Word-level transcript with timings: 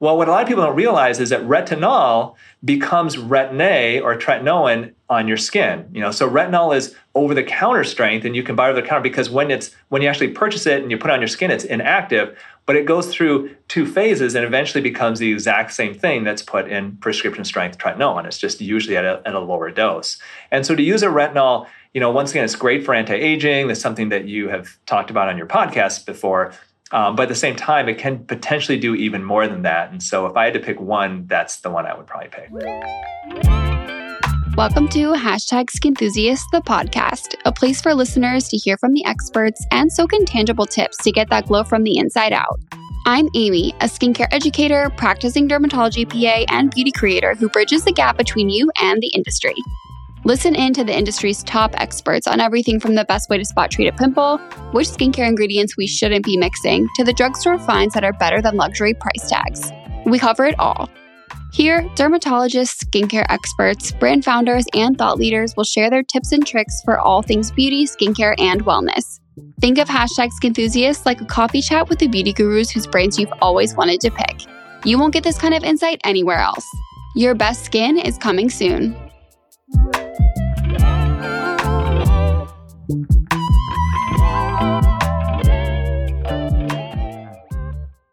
Well, 0.00 0.18
what 0.18 0.28
a 0.28 0.32
lot 0.32 0.42
of 0.42 0.48
people 0.48 0.64
don't 0.64 0.76
realize 0.76 1.20
is 1.20 1.30
that 1.30 1.42
retinol 1.42 2.34
becomes 2.64 3.16
retin-A 3.16 4.00
or 4.00 4.16
tretinoin 4.16 4.92
on 5.08 5.28
your 5.28 5.36
skin. 5.36 5.88
You 5.92 6.00
know, 6.00 6.10
so 6.10 6.28
retinol 6.28 6.76
is 6.76 6.94
over-the-counter 7.14 7.84
strength, 7.84 8.26
and 8.26 8.34
you 8.34 8.42
can 8.42 8.56
buy 8.56 8.68
over-the-counter 8.68 9.02
because 9.02 9.30
when 9.30 9.50
it's 9.50 9.70
when 9.88 10.02
you 10.02 10.08
actually 10.08 10.28
purchase 10.32 10.66
it 10.66 10.82
and 10.82 10.90
you 10.90 10.98
put 10.98 11.10
it 11.10 11.14
on 11.14 11.20
your 11.20 11.28
skin, 11.28 11.50
it's 11.50 11.64
inactive. 11.64 12.36
But 12.66 12.76
it 12.76 12.86
goes 12.86 13.12
through 13.14 13.54
two 13.68 13.86
phases 13.86 14.34
and 14.34 14.44
eventually 14.44 14.82
becomes 14.82 15.20
the 15.20 15.30
exact 15.30 15.72
same 15.72 15.94
thing 15.94 16.24
that's 16.24 16.42
put 16.42 16.68
in 16.68 16.96
prescription 16.96 17.44
strength 17.44 17.78
tretinoin. 17.78 18.26
It's 18.26 18.38
just 18.38 18.60
usually 18.60 18.96
at 18.96 19.04
a, 19.04 19.22
at 19.24 19.34
a 19.34 19.40
lower 19.40 19.70
dose. 19.70 20.18
And 20.50 20.66
so 20.66 20.74
to 20.74 20.82
use 20.82 21.02
a 21.02 21.08
retinol, 21.08 21.66
you 21.92 22.00
know, 22.00 22.10
once 22.10 22.30
again, 22.30 22.44
it's 22.44 22.56
great 22.56 22.84
for 22.84 22.94
anti-aging. 22.94 23.68
That's 23.68 23.80
something 23.80 24.08
that 24.08 24.26
you 24.26 24.48
have 24.48 24.78
talked 24.86 25.10
about 25.10 25.28
on 25.28 25.36
your 25.38 25.46
podcast 25.46 26.06
before. 26.06 26.52
Um, 26.92 27.16
but 27.16 27.24
at 27.24 27.28
the 27.30 27.34
same 27.34 27.56
time, 27.56 27.88
it 27.88 27.98
can 27.98 28.24
potentially 28.24 28.78
do 28.78 28.94
even 28.94 29.24
more 29.24 29.48
than 29.48 29.62
that. 29.62 29.90
And 29.90 30.02
so 30.02 30.26
if 30.26 30.36
I 30.36 30.44
had 30.44 30.54
to 30.54 30.60
pick 30.60 30.80
one, 30.80 31.26
that's 31.26 31.56
the 31.60 31.70
one 31.70 31.86
I 31.86 31.96
would 31.96 32.06
probably 32.06 32.28
pick. 32.28 32.50
Welcome 34.56 34.88
to 34.90 35.14
Hashtag 35.14 35.70
Skinthusiast, 35.70 36.44
the 36.52 36.60
podcast, 36.60 37.34
a 37.44 37.52
place 37.52 37.80
for 37.80 37.94
listeners 37.94 38.48
to 38.50 38.56
hear 38.56 38.76
from 38.76 38.92
the 38.92 39.04
experts 39.04 39.66
and 39.72 39.90
soak 39.90 40.12
in 40.12 40.24
tangible 40.24 40.66
tips 40.66 40.98
to 40.98 41.10
get 41.10 41.28
that 41.30 41.46
glow 41.46 41.64
from 41.64 41.82
the 41.82 41.98
inside 41.98 42.32
out. 42.32 42.60
I'm 43.06 43.28
Amy, 43.34 43.72
a 43.80 43.86
skincare 43.86 44.28
educator, 44.30 44.90
practicing 44.96 45.48
dermatology 45.48 46.08
PA, 46.08 46.44
and 46.54 46.70
beauty 46.70 46.92
creator 46.92 47.34
who 47.34 47.48
bridges 47.48 47.84
the 47.84 47.92
gap 47.92 48.16
between 48.16 48.48
you 48.48 48.70
and 48.80 49.02
the 49.02 49.08
industry. 49.08 49.54
Listen 50.26 50.54
in 50.54 50.72
to 50.72 50.84
the 50.84 50.96
industry's 50.96 51.42
top 51.42 51.74
experts 51.76 52.26
on 52.26 52.40
everything 52.40 52.80
from 52.80 52.94
the 52.94 53.04
best 53.04 53.28
way 53.28 53.36
to 53.36 53.44
spot 53.44 53.70
treat 53.70 53.88
a 53.88 53.92
pimple, 53.92 54.38
which 54.72 54.88
skincare 54.88 55.28
ingredients 55.28 55.76
we 55.76 55.86
shouldn't 55.86 56.24
be 56.24 56.38
mixing, 56.38 56.88
to 56.94 57.04
the 57.04 57.12
drugstore 57.12 57.58
finds 57.58 57.92
that 57.92 58.04
are 58.04 58.12
better 58.14 58.40
than 58.40 58.56
luxury 58.56 58.94
price 58.94 59.28
tags. 59.28 59.70
We 60.06 60.18
cover 60.18 60.46
it 60.46 60.58
all. 60.58 60.88
Here, 61.52 61.82
dermatologists, 61.94 62.84
skincare 62.86 63.26
experts, 63.28 63.92
brand 63.92 64.24
founders, 64.24 64.64
and 64.72 64.96
thought 64.96 65.18
leaders 65.18 65.54
will 65.56 65.64
share 65.64 65.90
their 65.90 66.02
tips 66.02 66.32
and 66.32 66.46
tricks 66.46 66.80
for 66.86 66.98
all 66.98 67.20
things 67.20 67.50
beauty, 67.50 67.84
skincare, 67.84 68.34
and 68.38 68.64
wellness. 68.64 69.20
Think 69.60 69.78
of 69.78 69.88
hashtag 69.88 70.30
Skinthusiasts 70.40 71.04
like 71.04 71.20
a 71.20 71.26
coffee 71.26 71.60
chat 71.60 71.90
with 71.90 71.98
the 71.98 72.08
beauty 72.08 72.32
gurus 72.32 72.70
whose 72.70 72.86
brains 72.86 73.18
you've 73.18 73.32
always 73.42 73.76
wanted 73.76 74.00
to 74.00 74.10
pick. 74.10 74.46
You 74.84 74.98
won't 74.98 75.12
get 75.12 75.22
this 75.22 75.38
kind 75.38 75.54
of 75.54 75.62
insight 75.62 76.00
anywhere 76.02 76.38
else. 76.38 76.66
Your 77.14 77.34
best 77.34 77.64
skin 77.64 77.98
is 77.98 78.16
coming 78.16 78.48
soon. 78.48 78.96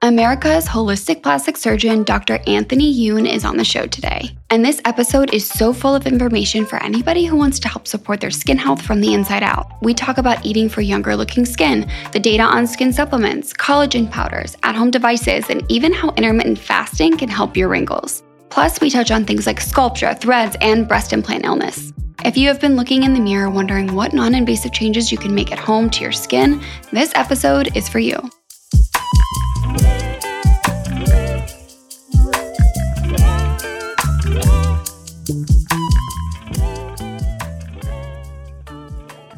America's 0.04 0.66
holistic 0.66 1.22
plastic 1.22 1.58
surgeon, 1.58 2.04
Dr. 2.04 2.40
Anthony 2.48 2.92
Youn, 2.92 3.28
is 3.28 3.46
on 3.46 3.58
the 3.58 3.64
show 3.64 3.86
today. 3.86 4.36
And 4.50 4.66
this 4.66 4.82
episode 4.86 5.34
is 5.34 5.46
so 5.46 5.74
full 5.74 5.94
of 5.94 6.08
information 6.08 6.66
for 6.66 6.82
anybody 6.82 7.26
who 7.26 7.36
wants 7.36 7.60
to 7.60 7.68
help 7.68 7.88
support 7.88 8.20
their 8.20 8.32
skin 8.32 8.58
health 8.58 8.82
from 8.82 9.02
the 9.02 9.14
inside 9.14 9.44
out. 9.44 9.68
We 9.82 9.94
talk 9.94 10.18
about 10.18 10.46
eating 10.46 10.70
for 10.70 10.82
younger 10.82 11.16
looking 11.16 11.46
skin, 11.46 11.90
the 12.14 12.20
data 12.20 12.44
on 12.44 12.66
skin 12.66 12.94
supplements, 12.94 13.54
collagen 13.54 14.10
powders, 14.10 14.58
at 14.64 14.76
home 14.76 14.90
devices, 14.90 15.50
and 15.50 15.70
even 15.70 15.94
how 15.94 16.10
intermittent 16.12 16.60
fasting 16.60 17.18
can 17.18 17.30
help 17.30 17.56
your 17.56 17.70
wrinkles. 17.70 18.24
Plus, 18.52 18.82
we 18.82 18.90
touch 18.90 19.12
on 19.12 19.26
things 19.26 19.48
like 19.48 19.60
Sculptra, 19.60 20.20
threads, 20.20 20.58
and 20.62 20.88
breast 20.88 21.14
implant 21.14 21.46
illness. 21.46 21.94
If 22.24 22.38
you 22.38 22.50
have 22.50 22.60
been 22.60 22.76
looking 22.76 23.04
in 23.04 23.14
the 23.14 23.20
mirror 23.20 23.50
wondering 23.50 23.96
what 23.96 24.14
non 24.14 24.36
invasive 24.36 24.74
changes 24.74 25.12
you 25.12 25.18
can 25.18 25.34
make 25.34 25.52
at 25.52 25.58
home 25.58 25.90
to 25.90 26.02
your 26.02 26.12
skin, 26.12 26.62
this 26.92 27.12
episode 27.16 27.76
is 27.76 27.90
for 27.90 28.00
you. 28.00 28.18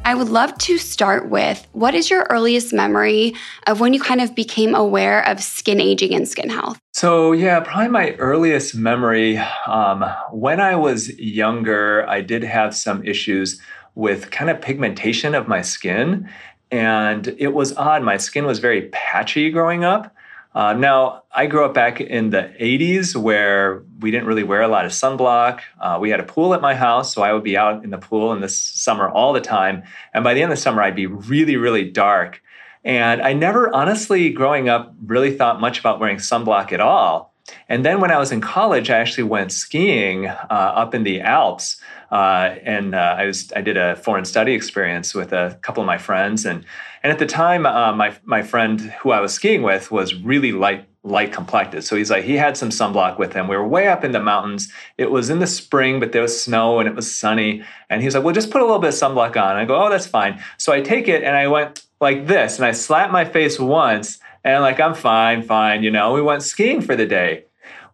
I 0.06 0.16
would 0.16 0.28
love 0.28 0.58
to 0.58 0.78
start 0.78 1.30
with 1.30 1.66
what 1.72 1.96
is 1.96 2.10
your 2.10 2.28
earliest 2.30 2.74
memory 2.74 3.34
of 3.68 3.80
when 3.80 3.94
you 3.94 4.02
kind 4.02 4.20
of 4.20 4.36
became 4.36 4.76
aware 4.76 5.26
of 5.28 5.42
skin 5.42 5.80
aging 5.80 6.14
and 6.14 6.28
skin 6.28 6.50
health? 6.50 6.80
So, 6.92 7.32
yeah, 7.32 7.62
probably 7.62 7.88
my 7.88 8.12
earliest 8.16 8.76
memory 8.76 9.38
um, 9.66 10.04
when 10.32 10.60
I 10.60 10.76
was 10.76 11.18
younger, 11.18 12.08
I 12.10 12.20
did 12.20 12.44
have 12.44 12.76
some 12.76 13.04
issues 13.06 13.62
with 13.96 14.30
kind 14.30 14.50
of 14.50 14.60
pigmentation 14.60 15.36
of 15.36 15.48
my 15.48 15.62
skin. 15.62 16.30
And 16.70 17.34
it 17.38 17.54
was 17.54 17.76
odd. 17.78 18.04
My 18.04 18.18
skin 18.18 18.46
was 18.46 18.60
very 18.60 18.90
patchy 18.92 19.52
growing 19.52 19.86
up. 19.86 20.14
Uh, 20.56 20.74
now, 20.74 21.24
I 21.32 21.48
grew 21.48 21.66
up 21.66 21.74
back 21.74 22.00
in 22.00 22.30
the 22.30 22.54
80s 22.60 23.16
where 23.16 23.84
we 24.00 24.12
didn't 24.12 24.28
really 24.28 24.44
wear 24.44 24.62
a 24.62 24.68
lot 24.68 24.86
of 24.86 24.92
sunblock. 24.92 25.62
Uh, 25.82 25.98
we 26.00 26.12
had 26.12 26.20
a 26.20 26.24
pool 26.24 26.54
at 26.54 26.62
my 26.62 26.76
house, 26.76 27.14
so 27.14 27.24
I 27.24 27.34
would 27.34 27.44
be 27.44 27.58
out 27.58 27.84
in 27.84 27.90
the 27.90 27.98
pool 27.98 28.34
in 28.34 28.42
the 28.42 28.50
summer 28.50 29.10
all 29.10 29.34
the 29.34 29.42
time. 29.42 29.84
And 30.14 30.24
by 30.24 30.36
the 30.36 30.44
end 30.44 30.52
of 30.52 30.58
the 30.58 30.62
summer, 30.62 30.84
I'd 30.84 30.96
be 30.96 31.08
really, 31.08 31.56
really 31.56 31.90
dark. 31.90 32.42
And 32.84 33.22
I 33.22 33.34
never, 33.34 33.74
honestly, 33.74 34.30
growing 34.30 34.70
up, 34.70 34.94
really 35.04 35.36
thought 35.36 35.60
much 35.60 35.80
about 35.80 36.00
wearing 36.00 36.18
sunblock 36.18 36.72
at 36.72 36.80
all. 36.80 37.34
And 37.68 37.84
then 37.84 38.00
when 38.00 38.12
I 38.12 38.18
was 38.18 38.32
in 38.32 38.42
college, 38.42 38.90
I 38.90 39.00
actually 39.00 39.24
went 39.24 39.52
skiing 39.52 40.28
uh, 40.28 40.46
up 40.50 40.94
in 40.94 41.04
the 41.04 41.22
Alps. 41.22 41.78
Uh, 42.12 42.56
and 42.64 42.94
uh, 42.94 43.16
I 43.18 43.26
was 43.26 43.52
I 43.56 43.62
did 43.62 43.76
a 43.76 43.96
foreign 43.96 44.26
study 44.26 44.54
experience 44.54 45.16
with 45.16 45.34
a 45.34 45.58
couple 45.62 45.82
of 45.82 45.88
my 45.88 45.98
friends, 45.98 46.46
and 46.46 46.64
and 47.04 47.12
at 47.12 47.20
the 47.20 47.26
time, 47.26 47.66
uh, 47.66 47.94
my 47.94 48.16
my 48.24 48.42
friend 48.42 48.80
who 48.80 49.12
I 49.12 49.20
was 49.20 49.34
skiing 49.34 49.62
with 49.62 49.92
was 49.92 50.16
really 50.16 50.54
light 50.54 50.88
light 51.04 51.34
complected. 51.34 51.84
So 51.84 51.98
he's 51.98 52.10
like 52.10 52.24
he 52.24 52.38
had 52.38 52.56
some 52.56 52.70
sunblock 52.70 53.20
with 53.20 53.34
him. 53.34 53.50
We 53.50 53.58
were 53.58 53.68
way 53.68 53.88
up 53.88 54.06
in 54.06 54.14
the 54.14 54.22
mountains. 54.22 54.72
It 54.98 55.12
was 55.12 55.30
in 55.30 55.40
the 55.40 55.48
spring, 55.48 56.00
but 56.00 56.14
there 56.14 56.22
was 56.22 56.42
snow 56.42 56.80
and 56.80 56.88
it 56.88 56.96
was 56.96 57.14
sunny. 57.14 57.64
And 57.90 58.02
he's 58.02 58.16
like, 58.16 58.24
"Well, 58.24 58.34
just 58.34 58.52
put 58.52 58.62
a 58.62 58.66
little 58.66 58.80
bit 58.80 58.90
of 58.90 58.94
sunblock 58.94 59.36
on." 59.36 59.58
I 59.58 59.66
go, 59.66 59.76
"Oh, 59.76 59.90
that's 59.90 60.08
fine." 60.08 60.42
So 60.58 60.72
I 60.72 60.80
take 60.80 61.10
it 61.10 61.24
and 61.24 61.36
I 61.36 61.48
went 61.48 61.84
like 62.00 62.28
this, 62.28 62.58
and 62.58 62.66
I 62.66 62.72
slapped 62.72 63.12
my 63.12 63.26
face 63.26 63.60
once, 63.60 64.20
and 64.46 64.56
I'm 64.56 64.62
like, 64.62 64.80
"I'm 64.80 64.94
fine, 64.94 65.44
fine." 65.44 65.84
You 65.84 65.92
know, 65.92 66.14
we 66.14 66.22
went 66.22 66.42
skiing 66.42 66.80
for 66.82 66.96
the 66.96 67.06
day. 67.06 67.44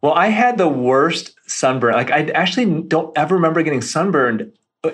Well, 0.02 0.14
I 0.14 0.28
had 0.28 0.58
the 0.58 0.68
worst 0.68 1.36
sunburn. 1.48 1.94
Like 1.94 2.12
I 2.12 2.26
actually 2.36 2.84
don't 2.84 3.18
ever 3.18 3.36
remember 3.36 3.64
getting 3.64 3.82
sunburned 3.82 4.52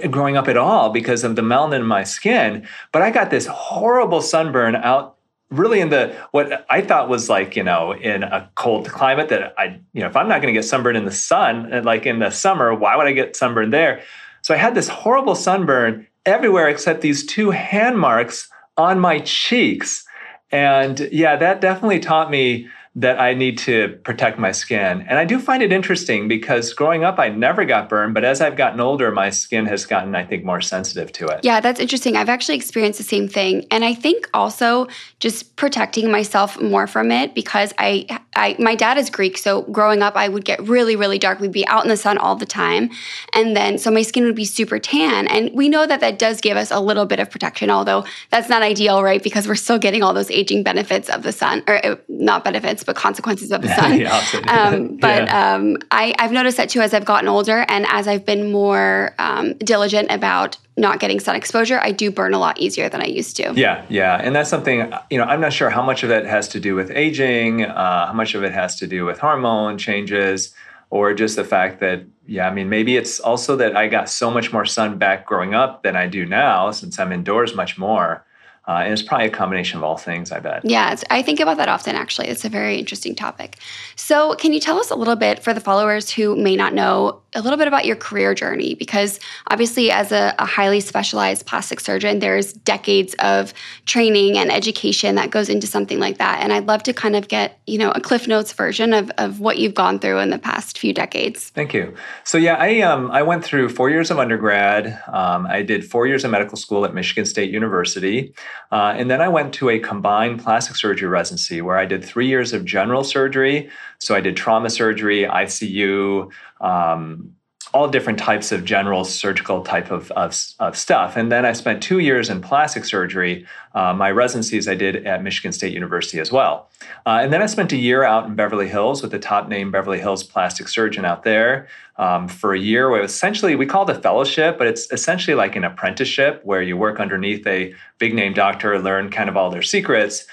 growing 0.09 0.35
up 0.35 0.47
at 0.47 0.57
all 0.57 0.89
because 0.89 1.23
of 1.23 1.35
the 1.35 1.41
melanin 1.41 1.81
in 1.81 1.85
my 1.85 2.03
skin. 2.03 2.67
But 2.91 3.01
I 3.01 3.11
got 3.11 3.29
this 3.29 3.45
horrible 3.45 4.21
sunburn 4.21 4.75
out 4.75 5.17
really 5.51 5.79
in 5.79 5.89
the 5.89 6.15
what 6.31 6.65
I 6.69 6.81
thought 6.81 7.07
was 7.07 7.29
like, 7.29 7.55
you 7.55 7.63
know, 7.63 7.93
in 7.93 8.23
a 8.23 8.49
cold 8.55 8.89
climate 8.89 9.29
that 9.29 9.53
I, 9.57 9.79
you 9.93 10.01
know, 10.01 10.07
if 10.07 10.15
I'm 10.15 10.27
not 10.27 10.41
going 10.41 10.53
to 10.53 10.57
get 10.57 10.65
sunburned 10.65 10.97
in 10.97 11.05
the 11.05 11.11
sun, 11.11 11.71
uh, 11.71 11.81
like 11.83 12.05
in 12.05 12.19
the 12.19 12.31
summer, 12.31 12.73
why 12.73 12.95
would 12.95 13.07
I 13.07 13.11
get 13.11 13.35
sunburned 13.35 13.73
there? 13.73 14.01
So 14.41 14.53
I 14.53 14.57
had 14.57 14.75
this 14.75 14.87
horrible 14.87 15.35
sunburn 15.35 16.07
everywhere 16.25 16.67
except 16.67 17.01
these 17.01 17.25
two 17.25 17.51
hand 17.51 17.99
marks 17.99 18.49
on 18.77 18.99
my 18.99 19.19
cheeks. 19.19 20.03
And 20.51 21.07
yeah, 21.11 21.35
that 21.35 21.61
definitely 21.61 21.99
taught 21.99 22.31
me 22.31 22.67
that 22.97 23.19
I 23.19 23.33
need 23.33 23.57
to 23.59 23.99
protect 24.03 24.39
my 24.39 24.53
skin. 24.53 25.05
And 25.09 25.19
I 25.19 25.25
do 25.25 25.37
find 25.37 25.61
it 25.61 25.73
interesting 25.73 26.29
because 26.29 26.73
growing 26.73 27.03
up, 27.03 27.19
I 27.19 27.27
never 27.27 27.65
got 27.65 27.89
burned, 27.89 28.13
but 28.13 28.23
as 28.23 28.39
I've 28.39 28.55
gotten 28.55 28.79
older, 28.79 29.11
my 29.11 29.31
skin 29.31 29.65
has 29.65 29.85
gotten, 29.85 30.15
I 30.15 30.23
think, 30.23 30.45
more 30.45 30.61
sensitive 30.61 31.11
to 31.13 31.27
it. 31.27 31.41
Yeah, 31.43 31.59
that's 31.59 31.81
interesting. 31.81 32.15
I've 32.15 32.29
actually 32.29 32.55
experienced 32.55 32.97
the 32.97 33.03
same 33.03 33.27
thing. 33.27 33.65
And 33.69 33.83
I 33.83 33.95
think 33.95 34.29
also 34.33 34.87
just 35.19 35.57
protecting 35.57 36.09
myself 36.09 36.59
more 36.61 36.87
from 36.87 37.11
it 37.11 37.35
because 37.35 37.73
I, 37.77 38.07
I 38.33 38.55
my 38.59 38.75
dad 38.75 38.97
is 38.97 39.09
Greek. 39.09 39.37
So 39.37 39.63
growing 39.63 40.01
up, 40.01 40.15
I 40.15 40.29
would 40.29 40.45
get 40.45 40.65
really, 40.65 40.95
really 40.95 41.19
dark. 41.19 41.41
We'd 41.41 41.51
be 41.51 41.67
out 41.67 41.83
in 41.83 41.89
the 41.89 41.97
sun 41.97 42.17
all 42.17 42.37
the 42.37 42.45
time. 42.45 42.91
And 43.33 43.57
then, 43.57 43.77
so 43.77 43.91
my 43.91 44.03
skin 44.03 44.23
would 44.23 44.35
be 44.35 44.45
super 44.45 44.79
tan. 44.79 45.27
And 45.27 45.51
we 45.53 45.67
know 45.67 45.85
that 45.85 45.99
that 45.99 46.17
does 46.17 46.39
give 46.39 46.55
us 46.55 46.71
a 46.71 46.79
little 46.79 47.05
bit 47.05 47.19
of 47.19 47.29
protection, 47.29 47.69
although 47.69 48.05
that's 48.29 48.47
not 48.47 48.61
ideal, 48.61 49.03
right? 49.03 49.21
Because 49.21 49.49
we're 49.49 49.55
still 49.55 49.79
getting 49.79 50.01
all 50.01 50.13
those 50.13 50.31
aging 50.31 50.63
benefits 50.63 51.09
of 51.09 51.23
the 51.23 51.33
sun, 51.33 51.61
or 51.67 51.99
not 52.19 52.43
benefits, 52.43 52.83
but 52.83 52.95
consequences 52.95 53.51
of 53.51 53.61
the 53.61 53.67
sun. 53.75 53.99
yeah, 53.99 54.25
um, 54.47 54.97
but 54.97 55.25
yeah. 55.25 55.53
um, 55.53 55.77
I, 55.91 56.13
have 56.19 56.31
noticed 56.31 56.57
that 56.57 56.69
too 56.69 56.81
as 56.81 56.93
I've 56.93 57.05
gotten 57.05 57.27
older 57.27 57.65
and 57.67 57.85
as 57.89 58.07
I've 58.07 58.25
been 58.25 58.51
more 58.51 59.13
um, 59.19 59.53
diligent 59.59 60.11
about 60.11 60.57
not 60.77 60.99
getting 60.99 61.19
sun 61.19 61.35
exposure, 61.35 61.79
I 61.81 61.91
do 61.91 62.11
burn 62.11 62.33
a 62.33 62.39
lot 62.39 62.59
easier 62.59 62.89
than 62.89 63.01
I 63.01 63.05
used 63.05 63.37
to. 63.37 63.53
Yeah, 63.55 63.85
yeah. 63.89 64.19
And 64.21 64.35
that's 64.35 64.49
something, 64.49 64.91
you 65.09 65.17
know, 65.17 65.23
I'm 65.23 65.41
not 65.41 65.53
sure 65.53 65.69
how 65.69 65.81
much 65.81 66.03
of 66.03 66.09
that 66.09 66.25
has 66.25 66.47
to 66.49 66.59
do 66.59 66.75
with 66.75 66.91
aging, 66.91 67.65
uh, 67.65 68.07
how 68.07 68.13
much 68.13 68.35
of 68.35 68.43
it 68.43 68.51
has 68.51 68.75
to 68.77 68.87
do 68.87 69.05
with 69.05 69.19
hormone 69.19 69.77
changes, 69.77 70.53
or 70.89 71.13
just 71.13 71.35
the 71.35 71.43
fact 71.43 71.79
that, 71.79 72.03
yeah, 72.27 72.47
I 72.47 72.53
mean, 72.53 72.69
maybe 72.69 72.97
it's 72.97 73.19
also 73.19 73.55
that 73.55 73.75
I 73.75 73.87
got 73.87 74.09
so 74.09 74.29
much 74.29 74.51
more 74.51 74.65
sun 74.65 74.97
back 74.97 75.25
growing 75.25 75.53
up 75.53 75.83
than 75.83 75.95
I 75.95 76.07
do 76.07 76.25
now 76.25 76.71
since 76.71 76.99
I'm 76.99 77.11
indoors 77.11 77.55
much 77.55 77.77
more. 77.77 78.25
Uh, 78.67 78.81
and 78.83 78.93
it's 78.93 79.01
probably 79.01 79.27
a 79.27 79.29
combination 79.29 79.77
of 79.77 79.83
all 79.83 79.97
things, 79.97 80.31
I 80.31 80.39
bet. 80.39 80.65
Yeah, 80.65 80.95
I 81.11 81.21
think 81.21 81.39
about 81.39 81.57
that 81.57 81.69
often, 81.69 81.95
actually. 81.95 82.27
It's 82.29 82.45
a 82.45 82.49
very 82.49 82.77
interesting 82.77 83.15
topic. 83.15 83.57
So, 83.95 84.33
can 84.35 84.53
you 84.53 84.59
tell 84.59 84.79
us 84.79 84.89
a 84.89 84.95
little 84.95 85.15
bit 85.15 85.43
for 85.43 85.53
the 85.53 85.59
followers 85.59 86.09
who 86.09 86.35
may 86.35 86.55
not 86.55 86.73
know 86.73 87.21
a 87.35 87.41
little 87.41 87.57
bit 87.57 87.67
about 87.67 87.85
your 87.85 87.95
career 87.97 88.33
journey 88.33 88.73
because 88.75 89.19
obviously 89.47 89.91
as 89.91 90.11
a, 90.11 90.33
a, 90.39 90.45
highly 90.45 90.79
specialized 90.79 91.45
plastic 91.45 91.81
surgeon 91.81 92.19
there's 92.19 92.53
decades 92.53 93.13
of 93.19 93.53
training 93.85 94.37
and 94.37 94.49
education 94.51 95.15
that 95.15 95.31
goes 95.31 95.49
into 95.49 95.67
something 95.67 95.99
like 95.99 96.17
that. 96.17 96.41
And 96.41 96.53
i'd 96.53 96.65
love 96.65 96.81
to 96.83 96.93
kind 96.93 97.15
of 97.15 97.27
get 97.27 97.59
you 97.67 97.77
know 97.77 97.91
a 97.91 97.99
cliff 97.99 98.27
notes 98.27 98.53
version 98.53 98.93
of, 98.93 99.11
of 99.17 99.39
what 99.39 99.57
you've 99.57 99.73
gone 99.73 99.99
through 99.99 100.19
in 100.19 100.29
the 100.29 100.39
past 100.39 100.79
few 100.79 100.93
decades. 100.93 101.49
Thank 101.49 101.73
you. 101.73 101.93
So 102.23 102.37
yeah 102.37 102.55
i 102.55 102.79
um 102.81 103.11
i 103.11 103.21
went 103.21 103.43
through 103.43 103.69
four 103.69 103.89
years 103.89 104.09
of 104.09 104.17
undergrad. 104.17 104.97
Um, 105.07 105.45
i 105.47 105.61
did 105.61 105.85
four 105.85 106.07
years 106.07 106.23
of 106.23 106.31
medical 106.31 106.57
school 106.57 106.85
at 106.85 106.93
michigan 106.93 107.25
state 107.25 107.51
university. 107.51 108.33
Uh, 108.71 108.93
and 108.97 109.11
then 109.11 109.21
i 109.21 109.27
went 109.27 109.53
to 109.55 109.69
a 109.69 109.79
combined 109.79 110.41
plastic 110.41 110.77
surgery 110.77 111.09
residency 111.09 111.61
where 111.61 111.77
i 111.77 111.85
did 111.85 112.03
three 112.03 112.27
years 112.27 112.53
of 112.53 112.63
general 112.63 113.03
surgery 113.03 113.69
so 113.99 114.15
I 114.15 114.21
did 114.21 114.35
trauma 114.35 114.69
surgery, 114.69 115.23
ICU, 115.23 116.31
um, 116.61 117.35
all 117.75 117.89
different 117.89 118.17
types 118.17 118.53
of 118.53 118.63
general 118.63 119.03
surgical 119.03 119.61
type 119.61 119.91
of, 119.91 120.09
of, 120.11 120.33
of, 120.59 120.77
stuff. 120.77 121.17
And 121.17 121.29
then 121.29 121.45
I 121.45 121.51
spent 121.51 121.83
two 121.83 121.99
years 121.99 122.29
in 122.29 122.39
plastic 122.39 122.85
surgery. 122.85 123.45
Uh, 123.73 123.93
my 123.93 124.11
residencies 124.11 124.69
I 124.69 124.75
did 124.75 125.05
at 125.05 125.21
Michigan 125.21 125.51
State 125.51 125.73
University 125.73 126.19
as 126.19 126.31
well. 126.31 126.69
Uh, 127.05 127.19
and 127.21 127.33
then 127.33 127.41
I 127.41 127.47
spent 127.47 127.73
a 127.73 127.75
year 127.75 128.03
out 128.03 128.27
in 128.27 128.35
Beverly 128.35 128.69
Hills 128.69 129.01
with 129.01 129.11
the 129.11 129.19
top 129.19 129.49
name 129.49 129.71
Beverly 129.71 129.99
Hills 129.99 130.23
plastic 130.23 130.69
surgeon 130.69 131.03
out 131.03 131.23
there 131.23 131.67
um, 131.97 132.29
for 132.29 132.53
a 132.53 132.59
year. 132.59 132.89
Where 132.89 133.03
essentially 133.03 133.57
we 133.57 133.65
call 133.65 133.89
it 133.89 133.97
a 133.97 133.99
fellowship, 133.99 134.57
but 134.57 134.67
it's 134.67 134.89
essentially 134.93 135.35
like 135.35 135.57
an 135.57 135.65
apprenticeship 135.65 136.39
where 136.45 136.61
you 136.61 136.77
work 136.77 137.01
underneath 137.01 137.45
a 137.45 137.73
big 137.97 138.13
name 138.13 138.33
doctor, 138.33 138.79
learn 138.79 139.09
kind 139.09 139.27
of 139.27 139.35
all 139.35 139.49
their 139.49 139.61
secrets. 139.61 140.27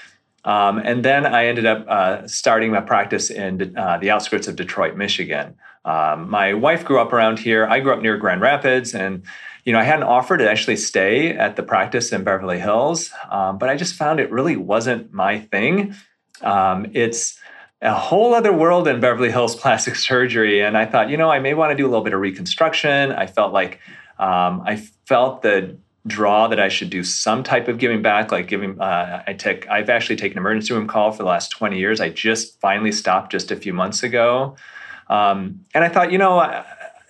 Um, 0.45 0.79
and 0.79 1.05
then 1.05 1.25
I 1.25 1.45
ended 1.45 1.65
up 1.65 1.85
uh, 1.87 2.27
starting 2.27 2.71
my 2.71 2.81
practice 2.81 3.29
in 3.29 3.77
uh, 3.77 3.97
the 3.97 4.11
outskirts 4.11 4.47
of 4.47 4.55
Detroit, 4.55 4.95
Michigan. 4.95 5.55
Um, 5.85 6.29
my 6.29 6.53
wife 6.53 6.85
grew 6.85 6.99
up 6.99 7.13
around 7.13 7.39
here. 7.39 7.65
I 7.65 7.79
grew 7.79 7.93
up 7.93 8.01
near 8.01 8.17
Grand 8.17 8.41
Rapids, 8.41 8.93
and 8.93 9.23
you 9.65 9.73
know 9.73 9.79
I 9.79 9.83
had 9.83 9.99
an 9.99 10.03
offer 10.03 10.37
to 10.37 10.49
actually 10.49 10.77
stay 10.77 11.35
at 11.35 11.55
the 11.55 11.63
practice 11.63 12.11
in 12.11 12.23
Beverly 12.23 12.59
Hills, 12.59 13.11
um, 13.29 13.57
but 13.57 13.69
I 13.69 13.75
just 13.75 13.95
found 13.95 14.19
it 14.19 14.31
really 14.31 14.55
wasn't 14.55 15.13
my 15.13 15.39
thing. 15.39 15.95
Um, 16.41 16.87
it's 16.93 17.37
a 17.81 17.93
whole 17.93 18.33
other 18.33 18.53
world 18.53 18.87
in 18.87 19.01
Beverly 19.01 19.31
Hills 19.31 19.55
plastic 19.61 19.95
surgery, 19.95 20.61
and 20.61 20.77
I 20.77 20.85
thought, 20.85 21.09
you 21.09 21.17
know, 21.17 21.29
I 21.29 21.39
may 21.39 21.53
want 21.53 21.71
to 21.71 21.75
do 21.75 21.85
a 21.85 21.89
little 21.89 22.03
bit 22.03 22.13
of 22.13 22.21
reconstruction. 22.21 23.11
I 23.11 23.27
felt 23.27 23.53
like 23.53 23.79
um, 24.19 24.61
I 24.65 24.77
felt 25.05 25.41
the 25.41 25.77
draw 26.05 26.47
that 26.47 26.59
I 26.59 26.67
should 26.67 26.89
do 26.89 27.03
some 27.03 27.43
type 27.43 27.67
of 27.67 27.77
giving 27.77 28.01
back, 28.01 28.31
like 28.31 28.47
giving. 28.47 28.79
Uh, 28.79 29.23
I 29.25 29.33
take. 29.33 29.67
I've 29.69 29.89
actually 29.89 30.17
taken 30.17 30.37
emergency 30.37 30.73
room 30.73 30.87
call 30.87 31.11
for 31.11 31.23
the 31.23 31.29
last 31.29 31.49
twenty 31.49 31.79
years. 31.79 32.01
I 32.01 32.09
just 32.09 32.59
finally 32.59 32.91
stopped 32.91 33.31
just 33.31 33.51
a 33.51 33.55
few 33.55 33.73
months 33.73 34.03
ago, 34.03 34.55
um, 35.09 35.63
and 35.73 35.83
I 35.83 35.89
thought, 35.89 36.11
you 36.11 36.17
know, 36.17 36.39
uh, 36.39 36.63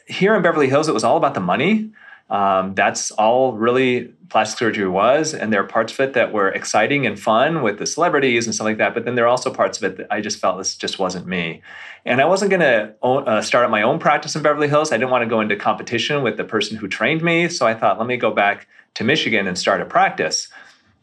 here 0.07 0.35
in 0.35 0.43
Beverly 0.43 0.69
Hills, 0.69 0.87
it 0.87 0.93
was 0.93 1.03
all 1.03 1.17
about 1.17 1.33
the 1.33 1.39
money. 1.39 1.91
Um, 2.29 2.73
that's 2.73 3.11
all 3.11 3.53
really 3.53 4.11
plastic 4.29 4.57
surgery 4.57 4.87
was, 4.87 5.33
and 5.33 5.51
there 5.51 5.61
are 5.61 5.67
parts 5.67 5.93
of 5.93 5.99
it 5.99 6.13
that 6.13 6.31
were 6.31 6.49
exciting 6.49 7.05
and 7.05 7.19
fun 7.19 7.61
with 7.61 7.77
the 7.77 7.85
celebrities 7.85 8.45
and 8.45 8.55
stuff 8.55 8.65
like 8.65 8.77
that. 8.77 8.93
But 8.93 9.05
then 9.05 9.15
there 9.15 9.25
are 9.25 9.27
also 9.27 9.53
parts 9.53 9.77
of 9.77 9.83
it 9.83 9.97
that 9.97 10.07
I 10.09 10.21
just 10.21 10.39
felt 10.39 10.57
this 10.57 10.75
just 10.75 10.97
wasn't 10.97 11.27
me. 11.27 11.61
And 12.05 12.19
I 12.19 12.25
wasn't 12.25 12.49
going 12.49 12.61
to 12.61 12.95
uh, 13.03 13.41
start 13.41 13.65
up 13.65 13.71
my 13.71 13.81
own 13.81 13.99
practice 13.99 14.35
in 14.35 14.41
Beverly 14.41 14.67
Hills. 14.67 14.91
I 14.91 14.97
didn't 14.97 15.11
want 15.11 15.23
to 15.23 15.29
go 15.29 15.41
into 15.41 15.55
competition 15.55 16.23
with 16.23 16.37
the 16.37 16.43
person 16.43 16.75
who 16.75 16.87
trained 16.87 17.21
me. 17.21 17.47
So 17.49 17.67
I 17.67 17.73
thought, 17.75 17.97
let 17.97 18.07
me 18.07 18.17
go 18.17 18.31
back 18.31 18.67
to 18.95 19.03
Michigan 19.03 19.47
and 19.47 19.57
start 19.57 19.81
a 19.81 19.85
practice. 19.85 20.47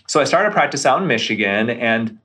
So 0.06 0.20
I 0.20 0.24
started 0.24 0.50
a 0.50 0.52
practice 0.52 0.86
out 0.86 1.00
in 1.00 1.08
Michigan 1.08 1.70
and 1.70 2.18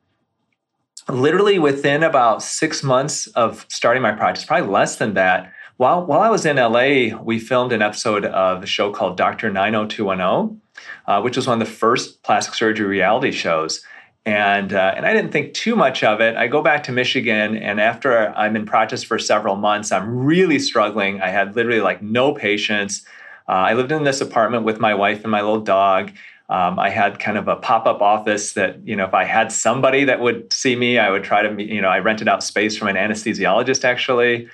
literally 1.07 1.59
within 1.59 2.03
about 2.03 2.41
six 2.41 2.83
months 2.83 3.27
of 3.27 3.65
starting 3.69 4.01
my 4.01 4.11
practice, 4.11 4.45
probably 4.45 4.69
less 4.69 4.95
than 4.95 5.13
that, 5.13 5.51
while, 5.77 6.05
while 6.05 6.21
I 6.21 6.29
was 6.29 6.45
in 6.45 6.55
LA, 6.55 7.17
we 7.21 7.37
filmed 7.37 7.73
an 7.73 7.81
episode 7.81 8.25
of 8.25 8.63
a 8.63 8.65
show 8.65 8.91
called 8.91 9.17
Dr. 9.17 9.51
90210, 9.51 10.61
uh, 11.05 11.21
which 11.21 11.35
was 11.35 11.47
one 11.47 11.61
of 11.61 11.67
the 11.67 11.73
first 11.73 12.23
plastic 12.23 12.53
surgery 12.53 12.87
reality 12.87 13.31
shows. 13.31 13.83
And, 14.25 14.73
uh, 14.73 14.93
and 14.95 15.05
I 15.05 15.13
didn't 15.13 15.31
think 15.31 15.53
too 15.53 15.75
much 15.75 16.01
of 16.01 16.21
it. 16.21 16.37
I 16.37 16.47
go 16.47 16.61
back 16.61 16.83
to 16.83 16.93
Michigan, 16.93 17.57
and 17.57 17.79
after 17.79 18.29
I'm 18.35 18.55
in 18.55 18.65
practice 18.65 19.03
for 19.03 19.19
several 19.19 19.57
months, 19.57 19.91
I'm 19.91 20.25
really 20.25 20.59
struggling. 20.59 21.21
I 21.21 21.27
had 21.27 21.55
literally 21.55 21.81
like 21.81 22.01
no 22.01 22.33
patients. 22.33 23.05
Uh, 23.47 23.51
I 23.51 23.73
lived 23.73 23.91
in 23.91 24.03
this 24.03 24.21
apartment 24.21 24.63
with 24.63 24.79
my 24.79 24.93
wife 24.93 25.23
and 25.23 25.31
my 25.31 25.41
little 25.41 25.61
dog. 25.61 26.11
Um, 26.49 26.77
I 26.77 26.89
had 26.89 27.19
kind 27.19 27.37
of 27.37 27.47
a 27.47 27.55
pop 27.55 27.87
up 27.87 28.01
office 28.01 28.53
that, 28.53 28.87
you 28.87 28.95
know, 28.95 29.05
if 29.05 29.13
I 29.13 29.23
had 29.23 29.51
somebody 29.51 30.03
that 30.05 30.19
would 30.19 30.53
see 30.53 30.75
me, 30.75 30.99
I 30.99 31.09
would 31.09 31.23
try 31.23 31.41
to, 31.41 31.63
you 31.63 31.81
know, 31.81 31.89
I 31.89 31.99
rented 31.99 32.27
out 32.27 32.43
space 32.43 32.77
from 32.77 32.87
an 32.87 32.95
anesthesiologist 32.95 33.83
actually. 33.83 34.47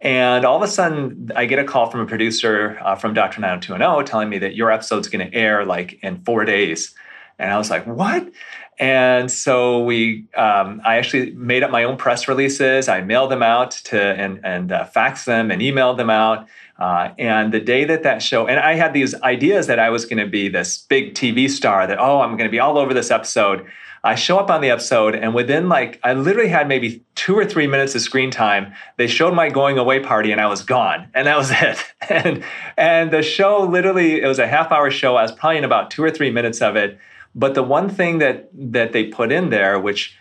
And 0.00 0.44
all 0.44 0.56
of 0.56 0.62
a 0.62 0.68
sudden, 0.68 1.30
I 1.34 1.46
get 1.46 1.58
a 1.58 1.64
call 1.64 1.90
from 1.90 2.00
a 2.00 2.06
producer 2.06 2.78
uh, 2.82 2.94
from 2.94 3.14
Dr. 3.14 3.40
90210 3.40 4.06
telling 4.06 4.28
me 4.28 4.38
that 4.38 4.54
your 4.54 4.70
episode's 4.70 5.08
going 5.08 5.30
to 5.30 5.34
air 5.34 5.64
like 5.64 5.98
in 6.02 6.22
four 6.24 6.44
days. 6.44 6.94
And 7.38 7.50
I 7.50 7.58
was 7.58 7.70
like, 7.70 7.86
what? 7.86 8.30
And 8.78 9.30
so 9.30 9.82
we, 9.82 10.26
um, 10.36 10.80
I 10.84 10.96
actually 10.96 11.32
made 11.32 11.62
up 11.62 11.70
my 11.70 11.84
own 11.84 11.96
press 11.96 12.26
releases. 12.26 12.88
I 12.88 13.02
mailed 13.02 13.30
them 13.30 13.42
out 13.42 13.72
to 13.84 14.00
and 14.00 14.40
and 14.44 14.72
uh, 14.72 14.86
faxed 14.86 15.24
them 15.24 15.50
and 15.50 15.62
emailed 15.62 15.96
them 15.96 16.10
out. 16.10 16.48
Uh, 16.78 17.10
and 17.18 17.52
the 17.52 17.60
day 17.60 17.84
that 17.84 18.02
that 18.02 18.20
show, 18.20 18.46
and 18.46 18.58
I 18.58 18.74
had 18.74 18.92
these 18.92 19.14
ideas 19.22 19.68
that 19.68 19.78
I 19.78 19.90
was 19.90 20.04
going 20.04 20.18
to 20.18 20.26
be 20.26 20.48
this 20.48 20.78
big 20.78 21.14
TV 21.14 21.48
star, 21.48 21.86
that, 21.86 21.98
oh, 22.00 22.20
I'm 22.20 22.36
going 22.36 22.48
to 22.48 22.52
be 22.52 22.58
all 22.58 22.78
over 22.78 22.92
this 22.92 23.10
episode. 23.10 23.66
I 24.02 24.16
show 24.16 24.38
up 24.38 24.50
on 24.50 24.60
the 24.60 24.68
episode, 24.68 25.14
and 25.14 25.34
within 25.34 25.68
like, 25.70 25.98
I 26.02 26.12
literally 26.12 26.50
had 26.50 26.68
maybe 26.68 27.02
two 27.14 27.38
or 27.38 27.46
three 27.46 27.66
minutes 27.66 27.94
of 27.94 28.02
screen 28.02 28.30
time. 28.30 28.74
They 28.98 29.06
showed 29.06 29.34
my 29.34 29.48
going 29.48 29.78
away 29.78 30.00
party, 30.00 30.30
and 30.30 30.40
I 30.40 30.46
was 30.46 30.62
gone, 30.62 31.08
and 31.14 31.26
that 31.26 31.38
was 31.38 31.50
it. 31.54 31.78
and 32.10 32.44
and 32.76 33.10
the 33.10 33.22
show 33.22 33.62
literally, 33.62 34.20
it 34.20 34.26
was 34.26 34.38
a 34.38 34.46
half 34.46 34.70
hour 34.70 34.90
show. 34.90 35.16
I 35.16 35.22
was 35.22 35.32
probably 35.32 35.56
in 35.58 35.64
about 35.64 35.90
two 35.90 36.04
or 36.04 36.10
three 36.10 36.30
minutes 36.30 36.60
of 36.60 36.76
it. 36.76 36.98
But 37.34 37.54
the 37.54 37.62
one 37.62 37.88
thing 37.88 38.18
that 38.18 38.50
that 38.52 38.92
they 38.92 39.04
put 39.04 39.32
in 39.32 39.48
there, 39.48 39.80
which 39.80 40.14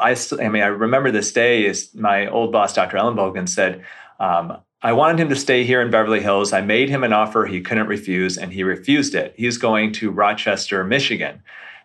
I, 0.00 0.16
I 0.40 0.48
mean, 0.48 0.62
I 0.62 0.66
remember 0.66 1.10
this 1.10 1.30
day, 1.30 1.66
is 1.66 1.94
my 1.94 2.26
old 2.26 2.52
boss, 2.52 2.72
Dr. 2.74 2.96
Ellenbogen, 2.96 3.48
said. 3.48 3.84
Um, 4.18 4.58
I 4.82 4.92
wanted 4.92 5.20
him 5.20 5.28
to 5.28 5.36
stay 5.36 5.64
here 5.64 5.82
in 5.82 5.90
Beverly 5.90 6.20
Hills. 6.20 6.52
I 6.52 6.62
made 6.62 6.88
him 6.88 7.04
an 7.04 7.12
offer 7.12 7.44
he 7.44 7.60
couldn't 7.60 7.86
refuse, 7.86 8.38
and 8.38 8.52
he 8.52 8.64
refused 8.64 9.14
it. 9.14 9.34
He's 9.36 9.58
going 9.58 9.92
to 9.94 10.10
Rochester, 10.10 10.82
Michigan. 10.84 11.42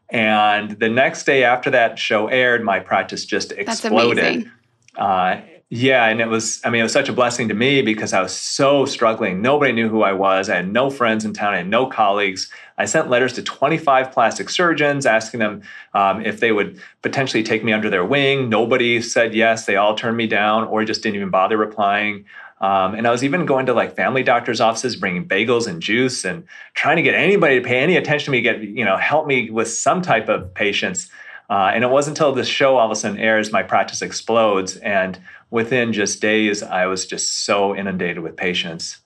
And 0.09 0.71
the 0.80 0.88
next 0.88 1.25
day 1.25 1.44
after 1.44 1.69
that 1.71 2.00
show 2.00 2.27
aired, 2.27 2.63
my 2.63 2.80
practice 2.80 3.25
just 3.25 3.51
exploded. 3.51 4.50
Uh, 4.95 5.42
yeah, 5.69 6.06
and 6.06 6.21
it 6.21 6.27
was, 6.27 6.62
I 6.63 6.69
mean, 6.69 6.81
it 6.81 6.83
was 6.83 6.94
such 6.94 7.09
a 7.09 7.13
blessing 7.13 7.47
to 7.50 7.53
me 7.53 7.81
because 7.81 8.13
I 8.13 8.21
was 8.21 8.31
so 8.31 8.86
struggling. 8.86 9.41
Nobody 9.41 9.74
knew 9.74 9.89
who 9.89 10.03
I 10.03 10.13
was. 10.13 10.48
I 10.48 10.57
had 10.57 10.71
no 10.71 10.89
friends 10.89 11.25
in 11.25 11.33
town, 11.33 11.53
I 11.53 11.57
had 11.57 11.68
no 11.68 11.88
colleagues. 11.88 12.50
I 12.77 12.86
sent 12.86 13.09
letters 13.09 13.33
to 13.33 13.41
25 13.41 14.12
plastic 14.12 14.50
surgeons 14.50 15.06
asking 15.06 15.39
them 15.39 15.63
um, 15.94 16.24
if 16.24 16.39
they 16.39 16.51
would 16.51 16.80
potentially 17.01 17.41
take 17.41 17.63
me 17.63 17.74
under 17.74 17.89
their 17.89 18.06
wing. 18.06 18.48
Nobody 18.48 19.01
said 19.01 19.33
yes. 19.33 19.65
They 19.65 19.75
all 19.75 19.95
turned 19.95 20.18
me 20.18 20.27
down 20.27 20.65
or 20.65 20.86
just 20.86 21.01
didn't 21.01 21.15
even 21.15 21.30
bother 21.30 21.57
replying. 21.57 22.25
Um, 22.61 22.95
and 22.95 23.05
I 23.05 23.11
was 23.11 23.24
even 23.24 23.45
going 23.45 23.65
to 23.65 23.74
like 23.74 23.95
family 23.95 24.24
doctors' 24.24 24.62
offices, 24.62 24.95
bringing 24.95 25.27
bagels 25.27 25.67
and 25.67 25.81
juice, 25.81 26.24
and 26.24 26.45
trying 26.74 26.95
to 26.95 27.01
get 27.01 27.13
anybody 27.13 27.59
to 27.59 27.65
pay 27.65 27.79
any 27.79 27.97
attention 27.97 28.25
to 28.25 28.31
me, 28.31 28.41
get 28.41 28.62
you 28.62 28.85
know, 28.85 28.97
help 28.97 29.27
me 29.27 29.50
with 29.50 29.69
some 29.69 30.01
type 30.01 30.29
of 30.29 30.53
patients. 30.53 31.09
Uh, 31.50 31.71
and 31.74 31.83
it 31.83 31.89
wasn't 31.89 32.17
until 32.17 32.31
this 32.31 32.47
show 32.47 32.77
all 32.77 32.85
of 32.85 32.91
a 32.91 32.95
sudden 32.95 33.19
airs, 33.19 33.51
my 33.51 33.62
practice 33.62 34.01
explodes, 34.01 34.77
and 34.77 35.19
within 35.51 35.93
just 35.93 36.21
days, 36.21 36.63
I 36.63 36.85
was 36.88 37.05
just 37.05 37.45
so 37.45 37.75
inundated 37.75 38.19
with 38.19 38.35
patients. 38.35 38.97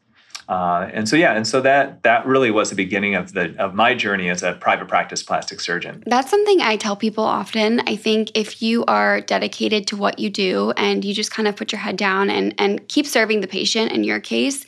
Uh, 0.49 0.89
and 0.93 1.07
so 1.07 1.15
yeah, 1.15 1.35
and 1.35 1.47
so 1.47 1.61
that 1.61 2.01
that 2.01 2.25
really 2.25 2.49
was 2.49 2.71
the 2.71 2.75
beginning 2.75 3.13
of 3.13 3.33
the 3.33 3.55
of 3.59 3.75
my 3.75 3.93
journey 3.93 4.29
as 4.29 4.41
a 4.41 4.53
private 4.53 4.87
practice 4.87 5.21
plastic 5.21 5.59
surgeon. 5.59 6.03
That's 6.07 6.31
something 6.31 6.59
I 6.59 6.75
tell 6.75 6.95
people 6.95 7.23
often. 7.23 7.81
I 7.81 7.95
think 7.95 8.31
if 8.33 8.59
you 8.59 8.83
are 8.85 9.21
dedicated 9.21 9.85
to 9.87 9.95
what 9.95 10.17
you 10.17 10.31
do 10.31 10.73
and 10.75 11.05
you 11.05 11.13
just 11.13 11.29
kind 11.29 11.47
of 11.47 11.55
put 11.55 11.71
your 11.71 11.79
head 11.79 11.97
down 11.97 12.31
and 12.31 12.55
and 12.57 12.87
keep 12.87 13.05
serving 13.05 13.41
the 13.41 13.47
patient 13.47 13.91
in 13.91 14.03
your 14.03 14.19
case, 14.19 14.65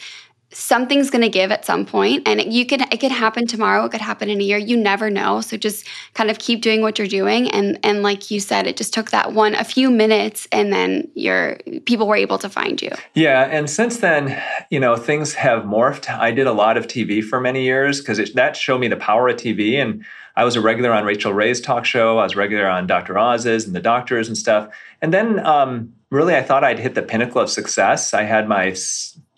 something's 0.53 1.09
going 1.09 1.21
to 1.21 1.29
give 1.29 1.51
at 1.51 1.65
some 1.65 1.85
point 1.85 2.27
and 2.27 2.41
it, 2.41 2.47
you 2.47 2.65
could 2.65 2.81
it 2.93 2.99
could 2.99 3.11
happen 3.11 3.47
tomorrow 3.47 3.85
it 3.85 3.91
could 3.91 4.01
happen 4.01 4.29
in 4.29 4.41
a 4.41 4.43
year 4.43 4.57
you 4.57 4.75
never 4.75 5.09
know 5.09 5.39
so 5.39 5.55
just 5.55 5.87
kind 6.13 6.29
of 6.29 6.39
keep 6.39 6.61
doing 6.61 6.81
what 6.81 6.97
you're 6.97 7.07
doing 7.07 7.49
and 7.51 7.79
and 7.83 8.03
like 8.03 8.29
you 8.29 8.39
said 8.39 8.67
it 8.67 8.75
just 8.75 8.93
took 8.93 9.11
that 9.11 9.33
one 9.33 9.55
a 9.55 9.63
few 9.63 9.89
minutes 9.89 10.47
and 10.51 10.73
then 10.73 11.09
your 11.15 11.57
people 11.85 12.07
were 12.07 12.15
able 12.15 12.37
to 12.37 12.49
find 12.49 12.81
you 12.81 12.91
yeah 13.13 13.43
and 13.45 13.69
since 13.69 13.97
then 13.97 14.41
you 14.69 14.79
know 14.79 14.95
things 14.95 15.33
have 15.33 15.63
morphed 15.63 16.09
i 16.09 16.31
did 16.31 16.47
a 16.47 16.53
lot 16.53 16.75
of 16.75 16.85
tv 16.87 17.23
for 17.23 17.39
many 17.39 17.63
years 17.63 17.99
because 17.99 18.33
that 18.33 18.55
showed 18.55 18.79
me 18.79 18.87
the 18.87 18.97
power 18.97 19.29
of 19.29 19.37
tv 19.37 19.75
and 19.75 20.03
I 20.35 20.45
was 20.45 20.55
a 20.55 20.61
regular 20.61 20.93
on 20.93 21.03
Rachael 21.03 21.33
Ray's 21.33 21.59
talk 21.59 21.83
show. 21.83 22.17
I 22.19 22.23
was 22.23 22.37
regular 22.37 22.65
on 22.65 22.87
Dr. 22.87 23.17
Oz's 23.17 23.65
and 23.65 23.75
the 23.75 23.81
doctors 23.81 24.29
and 24.29 24.37
stuff. 24.37 24.73
And 25.01 25.13
then 25.13 25.45
um, 25.45 25.93
really, 26.09 26.35
I 26.35 26.41
thought 26.41 26.63
I'd 26.63 26.79
hit 26.79 26.95
the 26.95 27.01
pinnacle 27.01 27.41
of 27.41 27.49
success. 27.49 28.13
I 28.13 28.23
had 28.23 28.47
my 28.47 28.73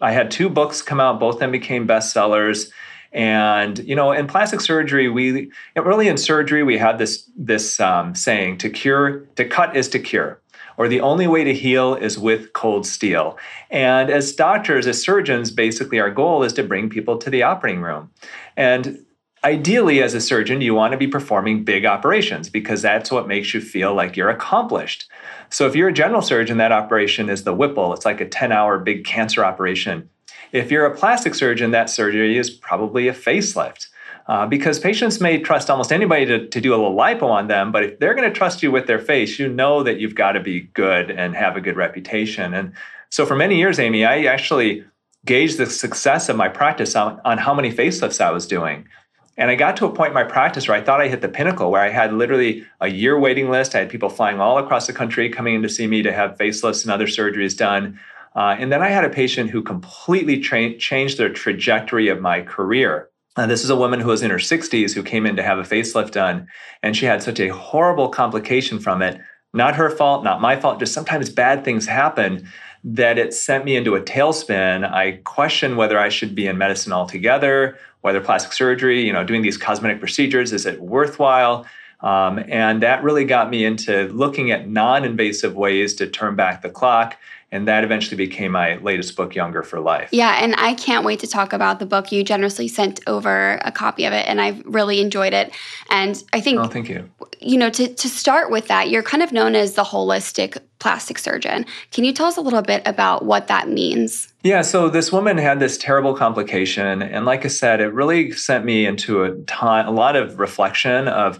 I 0.03 0.11
had 0.11 0.29
two 0.29 0.49
books 0.49 0.81
come 0.81 0.99
out, 0.99 1.19
both 1.19 1.35
of 1.35 1.39
them 1.39 1.51
became 1.51 1.87
bestsellers. 1.87 2.69
And 3.13 3.79
you 3.79 3.95
know, 3.95 4.11
in 4.11 4.27
plastic 4.27 4.59
surgery, 4.59 5.07
we 5.07 5.49
really 5.75 6.07
in 6.07 6.17
surgery 6.17 6.63
we 6.63 6.77
had 6.77 6.97
this 6.97 7.29
this 7.37 7.79
um, 7.79 8.15
saying: 8.15 8.57
to 8.57 8.69
cure, 8.69 9.19
to 9.35 9.45
cut 9.45 9.75
is 9.75 9.87
to 9.89 9.99
cure. 9.99 10.41
or 10.77 10.87
the 10.87 11.01
only 11.01 11.27
way 11.27 11.43
to 11.43 11.53
heal 11.53 11.95
is 11.95 12.17
with 12.17 12.53
cold 12.53 12.85
steel. 12.85 13.37
And 13.69 14.09
as 14.09 14.33
doctors, 14.33 14.87
as 14.87 15.01
surgeons, 15.01 15.51
basically 15.51 15.99
our 15.99 16.11
goal 16.11 16.43
is 16.43 16.53
to 16.53 16.63
bring 16.63 16.89
people 16.89 17.17
to 17.17 17.29
the 17.29 17.43
operating 17.43 17.81
room. 17.81 18.11
And 18.57 19.05
ideally, 19.43 20.01
as 20.01 20.13
a 20.13 20.21
surgeon, 20.21 20.61
you 20.61 20.73
want 20.73 20.91
to 20.93 20.97
be 20.97 21.07
performing 21.07 21.63
big 21.63 21.85
operations 21.85 22.49
because 22.49 22.81
that's 22.81 23.11
what 23.11 23.27
makes 23.27 23.53
you 23.53 23.61
feel 23.61 23.93
like 23.93 24.15
you're 24.15 24.29
accomplished. 24.29 25.09
So 25.53 25.67
if 25.67 25.75
you're 25.75 25.89
a 25.89 25.93
general 25.93 26.23
surgeon, 26.23 26.57
that 26.57 26.71
operation 26.71 27.29
is 27.29 27.43
the 27.43 27.53
Whipple. 27.53 27.93
It's 27.93 28.05
like 28.05 28.19
a 28.19 28.27
10 28.27 28.51
hour 28.51 28.79
big 28.79 29.05
cancer 29.05 29.45
operation. 29.45 30.09
If 30.51 30.71
you're 30.71 30.87
a 30.87 30.95
plastic 30.95 31.35
surgeon, 31.35 31.69
that 31.71 31.91
surgery 31.91 32.39
is 32.39 32.49
probably 32.49 33.07
a 33.07 33.13
facelift. 33.13 33.87
Uh, 34.25 34.47
because 34.47 34.79
patients 34.79 35.21
may 35.21 35.37
trust 35.37 35.69
almost 35.69 35.91
anybody 35.91 36.25
to, 36.25 36.47
to 36.47 36.61
do 36.61 36.73
a 36.73 36.77
little 36.77 36.95
lipo 36.95 37.23
on 37.23 37.47
them, 37.47 37.71
but 37.71 37.83
if 37.83 37.99
they're 37.99 38.15
going 38.15 38.27
to 38.27 38.35
trust 38.35 38.63
you 38.63 38.71
with 38.71 38.87
their 38.87 38.97
face, 38.97 39.37
you 39.37 39.47
know 39.47 39.83
that 39.83 39.99
you've 39.99 40.15
got 40.15 40.31
to 40.31 40.39
be 40.39 40.61
good 40.73 41.11
and 41.11 41.35
have 41.35 41.55
a 41.55 41.61
good 41.61 41.75
reputation. 41.75 42.53
And 42.53 42.71
so 43.09 43.25
for 43.25 43.35
many 43.35 43.57
years, 43.57 43.79
Amy, 43.79 44.05
I 44.05 44.23
actually 44.23 44.85
gauged 45.25 45.57
the 45.57 45.65
success 45.67 46.29
of 46.29 46.35
my 46.35 46.47
practice 46.47 46.95
on, 46.95 47.21
on 47.25 47.37
how 47.37 47.53
many 47.53 47.71
facelifts 47.71 48.21
I 48.21 48.31
was 48.31 48.47
doing. 48.47 48.87
And 49.37 49.49
I 49.49 49.55
got 49.55 49.77
to 49.77 49.85
a 49.85 49.93
point 49.93 50.09
in 50.09 50.13
my 50.13 50.23
practice 50.23 50.67
where 50.67 50.77
I 50.77 50.81
thought 50.81 51.01
I 51.01 51.07
hit 51.07 51.21
the 51.21 51.27
pinnacle, 51.27 51.71
where 51.71 51.81
I 51.81 51.89
had 51.89 52.13
literally 52.13 52.65
a 52.79 52.87
year 52.87 53.17
waiting 53.17 53.49
list. 53.49 53.73
I 53.73 53.79
had 53.79 53.89
people 53.89 54.09
flying 54.09 54.39
all 54.39 54.59
across 54.59 54.85
the 54.85 54.93
country 54.93 55.29
coming 55.29 55.55
in 55.55 55.61
to 55.63 55.69
see 55.69 55.87
me 55.87 56.03
to 56.03 56.13
have 56.13 56.37
facelifts 56.37 56.83
and 56.83 56.91
other 56.91 57.07
surgeries 57.07 57.57
done. 57.57 57.99
Uh, 58.35 58.55
and 58.59 58.71
then 58.71 58.81
I 58.81 58.89
had 58.89 59.05
a 59.05 59.09
patient 59.09 59.49
who 59.49 59.63
completely 59.63 60.39
tra- 60.39 60.77
changed 60.77 61.17
the 61.17 61.29
trajectory 61.29 62.09
of 62.09 62.21
my 62.21 62.41
career. 62.41 63.09
Uh, 63.35 63.47
this 63.47 63.63
is 63.63 63.71
a 63.71 63.75
woman 63.75 63.99
who 63.99 64.09
was 64.09 64.21
in 64.21 64.29
her 64.29 64.37
60s 64.37 64.93
who 64.93 65.01
came 65.01 65.25
in 65.25 65.35
to 65.35 65.43
have 65.43 65.57
a 65.57 65.63
facelift 65.63 66.11
done, 66.11 66.47
and 66.83 66.95
she 66.95 67.07
had 67.07 67.23
such 67.23 67.39
a 67.39 67.49
horrible 67.49 68.09
complication 68.09 68.79
from 68.79 69.01
it. 69.01 69.19
Not 69.53 69.75
her 69.75 69.89
fault, 69.89 70.23
not 70.23 70.41
my 70.41 70.55
fault, 70.55 70.79
just 70.79 70.93
sometimes 70.93 71.29
bad 71.29 71.63
things 71.65 71.87
happen 71.87 72.47
that 72.83 73.17
it 73.17 73.33
sent 73.33 73.65
me 73.65 73.75
into 73.75 73.95
a 73.95 74.01
tailspin. 74.01 74.89
I 74.89 75.19
questioned 75.23 75.77
whether 75.77 75.97
I 75.97 76.09
should 76.09 76.35
be 76.35 76.47
in 76.47 76.57
medicine 76.57 76.91
altogether, 76.91 77.77
whether 78.01 78.19
plastic 78.19 78.51
surgery, 78.53 79.05
you 79.05 79.13
know, 79.13 79.23
doing 79.23 79.41
these 79.41 79.57
cosmetic 79.57 79.99
procedures, 79.99 80.51
is 80.51 80.65
it 80.65 80.81
worthwhile? 80.81 81.65
Um, 82.01 82.43
and 82.49 82.83
that 82.83 83.01
really 83.01 83.23
got 83.23 83.49
me 83.49 83.63
into 83.63 84.09
looking 84.09 84.51
at 84.51 84.67
non 84.67 85.05
invasive 85.05 85.55
ways 85.55 85.93
to 85.95 86.07
turn 86.07 86.35
back 86.35 86.61
the 86.61 86.69
clock 86.69 87.17
and 87.53 87.67
that 87.67 87.83
eventually 87.83 88.17
became 88.17 88.51
my 88.51 88.77
latest 88.77 89.15
book 89.15 89.35
younger 89.35 89.61
for 89.61 89.79
life 89.79 90.09
yeah 90.11 90.39
and 90.41 90.55
i 90.57 90.73
can't 90.73 91.05
wait 91.05 91.19
to 91.19 91.27
talk 91.27 91.53
about 91.53 91.79
the 91.79 91.85
book 91.85 92.11
you 92.11 92.23
generously 92.23 92.67
sent 92.67 92.99
over 93.07 93.59
a 93.63 93.71
copy 93.71 94.05
of 94.05 94.11
it 94.11 94.27
and 94.27 94.41
i've 94.41 94.61
really 94.65 94.99
enjoyed 94.99 95.33
it 95.33 95.53
and 95.89 96.23
i 96.33 96.41
think 96.41 96.59
oh 96.59 96.65
thank 96.65 96.89
you 96.89 97.09
you 97.39 97.57
know 97.57 97.69
to, 97.69 97.87
to 97.93 98.09
start 98.09 98.49
with 98.49 98.67
that 98.67 98.89
you're 98.89 99.03
kind 99.03 99.23
of 99.23 99.31
known 99.31 99.55
as 99.55 99.75
the 99.75 99.83
holistic 99.83 100.57
plastic 100.83 101.17
surgeon 101.17 101.65
can 101.91 102.03
you 102.03 102.11
tell 102.11 102.27
us 102.27 102.35
a 102.35 102.41
little 102.41 102.61
bit 102.61 102.81
about 102.85 103.23
what 103.23 103.47
that 103.47 103.69
means 103.69 104.33
yeah 104.43 104.61
so 104.61 104.89
this 104.89 105.11
woman 105.11 105.37
had 105.37 105.59
this 105.61 105.77
terrible 105.77 106.13
complication 106.13 107.01
and 107.01 107.25
like 107.25 107.45
i 107.45 107.47
said 107.47 107.79
it 107.79 107.93
really 107.93 108.31
sent 108.31 108.65
me 108.65 108.85
into 108.85 109.23
a 109.23 109.33
ton, 109.43 109.85
a 109.85 109.91
lot 109.91 110.17
of 110.17 110.37
reflection 110.39 111.07
of 111.07 111.39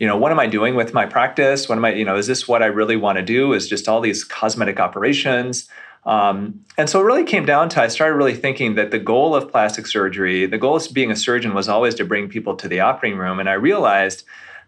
you 0.00 0.08
know, 0.08 0.16
what 0.16 0.32
am 0.32 0.40
I 0.40 0.48
doing 0.48 0.74
with 0.74 0.92
my 0.92 1.06
practice? 1.06 1.68
What 1.68 1.78
am 1.78 1.84
I, 1.84 1.92
you 1.94 2.04
know, 2.04 2.16
is 2.16 2.26
this 2.26 2.48
what 2.48 2.62
I 2.62 2.66
really 2.66 2.96
want 2.96 3.16
to 3.16 3.22
do? 3.22 3.52
Is 3.52 3.68
just 3.68 3.88
all 3.88 4.00
these 4.00 4.24
cosmetic 4.24 4.80
operations? 4.80 5.68
Um, 6.06 6.60
and 6.76 6.90
so 6.90 7.00
it 7.00 7.04
really 7.04 7.24
came 7.24 7.46
down 7.46 7.68
to 7.70 7.82
I 7.82 7.88
started 7.88 8.16
really 8.16 8.34
thinking 8.34 8.74
that 8.74 8.90
the 8.90 8.98
goal 8.98 9.34
of 9.34 9.50
plastic 9.50 9.86
surgery, 9.86 10.46
the 10.46 10.58
goal 10.58 10.76
of 10.76 10.86
being 10.92 11.10
a 11.10 11.16
surgeon 11.16 11.54
was 11.54 11.68
always 11.68 11.94
to 11.94 12.04
bring 12.04 12.28
people 12.28 12.56
to 12.56 12.68
the 12.68 12.80
operating 12.80 13.18
room. 13.18 13.40
And 13.40 13.48
I 13.48 13.54
realized 13.54 14.24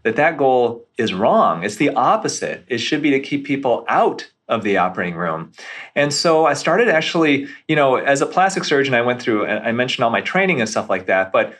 that 0.06 0.14
that 0.14 0.38
goal 0.38 0.86
is 0.98 1.12
wrong. 1.12 1.64
It's 1.64 1.76
the 1.76 1.90
opposite. 1.90 2.64
It 2.68 2.78
should 2.78 3.02
be 3.02 3.10
to 3.10 3.18
keep 3.18 3.44
people 3.44 3.84
out 3.88 4.30
of 4.46 4.62
the 4.62 4.76
operating 4.76 5.16
room. 5.16 5.50
And 5.96 6.14
so 6.14 6.46
I 6.46 6.54
started 6.54 6.88
actually, 6.88 7.48
you 7.66 7.74
know, 7.74 7.96
as 7.96 8.20
a 8.20 8.26
plastic 8.26 8.62
surgeon, 8.62 8.94
I 8.94 9.02
went 9.02 9.20
through, 9.20 9.48
I 9.48 9.72
mentioned 9.72 10.04
all 10.04 10.10
my 10.10 10.20
training 10.20 10.60
and 10.60 10.70
stuff 10.70 10.88
like 10.88 11.06
that. 11.06 11.32
But 11.32 11.58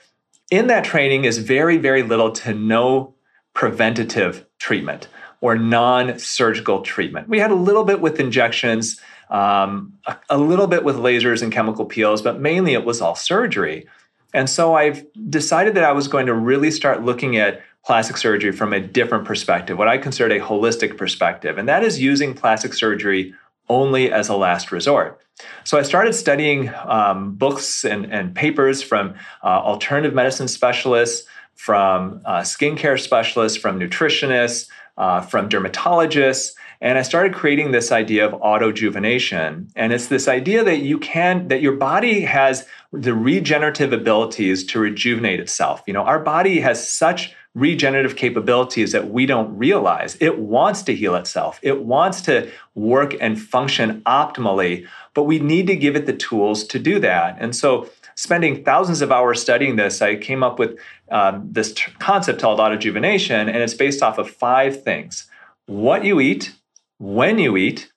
in 0.49 0.69
that 0.69 0.85
training 0.85 1.25
is 1.25 1.39
very, 1.39 1.77
very 1.77 2.05
little 2.05 2.31
to 2.31 2.55
no 2.55 3.17
preventative 3.53 4.47
treatment 4.61 5.09
or 5.41 5.59
non 5.59 6.17
surgical 6.21 6.83
treatment. 6.83 7.29
We 7.29 7.41
had 7.41 7.51
a 7.51 7.57
little 7.57 7.83
bit 7.83 8.01
with 8.01 8.21
injections, 8.21 9.01
um, 9.29 9.93
a, 10.07 10.17
a 10.31 10.39
little 10.39 10.69
bit 10.69 10.85
with 10.85 10.95
lasers 10.95 11.43
and 11.43 11.51
chemical 11.51 11.85
peels, 11.85 12.23
but 12.23 12.39
mainly 12.39 12.75
it 12.75 12.85
was 12.85 13.01
all 13.01 13.17
surgery. 13.17 13.89
And 14.33 14.49
so 14.49 14.75
I've 14.75 15.05
decided 15.29 15.75
that 15.75 15.83
I 15.83 15.91
was 15.91 16.07
going 16.07 16.27
to 16.27 16.35
really 16.35 16.71
start 16.71 17.03
looking 17.03 17.37
at 17.37 17.61
plastic 17.87 18.17
surgery 18.17 18.51
from 18.51 18.73
a 18.73 18.81
different 18.81 19.25
perspective, 19.25 19.79
what 19.79 19.87
I 19.87 19.97
consider 19.97 20.35
a 20.35 20.41
holistic 20.41 20.97
perspective, 20.97 21.57
and 21.57 21.69
that 21.69 21.85
is 21.85 22.01
using 22.01 22.35
plastic 22.35 22.75
surgery 22.75 23.33
only 23.69 24.11
as 24.13 24.29
a 24.29 24.37
last 24.37 24.73
resort. 24.73 25.21
So 25.65 25.79
I 25.79 25.83
started 25.83 26.15
studying 26.15 26.73
um, 26.85 27.35
books 27.35 27.85
and, 27.85 28.13
and, 28.13 28.35
papers 28.35 28.83
from 28.83 29.15
uh, 29.45 29.47
alternative 29.47 30.15
medicine 30.15 30.49
specialists, 30.49 31.29
from 31.55 32.23
uh, 32.25 32.41
skincare 32.41 32.99
specialists, 32.99 33.59
from 33.59 33.79
nutritionists, 33.79 34.69
uh, 34.97 35.21
from 35.21 35.49
dermatologists. 35.49 36.53
And 36.81 36.99
I 36.99 37.03
started 37.03 37.35
creating 37.35 37.71
this 37.71 37.93
idea 37.93 38.27
of 38.27 38.33
autojuvenation. 38.41 39.71
And 39.77 39.93
it's 39.93 40.07
this 40.09 40.29
idea 40.29 40.65
that 40.65 40.79
you 40.79 40.99
can, 40.99 41.49
that 41.49 41.63
your 41.63 41.77
body 41.77 42.23
has 42.23 42.67
the 42.93 43.15
regenerative 43.15 43.93
abilities 43.93 44.65
to 44.67 44.79
rejuvenate 44.79 45.41
itself. 45.41 45.83
You 45.87 45.95
know, 45.95 46.03
our 46.03 46.19
body 46.19 46.61
has 46.61 46.91
such 46.91 47.35
regenerative 47.57 48.17
capabilities 48.17 48.93
that 48.93 49.09
we 49.11 49.25
don't 49.25 49.57
realize. 49.57 50.15
It 50.21 50.39
wants 50.39 50.83
to 50.83 50.95
heal 50.95 51.15
itself, 51.15 51.59
it 51.63 51.85
wants 51.85 52.21
to 52.23 52.51
work 52.75 53.17
and 53.19 53.41
function 53.41 54.03
optimally, 54.03 54.87
but 55.15 55.23
we 55.23 55.39
need 55.39 55.67
to 55.69 55.75
give 55.75 55.97
it 55.97 56.05
the 56.05 56.13
tools 56.13 56.65
to 56.65 56.79
do 56.79 56.99
that. 56.99 57.39
And 57.41 57.57
so 57.57 57.89
spending 58.15 58.63
thousands 58.63 59.01
of 59.01 59.11
hours 59.11 59.41
studying 59.41 59.77
this, 59.77 60.03
I 60.03 60.17
came 60.17 60.43
up 60.43 60.59
with 60.59 60.79
um, 61.11 61.49
this 61.51 61.73
t- 61.73 61.93
concept 61.99 62.43
called 62.43 62.59
autojuvenation, 62.59 63.49
and 63.49 63.57
it's 63.57 63.73
based 63.73 64.03
off 64.03 64.19
of 64.19 64.31
five 64.31 64.83
things 64.85 65.27
what 65.65 66.05
you 66.05 66.21
eat, 66.21 66.55
when 66.99 67.39
you 67.39 67.57
eat, 67.57 67.91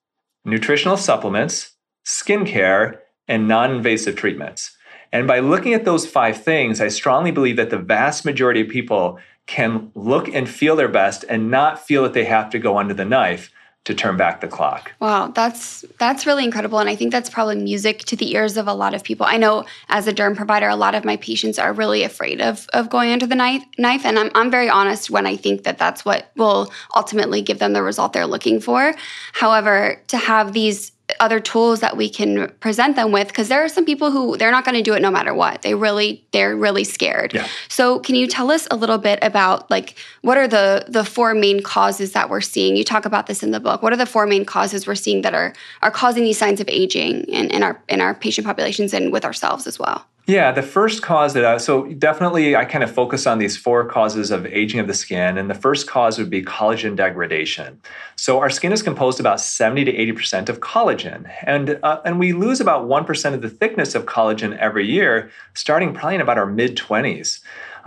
nutritional 0.46 0.98
supplements, 0.98 1.74
skincare, 2.06 3.00
and 3.28 3.48
non 3.48 3.72
invasive 3.76 4.16
treatments. 4.16 4.78
And 5.12 5.28
by 5.28 5.40
looking 5.40 5.74
at 5.74 5.86
those 5.86 6.08
five 6.08 6.42
things, 6.42 6.80
I 6.80 6.88
strongly 6.88 7.32
believe 7.32 7.58
that 7.58 7.72
the 7.72 7.78
vast 7.78 8.26
majority 8.26 8.62
of 8.62 8.70
people 8.70 9.20
can 9.50 9.92
look 9.96 10.28
and 10.28 10.48
feel 10.48 10.76
their 10.76 10.88
best 10.88 11.26
and 11.28 11.50
not 11.50 11.84
feel 11.84 12.04
that 12.04 12.14
they 12.14 12.26
have 12.26 12.52
to 12.52 12.60
go 12.60 12.78
under 12.78 12.94
the 12.94 13.04
knife 13.04 13.52
to 13.84 13.96
turn 13.96 14.16
back 14.16 14.42
the 14.42 14.48
clock. 14.48 14.92
Wow, 15.00 15.30
that's 15.30 15.84
that's 15.98 16.28
really 16.28 16.44
incredible 16.44 16.78
and 16.78 16.88
I 16.88 16.96
think 16.96 17.12
that's 17.12 17.32
probably 17.32 17.56
music 17.56 18.02
to 18.06 18.16
the 18.16 18.36
ears 18.36 18.58
of 18.58 18.68
a 18.68 18.74
lot 18.76 18.94
of 18.94 19.04
people. 19.04 19.26
I 19.26 19.38
know 19.38 19.66
as 19.88 20.06
a 20.06 20.14
derm 20.14 20.36
provider 20.36 20.68
a 20.68 20.76
lot 20.76 20.94
of 20.94 21.04
my 21.04 21.18
patients 21.18 21.58
are 21.58 21.74
really 21.74 22.04
afraid 22.04 22.42
of 22.42 22.68
of 22.74 22.92
going 22.92 23.12
under 23.12 23.26
the 23.26 23.34
knife 23.34 23.64
knife 23.80 24.06
and 24.06 24.20
I'm 24.20 24.30
I'm 24.36 24.52
very 24.52 24.70
honest 24.70 25.10
when 25.10 25.26
I 25.26 25.36
think 25.36 25.64
that 25.64 25.80
that's 25.80 26.06
what 26.06 26.30
will 26.36 26.72
ultimately 26.96 27.42
give 27.42 27.58
them 27.58 27.74
the 27.74 27.82
result 27.82 28.14
they're 28.14 28.28
looking 28.28 28.62
for. 28.62 28.94
However, 29.34 30.00
to 30.10 30.18
have 30.18 30.54
these 30.54 30.92
other 31.20 31.40
tools 31.40 31.80
that 31.80 31.98
we 31.98 32.10
can 32.10 32.50
present 32.60 32.96
them 32.96 33.12
with 33.12 33.28
because 33.28 33.48
there 33.48 33.64
are 33.64 33.70
some 33.70 33.86
people 33.86 34.12
who 34.12 34.38
they're 34.38 34.52
not 34.52 34.66
going 34.66 34.76
to 34.76 34.82
do 34.82 34.94
it 34.94 35.02
no 35.02 35.12
matter 35.12 35.34
what. 35.34 35.62
They 35.62 35.76
really 35.76 36.24
they're 36.32 36.56
really 36.56 36.84
scared. 36.84 37.34
Yeah. 37.34 37.48
so 37.68 38.00
can 38.00 38.16
you 38.16 38.28
tell 38.28 38.52
us 38.52 38.68
a 38.72 38.76
little 38.76 38.98
bit 38.98 39.20
about 39.22 39.70
like 39.70 39.96
what 40.22 40.38
are 40.38 40.48
the 40.48 40.86
the 40.88 41.04
four 41.04 41.34
main 41.34 41.62
causes 41.62 42.14
that 42.14 42.30
we're 42.30 42.42
seeing? 42.42 42.76
You 42.76 42.84
talk 42.84 43.06
about 43.06 43.28
this 43.28 43.44
in 43.44 43.52
the 43.52 43.60
book. 43.60 43.82
What 43.82 43.94
are 43.94 43.98
the 43.98 44.06
four 44.06 44.26
main 44.26 44.46
causes 44.46 44.88
we're 44.88 44.96
seeing 44.96 45.22
that 45.22 45.34
are 45.34 45.54
are 45.82 45.92
causing 45.92 46.24
these 46.24 46.38
signs 46.38 46.60
of 46.62 46.70
aging 46.70 47.24
in, 47.26 47.50
in 47.50 47.64
our 47.64 47.82
in 47.90 48.02
our 48.02 48.14
patient 48.14 48.46
populations 48.46 48.94
and 48.94 49.12
with 49.12 49.26
ourselves 49.26 49.68
as 49.68 49.80
well 49.80 50.06
yeah, 50.30 50.52
the 50.52 50.62
first 50.62 51.02
cause 51.02 51.34
that 51.34 51.44
I, 51.44 51.58
so 51.58 51.88
definitely 51.94 52.56
I 52.56 52.64
kind 52.64 52.84
of 52.84 52.92
focus 52.92 53.26
on 53.26 53.40
these 53.40 53.58
four 53.58 53.84
causes 53.86 54.30
of 54.30 54.46
aging 54.46 54.80
of 54.80 54.86
the 54.86 54.94
skin. 54.94 55.40
And 55.40 55.50
the 55.50 55.56
first 55.56 55.88
cause 55.88 56.20
would 56.20 56.30
be 56.30 56.44
collagen 56.44 56.96
degradation. 56.96 57.82
So 58.16 58.40
our 58.40 58.52
skin 58.52 58.72
is 58.72 58.84
composed 58.84 59.20
about 59.20 59.42
70 59.42 59.86
to 59.86 59.92
80% 59.92 60.48
of 60.48 60.60
collagen. 60.60 61.32
And, 61.48 61.80
uh, 61.82 62.02
and 62.06 62.20
we 62.20 62.34
lose 62.34 62.62
about 62.62 62.88
1% 62.88 63.34
of 63.34 63.42
the 63.42 63.50
thickness 63.50 63.96
of 63.96 64.06
collagen 64.06 64.56
every 64.60 64.88
year, 64.88 65.32
starting 65.56 65.96
probably 65.96 66.16
in 66.16 66.22
about 66.22 66.38
our 66.38 66.46
mid 66.46 66.78
20s. 66.78 67.40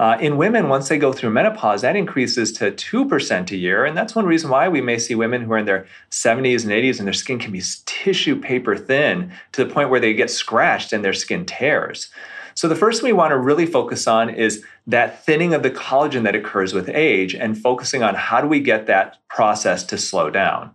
Uh, 0.03 0.19
in 0.21 0.37
women, 0.37 0.69
once 0.69 0.89
they 0.89 0.99
go 0.99 1.13
through 1.13 1.31
menopause, 1.31 1.83
that 1.83 1.95
increases 1.95 2.51
to 2.51 2.73
2% 2.73 3.53
a 3.53 3.57
year. 3.57 3.85
And 3.85 3.97
that's 3.97 4.17
one 4.17 4.27
reason 4.27 4.51
why 4.51 4.69
we 4.69 4.81
may 4.81 4.99
see 4.99 5.15
women 5.15 5.43
who 5.43 5.53
are 5.53 5.59
in 5.59 5.65
their 5.65 5.87
70s 6.11 6.65
and 6.65 6.73
80s 6.73 6.99
and 6.99 7.07
their 7.07 7.13
skin 7.13 7.39
can 7.39 7.53
be 7.53 7.63
tissue 7.87 8.35
paper 8.35 8.77
thin 8.77 9.33
to 9.53 9.65
the 9.65 9.73
point 9.73 9.91
where 9.91 10.01
they 10.01 10.13
get 10.13 10.29
scratched 10.29 10.93
and 10.93 11.05
their 11.05 11.13
skin 11.13 11.47
tears. 11.47 12.11
So, 12.57 12.67
the 12.67 12.75
first 12.75 13.01
thing 13.01 13.11
we 13.11 13.13
want 13.13 13.31
to 13.31 13.39
really 13.39 13.65
focus 13.65 14.09
on 14.09 14.29
is 14.29 14.65
that 14.89 15.25
thinning 15.25 15.55
of 15.55 15.63
the 15.63 15.71
collagen 15.71 16.25
that 16.25 16.35
occurs 16.35 16.75
with 16.75 16.89
age 16.89 17.37
and 17.37 17.57
focusing 17.57 18.03
on 18.03 18.17
how 18.17 18.41
do 18.41 18.49
we 18.49 18.59
get 18.59 18.89
that 18.89 19.19
process 19.29 19.85
to 19.85 19.97
slow 19.97 20.31
down. 20.31 20.73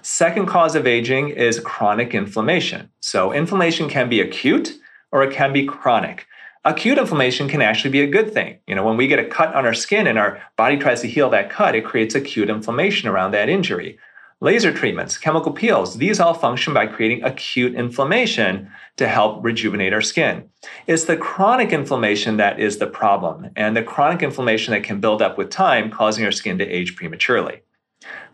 Second 0.00 0.46
cause 0.46 0.74
of 0.74 0.86
aging 0.86 1.28
is 1.28 1.60
chronic 1.60 2.14
inflammation. 2.14 2.88
So, 3.00 3.30
inflammation 3.30 3.90
can 3.90 4.08
be 4.08 4.22
acute 4.22 4.80
or 5.12 5.22
it 5.22 5.34
can 5.34 5.52
be 5.52 5.66
chronic. 5.66 6.26
Acute 6.62 6.98
inflammation 6.98 7.48
can 7.48 7.62
actually 7.62 7.90
be 7.90 8.02
a 8.02 8.06
good 8.06 8.34
thing. 8.34 8.58
You 8.66 8.74
know, 8.74 8.84
when 8.84 8.98
we 8.98 9.06
get 9.08 9.18
a 9.18 9.24
cut 9.24 9.54
on 9.54 9.64
our 9.64 9.72
skin 9.72 10.06
and 10.06 10.18
our 10.18 10.42
body 10.58 10.76
tries 10.76 11.00
to 11.00 11.08
heal 11.08 11.30
that 11.30 11.48
cut, 11.48 11.74
it 11.74 11.86
creates 11.86 12.14
acute 12.14 12.50
inflammation 12.50 13.08
around 13.08 13.30
that 13.30 13.48
injury. 13.48 13.98
laser 14.40 14.72
treatments, 14.72 15.18
chemical 15.18 15.52
peels, 15.52 15.98
these 15.98 16.18
all 16.18 16.32
function 16.32 16.72
by 16.72 16.86
creating 16.86 17.22
acute 17.22 17.74
inflammation 17.74 18.70
to 18.96 19.06
help 19.06 19.44
rejuvenate 19.44 19.92
our 19.92 20.00
skin. 20.00 20.48
It's 20.86 21.04
the 21.04 21.16
chronic 21.16 21.72
inflammation 21.72 22.38
that 22.38 22.58
is 22.58 22.78
the 22.78 22.86
problem, 22.86 23.50
and 23.54 23.76
the 23.76 23.82
chronic 23.82 24.22
inflammation 24.22 24.72
that 24.72 24.84
can 24.84 25.00
build 25.00 25.20
up 25.20 25.36
with 25.36 25.50
time, 25.50 25.90
causing 25.90 26.24
our 26.24 26.32
skin 26.32 26.58
to 26.58 26.66
age 26.66 26.96
prematurely. 26.96 27.62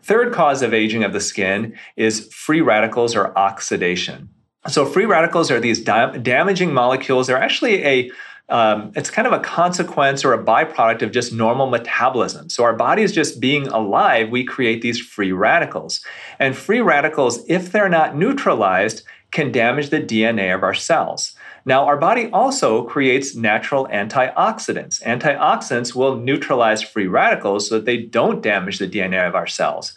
Third 0.01 0.33
cause 0.33 0.61
of 0.61 0.73
aging 0.73 1.03
of 1.03 1.11
the 1.11 1.19
skin 1.19 1.77
is 1.97 2.31
free 2.33 2.61
radicals 2.61 3.15
or 3.15 3.37
oxidation. 3.37 4.29
So, 4.69 4.85
free 4.85 5.05
radicals 5.05 5.49
are 5.51 5.59
these 5.59 5.81
da- 5.81 6.11
damaging 6.11 6.73
molecules. 6.73 7.27
They're 7.27 7.41
actually 7.41 7.83
a 7.85 8.11
um, 8.49 8.93
it's 8.95 9.09
kind 9.09 9.27
of 9.27 9.33
a 9.33 9.39
consequence 9.39 10.23
or 10.23 10.31
a 10.31 10.41
byproduct 10.41 11.01
of 11.01 11.11
just 11.11 11.33
normal 11.33 11.67
metabolism. 11.67 12.49
So, 12.49 12.63
our 12.63 12.73
body 12.73 13.01
is 13.03 13.11
just 13.11 13.39
being 13.39 13.67
alive, 13.67 14.29
we 14.29 14.43
create 14.43 14.81
these 14.81 14.99
free 14.99 15.31
radicals. 15.31 16.03
And 16.39 16.55
free 16.55 16.81
radicals, 16.81 17.43
if 17.47 17.71
they're 17.71 17.89
not 17.89 18.15
neutralized, 18.15 19.03
can 19.31 19.51
damage 19.51 19.89
the 19.89 19.99
DNA 19.99 20.55
of 20.55 20.63
our 20.63 20.73
cells. 20.73 21.35
Now, 21.65 21.83
our 21.85 21.97
body 21.97 22.29
also 22.31 22.83
creates 22.85 23.35
natural 23.35 23.87
antioxidants. 23.87 25.03
Antioxidants 25.03 25.93
will 25.93 26.15
neutralize 26.15 26.81
free 26.81 27.07
radicals 27.07 27.67
so 27.67 27.75
that 27.75 27.85
they 27.85 27.97
don't 27.97 28.41
damage 28.41 28.79
the 28.79 28.87
DNA 28.87 29.27
of 29.27 29.35
our 29.35 29.47
cells. 29.47 29.93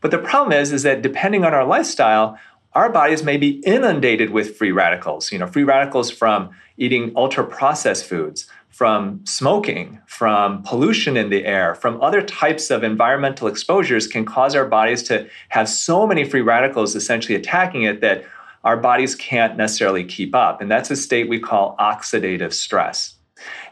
But 0.00 0.10
the 0.10 0.18
problem 0.18 0.52
is, 0.52 0.72
is 0.72 0.82
that 0.82 1.00
depending 1.00 1.44
on 1.44 1.54
our 1.54 1.64
lifestyle, 1.64 2.36
our 2.74 2.90
bodies 2.90 3.22
may 3.22 3.36
be 3.36 3.60
inundated 3.64 4.30
with 4.30 4.56
free 4.56 4.72
radicals. 4.72 5.30
You 5.30 5.38
know, 5.38 5.46
free 5.46 5.64
radicals 5.64 6.10
from 6.10 6.50
eating 6.76 7.12
ultra 7.16 7.44
processed 7.44 8.06
foods, 8.06 8.46
from 8.70 9.20
smoking, 9.26 10.00
from 10.06 10.62
pollution 10.62 11.16
in 11.16 11.28
the 11.28 11.44
air, 11.44 11.74
from 11.74 12.00
other 12.00 12.22
types 12.22 12.70
of 12.70 12.82
environmental 12.82 13.46
exposures 13.46 14.06
can 14.06 14.24
cause 14.24 14.54
our 14.54 14.64
bodies 14.64 15.02
to 15.04 15.28
have 15.50 15.68
so 15.68 16.06
many 16.06 16.24
free 16.24 16.40
radicals 16.40 16.96
essentially 16.96 17.34
attacking 17.34 17.82
it 17.82 18.00
that 18.00 18.24
our 18.64 18.76
bodies 18.76 19.14
can't 19.14 19.56
necessarily 19.56 20.04
keep 20.04 20.34
up. 20.34 20.60
And 20.60 20.70
that's 20.70 20.90
a 20.90 20.96
state 20.96 21.28
we 21.28 21.38
call 21.38 21.76
oxidative 21.78 22.52
stress. 22.52 23.16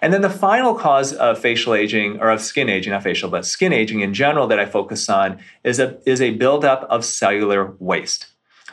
And 0.03 0.13
then 0.13 0.21
the 0.21 0.31
final 0.31 0.75
cause 0.75 1.13
of 1.13 1.39
facial 1.39 1.75
aging, 1.75 2.21
or 2.21 2.31
of 2.31 2.41
skin 2.41 2.69
aging, 2.69 2.93
not 2.93 3.03
facial, 3.03 3.31
but 3.31 3.47
skin 3.47 3.73
aging 3.73 4.01
in 4.01 4.13
general 4.13 4.49
that 4.49 4.59
I 4.59 4.67
focus 4.67 5.09
on 5.09 5.39
is 5.65 5.79
a, 5.79 5.99
is 6.07 6.21
a 6.21 6.31
buildup 6.31 6.83
of 6.91 7.05
cellular 7.05 7.75
waste. 7.79 8.27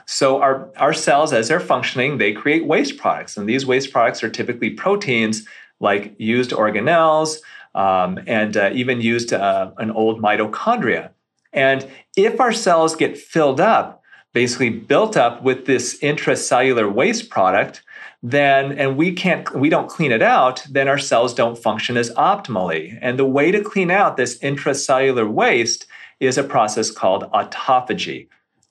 So 0.08 0.42
our, 0.42 0.72
our 0.78 0.94
cells, 0.94 1.34
as 1.34 1.50
they're 1.50 1.60
functioning, 1.60 2.18
they 2.18 2.32
create 2.32 2.66
waste 2.66 2.98
products. 2.98 3.36
And 3.36 3.48
these 3.48 3.66
waste 3.66 3.92
products 3.92 4.24
are 4.24 4.30
typically 4.30 4.70
proteins 4.70 5.46
like 5.82 6.16
used 6.18 6.52
organelles 6.52 7.38
um, 7.76 8.18
and 8.26 8.56
uh, 8.56 8.72
even 8.74 9.02
used 9.02 9.34
uh, 9.34 9.72
an 9.78 9.92
old 9.92 10.22
mitochondria. 10.22 11.12
And 11.52 11.86
if 12.16 12.40
our 12.40 12.54
cells 12.54 12.96
get 12.96 13.18
filled 13.18 13.60
up, 13.60 14.02
basically 14.34 14.70
built 14.70 15.18
up 15.18 15.44
with 15.44 15.66
this 15.66 16.00
intracellular 16.00 16.92
waste 16.92 17.30
product, 17.30 17.84
then 18.24 18.72
and 18.74 18.98
we 18.98 19.12
can't 19.12 19.54
we 19.56 19.70
don't 19.70 19.90
clean 19.90 20.12
it 20.12 20.22
out, 20.22 20.66
then 20.70 20.88
our 20.88 20.98
cells 20.98 21.34
don't 21.34 21.58
function 21.58 21.98
as 21.98 22.12
optimally. 22.12 22.98
And 23.02 23.20
the 23.20 23.26
way 23.26 23.52
to 23.52 23.64
clean 23.64 23.92
out 23.92 24.16
this 24.18 24.40
intracellular 24.40 25.30
waste 25.30 25.86
is 26.20 26.38
a 26.38 26.44
process 26.44 26.92
called 26.92 27.30
autophagy. 27.32 28.28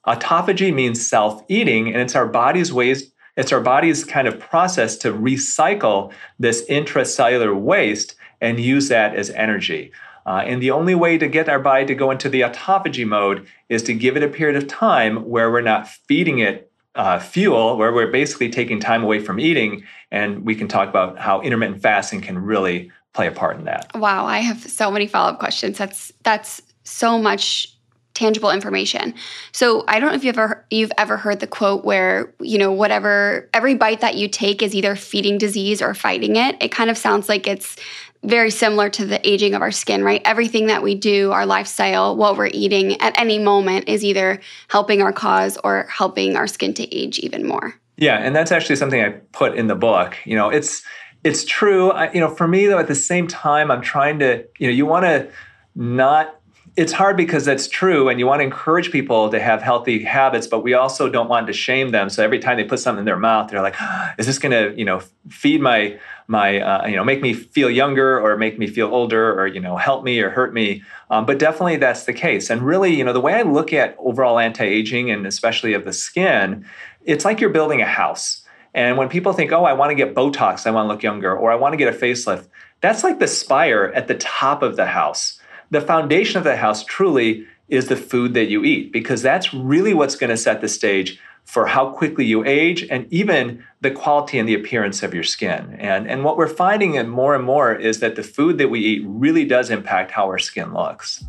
Autophagy 0.06 0.72
means 0.72 1.06
self-eating, 1.06 1.88
and 1.88 1.96
it's 1.96 2.14
our 2.14 2.26
body's 2.26 2.72
ways, 2.72 3.12
it's 3.36 3.52
our 3.52 3.60
body's 3.60 4.04
kind 4.04 4.28
of 4.28 4.38
process 4.38 4.96
to 4.98 5.12
recycle 5.12 6.12
this 6.38 6.64
intracellular 6.68 7.58
waste 7.58 8.14
and 8.40 8.60
use 8.60 8.88
that 8.88 9.14
as 9.14 9.30
energy. 9.30 9.92
Uh, 10.26 10.42
and 10.44 10.60
the 10.60 10.70
only 10.70 10.94
way 10.94 11.16
to 11.16 11.28
get 11.28 11.48
our 11.48 11.60
body 11.60 11.86
to 11.86 11.94
go 11.94 12.10
into 12.10 12.28
the 12.28 12.40
autophagy 12.40 13.06
mode 13.06 13.46
is 13.68 13.82
to 13.82 13.94
give 13.94 14.16
it 14.16 14.22
a 14.22 14.28
period 14.28 14.56
of 14.56 14.66
time 14.66 15.28
where 15.28 15.50
we're 15.50 15.60
not 15.60 15.86
feeding 15.86 16.40
it 16.40 16.70
uh, 16.96 17.18
fuel, 17.18 17.76
where 17.76 17.92
we're 17.92 18.10
basically 18.10 18.48
taking 18.48 18.80
time 18.80 19.04
away 19.04 19.20
from 19.20 19.38
eating. 19.38 19.84
And 20.10 20.44
we 20.44 20.54
can 20.54 20.66
talk 20.66 20.88
about 20.88 21.18
how 21.18 21.40
intermittent 21.42 21.80
fasting 21.80 22.22
can 22.22 22.38
really 22.38 22.90
play 23.12 23.28
a 23.28 23.32
part 23.32 23.58
in 23.58 23.64
that. 23.66 23.90
Wow, 23.94 24.26
I 24.26 24.38
have 24.38 24.60
so 24.60 24.90
many 24.90 25.06
follow 25.06 25.32
up 25.32 25.38
questions. 25.38 25.78
That's 25.78 26.12
that's 26.22 26.60
so 26.84 27.18
much 27.18 27.75
tangible 28.16 28.50
information. 28.50 29.14
So 29.52 29.84
I 29.86 30.00
don't 30.00 30.08
know 30.08 30.14
if 30.16 30.24
you've 30.24 30.38
ever 30.38 30.64
you've 30.70 30.92
ever 30.96 31.16
heard 31.18 31.40
the 31.40 31.46
quote 31.46 31.84
where, 31.84 32.32
you 32.40 32.56
know, 32.56 32.72
whatever 32.72 33.48
every 33.52 33.74
bite 33.74 34.00
that 34.00 34.16
you 34.16 34.26
take 34.26 34.62
is 34.62 34.74
either 34.74 34.96
feeding 34.96 35.36
disease 35.36 35.82
or 35.82 35.92
fighting 35.94 36.36
it. 36.36 36.56
It 36.60 36.72
kind 36.72 36.88
of 36.88 36.96
sounds 36.96 37.28
like 37.28 37.46
it's 37.46 37.76
very 38.24 38.50
similar 38.50 38.88
to 38.88 39.04
the 39.04 39.20
aging 39.28 39.54
of 39.54 39.60
our 39.60 39.70
skin, 39.70 40.02
right? 40.02 40.22
Everything 40.24 40.66
that 40.66 40.82
we 40.82 40.94
do, 40.94 41.30
our 41.30 41.44
lifestyle, 41.44 42.16
what 42.16 42.36
we're 42.36 42.50
eating 42.52 42.98
at 43.00 43.18
any 43.20 43.38
moment 43.38 43.88
is 43.88 44.02
either 44.02 44.40
helping 44.68 45.02
our 45.02 45.12
cause 45.12 45.58
or 45.62 45.86
helping 45.90 46.36
our 46.36 46.46
skin 46.46 46.72
to 46.74 46.94
age 46.94 47.18
even 47.18 47.46
more. 47.46 47.74
Yeah, 47.98 48.16
and 48.16 48.34
that's 48.34 48.50
actually 48.50 48.76
something 48.76 49.00
I 49.00 49.10
put 49.32 49.54
in 49.56 49.66
the 49.66 49.74
book. 49.74 50.16
You 50.24 50.36
know, 50.36 50.48
it's 50.48 50.82
it's 51.22 51.44
true. 51.44 51.90
I, 51.90 52.10
you 52.12 52.20
know, 52.20 52.34
for 52.34 52.48
me 52.48 52.66
though, 52.66 52.78
at 52.78 52.88
the 52.88 52.94
same 52.94 53.26
time, 53.26 53.70
I'm 53.70 53.82
trying 53.82 54.18
to, 54.20 54.44
you 54.58 54.68
know, 54.68 54.72
you 54.72 54.86
want 54.86 55.04
to 55.04 55.30
not 55.74 56.35
it's 56.76 56.92
hard 56.92 57.16
because 57.16 57.46
that's 57.46 57.68
true 57.68 58.10
and 58.10 58.20
you 58.20 58.26
want 58.26 58.40
to 58.40 58.44
encourage 58.44 58.90
people 58.90 59.30
to 59.30 59.40
have 59.40 59.62
healthy 59.62 60.04
habits 60.04 60.46
but 60.46 60.60
we 60.60 60.74
also 60.74 61.08
don't 61.08 61.28
want 61.28 61.46
to 61.46 61.52
shame 61.52 61.90
them. 61.90 62.10
So 62.10 62.22
every 62.22 62.38
time 62.38 62.58
they 62.58 62.64
put 62.64 62.80
something 62.80 63.00
in 63.00 63.04
their 63.06 63.16
mouth 63.16 63.50
they're 63.50 63.62
like 63.62 63.76
is 64.18 64.26
this 64.26 64.38
going 64.38 64.52
to 64.52 64.78
you 64.78 64.84
know 64.84 65.00
feed 65.28 65.60
my 65.60 65.98
my 66.28 66.60
uh, 66.60 66.86
you 66.86 66.96
know 66.96 67.04
make 67.04 67.22
me 67.22 67.32
feel 67.32 67.70
younger 67.70 68.20
or 68.20 68.36
make 68.36 68.58
me 68.58 68.66
feel 68.66 68.88
older 68.88 69.38
or 69.40 69.46
you 69.46 69.60
know 69.60 69.76
help 69.76 70.04
me 70.04 70.20
or 70.20 70.30
hurt 70.30 70.52
me? 70.52 70.82
Um, 71.10 71.24
but 71.24 71.38
definitely 71.38 71.76
that's 71.76 72.04
the 72.04 72.12
case. 72.12 72.50
And 72.50 72.62
really 72.62 72.94
you 72.94 73.04
know 73.04 73.12
the 73.12 73.20
way 73.20 73.34
i 73.34 73.42
look 73.42 73.72
at 73.72 73.96
overall 73.98 74.38
anti-aging 74.38 75.10
and 75.10 75.26
especially 75.26 75.72
of 75.72 75.84
the 75.84 75.92
skin 75.92 76.66
it's 77.04 77.24
like 77.24 77.40
you're 77.40 77.50
building 77.50 77.80
a 77.80 77.86
house. 77.86 78.42
And 78.74 78.98
when 78.98 79.08
people 79.08 79.32
think 79.32 79.52
oh 79.52 79.64
i 79.64 79.72
want 79.72 79.90
to 79.90 79.94
get 79.94 80.14
botox 80.14 80.66
i 80.66 80.70
want 80.70 80.84
to 80.86 80.92
look 80.92 81.02
younger 81.02 81.34
or 81.34 81.50
i 81.50 81.54
want 81.54 81.72
to 81.72 81.78
get 81.78 81.88
a 81.88 81.96
facelift 81.96 82.48
that's 82.82 83.02
like 83.02 83.18
the 83.18 83.26
spire 83.26 83.90
at 83.94 84.06
the 84.06 84.16
top 84.16 84.62
of 84.62 84.76
the 84.76 84.84
house 84.84 85.35
the 85.70 85.80
foundation 85.80 86.38
of 86.38 86.44
the 86.44 86.56
house 86.56 86.84
truly 86.84 87.46
is 87.68 87.88
the 87.88 87.96
food 87.96 88.34
that 88.34 88.46
you 88.46 88.64
eat 88.64 88.92
because 88.92 89.22
that's 89.22 89.52
really 89.52 89.92
what's 89.92 90.16
going 90.16 90.30
to 90.30 90.36
set 90.36 90.60
the 90.60 90.68
stage 90.68 91.18
for 91.44 91.66
how 91.66 91.90
quickly 91.90 92.24
you 92.24 92.44
age 92.44 92.84
and 92.90 93.06
even 93.12 93.62
the 93.80 93.90
quality 93.90 94.38
and 94.38 94.48
the 94.48 94.54
appearance 94.54 95.02
of 95.02 95.14
your 95.14 95.22
skin. 95.22 95.76
And, 95.78 96.08
and 96.08 96.24
what 96.24 96.36
we're 96.36 96.48
finding 96.48 97.08
more 97.08 97.34
and 97.34 97.44
more 97.44 97.74
is 97.74 98.00
that 98.00 98.16
the 98.16 98.22
food 98.22 98.58
that 98.58 98.68
we 98.68 98.80
eat 98.80 99.02
really 99.06 99.44
does 99.44 99.70
impact 99.70 100.10
how 100.10 100.26
our 100.26 100.38
skin 100.38 100.72
looks. 100.72 101.24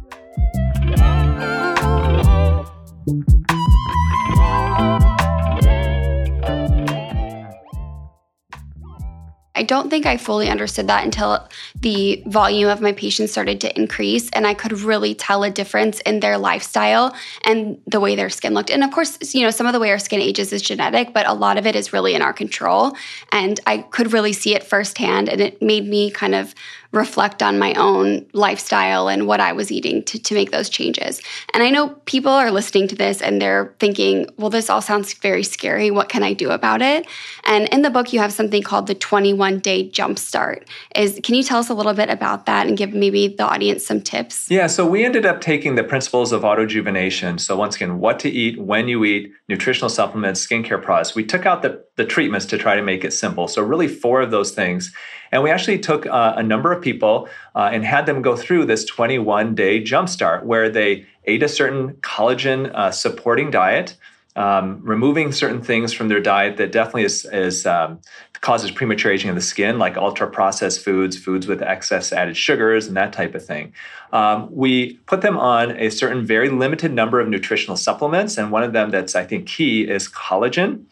I 9.58 9.64
don't 9.64 9.90
think 9.90 10.06
I 10.06 10.18
fully 10.18 10.50
understood 10.50 10.88
that 10.88 11.04
until 11.04 11.48
the 11.80 12.22
volume 12.28 12.70
of 12.70 12.80
my 12.80 12.92
patients 12.92 13.32
started 13.32 13.60
to 13.62 13.76
increase 13.76 14.30
and 14.30 14.46
I 14.46 14.54
could 14.54 14.80
really 14.80 15.16
tell 15.16 15.44
a 15.44 15.50
difference 15.50 16.00
in 16.02 16.20
their 16.20 16.38
lifestyle 16.38 17.16
and 17.44 17.82
the 17.88 18.00
way 18.00 18.16
their 18.16 18.30
skin 18.30 18.54
looked. 18.54 18.70
And 18.70 18.84
of 18.84 18.92
course, 18.92 19.34
you 19.34 19.42
know, 19.42 19.50
some 19.50 19.66
of 19.66 19.74
the 19.74 19.80
way 19.80 19.90
our 19.90 20.00
skin 20.00 20.22
ages 20.22 20.54
is 20.54 20.62
genetic, 20.62 21.12
but 21.12 21.28
a 21.28 21.34
lot 21.34 21.58
of 21.58 21.66
it 21.66 21.76
is 21.76 21.92
really 21.92 22.14
in 22.14 22.22
our 22.22 22.34
control. 22.34 22.96
And 23.32 23.60
I 23.66 23.80
could 23.80 24.14
really 24.14 24.34
see 24.34 24.54
it 24.54 24.64
firsthand 24.64 25.28
and 25.28 25.42
it 25.42 25.60
made 25.60 25.88
me 25.88 26.12
kind 26.12 26.36
of 26.36 26.54
reflect 26.92 27.44
on 27.44 27.60
my 27.60 27.74
own 27.74 28.26
lifestyle 28.34 29.08
and 29.08 29.28
what 29.28 29.40
I 29.40 29.54
was 29.54 29.72
eating 29.72 30.04
to, 30.04 30.20
to 30.20 30.34
make 30.34 30.52
those 30.52 30.70
changes. 30.70 31.22
And 31.54 31.64
I 31.64 31.70
know 31.70 31.90
people 32.06 32.32
are 32.32 32.52
listening 32.52 32.88
to 32.90 32.96
this 32.96 33.22
and 33.22 33.42
they're 33.42 33.76
thinking, 33.80 34.28
well, 34.38 34.50
this 34.50 34.70
all 34.70 34.82
sounds 34.82 35.14
very 35.14 35.44
scary. 35.44 35.92
What 35.92 36.10
can 36.10 36.24
I 36.24 36.34
do 36.34 36.52
about 36.52 36.82
it? 36.82 37.08
And 37.46 37.68
in 37.70 37.82
the 37.82 37.90
book, 37.90 38.14
you 38.14 38.20
have 38.20 38.34
something 38.34 38.64
called 38.64 38.88
the 38.88 38.96
21 38.96 39.60
day 39.60 39.90
jumpstart. 39.90 40.68
Is 40.96 41.20
can 41.24 41.36
you 41.36 41.44
tell 41.44 41.60
us 41.60 41.70
a 41.70 41.74
little 41.74 41.94
bit 41.94 42.10
about 42.10 42.46
that 42.46 42.68
and 42.68 42.78
give 42.78 42.94
maybe 42.94 43.28
the 43.28 43.44
audience 43.44 43.86
some 43.86 44.02
tips? 44.02 44.50
Yeah, 44.50 44.68
so 44.68 44.86
we 44.86 45.06
ended 45.06 45.26
up 45.26 45.42
taking 45.42 45.76
the 45.76 45.84
principles 45.84 46.32
of 46.32 46.42
autojuvenation. 46.42 47.40
So 47.40 47.56
once 47.56 47.76
again, 47.76 48.00
what 48.00 48.20
to 48.20 48.30
eat, 48.30 48.62
when 48.62 48.88
you 48.88 49.04
eat, 49.04 49.32
nutritional 49.50 49.90
supplements, 49.90 50.46
skincare 50.46 50.82
products. 50.82 51.16
We 51.16 51.26
took 51.26 51.46
out 51.46 51.62
the, 51.62 51.84
the 51.98 52.06
treatments 52.06 52.46
to 52.46 52.58
try 52.58 52.76
to 52.76 52.82
make 52.82 53.04
it 53.04 53.12
simple. 53.12 53.48
So 53.48 53.62
really 53.62 53.88
four 53.88 54.22
of 54.22 54.32
those 54.32 54.52
things. 54.52 54.94
And 55.32 55.44
we 55.44 55.52
actually 55.52 55.80
took 55.80 56.06
uh, 56.06 56.36
a 56.38 56.44
number 56.44 56.72
of 56.72 56.82
people 56.82 57.28
uh, 57.56 57.70
and 57.74 57.84
had 57.84 58.06
them 58.06 58.22
go 58.22 58.38
through 58.38 58.66
this 58.66 58.86
21 58.86 59.56
day 59.56 59.82
jumpstart 59.82 60.44
where 60.44 60.70
they 60.70 61.06
ate 61.26 61.44
a 61.44 61.50
certain 61.50 61.94
collagen 61.96 62.74
uh, 62.74 62.92
supporting 62.92 63.52
diet. 63.52 63.98
Um, 64.36 64.82
removing 64.84 65.32
certain 65.32 65.64
things 65.64 65.94
from 65.94 66.10
their 66.10 66.20
diet 66.20 66.58
that 66.58 66.72
definitely 66.72 67.06
is, 67.06 67.26
is 67.26 67.66
um, 67.66 68.00
causes 68.42 68.72
premature 68.72 69.12
aging 69.12 69.30
of 69.30 69.36
the 69.36 69.42
skin, 69.42 69.80
like 69.80 69.98
ultra 69.98 70.30
processed 70.30 70.84
foods, 70.84 71.18
foods 71.18 71.48
with 71.48 71.62
excess 71.62 72.12
added 72.14 72.38
sugars, 72.38 72.88
and 72.88 72.96
that 72.98 73.14
type 73.14 73.36
of 73.36 73.46
thing. 73.46 73.74
Um, 74.14 74.48
we 74.52 74.94
put 75.06 75.22
them 75.22 75.38
on 75.38 75.72
a 75.78 75.90
certain 75.90 76.26
very 76.26 76.50
limited 76.50 76.94
number 76.94 77.20
of 77.20 77.28
nutritional 77.28 77.78
supplements, 77.78 78.38
and 78.38 78.52
one 78.52 78.64
of 78.64 78.74
them 78.74 78.90
that's 78.92 79.16
I 79.16 79.26
think 79.26 79.48
key 79.48 79.82
is 79.82 80.08
collagen. 80.08 80.84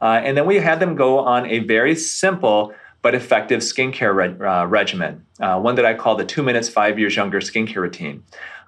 Uh, 0.00 0.20
and 0.24 0.36
then 0.36 0.46
we 0.46 0.56
had 0.56 0.80
them 0.80 0.96
go 0.96 1.18
on 1.18 1.46
a 1.46 1.60
very 1.60 1.94
simple 1.94 2.74
but 3.02 3.16
effective 3.16 3.60
skincare 3.60 4.14
re- 4.14 4.46
uh, 4.46 4.64
regimen, 4.64 5.26
uh, 5.40 5.58
one 5.58 5.74
that 5.74 5.84
I 5.84 5.94
call 5.94 6.14
the 6.14 6.24
two 6.24 6.42
minutes, 6.42 6.68
five 6.68 6.98
years 6.98 7.16
younger 7.16 7.40
skincare 7.40 7.76
routine. 7.76 8.22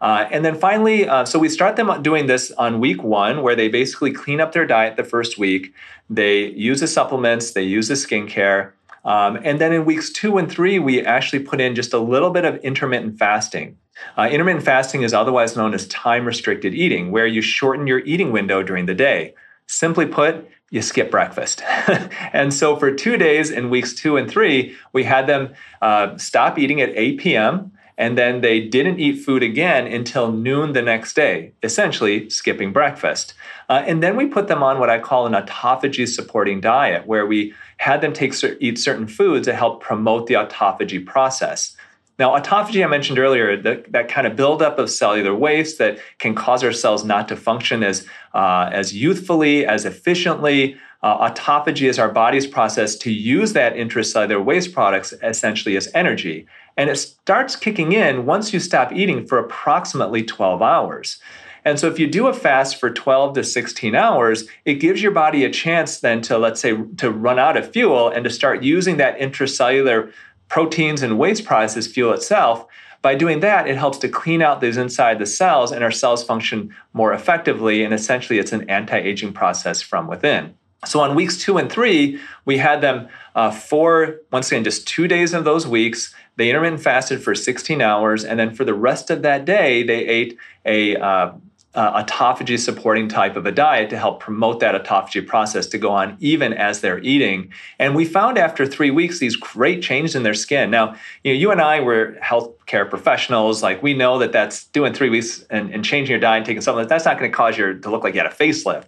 Uh, 0.05 0.29
and 0.31 0.45
then 0.45 0.55
finally, 0.55 1.09
uh, 1.09 1.25
so 1.25 1.39
we 1.39 1.49
start 1.49 1.77
them 1.77 2.03
doing 2.03 2.27
this 2.27 2.51
on 2.59 2.79
week 2.79 3.03
one, 3.03 3.41
where 3.41 3.57
they 3.57 3.69
basically 3.69 4.13
clean 4.13 4.39
up 4.39 4.53
their 4.53 4.67
diet 4.67 4.99
the 4.99 5.03
first 5.03 5.39
week. 5.39 5.73
They 6.11 6.49
use 6.51 6.81
the 6.81 6.87
supplements, 6.87 7.53
they 7.53 7.63
use 7.63 7.89
the 7.89 7.95
skincare. 7.95 8.73
Um, 9.07 9.39
and 9.43 9.59
then 9.59 9.73
in 9.73 9.87
weeks 9.87 10.11
two 10.11 10.37
and 10.37 10.53
three, 10.53 10.79
we 10.79 11.01
actually 11.01 11.39
put 11.39 11.59
in 11.59 11.75
just 11.75 11.95
a 11.95 11.99
little 11.99 12.29
bit 12.29 12.45
of 12.45 12.57
intermittent 12.57 13.19
fasting. 13.19 13.79
Uh, 14.19 14.29
intermittent 14.31 14.67
fasting 14.67 15.01
is 15.05 15.15
otherwise 15.15 15.57
known 15.57 15.73
as 15.73 15.89
time 15.89 16.27
restricted 16.27 16.75
eating, 16.75 17.11
where 17.11 17.27
you 17.27 17.41
shorten 17.41 17.87
your 17.87 18.01
eating 18.01 18.31
window 18.31 18.63
during 18.63 18.85
the 18.85 18.95
day. 18.95 19.33
Simply 19.69 20.05
put, 20.05 20.47
you 20.69 20.83
skip 20.83 21.11
breakfast. 21.11 21.63
and 22.35 22.53
so 22.53 22.77
for 22.77 22.93
two 22.93 23.17
days 23.17 23.51
in 23.51 23.71
weeks 23.71 23.95
two 23.95 24.19
and 24.19 24.31
three, 24.31 24.77
we 24.93 25.05
had 25.05 25.27
them 25.27 25.55
uh, 25.81 26.15
stop 26.19 26.59
eating 26.59 26.83
at 26.83 26.91
8 26.95 27.19
p.m. 27.19 27.73
And 27.97 28.19
then 28.19 28.41
they 28.41 28.61
didn't 28.61 28.99
eat 28.99 29.25
food 29.25 29.43
again 29.43 29.87
until 29.87 30.33
noon 30.33 30.73
the 30.73 30.83
next 30.83 31.15
day, 31.15 31.53
essentially 31.63 32.29
skipping 32.29 32.73
breakfast. 32.73 33.35
Uh, 33.69 33.85
and 33.87 34.03
then 34.03 34.17
we 34.17 34.27
put 34.27 34.49
them 34.49 34.63
on 34.63 34.81
what 34.81 34.91
I 34.91 34.99
call 34.99 35.27
an 35.27 35.33
autophagy 35.33 36.09
supporting 36.09 36.61
diet, 36.61 37.07
where 37.07 37.25
we 37.25 37.55
had 37.77 38.01
them 38.01 38.13
take 38.13 38.35
eat 38.61 38.79
certain 38.79 39.07
foods 39.07 39.47
to 39.47 39.55
help 39.55 39.81
promote 39.81 40.27
the 40.27 40.35
autophagy 40.35 41.05
process. 41.05 41.77
Now, 42.19 42.39
autophagy, 42.39 42.85
I 42.85 42.87
mentioned 42.87 43.19
earlier, 43.19 43.61
that, 43.63 43.91
that 43.91 44.09
kind 44.09 44.27
of 44.27 44.37
buildup 44.37 44.79
of 44.79 44.89
cellular 44.89 45.35
waste 45.35 45.79
that 45.79 45.99
can 46.19 46.35
cause 46.35 46.63
our 46.63 46.73
cells 46.73 47.05
not 47.05 47.27
to 47.29 47.37
function 47.37 47.83
as, 47.83 48.07
uh, 48.35 48.71
as 48.73 48.95
youthfully, 48.95 49.67
as 49.67 49.85
efficiently. 49.85 50.77
Uh, 51.03 51.29
autophagy 51.29 51.89
is 51.89 51.99
our 51.99 52.09
body's 52.09 52.47
process 52.47 52.97
to 52.97 53.11
use 53.11 53.53
that 53.53 53.75
intracellular 53.75 54.43
waste 54.43 54.73
products 54.73 55.13
essentially 55.23 55.77
as 55.77 55.91
energy. 55.93 56.47
And 56.77 56.91
it 56.91 56.97
starts 56.97 57.57
kicking 57.57 57.93
in 57.93 58.27
once 58.27 58.53
you 58.53 58.61
stop 58.61 58.93
eating 58.93 59.27
for 59.27 59.39
approximately 59.39 60.23
12 60.23 60.61
hours. 60.63 61.19
And 61.65 61.79
so 61.79 61.89
if 61.89 61.99
you 61.99 62.07
do 62.07 62.27
a 62.27 62.35
fast 62.35 62.79
for 62.79 62.91
12 62.91 63.35
to 63.35 63.45
16 63.45 63.95
hours, 63.95 64.45
it 64.65 64.75
gives 64.75 65.03
your 65.03 65.13
body 65.13 65.45
a 65.45 65.51
chance 65.51 66.01
then 66.01 66.21
to, 66.23 66.37
let's 66.37 66.61
say, 66.61 66.77
to 66.99 67.11
run 67.11 67.39
out 67.39 67.57
of 67.57 67.73
fuel 67.73 68.09
and 68.09 68.25
to 68.25 68.31
start 68.31 68.63
using 68.63 68.99
that 68.99 69.19
intracellular 69.19 70.13
proteins 70.49 71.03
and 71.03 71.19
waste 71.19 71.45
products 71.45 71.77
as 71.77 71.87
fuel 71.87 72.13
itself. 72.13 72.67
By 73.01 73.15
doing 73.15 73.41
that, 73.41 73.67
it 73.67 73.77
helps 73.77 73.99
to 73.99 74.09
clean 74.09 74.43
out 74.43 74.61
those 74.61 74.77
inside 74.77 75.19
the 75.19 75.27
cells 75.27 75.73
and 75.73 75.83
our 75.83 75.91
cells 75.91 76.25
function 76.25 76.75
more 76.93 77.13
effectively. 77.13 77.83
And 77.83 77.95
essentially, 77.95 78.39
it's 78.39 78.53
an 78.53 78.69
anti 78.69 78.99
aging 78.99 79.33
process 79.33 79.81
from 79.81 80.07
within. 80.07 80.55
So 80.87 81.01
on 81.01 81.15
weeks 81.15 81.39
two 81.39 81.59
and 81.59 81.71
three, 81.71 82.21
we 82.45 82.59
had 82.59 82.81
them 82.81 83.09
uh, 83.35 83.51
for, 83.51 84.21
once 84.33 84.51
again, 84.51 84.65
just 84.65 84.87
two 84.87 85.09
days 85.09 85.35
of 85.35 85.45
those 85.45 85.67
weeks. 85.67 86.15
They 86.37 86.49
intermittent 86.49 86.83
fasted 86.83 87.23
for 87.23 87.35
16 87.35 87.81
hours. 87.81 88.25
And 88.25 88.39
then 88.39 88.55
for 88.55 88.65
the 88.65 88.75
rest 88.75 89.11
of 89.11 89.23
that 89.23 89.45
day, 89.45 89.83
they 89.83 90.07
ate 90.07 90.39
a 90.65 90.97
uh, 90.97 91.33
uh, 91.75 92.05
autophagy 92.05 92.59
supporting 92.59 93.09
type 93.09 93.37
of 93.37 93.47
a 93.47 93.53
diet 93.53 93.91
to 93.91 93.99
help 93.99 94.21
promote 94.21 94.61
that 94.61 94.81
autophagy 94.81 95.27
process 95.27 95.67
to 95.67 95.79
go 95.79 95.91
on 95.91 96.17
even 96.21 96.53
as 96.53 96.81
they're 96.81 97.01
eating. 97.01 97.53
And 97.79 97.97
we 97.97 98.05
found 98.05 98.39
after 98.39 98.65
three 98.65 98.91
weeks 98.91 99.19
these 99.19 99.37
great 99.37 99.83
changes 99.83 100.15
in 100.15 100.23
their 100.23 100.35
skin. 100.35 100.71
Now, 100.71 100.95
you 101.25 101.33
know, 101.33 101.39
you 101.39 101.51
and 101.51 101.61
I 101.61 101.81
were 101.81 102.17
healthcare 102.23 102.89
professionals. 102.89 103.63
Like 103.63 103.83
we 103.83 103.93
know 103.93 104.19
that 104.19 104.33
that's 104.33 104.65
doing 104.67 104.93
three 104.93 105.11
weeks 105.11 105.45
and, 105.51 105.71
and 105.71 105.85
changing 105.85 106.13
your 106.13 106.21
diet 106.21 106.39
and 106.39 106.47
taking 106.47 106.61
supplements. 106.61 106.91
That's 106.91 107.05
not 107.05 107.19
going 107.19 107.31
to 107.31 107.37
cause 107.37 107.59
you 107.59 107.79
to 107.79 107.91
look 107.91 108.05
like 108.05 108.15
you 108.15 108.21
had 108.21 108.31
a 108.31 108.35
facelift. 108.35 108.85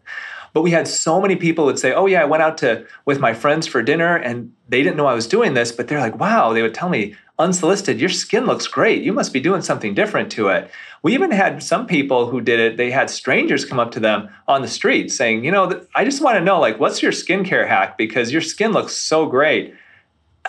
But 0.56 0.62
we 0.62 0.70
had 0.70 0.88
so 0.88 1.20
many 1.20 1.36
people 1.36 1.66
would 1.66 1.78
say, 1.78 1.92
"Oh 1.92 2.06
yeah, 2.06 2.22
I 2.22 2.24
went 2.24 2.42
out 2.42 2.56
to 2.58 2.86
with 3.04 3.20
my 3.20 3.34
friends 3.34 3.66
for 3.66 3.82
dinner, 3.82 4.16
and 4.16 4.54
they 4.70 4.82
didn't 4.82 4.96
know 4.96 5.04
I 5.06 5.12
was 5.12 5.26
doing 5.26 5.52
this, 5.52 5.70
but 5.70 5.86
they're 5.86 6.00
like, 6.00 6.18
wow." 6.18 6.54
They 6.54 6.62
would 6.62 6.72
tell 6.72 6.88
me, 6.88 7.14
unsolicited, 7.38 8.00
your 8.00 8.08
skin 8.08 8.46
looks 8.46 8.66
great. 8.66 9.02
You 9.02 9.12
must 9.12 9.34
be 9.34 9.40
doing 9.40 9.60
something 9.60 9.92
different 9.92 10.32
to 10.32 10.48
it. 10.48 10.70
We 11.02 11.12
even 11.12 11.30
had 11.30 11.62
some 11.62 11.86
people 11.86 12.30
who 12.30 12.40
did 12.40 12.58
it, 12.58 12.78
they 12.78 12.90
had 12.90 13.10
strangers 13.10 13.66
come 13.66 13.78
up 13.78 13.90
to 13.92 14.00
them 14.00 14.30
on 14.48 14.62
the 14.62 14.68
street 14.68 15.12
saying, 15.12 15.44
you 15.44 15.50
know, 15.50 15.84
I 15.94 16.06
just 16.06 16.22
want 16.22 16.38
to 16.38 16.42
know, 16.42 16.58
like, 16.58 16.80
what's 16.80 17.02
your 17.02 17.12
skincare 17.12 17.68
hack? 17.68 17.98
Because 17.98 18.32
your 18.32 18.40
skin 18.40 18.72
looks 18.72 18.96
so 18.96 19.26
great. 19.26 19.74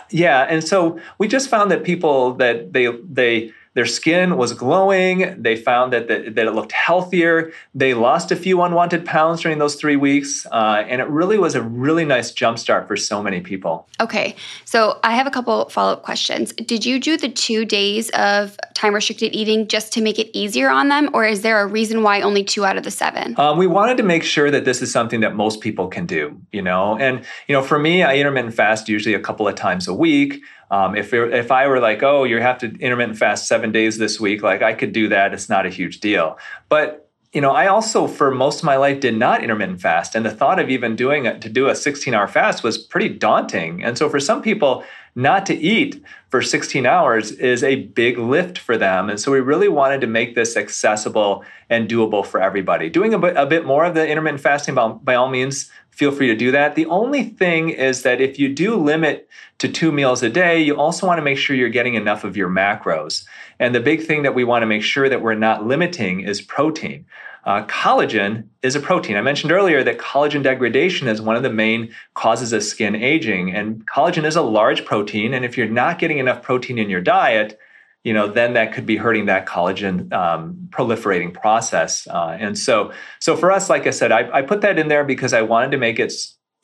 Yeah. 0.09 0.47
And 0.49 0.63
so 0.63 1.01
we 1.17 1.27
just 1.27 1.49
found 1.49 1.69
that 1.71 1.83
people 1.83 2.33
that 2.35 2.71
they, 2.71 2.87
they, 3.03 3.51
their 3.77 3.85
skin 3.85 4.37
was 4.37 4.53
glowing. 4.53 5.39
They 5.39 5.55
found 5.55 5.93
that, 5.93 6.07
the, 6.07 6.31
that 6.31 6.47
it 6.47 6.51
looked 6.53 6.71
healthier. 6.71 7.51
They 7.75 7.93
lost 7.93 8.31
a 8.31 8.35
few 8.35 8.63
unwanted 8.63 9.05
pounds 9.05 9.41
during 9.41 9.59
those 9.59 9.75
three 9.75 9.95
weeks. 9.95 10.47
Uh, 10.51 10.83
and 10.87 10.99
it 10.99 11.07
really 11.09 11.37
was 11.37 11.53
a 11.53 11.61
really 11.61 12.03
nice 12.03 12.31
jumpstart 12.31 12.87
for 12.87 12.97
so 12.97 13.21
many 13.21 13.39
people. 13.39 13.87
Okay. 13.99 14.35
So 14.65 14.99
I 15.03 15.11
have 15.13 15.27
a 15.27 15.29
couple 15.29 15.69
follow 15.69 15.93
up 15.93 16.01
questions. 16.01 16.53
Did 16.53 16.87
you 16.87 16.99
do 16.99 17.17
the 17.17 17.29
two 17.29 17.65
days 17.65 18.09
of 18.15 18.57
time 18.73 18.95
restricted 18.95 19.35
eating 19.35 19.67
just 19.67 19.93
to 19.93 20.01
make 20.01 20.17
it 20.17 20.35
easier 20.35 20.71
on 20.71 20.87
them? 20.87 21.11
Or 21.13 21.23
is 21.23 21.43
there 21.43 21.61
a 21.61 21.67
reason 21.67 22.01
why 22.01 22.21
only 22.21 22.43
two 22.43 22.65
out 22.65 22.77
of 22.77 22.83
the 22.83 22.89
seven? 22.89 23.39
Um, 23.39 23.59
we 23.59 23.67
wanted 23.67 23.97
to 23.97 24.03
make 24.03 24.23
sure 24.23 24.49
that 24.49 24.65
this 24.65 24.81
is 24.81 24.91
something 24.91 25.19
that 25.19 25.35
most 25.35 25.61
people 25.61 25.87
can 25.87 26.07
do, 26.07 26.35
you 26.51 26.63
know? 26.63 26.97
And, 26.97 27.23
you 27.47 27.53
know, 27.53 27.61
for 27.61 27.77
me, 27.77 28.01
I 28.01 28.15
intermittent 28.15 28.55
fast 28.55 28.89
usually 28.89 29.13
a 29.13 29.19
couple 29.19 29.47
of 29.47 29.53
times 29.53 29.87
a 29.87 29.93
week. 29.93 30.41
Um, 30.69 30.95
if 30.95 31.13
if 31.13 31.51
I 31.51 31.67
were 31.67 31.79
like, 31.79 32.03
oh, 32.03 32.23
you 32.23 32.41
have 32.41 32.57
to 32.59 32.67
intermittent 32.79 33.17
fast 33.17 33.47
seven 33.47 33.71
days 33.71 33.97
this 33.97 34.19
week, 34.19 34.43
like 34.43 34.61
I 34.61 34.73
could 34.73 34.91
do 34.91 35.07
that. 35.09 35.33
It's 35.33 35.49
not 35.49 35.65
a 35.65 35.69
huge 35.69 35.99
deal. 35.99 36.37
But 36.69 37.09
you 37.33 37.41
know, 37.41 37.51
I 37.51 37.67
also 37.67 38.07
for 38.07 38.31
most 38.31 38.59
of 38.59 38.63
my 38.65 38.77
life 38.77 38.99
did 38.99 39.17
not 39.17 39.43
intermittent 39.43 39.81
fast, 39.81 40.15
and 40.15 40.25
the 40.25 40.31
thought 40.31 40.59
of 40.59 40.69
even 40.69 40.95
doing 40.95 41.25
it 41.25 41.41
to 41.41 41.49
do 41.49 41.67
a 41.67 41.75
16 41.75 42.13
hour 42.13 42.27
fast 42.27 42.63
was 42.63 42.77
pretty 42.77 43.09
daunting. 43.09 43.83
And 43.83 43.97
so 43.97 44.09
for 44.09 44.19
some 44.19 44.41
people, 44.41 44.83
not 45.17 45.47
to 45.47 45.55
eat 45.55 46.03
for 46.29 46.43
16 46.43 46.85
hours 46.85 47.31
is 47.31 47.63
a 47.63 47.85
big 47.85 48.19
lift 48.19 48.59
for 48.59 48.77
them. 48.77 49.09
And 49.09 49.19
so 49.19 49.31
we 49.31 49.39
really 49.39 49.67
wanted 49.67 49.99
to 50.01 50.07
make 50.07 50.35
this 50.35 50.55
accessible 50.55 51.43
and 51.71 51.89
doable 51.89 52.23
for 52.23 52.39
everybody. 52.39 52.87
Doing 52.87 53.15
a 53.15 53.19
bit, 53.19 53.35
a 53.35 53.47
bit 53.47 53.65
more 53.65 53.83
of 53.83 53.95
the 53.95 54.07
intermittent 54.07 54.41
fasting, 54.41 54.75
by, 54.75 54.89
by 54.89 55.15
all 55.15 55.29
means, 55.29 55.71
feel 55.97 56.11
free 56.11 56.27
to 56.27 56.35
do 56.35 56.51
that. 56.51 56.75
The 56.75 56.85
only 56.85 57.23
thing 57.23 57.69
is 57.69 58.03
that 58.03 58.21
if 58.21 58.37
you 58.37 58.53
do 58.53 58.75
limit 58.75 59.27
to 59.57 59.67
two 59.67 59.91
meals 59.91 60.21
a 60.21 60.29
day, 60.29 60.61
you 60.61 60.77
also 60.77 61.07
want 61.07 61.17
to 61.17 61.23
make 61.23 61.39
sure 61.39 61.55
you're 61.55 61.69
getting 61.69 61.95
enough 61.95 62.23
of 62.23 62.37
your 62.37 62.49
macros. 62.49 63.25
And 63.57 63.73
the 63.73 63.79
big 63.79 64.05
thing 64.05 64.21
that 64.21 64.35
we 64.35 64.43
want 64.43 64.61
to 64.61 64.67
make 64.67 64.83
sure 64.83 65.09
that 65.09 65.23
we're 65.23 65.33
not 65.33 65.65
limiting 65.65 66.19
is 66.19 66.39
protein. 66.39 67.07
Uh, 67.45 67.65
collagen 67.65 68.43
is 68.61 68.75
a 68.75 68.79
protein. 68.79 69.17
I 69.17 69.21
mentioned 69.21 69.51
earlier 69.51 69.83
that 69.83 69.97
collagen 69.97 70.43
degradation 70.43 71.07
is 71.07 71.19
one 71.19 71.35
of 71.35 71.41
the 71.41 71.49
main 71.49 71.91
causes 72.13 72.53
of 72.53 72.61
skin 72.61 72.93
aging. 72.95 73.55
And 73.55 73.83
collagen 73.87 74.23
is 74.23 74.35
a 74.35 74.43
large 74.43 74.85
protein. 74.85 75.33
And 75.33 75.43
if 75.43 75.57
you're 75.57 75.67
not 75.67 75.97
getting 75.97 76.19
enough 76.19 76.43
protein 76.43 76.77
in 76.77 76.91
your 76.91 77.01
diet, 77.01 77.59
you 78.07 78.13
know, 78.13 78.25
then 78.25 78.53
that 78.53 78.71
could 78.71 78.85
be 78.85 78.95
hurting 78.95 79.25
that 79.25 79.45
collagen 79.45 80.13
um, 80.13 80.55
proliferating 80.69 81.33
process. 81.33 82.07
Uh, 82.07 82.37
and 82.39 82.57
so, 82.57 82.93
so 83.19 83.35
for 83.35 83.51
us, 83.51 83.69
like 83.69 83.85
I 83.85 83.89
said, 83.89 84.13
I, 84.13 84.31
I 84.31 84.43
put 84.43 84.61
that 84.61 84.79
in 84.79 84.87
there 84.87 85.03
because 85.03 85.33
I 85.33 85.41
wanted 85.41 85.71
to 85.71 85.77
make 85.77 85.99
it 85.99 86.13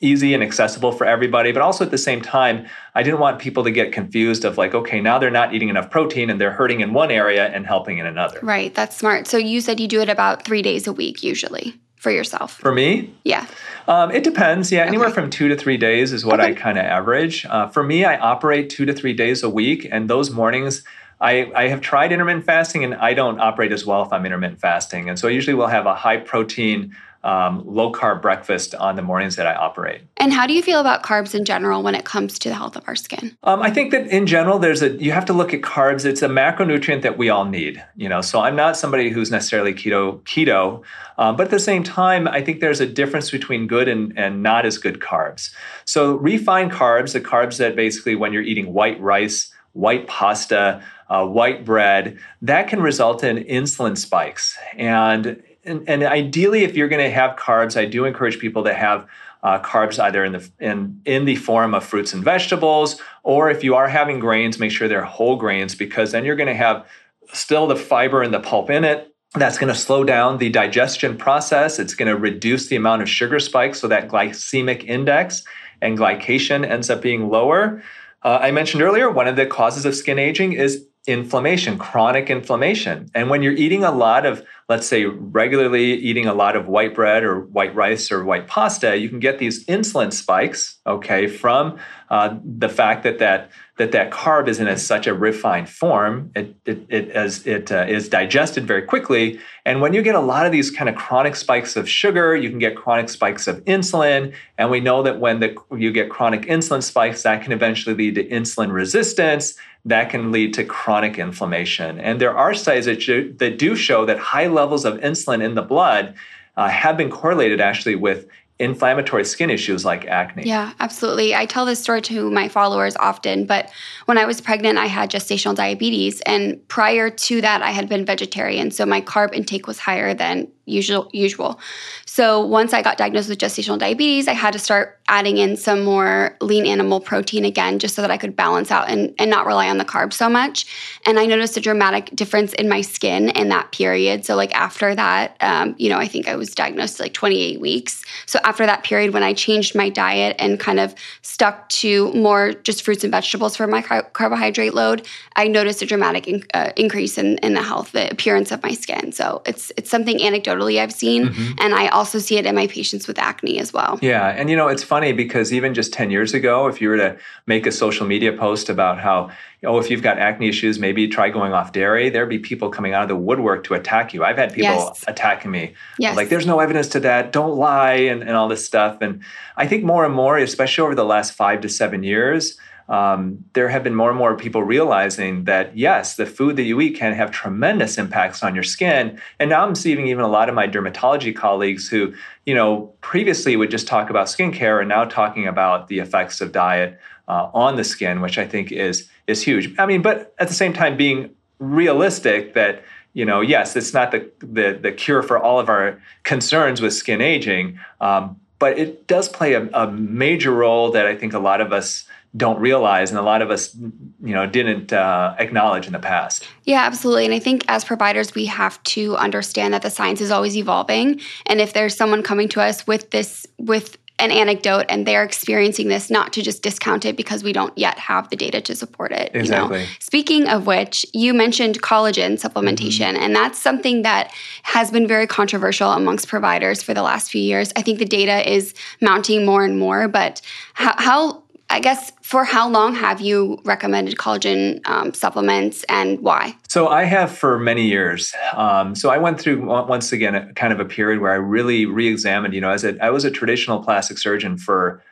easy 0.00 0.32
and 0.32 0.42
accessible 0.42 0.90
for 0.90 1.04
everybody, 1.04 1.52
but 1.52 1.60
also 1.60 1.84
at 1.84 1.90
the 1.90 1.98
same 1.98 2.22
time, 2.22 2.66
I 2.94 3.02
didn't 3.02 3.20
want 3.20 3.40
people 3.40 3.62
to 3.62 3.70
get 3.70 3.92
confused 3.92 4.46
of 4.46 4.56
like, 4.56 4.74
okay, 4.74 5.02
now 5.02 5.18
they're 5.18 5.30
not 5.30 5.52
eating 5.52 5.68
enough 5.68 5.90
protein 5.90 6.30
and 6.30 6.40
they're 6.40 6.50
hurting 6.50 6.80
in 6.80 6.94
one 6.94 7.10
area 7.10 7.48
and 7.48 7.66
helping 7.66 7.98
in 7.98 8.06
another. 8.06 8.38
Right. 8.42 8.74
That's 8.74 8.96
smart. 8.96 9.26
So 9.26 9.36
you 9.36 9.60
said 9.60 9.80
you 9.80 9.86
do 9.86 10.00
it 10.00 10.08
about 10.08 10.46
three 10.46 10.62
days 10.62 10.86
a 10.86 10.94
week 10.94 11.22
usually 11.22 11.78
for 12.04 12.10
yourself? 12.10 12.58
For 12.58 12.72
me? 12.72 13.12
Yeah. 13.24 13.46
Um, 13.88 14.10
it 14.10 14.24
depends. 14.24 14.70
Yeah, 14.70 14.84
anywhere 14.84 15.10
from 15.10 15.30
two 15.30 15.48
to 15.48 15.56
three 15.56 15.78
days 15.78 16.12
is 16.12 16.24
what 16.24 16.38
okay. 16.38 16.50
I 16.50 16.54
kind 16.54 16.78
of 16.78 16.84
average. 16.84 17.44
Uh, 17.46 17.66
for 17.68 17.82
me, 17.82 18.04
I 18.04 18.16
operate 18.18 18.70
two 18.70 18.84
to 18.86 18.92
three 18.92 19.14
days 19.14 19.42
a 19.42 19.50
week, 19.50 19.88
and 19.90 20.08
those 20.08 20.30
mornings 20.30 20.84
I, 21.24 21.50
I 21.54 21.68
have 21.68 21.80
tried 21.80 22.12
intermittent 22.12 22.44
fasting 22.44 22.84
and 22.84 22.94
I 22.94 23.14
don't 23.14 23.40
operate 23.40 23.72
as 23.72 23.86
well 23.86 24.02
if 24.02 24.12
I'm 24.12 24.26
intermittent 24.26 24.60
fasting. 24.60 25.08
And 25.08 25.18
so 25.18 25.26
I 25.26 25.30
usually 25.30 25.54
will 25.54 25.68
have 25.68 25.86
a 25.86 25.94
high 25.94 26.18
protein, 26.18 26.94
um, 27.22 27.62
low 27.64 27.90
carb 27.90 28.20
breakfast 28.20 28.74
on 28.74 28.96
the 28.96 29.00
mornings 29.00 29.36
that 29.36 29.46
I 29.46 29.54
operate. 29.54 30.02
And 30.18 30.34
how 30.34 30.46
do 30.46 30.52
you 30.52 30.62
feel 30.62 30.80
about 30.80 31.02
carbs 31.02 31.34
in 31.34 31.46
general 31.46 31.82
when 31.82 31.94
it 31.94 32.04
comes 32.04 32.38
to 32.40 32.50
the 32.50 32.54
health 32.54 32.76
of 32.76 32.84
our 32.86 32.94
skin? 32.94 33.34
Um, 33.42 33.62
I 33.62 33.70
think 33.70 33.90
that 33.92 34.06
in 34.08 34.26
general, 34.26 34.58
there's 34.58 34.82
a 34.82 34.90
you 35.02 35.12
have 35.12 35.24
to 35.24 35.32
look 35.32 35.54
at 35.54 35.62
carbs. 35.62 36.04
It's 36.04 36.20
a 36.20 36.28
macronutrient 36.28 37.00
that 37.00 37.16
we 37.16 37.30
all 37.30 37.46
need. 37.46 37.82
You 37.96 38.10
know, 38.10 38.20
so 38.20 38.40
I'm 38.40 38.54
not 38.54 38.76
somebody 38.76 39.08
who's 39.08 39.30
necessarily 39.30 39.72
keto 39.72 40.20
keto, 40.24 40.82
um, 41.16 41.36
but 41.36 41.44
at 41.44 41.50
the 41.50 41.58
same 41.58 41.82
time, 41.82 42.28
I 42.28 42.42
think 42.42 42.60
there's 42.60 42.80
a 42.80 42.86
difference 42.86 43.30
between 43.30 43.66
good 43.66 43.88
and 43.88 44.12
and 44.18 44.42
not 44.42 44.66
as 44.66 44.76
good 44.76 45.00
carbs. 45.00 45.54
So 45.86 46.16
refined 46.16 46.72
carbs, 46.72 47.14
the 47.14 47.22
carbs 47.22 47.56
that 47.56 47.74
basically 47.74 48.14
when 48.14 48.34
you're 48.34 48.42
eating 48.42 48.74
white 48.74 49.00
rice, 49.00 49.50
white 49.72 50.06
pasta, 50.06 50.82
uh, 51.08 51.26
white 51.26 51.64
bread, 51.64 52.18
that 52.42 52.68
can 52.68 52.80
result 52.80 53.22
in 53.24 53.36
insulin 53.38 53.96
spikes. 53.96 54.56
And, 54.76 55.42
and, 55.64 55.88
and 55.88 56.02
ideally, 56.02 56.64
if 56.64 56.76
you're 56.76 56.88
going 56.88 57.04
to 57.04 57.14
have 57.14 57.36
carbs, 57.36 57.76
I 57.76 57.84
do 57.84 58.04
encourage 58.04 58.38
people 58.38 58.64
to 58.64 58.74
have 58.74 59.06
uh, 59.44 59.60
carbs 59.60 60.02
either 60.02 60.24
in 60.24 60.32
the 60.32 60.50
in 60.58 61.00
in 61.04 61.26
the 61.26 61.36
form 61.36 61.74
of 61.74 61.84
fruits 61.84 62.14
and 62.14 62.24
vegetables, 62.24 63.00
or 63.22 63.50
if 63.50 63.62
you 63.62 63.74
are 63.74 63.88
having 63.88 64.18
grains, 64.18 64.58
make 64.58 64.72
sure 64.72 64.88
they're 64.88 65.04
whole 65.04 65.36
grains 65.36 65.74
because 65.74 66.12
then 66.12 66.24
you're 66.24 66.34
going 66.34 66.48
to 66.48 66.54
have 66.54 66.86
still 67.32 67.66
the 67.66 67.76
fiber 67.76 68.22
and 68.22 68.32
the 68.32 68.40
pulp 68.40 68.70
in 68.70 68.84
it. 68.84 69.14
That's 69.34 69.58
going 69.58 69.72
to 69.72 69.78
slow 69.78 70.02
down 70.02 70.38
the 70.38 70.48
digestion 70.48 71.18
process. 71.18 71.78
It's 71.78 71.94
going 71.94 72.08
to 72.08 72.16
reduce 72.16 72.68
the 72.68 72.76
amount 72.76 73.02
of 73.02 73.08
sugar 73.08 73.38
spikes, 73.38 73.80
so 73.80 73.88
that 73.88 74.08
glycemic 74.08 74.84
index 74.84 75.44
and 75.82 75.98
glycation 75.98 76.66
ends 76.66 76.88
up 76.88 77.02
being 77.02 77.28
lower. 77.28 77.82
Uh, 78.22 78.38
I 78.40 78.50
mentioned 78.50 78.82
earlier, 78.82 79.10
one 79.10 79.28
of 79.28 79.36
the 79.36 79.44
causes 79.44 79.84
of 79.84 79.94
skin 79.94 80.18
aging 80.18 80.54
is 80.54 80.86
inflammation, 81.06 81.76
chronic 81.76 82.30
inflammation. 82.30 83.10
And 83.14 83.28
when 83.28 83.42
you're 83.42 83.52
eating 83.52 83.84
a 83.84 83.92
lot 83.92 84.24
of, 84.24 84.42
let's 84.70 84.86
say, 84.86 85.04
regularly 85.04 85.92
eating 85.92 86.26
a 86.26 86.32
lot 86.32 86.56
of 86.56 86.66
white 86.66 86.94
bread 86.94 87.24
or 87.24 87.40
white 87.40 87.74
rice 87.74 88.10
or 88.10 88.24
white 88.24 88.46
pasta, 88.46 88.96
you 88.96 89.10
can 89.10 89.20
get 89.20 89.38
these 89.38 89.66
insulin 89.66 90.12
spikes, 90.12 90.78
okay, 90.86 91.26
from 91.26 91.78
uh, 92.08 92.38
the 92.42 92.68
fact 92.68 93.02
that 93.02 93.18
that 93.18 93.50
that 93.76 93.90
that 93.90 94.12
carb 94.12 94.46
is 94.46 94.60
in 94.60 94.76
such 94.78 95.06
a 95.06 95.12
refined 95.12 95.68
form. 95.68 96.30
It 96.34 96.56
it, 96.64 96.86
it 96.88 97.10
as 97.10 97.46
it 97.46 97.72
uh, 97.72 97.84
is 97.88 98.08
digested 98.08 98.66
very 98.66 98.82
quickly, 98.82 99.40
and 99.66 99.80
when 99.80 99.92
you 99.92 100.00
get 100.00 100.14
a 100.14 100.20
lot 100.20 100.46
of 100.46 100.52
these 100.52 100.70
kind 100.70 100.88
of 100.88 100.94
chronic 100.94 101.34
spikes 101.34 101.76
of 101.76 101.88
sugar, 101.88 102.36
you 102.36 102.48
can 102.48 102.60
get 102.60 102.76
chronic 102.76 103.08
spikes 103.08 103.46
of 103.46 103.62
insulin. 103.64 104.32
And 104.56 104.70
we 104.70 104.80
know 104.80 105.02
that 105.02 105.18
when 105.18 105.40
the, 105.40 105.56
you 105.76 105.90
get 105.90 106.08
chronic 106.08 106.42
insulin 106.42 106.82
spikes, 106.82 107.24
that 107.24 107.42
can 107.42 107.52
eventually 107.52 107.96
lead 107.96 108.14
to 108.14 108.24
insulin 108.28 108.72
resistance 108.72 109.54
that 109.84 110.10
can 110.10 110.32
lead 110.32 110.54
to 110.54 110.64
chronic 110.64 111.18
inflammation. 111.18 111.98
And 112.00 112.20
there 112.20 112.36
are 112.36 112.54
studies 112.54 112.86
that, 112.86 113.38
that 113.38 113.58
do 113.58 113.76
show 113.76 114.06
that 114.06 114.18
high 114.18 114.46
levels 114.46 114.84
of 114.84 114.94
insulin 115.00 115.42
in 115.42 115.54
the 115.54 115.62
blood 115.62 116.14
uh, 116.56 116.68
have 116.68 116.96
been 116.96 117.10
correlated 117.10 117.60
actually 117.60 117.96
with 117.96 118.26
inflammatory 118.60 119.24
skin 119.24 119.50
issues 119.50 119.84
like 119.84 120.06
acne. 120.06 120.44
Yeah, 120.46 120.72
absolutely. 120.78 121.34
I 121.34 121.44
tell 121.44 121.66
this 121.66 121.80
story 121.80 122.00
to 122.02 122.30
my 122.30 122.48
followers 122.48 122.96
often, 122.96 123.46
but 123.46 123.70
when 124.04 124.16
I 124.16 124.26
was 124.26 124.40
pregnant, 124.40 124.78
I 124.78 124.86
had 124.86 125.10
gestational 125.10 125.56
diabetes. 125.56 126.20
And 126.20 126.66
prior 126.68 127.10
to 127.10 127.40
that, 127.40 127.62
I 127.62 127.72
had 127.72 127.88
been 127.88 128.06
vegetarian. 128.06 128.70
So 128.70 128.86
my 128.86 129.00
carb 129.00 129.34
intake 129.34 129.66
was 129.66 129.80
higher 129.80 130.14
than 130.14 130.48
usual 130.66 131.08
usual. 131.12 131.60
So 132.06 132.44
once 132.46 132.72
I 132.72 132.80
got 132.80 132.96
diagnosed 132.96 133.28
with 133.28 133.38
gestational 133.38 133.78
diabetes, 133.78 134.28
I 134.28 134.34
had 134.34 134.52
to 134.52 134.58
start 134.58 135.00
adding 135.08 135.38
in 135.38 135.56
some 135.56 135.84
more 135.84 136.36
lean 136.40 136.64
animal 136.64 137.00
protein 137.00 137.44
again, 137.44 137.78
just 137.78 137.96
so 137.96 138.02
that 138.02 138.10
I 138.10 138.16
could 138.16 138.36
balance 138.36 138.70
out 138.70 138.88
and, 138.88 139.12
and 139.18 139.30
not 139.30 139.46
rely 139.46 139.68
on 139.68 139.78
the 139.78 139.84
carbs 139.84 140.14
so 140.14 140.28
much. 140.28 140.64
And 141.06 141.18
I 141.18 141.26
noticed 141.26 141.56
a 141.56 141.60
dramatic 141.60 142.06
difference 142.14 142.52
in 142.54 142.68
my 142.68 142.80
skin 142.80 143.30
in 143.30 143.48
that 143.48 143.72
period. 143.72 144.24
So 144.24 144.36
like 144.36 144.54
after 144.54 144.94
that, 144.94 145.36
um, 145.40 145.74
you 145.76 145.90
know, 145.90 145.98
I 145.98 146.06
think 146.06 146.28
I 146.28 146.36
was 146.36 146.54
diagnosed 146.54 147.00
like 147.00 147.12
28 147.12 147.60
weeks. 147.60 148.04
So 148.26 148.38
after 148.44 148.64
that 148.64 148.84
period, 148.84 149.12
when 149.12 149.24
I 149.24 149.34
changed 149.34 149.74
my 149.74 149.88
diet 149.88 150.36
and 150.38 150.60
kind 150.60 150.78
of 150.78 150.94
stuck 151.22 151.68
to 151.70 152.12
more 152.12 152.52
just 152.52 152.82
fruits 152.84 153.02
and 153.02 153.10
vegetables 153.10 153.56
for 153.56 153.66
my 153.66 153.82
car- 153.82 154.08
carbohydrate 154.12 154.72
load, 154.72 155.06
I 155.34 155.48
noticed 155.48 155.82
a 155.82 155.86
dramatic 155.86 156.28
in, 156.28 156.44
uh, 156.54 156.70
increase 156.76 157.18
in, 157.18 157.38
in 157.38 157.54
the 157.54 157.62
health, 157.62 157.90
the 157.90 158.08
appearance 158.10 158.52
of 158.52 158.62
my 158.62 158.72
skin. 158.72 159.10
So 159.10 159.42
it's 159.44 159.72
it's 159.76 159.90
something 159.90 160.22
anecdotal 160.22 160.53
anecdotally 160.54 160.80
I've 160.80 160.92
seen. 160.92 161.26
Mm-hmm. 161.26 161.52
And 161.58 161.74
I 161.74 161.88
also 161.88 162.18
see 162.18 162.36
it 162.36 162.46
in 162.46 162.54
my 162.54 162.66
patients 162.66 163.06
with 163.06 163.18
acne 163.18 163.58
as 163.58 163.72
well. 163.72 163.98
Yeah. 164.02 164.28
And 164.28 164.50
you 164.50 164.56
know, 164.56 164.68
it's 164.68 164.82
funny 164.82 165.12
because 165.12 165.52
even 165.52 165.74
just 165.74 165.92
10 165.92 166.10
years 166.10 166.34
ago, 166.34 166.66
if 166.66 166.80
you 166.80 166.88
were 166.88 166.96
to 166.96 167.16
make 167.46 167.66
a 167.66 167.72
social 167.72 168.06
media 168.06 168.32
post 168.32 168.68
about 168.68 168.98
how, 168.98 169.30
oh, 169.64 169.78
if 169.78 169.90
you've 169.90 170.02
got 170.02 170.18
acne 170.18 170.48
issues, 170.48 170.78
maybe 170.78 171.08
try 171.08 171.30
going 171.30 171.52
off 171.52 171.72
dairy, 171.72 172.10
there'd 172.10 172.28
be 172.28 172.38
people 172.38 172.70
coming 172.70 172.92
out 172.92 173.02
of 173.02 173.08
the 173.08 173.16
woodwork 173.16 173.64
to 173.64 173.74
attack 173.74 174.12
you. 174.14 174.24
I've 174.24 174.36
had 174.36 174.50
people 174.50 174.74
yes. 174.74 175.04
attacking 175.08 175.50
me. 175.50 175.74
Yes. 175.98 176.16
Like, 176.16 176.28
there's 176.28 176.46
no 176.46 176.60
evidence 176.60 176.88
to 176.88 177.00
that. 177.00 177.32
Don't 177.32 177.56
lie 177.56 177.94
and, 177.94 178.22
and 178.22 178.32
all 178.32 178.48
this 178.48 178.64
stuff. 178.64 178.98
And 179.00 179.22
I 179.56 179.66
think 179.66 179.84
more 179.84 180.04
and 180.04 180.14
more, 180.14 180.38
especially 180.38 180.84
over 180.84 180.94
the 180.94 181.04
last 181.04 181.32
five 181.32 181.60
to 181.62 181.68
seven 181.68 182.02
years, 182.02 182.58
um, 182.88 183.44
there 183.54 183.68
have 183.68 183.82
been 183.82 183.94
more 183.94 184.10
and 184.10 184.18
more 184.18 184.36
people 184.36 184.62
realizing 184.62 185.44
that 185.44 185.76
yes, 185.76 186.16
the 186.16 186.26
food 186.26 186.56
that 186.56 186.64
you 186.64 186.80
eat 186.80 186.96
can 186.96 187.14
have 187.14 187.30
tremendous 187.30 187.96
impacts 187.96 188.42
on 188.42 188.54
your 188.54 188.64
skin. 188.64 189.18
And 189.38 189.50
now 189.50 189.64
I'm 189.64 189.74
seeing 189.74 190.06
even 190.06 190.24
a 190.24 190.28
lot 190.28 190.48
of 190.48 190.54
my 190.54 190.68
dermatology 190.68 191.34
colleagues 191.34 191.88
who, 191.88 192.12
you 192.44 192.54
know, 192.54 192.92
previously 193.00 193.56
would 193.56 193.70
just 193.70 193.86
talk 193.86 194.10
about 194.10 194.26
skincare 194.26 194.80
and 194.80 194.88
now 194.88 195.04
talking 195.04 195.46
about 195.46 195.88
the 195.88 195.98
effects 195.98 196.40
of 196.40 196.52
diet 196.52 196.98
uh, 197.26 197.48
on 197.54 197.76
the 197.76 197.84
skin, 197.84 198.20
which 198.20 198.38
I 198.38 198.46
think 198.46 198.70
is 198.70 199.08
is 199.26 199.42
huge. 199.42 199.74
I 199.78 199.86
mean, 199.86 200.02
but 200.02 200.34
at 200.38 200.48
the 200.48 200.54
same 200.54 200.74
time, 200.74 200.96
being 200.96 201.30
realistic 201.58 202.54
that 202.54 202.82
you 203.14 203.24
know, 203.24 203.40
yes, 203.40 203.76
it's 203.76 203.94
not 203.94 204.10
the 204.10 204.30
the, 204.40 204.78
the 204.80 204.92
cure 204.92 205.22
for 205.22 205.38
all 205.38 205.58
of 205.58 205.68
our 205.68 206.00
concerns 206.24 206.82
with 206.82 206.92
skin 206.92 207.20
aging, 207.22 207.78
um, 208.00 208.38
but 208.58 208.78
it 208.78 209.06
does 209.06 209.28
play 209.28 209.54
a, 209.54 209.68
a 209.72 209.90
major 209.90 210.52
role 210.52 210.90
that 210.90 211.06
I 211.06 211.14
think 211.14 211.32
a 211.32 211.38
lot 211.38 211.60
of 211.60 211.72
us 211.72 212.06
don't 212.36 212.58
realize 212.60 213.10
and 213.10 213.18
a 213.18 213.22
lot 213.22 213.42
of 213.42 213.50
us 213.50 213.74
you 213.74 214.34
know 214.34 214.46
didn't 214.46 214.92
uh, 214.92 215.34
acknowledge 215.38 215.86
in 215.86 215.92
the 215.92 215.98
past. 215.98 216.46
Yeah 216.64 216.82
absolutely. 216.82 217.24
And 217.24 217.34
i 217.34 217.38
think 217.38 217.64
as 217.68 217.84
providers 217.84 218.34
we 218.34 218.46
have 218.46 218.82
to 218.84 219.16
understand 219.16 219.74
that 219.74 219.82
the 219.82 219.90
science 219.90 220.20
is 220.20 220.30
always 220.30 220.56
evolving. 220.56 221.20
And 221.46 221.60
if 221.60 221.72
there's 221.72 221.96
someone 221.96 222.22
coming 222.22 222.48
to 222.50 222.60
us 222.60 222.86
with 222.86 223.10
this 223.10 223.46
with 223.58 223.98
an 224.20 224.30
anecdote 224.30 224.86
and 224.88 225.06
they're 225.06 225.24
experiencing 225.24 225.88
this 225.88 226.08
not 226.08 226.32
to 226.32 226.40
just 226.40 226.62
discount 226.62 227.04
it 227.04 227.16
because 227.16 227.42
we 227.42 227.52
don't 227.52 227.76
yet 227.76 227.98
have 227.98 228.30
the 228.30 228.36
data 228.36 228.60
to 228.60 228.74
support 228.76 229.10
it 229.10 229.32
exactly 229.34 229.80
you 229.80 229.84
know? 229.84 229.90
speaking 229.98 230.48
of 230.48 230.66
which 230.66 231.04
you 231.12 231.34
mentioned 231.34 231.82
collagen 231.82 232.40
supplementation 232.40 233.14
mm-hmm. 233.14 233.22
and 233.22 233.34
that's 233.34 233.58
something 233.58 234.02
that 234.02 234.32
has 234.62 234.92
been 234.92 235.08
very 235.08 235.26
controversial 235.26 235.90
amongst 235.90 236.28
providers 236.28 236.80
for 236.80 236.94
the 236.94 237.02
last 237.02 237.30
few 237.30 237.42
years. 237.42 237.72
I 237.74 237.82
think 237.82 237.98
the 237.98 238.04
data 238.04 238.48
is 238.48 238.72
mounting 239.00 239.44
more 239.44 239.64
and 239.64 239.80
more 239.80 240.06
but 240.06 240.40
how, 240.74 240.94
how 240.96 241.43
I 241.74 241.80
guess 241.80 242.12
for 242.22 242.44
how 242.44 242.68
long 242.68 242.94
have 242.94 243.20
you 243.20 243.60
recommended 243.64 244.16
collagen 244.16 244.80
um, 244.86 245.12
supplements 245.12 245.82
and 245.88 246.20
why? 246.20 246.54
So 246.68 246.86
I 246.86 247.02
have 247.02 247.36
for 247.36 247.58
many 247.58 247.88
years. 247.88 248.32
Um, 248.52 248.94
so 248.94 249.10
I 249.10 249.18
went 249.18 249.40
through 249.40 249.66
once 249.66 250.12
again 250.12 250.36
a, 250.36 250.52
kind 250.52 250.72
of 250.72 250.78
a 250.78 250.84
period 250.84 251.20
where 251.20 251.32
I 251.32 251.34
really 251.34 251.84
re-examined. 251.84 252.54
You 252.54 252.60
know, 252.60 252.70
as 252.70 252.84
a, 252.84 252.96
I 253.04 253.10
was 253.10 253.24
a 253.24 253.30
traditional 253.30 253.82
plastic 253.82 254.18
surgeon 254.18 254.56
for, 254.56 255.02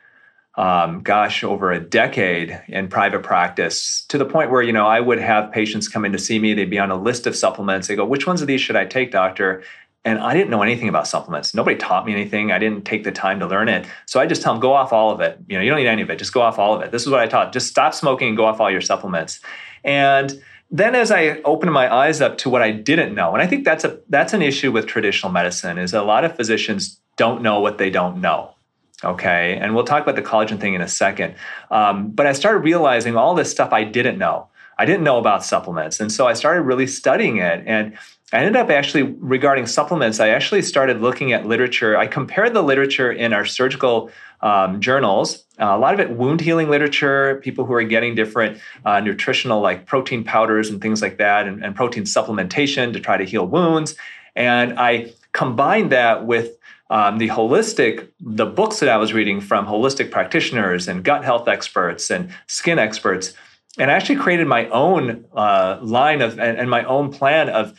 um, 0.55 1.01
gosh, 1.03 1.43
over 1.43 1.69
a 1.69 1.81
decade 1.81 2.57
in 2.69 2.87
private 2.87 3.23
practice, 3.23 4.05
to 4.07 4.17
the 4.17 4.25
point 4.25 4.49
where 4.49 4.61
you 4.61 4.71
know 4.71 4.87
I 4.87 5.01
would 5.01 5.19
have 5.19 5.51
patients 5.51 5.89
come 5.89 6.05
in 6.05 6.13
to 6.13 6.19
see 6.19 6.39
me. 6.39 6.53
They'd 6.53 6.69
be 6.69 6.79
on 6.79 6.91
a 6.91 6.95
list 6.95 7.27
of 7.27 7.35
supplements. 7.35 7.89
They 7.89 7.97
go, 7.97 8.05
"Which 8.05 8.25
ones 8.25 8.41
of 8.41 8.47
these 8.47 8.61
should 8.61 8.77
I 8.77 8.85
take, 8.85 9.11
doctor?" 9.11 9.63
And 10.05 10.19
I 10.19 10.33
didn't 10.33 10.49
know 10.49 10.61
anything 10.61 10.89
about 10.89 11.07
supplements. 11.07 11.53
Nobody 11.53 11.77
taught 11.77 12.05
me 12.05 12.11
anything. 12.11 12.51
I 12.51 12.59
didn't 12.59 12.83
take 12.83 13.05
the 13.05 13.11
time 13.11 13.39
to 13.39 13.47
learn 13.47 13.69
it. 13.69 13.85
So 14.05 14.19
I 14.19 14.25
just 14.25 14.41
tell 14.41 14.53
them, 14.53 14.59
go 14.59 14.73
off 14.73 14.91
all 14.91 15.11
of 15.11 15.21
it. 15.21 15.39
You 15.47 15.57
know, 15.57 15.63
you 15.63 15.69
don't 15.69 15.79
need 15.79 15.87
any 15.87 16.01
of 16.01 16.09
it. 16.09 16.19
Just 16.19 16.33
go 16.33 16.41
off 16.41 16.59
all 16.59 16.75
of 16.75 16.81
it. 16.81 16.91
This 16.91 17.03
is 17.03 17.09
what 17.09 17.21
I 17.21 17.27
taught. 17.27 17.53
Just 17.53 17.67
stop 17.67 17.93
smoking 17.93 18.27
and 18.29 18.37
go 18.37 18.45
off 18.45 18.59
all 18.59 18.69
your 18.69 18.81
supplements. 18.81 19.39
And 19.83 20.43
then 20.69 20.95
as 20.95 21.11
I 21.11 21.41
opened 21.45 21.71
my 21.71 21.93
eyes 21.93 22.19
up 22.19 22.37
to 22.39 22.49
what 22.49 22.61
I 22.61 22.71
didn't 22.71 23.13
know, 23.13 23.33
and 23.33 23.41
I 23.41 23.47
think 23.47 23.63
that's 23.63 23.83
a 23.83 23.99
that's 24.09 24.33
an 24.33 24.41
issue 24.41 24.71
with 24.71 24.87
traditional 24.87 25.31
medicine, 25.31 25.77
is 25.77 25.93
a 25.93 26.01
lot 26.01 26.25
of 26.25 26.35
physicians 26.35 26.99
don't 27.15 27.41
know 27.41 27.59
what 27.59 27.77
they 27.77 27.89
don't 27.89 28.19
know. 28.19 28.55
Okay. 29.03 29.57
And 29.61 29.75
we'll 29.75 29.83
talk 29.83 30.01
about 30.01 30.15
the 30.15 30.21
collagen 30.21 30.59
thing 30.59 30.73
in 30.73 30.81
a 30.81 30.87
second. 30.87 31.35
Um, 31.69 32.09
but 32.11 32.25
I 32.25 32.33
started 32.33 32.59
realizing 32.59 33.15
all 33.15 33.35
this 33.35 33.51
stuff 33.51 33.71
I 33.71 33.83
didn't 33.83 34.17
know. 34.17 34.47
I 34.77 34.85
didn't 34.85 35.03
know 35.03 35.19
about 35.19 35.45
supplements. 35.45 35.99
And 35.99 36.11
so 36.11 36.25
I 36.25 36.33
started 36.33 36.61
really 36.61 36.87
studying 36.87 37.37
it. 37.37 37.63
And 37.67 37.97
I 38.33 38.37
ended 38.37 38.55
up 38.55 38.71
actually 38.71 39.03
regarding 39.03 39.67
supplements, 39.67 40.19
I 40.19 40.29
actually 40.29 40.63
started 40.63 41.01
looking 41.01 41.33
at 41.33 41.45
literature. 41.45 41.95
I 41.95 42.07
compared 42.07 42.55
the 42.55 42.63
literature 42.63 43.11
in 43.11 43.31
our 43.31 43.45
surgical 43.45 44.09
um, 44.41 44.81
journals, 44.81 45.45
uh, 45.59 45.65
a 45.65 45.77
lot 45.77 45.93
of 45.93 45.99
it 45.99 46.09
wound 46.09 46.41
healing 46.41 46.67
literature, 46.67 47.39
people 47.43 47.63
who 47.63 47.73
are 47.73 47.83
getting 47.83 48.15
different 48.15 48.59
uh, 48.85 48.99
nutritional 48.99 49.61
like 49.61 49.85
protein 49.85 50.23
powders 50.23 50.69
and 50.69 50.81
things 50.81 51.01
like 51.01 51.17
that, 51.17 51.47
and, 51.47 51.63
and 51.63 51.75
protein 51.75 52.03
supplementation 52.03 52.91
to 52.91 52.99
try 52.99 53.17
to 53.17 53.23
heal 53.23 53.45
wounds. 53.45 53.95
And 54.35 54.79
I 54.79 55.13
combined 55.31 55.91
that 55.91 56.25
with 56.25 56.57
um, 56.89 57.19
the 57.19 57.29
holistic, 57.29 58.09
the 58.19 58.47
books 58.47 58.79
that 58.79 58.89
I 58.89 58.97
was 58.97 59.13
reading 59.13 59.41
from 59.41 59.67
holistic 59.67 60.09
practitioners 60.09 60.87
and 60.87 61.03
gut 61.03 61.23
health 61.23 61.47
experts 61.47 62.09
and 62.09 62.29
skin 62.47 62.79
experts 62.79 63.33
and 63.79 63.89
I 63.89 63.95
actually 63.95 64.17
created 64.17 64.47
my 64.47 64.67
own 64.69 65.25
uh, 65.35 65.79
line 65.81 66.21
of 66.21 66.39
and, 66.39 66.57
and, 66.57 66.69
my 66.69 66.83
own 66.83 67.11
plan 67.11 67.49
of 67.49 67.73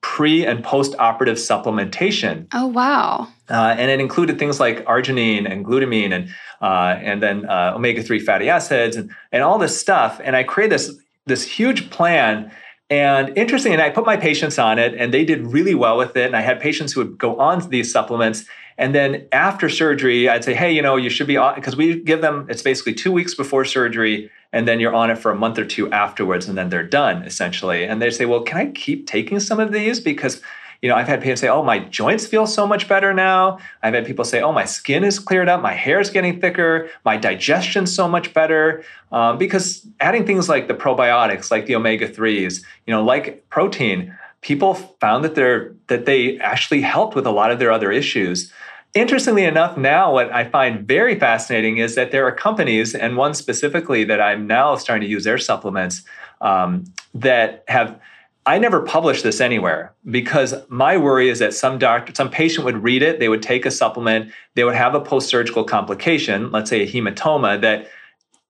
pre 0.00 0.46
and 0.46 0.62
post 0.62 0.94
operative 0.98 1.36
supplementation. 1.36 2.46
Oh 2.54 2.66
wow! 2.66 3.26
Uh, 3.50 3.74
and 3.76 3.90
it 3.90 3.98
included 3.98 4.38
things 4.38 4.60
like 4.60 4.84
arginine 4.84 5.50
and 5.50 5.64
glutamine 5.64 6.12
and 6.12 6.30
uh, 6.60 6.96
and 7.02 7.20
then 7.22 7.46
uh, 7.46 7.72
omega 7.74 8.02
three 8.02 8.20
fatty 8.20 8.48
acids 8.48 8.96
and 8.96 9.10
and 9.32 9.42
all 9.42 9.58
this 9.58 9.78
stuff. 9.78 10.20
And 10.22 10.36
I 10.36 10.44
created 10.44 10.72
this 10.72 10.94
this 11.26 11.44
huge 11.44 11.90
plan. 11.90 12.52
And 12.90 13.38
interesting, 13.38 13.72
and 13.72 13.80
I 13.80 13.88
put 13.88 14.04
my 14.04 14.18
patients 14.18 14.58
on 14.58 14.78
it, 14.78 14.94
and 14.94 15.14
they 15.14 15.24
did 15.24 15.46
really 15.46 15.74
well 15.74 15.96
with 15.96 16.14
it. 16.14 16.26
And 16.26 16.36
I 16.36 16.42
had 16.42 16.60
patients 16.60 16.92
who 16.92 17.00
would 17.00 17.16
go 17.16 17.40
on 17.40 17.62
to 17.62 17.66
these 17.66 17.90
supplements, 17.90 18.44
and 18.78 18.94
then 18.94 19.28
after 19.32 19.68
surgery, 19.68 20.28
I'd 20.28 20.44
say, 20.44 20.54
hey, 20.54 20.72
you 20.72 20.82
know, 20.82 20.96
you 20.96 21.10
should 21.10 21.26
be 21.26 21.38
because 21.54 21.76
we 21.76 22.00
give 22.00 22.20
them, 22.20 22.46
it's 22.48 22.62
basically 22.62 22.94
two 22.94 23.12
weeks 23.12 23.34
before 23.34 23.64
surgery, 23.64 24.30
and 24.52 24.68
then 24.68 24.80
you're 24.80 24.94
on 24.94 25.10
it 25.10 25.18
for 25.18 25.30
a 25.30 25.36
month 25.36 25.58
or 25.58 25.64
two 25.64 25.90
afterwards, 25.90 26.48
and 26.48 26.56
then 26.56 26.68
they're 26.68 26.82
done 26.82 27.22
essentially. 27.22 27.84
And 27.84 28.00
they 28.00 28.10
say, 28.10 28.26
well, 28.26 28.42
can 28.42 28.58
I 28.58 28.70
keep 28.72 29.06
taking 29.06 29.40
some 29.40 29.60
of 29.60 29.72
these? 29.72 30.00
Because 30.00 30.40
you 30.82 30.88
know, 30.88 30.96
I've 30.96 31.06
had 31.06 31.22
people 31.22 31.36
say, 31.36 31.48
"Oh, 31.48 31.62
my 31.62 31.78
joints 31.78 32.26
feel 32.26 32.44
so 32.44 32.66
much 32.66 32.88
better 32.88 33.14
now." 33.14 33.58
I've 33.84 33.94
had 33.94 34.04
people 34.04 34.24
say, 34.24 34.42
"Oh, 34.42 34.50
my 34.52 34.64
skin 34.64 35.04
is 35.04 35.20
cleared 35.20 35.48
up, 35.48 35.62
my 35.62 35.74
hair 35.74 36.00
is 36.00 36.10
getting 36.10 36.40
thicker, 36.40 36.90
my 37.04 37.16
digestion's 37.16 37.94
so 37.94 38.08
much 38.08 38.34
better." 38.34 38.82
Um, 39.12 39.38
because 39.38 39.86
adding 40.00 40.26
things 40.26 40.48
like 40.48 40.66
the 40.66 40.74
probiotics, 40.74 41.52
like 41.52 41.66
the 41.66 41.76
omega 41.76 42.08
threes, 42.08 42.66
you 42.86 42.92
know, 42.92 43.04
like 43.04 43.48
protein, 43.48 44.12
people 44.40 44.74
found 44.74 45.24
that 45.24 45.36
they're 45.36 45.72
that 45.86 46.04
they 46.04 46.38
actually 46.40 46.80
helped 46.80 47.14
with 47.14 47.26
a 47.26 47.30
lot 47.30 47.52
of 47.52 47.60
their 47.60 47.70
other 47.70 47.92
issues. 47.92 48.52
Interestingly 48.94 49.44
enough, 49.44 49.76
now 49.76 50.12
what 50.12 50.32
I 50.32 50.44
find 50.44 50.86
very 50.86 51.18
fascinating 51.18 51.78
is 51.78 51.94
that 51.94 52.10
there 52.10 52.26
are 52.26 52.32
companies, 52.32 52.94
and 52.94 53.16
one 53.16 53.34
specifically 53.34 54.04
that 54.04 54.20
I'm 54.20 54.46
now 54.46 54.76
starting 54.76 55.06
to 55.06 55.10
use 55.10 55.24
their 55.24 55.38
supplements 55.38 56.02
um, 56.40 56.84
that 57.14 57.64
have. 57.68 57.98
I 58.44 58.58
never 58.58 58.80
published 58.80 59.22
this 59.22 59.40
anywhere 59.40 59.92
because 60.10 60.52
my 60.68 60.96
worry 60.96 61.28
is 61.28 61.38
that 61.38 61.54
some 61.54 61.78
doctor, 61.78 62.12
some 62.12 62.28
patient 62.28 62.64
would 62.64 62.82
read 62.82 63.00
it, 63.00 63.20
they 63.20 63.28
would 63.28 63.40
take 63.40 63.64
a 63.64 63.70
supplement, 63.70 64.32
they 64.56 64.64
would 64.64 64.74
have 64.74 64.96
a 64.96 65.00
post-surgical 65.00 65.62
complication, 65.62 66.50
let's 66.50 66.68
say 66.68 66.82
a 66.82 66.86
hematoma 66.88 67.60
that 67.60 67.86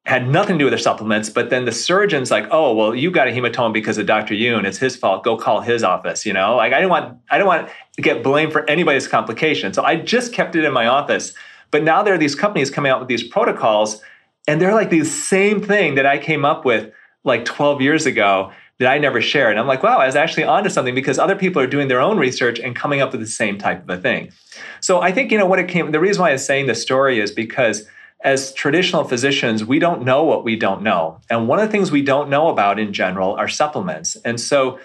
had 0.04 0.28
nothing 0.28 0.54
to 0.54 0.58
do 0.58 0.64
with 0.64 0.72
their 0.72 0.78
supplements, 0.78 1.30
but 1.30 1.50
then 1.50 1.64
the 1.64 1.72
surgeon's 1.72 2.30
like, 2.30 2.46
"Oh, 2.50 2.74
well, 2.74 2.94
you 2.94 3.10
got 3.10 3.28
a 3.28 3.30
hematoma 3.30 3.72
because 3.72 3.98
of 3.98 4.06
Dr. 4.06 4.34
Youn. 4.34 4.66
It's 4.66 4.78
his 4.78 4.96
fault. 4.96 5.22
Go 5.22 5.36
call 5.36 5.60
his 5.60 5.84
office." 5.84 6.26
You 6.26 6.32
know, 6.32 6.56
like 6.56 6.72
I 6.72 6.76
didn't 6.76 6.90
want, 6.90 7.18
I 7.30 7.38
didn't 7.38 7.46
want 7.46 7.68
to 7.96 8.02
get 8.02 8.22
blamed 8.22 8.52
for 8.52 8.68
anybody's 8.68 9.06
complication, 9.06 9.72
so 9.72 9.84
I 9.84 9.96
just 9.96 10.32
kept 10.32 10.56
it 10.56 10.64
in 10.64 10.72
my 10.72 10.86
office. 10.86 11.34
But 11.70 11.84
now 11.84 12.02
there 12.02 12.14
are 12.14 12.18
these 12.18 12.34
companies 12.34 12.70
coming 12.70 12.90
out 12.90 12.98
with 12.98 13.08
these 13.08 13.22
protocols, 13.22 14.02
and 14.48 14.60
they're 14.60 14.74
like 14.74 14.90
the 14.90 15.04
same 15.04 15.62
thing 15.62 15.94
that 15.94 16.04
I 16.04 16.18
came 16.18 16.44
up 16.44 16.64
with 16.64 16.92
like 17.24 17.44
12 17.44 17.80
years 17.80 18.04
ago 18.04 18.52
that 18.78 18.90
I 18.90 18.98
never 18.98 19.20
shared. 19.20 19.52
And 19.52 19.60
I'm 19.60 19.68
like, 19.68 19.82
wow, 19.82 19.98
I 19.98 20.06
was 20.06 20.16
actually 20.16 20.44
onto 20.44 20.68
something 20.68 20.94
because 20.94 21.18
other 21.18 21.36
people 21.36 21.62
are 21.62 21.66
doing 21.68 21.86
their 21.86 22.00
own 22.00 22.18
research 22.18 22.58
and 22.58 22.74
coming 22.74 23.00
up 23.00 23.12
with 23.12 23.20
the 23.20 23.26
same 23.26 23.56
type 23.56 23.82
of 23.82 23.88
a 23.88 24.00
thing. 24.00 24.32
So 24.80 25.00
I 25.00 25.12
think 25.12 25.30
you 25.30 25.38
know 25.38 25.46
what 25.46 25.60
it 25.60 25.68
came. 25.68 25.92
The 25.92 26.00
reason 26.00 26.20
why 26.20 26.32
I'm 26.32 26.38
saying 26.38 26.66
the 26.66 26.74
story 26.74 27.20
is 27.20 27.30
because 27.30 27.86
as 28.22 28.52
traditional 28.52 29.04
physicians, 29.04 29.64
we 29.64 29.78
don't 29.78 30.02
know 30.02 30.22
what 30.24 30.44
we 30.44 30.56
don't 30.56 30.82
know. 30.82 31.20
And 31.28 31.48
one 31.48 31.58
of 31.58 31.66
the 31.66 31.72
things 31.72 31.90
we 31.90 32.02
don't 32.02 32.30
know 32.30 32.48
about 32.48 32.78
in 32.78 32.92
general 32.92 33.34
are 33.34 33.48
supplements. 33.48 34.16
And 34.24 34.40
so 34.40 34.78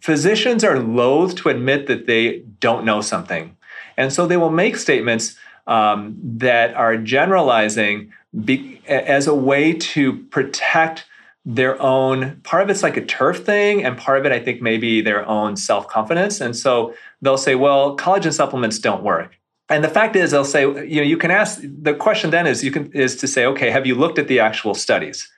physicians 0.00 0.62
are 0.62 0.78
loath 0.78 1.34
to 1.36 1.48
admit 1.48 1.86
that 1.86 2.06
they 2.06 2.40
don't 2.60 2.84
know 2.84 3.00
something. 3.00 3.56
And 3.96 4.12
so 4.12 4.26
they 4.26 4.36
will 4.36 4.50
make 4.50 4.76
statements 4.76 5.36
um, 5.66 6.16
that 6.22 6.74
are 6.74 6.96
generalizing 6.96 8.12
be, 8.44 8.80
as 8.86 9.26
a 9.26 9.34
way 9.34 9.72
to 9.72 10.14
protect 10.24 11.04
their 11.44 11.80
own 11.82 12.40
part 12.42 12.62
of 12.62 12.70
it's 12.70 12.82
like 12.82 12.96
a 12.96 13.04
turf 13.04 13.44
thing 13.44 13.84
and 13.84 13.98
part 13.98 14.16
of 14.16 14.24
it 14.24 14.30
i 14.30 14.38
think 14.38 14.62
maybe 14.62 15.00
their 15.00 15.26
own 15.26 15.56
self-confidence 15.56 16.40
and 16.40 16.54
so 16.54 16.94
they'll 17.20 17.36
say 17.36 17.56
well 17.56 17.96
collagen 17.96 18.32
supplements 18.32 18.78
don't 18.78 19.02
work 19.02 19.36
and 19.68 19.82
the 19.82 19.88
fact 19.88 20.16
is 20.16 20.30
they'll 20.30 20.44
say 20.44 20.62
you 20.62 20.96
know 20.96 21.02
you 21.02 21.16
can 21.16 21.30
ask 21.30 21.60
the 21.62 21.94
question 21.94 22.30
then 22.30 22.46
is 22.46 22.62
you 22.64 22.70
can 22.70 22.90
is 22.92 23.16
to 23.16 23.26
say 23.26 23.44
okay 23.46 23.70
have 23.70 23.86
you 23.86 23.94
looked 23.94 24.18
at 24.18 24.28
the 24.28 24.40
actual 24.40 24.74
studies? 24.74 25.30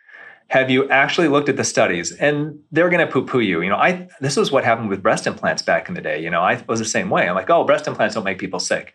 Have 0.48 0.70
you 0.70 0.88
actually 0.90 1.28
looked 1.28 1.48
at 1.48 1.56
the 1.56 1.64
studies? 1.64 2.12
And 2.12 2.58
they're 2.70 2.90
going 2.90 3.04
to 3.04 3.10
poo-poo 3.10 3.40
you. 3.40 3.62
You 3.62 3.70
know 3.70 3.76
i 3.76 4.08
this 4.20 4.36
was 4.36 4.50
what 4.52 4.64
happened 4.64 4.88
with 4.88 5.02
breast 5.02 5.26
implants 5.26 5.62
back 5.62 5.88
in 5.88 5.94
the 5.94 6.00
day. 6.00 6.22
You 6.22 6.30
know 6.30 6.42
i 6.42 6.62
was 6.68 6.78
the 6.78 6.84
same 6.84 7.10
way. 7.10 7.28
I'm 7.28 7.34
like 7.34 7.50
oh 7.50 7.64
breast 7.64 7.86
implants 7.86 8.14
don't 8.14 8.24
make 8.24 8.38
people 8.38 8.60
sick. 8.60 8.94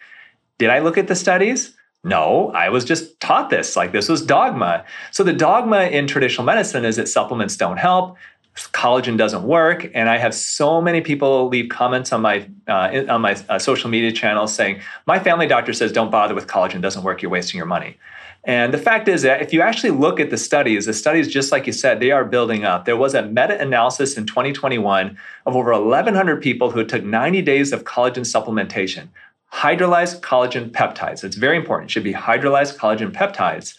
Did 0.58 0.70
i 0.70 0.80
look 0.80 0.98
at 0.98 1.08
the 1.08 1.16
studies? 1.16 1.76
No 2.04 2.52
i 2.52 2.70
was 2.70 2.86
just 2.86 3.20
taught 3.20 3.50
this. 3.50 3.76
Like 3.76 3.92
this 3.92 4.10
was 4.10 4.22
dogma. 4.22 4.86
So 5.12 5.24
the 5.24 5.34
dogma 5.34 5.84
in 5.84 6.08
traditional 6.08 6.46
medicine 6.46 6.86
is 6.86 6.96
that 6.96 7.08
supplements 7.08 7.56
don't 7.56 7.78
help 7.78 8.18
collagen 8.56 9.18
doesn't 9.18 9.44
work. 9.44 9.90
And 9.94 10.10
i 10.10 10.18
have 10.18 10.34
so 10.34 10.82
many 10.82 11.02
people 11.02 11.48
leave 11.48 11.70
comments 11.70 12.12
on 12.12 12.22
my 12.22 12.48
uh, 12.68 13.06
on 13.10 13.22
my 13.22 13.38
uh, 13.48 13.60
social 13.60 13.90
media 13.90 14.12
channels 14.12 14.54
saying 14.54 14.82
my 15.06 15.20
family 15.20 15.48
doctor 15.48 15.74
says 15.74 15.92
don't 15.92 16.12
bother 16.12 16.36
with 16.36 16.48
collagen. 16.48 16.82
Doesn't 16.82 17.04
work. 17.04 17.22
You're 17.22 17.32
wasting 17.32 17.58
your 17.58 17.68
money. 17.68 17.98
And 18.46 18.74
the 18.74 18.78
fact 18.78 19.10
is 19.10 19.22
that 19.24 19.42
if 19.42 19.52
you 19.52 19.62
actually 19.62 19.92
look 19.92 20.20
at 20.20 20.30
the 20.30 20.38
studies 20.38 20.86
the 20.86 20.94
studies 20.94 21.28
just 21.28 21.52
like 21.52 21.68
you 21.68 21.74
said 21.74 22.00
they 22.00 22.12
are 22.12 22.26
building 22.26 22.66
up. 22.66 22.86
There 22.86 22.98
was 22.98 23.14
a 23.14 23.24
meta-analysis 23.24 24.18
in 24.18 24.26
2021 24.26 25.18
of 25.46 25.56
over 25.56 25.72
1100 25.72 26.42
people 26.42 26.72
who 26.72 26.84
took 26.86 27.04
90 27.04 27.42
days 27.42 27.72
of 27.74 27.84
collagen 27.84 28.26
supplementation 28.26 29.10
hydrolyzed 29.52 30.22
collagen 30.22 30.70
peptides. 30.72 31.24
It's 31.24 31.36
very 31.36 31.58
important. 31.58 31.90
It 31.90 31.94
should 31.94 32.04
be 32.04 32.14
hydrolyzed 32.14 32.78
collagen 32.78 33.12
peptides 33.12 33.76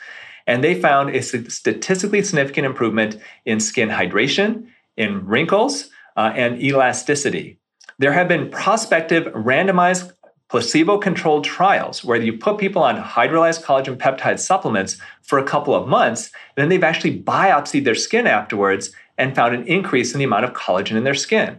and 0.47 0.63
they 0.63 0.75
found 0.75 1.15
a 1.15 1.23
statistically 1.23 2.23
significant 2.23 2.67
improvement 2.67 3.17
in 3.45 3.61
skin 3.61 3.89
hydration, 3.89 4.67
in 4.97 5.25
wrinkles, 5.27 5.91
uh, 6.17 6.33
and 6.35 6.63
elasticity. 6.63 7.59
There 7.99 8.13
have 8.13 8.29
been 8.29 8.51
prospective 8.51 9.25
randomized 9.35 10.13
placebo 10.49 10.99
controlled 10.99 11.45
trials 11.45 12.05
where 12.05 12.21
you 12.21 12.33
put 12.33 12.59
people 12.59 12.83
on 12.83 13.01
hydrolyzed 13.01 13.63
collagen 13.63 13.97
peptide 13.97 14.41
supplements 14.41 14.97
for 15.23 15.39
a 15.39 15.45
couple 15.45 15.75
of 15.75 15.87
months, 15.87 16.31
then 16.57 16.69
they've 16.69 16.83
actually 16.83 17.23
biopsied 17.23 17.85
their 17.85 17.95
skin 17.95 18.27
afterwards 18.27 18.93
and 19.17 19.37
found 19.37 19.55
an 19.55 19.67
increase 19.67 20.13
in 20.13 20.19
the 20.19 20.25
amount 20.25 20.45
of 20.45 20.53
collagen 20.53 20.97
in 20.97 21.05
their 21.05 21.15
skin. 21.15 21.59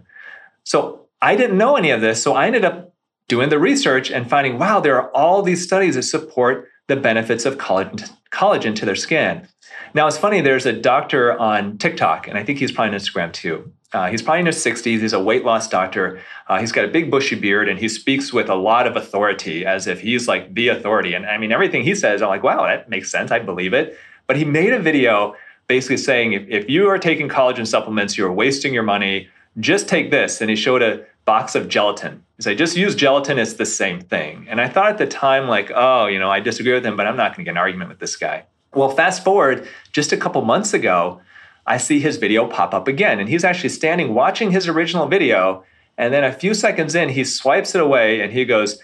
So 0.63 1.07
I 1.21 1.35
didn't 1.35 1.57
know 1.57 1.77
any 1.77 1.91
of 1.91 2.01
this, 2.01 2.21
so 2.21 2.33
I 2.33 2.47
ended 2.47 2.65
up 2.65 2.93
doing 3.27 3.49
the 3.49 3.59
research 3.59 4.11
and 4.11 4.29
finding 4.29 4.59
wow, 4.59 4.81
there 4.81 4.99
are 5.01 5.09
all 5.11 5.41
these 5.41 5.63
studies 5.63 5.95
that 5.95 6.03
support 6.03 6.67
the 6.87 6.97
benefits 6.97 7.45
of 7.45 7.57
collagen, 7.57 8.09
collagen 8.31 8.75
to 8.75 8.85
their 8.85 8.95
skin. 8.95 9.47
Now, 9.93 10.07
it's 10.07 10.17
funny, 10.17 10.41
there's 10.41 10.65
a 10.65 10.73
doctor 10.73 11.37
on 11.37 11.77
TikTok, 11.77 12.27
and 12.27 12.37
I 12.37 12.43
think 12.43 12.59
he's 12.59 12.71
probably 12.71 12.95
on 12.95 12.99
Instagram 12.99 13.33
too. 13.33 13.71
Uh, 13.93 14.09
he's 14.09 14.21
probably 14.21 14.39
in 14.39 14.45
his 14.45 14.63
60s. 14.63 15.01
He's 15.01 15.13
a 15.13 15.21
weight 15.21 15.43
loss 15.43 15.67
doctor. 15.67 16.21
Uh, 16.47 16.59
he's 16.59 16.71
got 16.71 16.85
a 16.85 16.87
big 16.87 17.11
bushy 17.11 17.35
beard 17.35 17.67
and 17.67 17.77
he 17.77 17.89
speaks 17.89 18.31
with 18.31 18.49
a 18.49 18.55
lot 18.55 18.87
of 18.87 18.95
authority 18.95 19.65
as 19.65 19.85
if 19.85 19.99
he's 19.99 20.27
like 20.27 20.53
the 20.53 20.69
authority. 20.69 21.13
And 21.13 21.25
I 21.25 21.37
mean, 21.37 21.51
everything 21.51 21.83
he 21.83 21.93
says, 21.93 22.21
I'm 22.21 22.29
like, 22.29 22.43
wow, 22.43 22.63
that 22.63 22.89
makes 22.89 23.11
sense. 23.11 23.31
I 23.31 23.39
believe 23.39 23.73
it. 23.73 23.97
But 24.27 24.37
he 24.37 24.45
made 24.45 24.71
a 24.71 24.79
video 24.79 25.35
basically 25.67 25.97
saying 25.97 26.33
if, 26.33 26.47
if 26.47 26.69
you 26.69 26.87
are 26.87 26.97
taking 26.97 27.27
collagen 27.27 27.67
supplements, 27.67 28.17
you're 28.17 28.31
wasting 28.31 28.73
your 28.73 28.83
money. 28.83 29.27
Just 29.59 29.89
take 29.89 30.09
this. 30.09 30.39
And 30.39 30.49
he 30.49 30.55
showed 30.55 30.81
a 30.81 31.05
box 31.25 31.53
of 31.53 31.67
gelatin. 31.67 32.23
Said, 32.41 32.57
just 32.57 32.75
use 32.75 32.95
gelatin, 32.95 33.37
it's 33.37 33.53
the 33.53 33.65
same 33.65 34.01
thing. 34.01 34.47
And 34.49 34.59
I 34.59 34.67
thought 34.67 34.89
at 34.89 34.97
the 34.97 35.05
time, 35.05 35.47
like, 35.47 35.71
oh, 35.75 36.07
you 36.07 36.17
know, 36.17 36.29
I 36.29 36.39
disagree 36.39 36.73
with 36.73 36.85
him, 36.85 36.97
but 36.97 37.05
I'm 37.05 37.15
not 37.15 37.35
going 37.35 37.43
to 37.45 37.49
get 37.49 37.51
an 37.51 37.57
argument 37.57 37.89
with 37.89 37.99
this 37.99 38.15
guy. 38.15 38.45
Well, 38.73 38.89
fast 38.89 39.23
forward 39.23 39.67
just 39.91 40.11
a 40.11 40.17
couple 40.17 40.41
months 40.43 40.73
ago, 40.73 41.21
I 41.67 41.77
see 41.77 41.99
his 41.99 42.17
video 42.17 42.47
pop 42.47 42.73
up 42.73 42.87
again. 42.87 43.19
And 43.19 43.29
he's 43.29 43.43
actually 43.43 43.69
standing 43.69 44.13
watching 44.13 44.51
his 44.51 44.67
original 44.67 45.07
video. 45.07 45.63
And 45.97 46.13
then 46.13 46.23
a 46.23 46.33
few 46.33 46.53
seconds 46.53 46.95
in, 46.95 47.09
he 47.09 47.23
swipes 47.23 47.75
it 47.75 47.81
away 47.81 48.21
and 48.21 48.33
he 48.33 48.45
goes, 48.45 48.79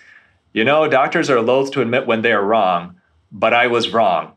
You 0.53 0.63
know, 0.63 0.87
doctors 0.87 1.29
are 1.29 1.41
loath 1.41 1.71
to 1.71 1.81
admit 1.81 2.05
when 2.05 2.21
they 2.21 2.33
are 2.33 2.45
wrong, 2.45 2.99
but 3.31 3.53
I 3.53 3.67
was 3.67 3.91
wrong. 3.91 4.33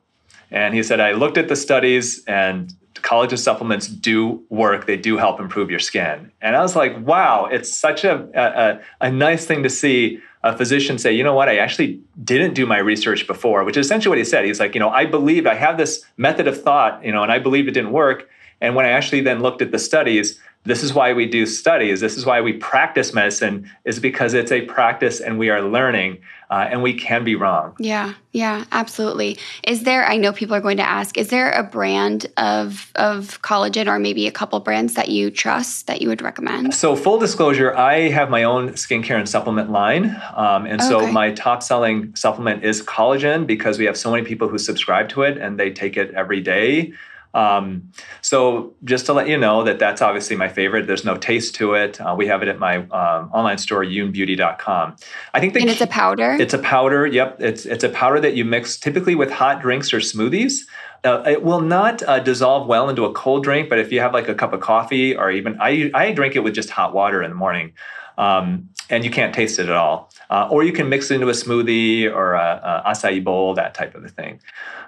And 0.50 0.74
he 0.74 0.82
said, 0.82 1.00
I 1.00 1.12
looked 1.12 1.36
at 1.36 1.48
the 1.48 1.56
studies 1.56 2.24
and 2.24 2.72
collagen 3.02 3.38
supplements 3.38 3.86
do 3.86 4.42
work. 4.48 4.86
They 4.86 4.96
do 4.96 5.16
help 5.16 5.40
improve 5.40 5.70
your 5.70 5.78
skin. 5.78 6.30
And 6.40 6.56
I 6.56 6.62
was 6.62 6.76
like, 6.76 6.98
wow, 7.06 7.46
it's 7.46 7.72
such 7.72 8.04
a, 8.04 8.28
a, 8.34 9.06
a, 9.06 9.10
nice 9.10 9.46
thing 9.46 9.62
to 9.62 9.70
see 9.70 10.20
a 10.42 10.56
physician 10.56 10.98
say, 10.98 11.12
you 11.12 11.22
know 11.22 11.34
what, 11.34 11.48
I 11.48 11.58
actually 11.58 12.00
didn't 12.24 12.54
do 12.54 12.66
my 12.66 12.78
research 12.78 13.26
before, 13.26 13.64
which 13.64 13.76
is 13.76 13.86
essentially 13.86 14.10
what 14.10 14.18
he 14.18 14.24
said. 14.24 14.44
He's 14.44 14.60
like, 14.60 14.74
you 14.74 14.80
know, 14.80 14.90
I 14.90 15.06
believed 15.06 15.46
I 15.46 15.54
have 15.54 15.76
this 15.76 16.04
method 16.16 16.46
of 16.46 16.60
thought, 16.62 17.04
you 17.04 17.12
know, 17.12 17.22
and 17.22 17.30
I 17.30 17.38
believed 17.38 17.68
it 17.68 17.72
didn't 17.72 17.92
work. 17.92 18.28
And 18.60 18.74
when 18.74 18.86
I 18.86 18.90
actually 18.90 19.20
then 19.22 19.40
looked 19.40 19.62
at 19.62 19.70
the 19.70 19.78
studies, 19.78 20.40
this 20.64 20.82
is 20.82 20.92
why 20.92 21.14
we 21.14 21.24
do 21.24 21.46
studies. 21.46 22.00
This 22.00 22.18
is 22.18 22.26
why 22.26 22.42
we 22.42 22.52
practice 22.52 23.14
medicine, 23.14 23.70
is 23.84 23.98
because 23.98 24.34
it's 24.34 24.52
a 24.52 24.60
practice 24.62 25.18
and 25.18 25.38
we 25.38 25.48
are 25.48 25.62
learning 25.62 26.18
uh, 26.50 26.66
and 26.68 26.82
we 26.82 26.92
can 26.92 27.24
be 27.24 27.34
wrong. 27.34 27.74
Yeah, 27.78 28.12
yeah, 28.32 28.64
absolutely. 28.70 29.38
Is 29.64 29.84
there, 29.84 30.04
I 30.04 30.18
know 30.18 30.32
people 30.32 30.54
are 30.54 30.60
going 30.60 30.76
to 30.76 30.86
ask, 30.86 31.16
is 31.16 31.28
there 31.28 31.50
a 31.52 31.62
brand 31.62 32.26
of, 32.36 32.90
of 32.96 33.40
collagen 33.40 33.86
or 33.86 33.98
maybe 33.98 34.26
a 34.26 34.32
couple 34.32 34.60
brands 34.60 34.94
that 34.94 35.08
you 35.08 35.30
trust 35.30 35.86
that 35.86 36.02
you 36.02 36.08
would 36.08 36.20
recommend? 36.20 36.74
So, 36.74 36.94
full 36.94 37.18
disclosure, 37.18 37.74
I 37.74 38.08
have 38.08 38.28
my 38.28 38.42
own 38.42 38.70
skincare 38.70 39.18
and 39.18 39.28
supplement 39.28 39.70
line. 39.70 40.14
Um, 40.34 40.66
and 40.66 40.82
so, 40.82 41.00
okay. 41.00 41.10
my 41.10 41.32
top 41.32 41.62
selling 41.62 42.14
supplement 42.14 42.64
is 42.64 42.82
collagen 42.82 43.46
because 43.46 43.78
we 43.78 43.86
have 43.86 43.96
so 43.96 44.10
many 44.10 44.26
people 44.26 44.48
who 44.48 44.58
subscribe 44.58 45.08
to 45.10 45.22
it 45.22 45.38
and 45.38 45.58
they 45.58 45.70
take 45.70 45.96
it 45.96 46.12
every 46.14 46.40
day. 46.42 46.92
Um, 47.32 47.92
so 48.22 48.74
just 48.84 49.06
to 49.06 49.12
let 49.12 49.28
you 49.28 49.36
know 49.36 49.62
that 49.64 49.78
that's 49.78 50.02
obviously 50.02 50.36
my 50.36 50.48
favorite. 50.48 50.86
There's 50.86 51.04
no 51.04 51.16
taste 51.16 51.54
to 51.56 51.74
it. 51.74 52.00
Uh, 52.00 52.14
we 52.16 52.26
have 52.26 52.42
it 52.42 52.48
at 52.48 52.58
my 52.58 52.78
um, 52.78 53.30
online 53.32 53.58
store, 53.58 53.84
younbeauty.com. 53.84 54.96
I 55.34 55.40
think 55.40 55.54
and 55.56 55.70
it's 55.70 55.80
a 55.80 55.86
powder. 55.86 56.32
It's 56.32 56.54
a 56.54 56.58
powder. 56.58 57.06
Yep, 57.06 57.40
it's 57.40 57.66
it's 57.66 57.84
a 57.84 57.88
powder 57.88 58.20
that 58.20 58.34
you 58.34 58.44
mix 58.44 58.76
typically 58.76 59.14
with 59.14 59.30
hot 59.30 59.60
drinks 59.60 59.92
or 59.92 59.98
smoothies. 59.98 60.60
Uh, 61.02 61.22
it 61.26 61.42
will 61.42 61.62
not 61.62 62.02
uh, 62.02 62.18
dissolve 62.18 62.66
well 62.66 62.88
into 62.90 63.04
a 63.04 63.12
cold 63.12 63.42
drink, 63.42 63.70
but 63.70 63.78
if 63.78 63.90
you 63.90 64.00
have 64.00 64.12
like 64.12 64.28
a 64.28 64.34
cup 64.34 64.52
of 64.52 64.60
coffee 64.60 65.16
or 65.16 65.30
even 65.30 65.56
I 65.60 65.90
I 65.94 66.12
drink 66.12 66.36
it 66.36 66.40
with 66.40 66.54
just 66.54 66.70
hot 66.70 66.92
water 66.92 67.22
in 67.22 67.30
the 67.30 67.36
morning. 67.36 67.72
Um, 68.20 68.68
and 68.90 69.02
you 69.04 69.10
can't 69.10 69.34
taste 69.34 69.58
it 69.58 69.68
at 69.68 69.74
all. 69.74 70.10
Uh, 70.28 70.46
or 70.50 70.62
you 70.62 70.72
can 70.72 70.88
mix 70.88 71.10
it 71.10 71.14
into 71.14 71.28
a 71.28 71.32
smoothie 71.32 72.04
or 72.04 72.34
a, 72.34 72.82
a 72.86 72.90
acai 72.90 73.24
bowl, 73.24 73.54
that 73.54 73.72
type 73.72 73.94
of 73.94 74.04
a 74.04 74.08
thing. 74.08 74.40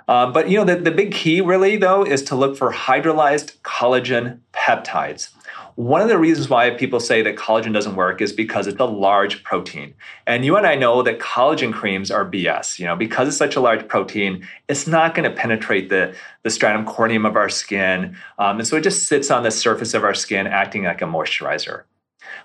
Uh, 0.07 0.31
but 0.31 0.51
you 0.51 0.59
know, 0.59 0.65
the, 0.65 0.77
the 0.77 0.91
big 0.91 1.13
key 1.13 1.41
really 1.41 1.77
though 1.77 2.05
is 2.05 2.23
to 2.25 2.35
look 2.35 2.57
for 2.57 2.73
hydrolyzed 2.73 3.57
collagen 3.63 4.39
peptides. 4.53 5.31
One 5.77 6.03
of 6.03 6.09
the 6.09 6.19
reasons 6.19 6.51
why 6.51 6.69
people 6.71 7.01
say 7.01 7.23
that 7.23 7.37
collagen 7.37 7.73
doesn't 7.73 7.97
work 7.97 8.21
is 8.21 8.31
because 8.31 8.67
it's 8.67 8.79
a 8.79 8.85
large 8.85 9.43
protein. 9.43 9.95
And 10.27 10.45
you 10.45 10.57
and 10.57 10.67
I 10.67 10.75
know 10.75 11.03
that 11.03 11.19
collagen 11.19 11.73
creams 11.73 12.11
are 12.11 12.31
BS. 12.31 12.79
You 12.79 12.85
know, 12.85 12.97
because 12.97 13.27
it's 13.29 13.39
such 13.39 13.57
a 13.57 13.61
large 13.61 13.89
protein, 13.89 14.47
it's 14.69 14.87
not 14.87 15.15
going 15.15 15.29
to 15.29 15.35
penetrate 15.35 15.89
the, 15.89 16.15
the 16.43 16.51
stratum 16.51 16.85
corneum 16.85 17.27
of 17.27 17.37
our 17.37 17.49
skin. 17.49 18.15
Um, 18.39 18.59
and 18.59 18.69
so 18.69 18.77
it 18.77 18.83
just 18.83 19.09
sits 19.09 19.31
on 19.31 19.45
the 19.45 19.51
surface 19.51 19.95
of 19.95 20.05
our 20.05 20.13
skin 20.13 20.47
acting 20.47 20.85
like 20.85 21.01
a 21.01 21.07
moisturizer. 21.07 21.85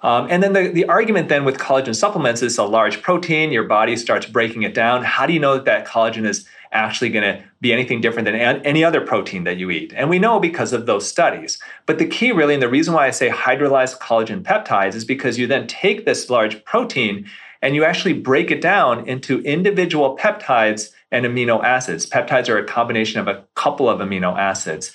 Um, 0.02 0.28
and 0.30 0.44
then 0.44 0.54
the, 0.54 0.68
the 0.70 0.86
argument 0.86 1.30
then 1.30 1.46
with 1.46 1.58
collagen 1.58 1.96
supplements 1.96 2.42
is 2.42 2.58
a 2.58 2.64
large 2.64 3.02
protein, 3.02 3.52
your 3.52 3.64
body 3.64 3.96
starts 3.96 4.26
breaking 4.26 4.64
it 4.64 4.74
down. 4.74 5.04
How 5.04 5.26
do 5.26 5.34
you 5.34 5.40
know 5.40 5.56
that 5.56 5.66
that 5.66 5.88
collagen 5.88 6.26
is 6.26 6.48
actually 6.72 7.10
going 7.10 7.24
to 7.24 7.44
be 7.62 7.74
anything 7.74 8.02
different 8.02 8.26
than 8.26 8.36
any 8.36 8.84
other 8.84 9.02
protein 9.02 9.44
that 9.46 9.58
you 9.58 9.72
eat? 9.72 9.94
And 9.96 10.10
we 10.10 10.20
know 10.20 10.40
because 10.40 10.74
of 10.74 10.86
those 10.86 11.08
studies. 11.08 11.60
But 11.86 11.98
the 11.98 12.06
key, 12.06 12.32
really, 12.32 12.54
and 12.54 12.64
the 12.64 12.70
reason 12.70 12.94
why 12.94 13.08
I 13.08 13.12
say 13.12 13.30
hydrolyzed 13.30 14.00
collagen 14.00 14.44
peptides 14.44 14.96
is 14.96 15.06
because 15.06 15.40
you 15.40 15.48
then 15.48 15.68
take 15.68 16.06
this 16.06 16.30
large 16.30 16.64
protein 16.66 17.28
and 17.62 17.74
you 17.74 17.84
actually 17.84 18.14
break 18.14 18.52
it 18.52 18.62
down 18.62 19.08
into 19.08 19.42
individual 19.42 20.18
peptides 20.18 20.92
and 21.12 21.26
amino 21.26 21.64
acids. 21.64 22.06
Peptides 22.06 22.50
are 22.50 22.58
a 22.58 22.66
combination 22.66 23.20
of 23.20 23.28
a 23.28 23.44
couple 23.56 23.90
of 23.90 24.00
amino 24.00 24.38
acids. 24.38 24.94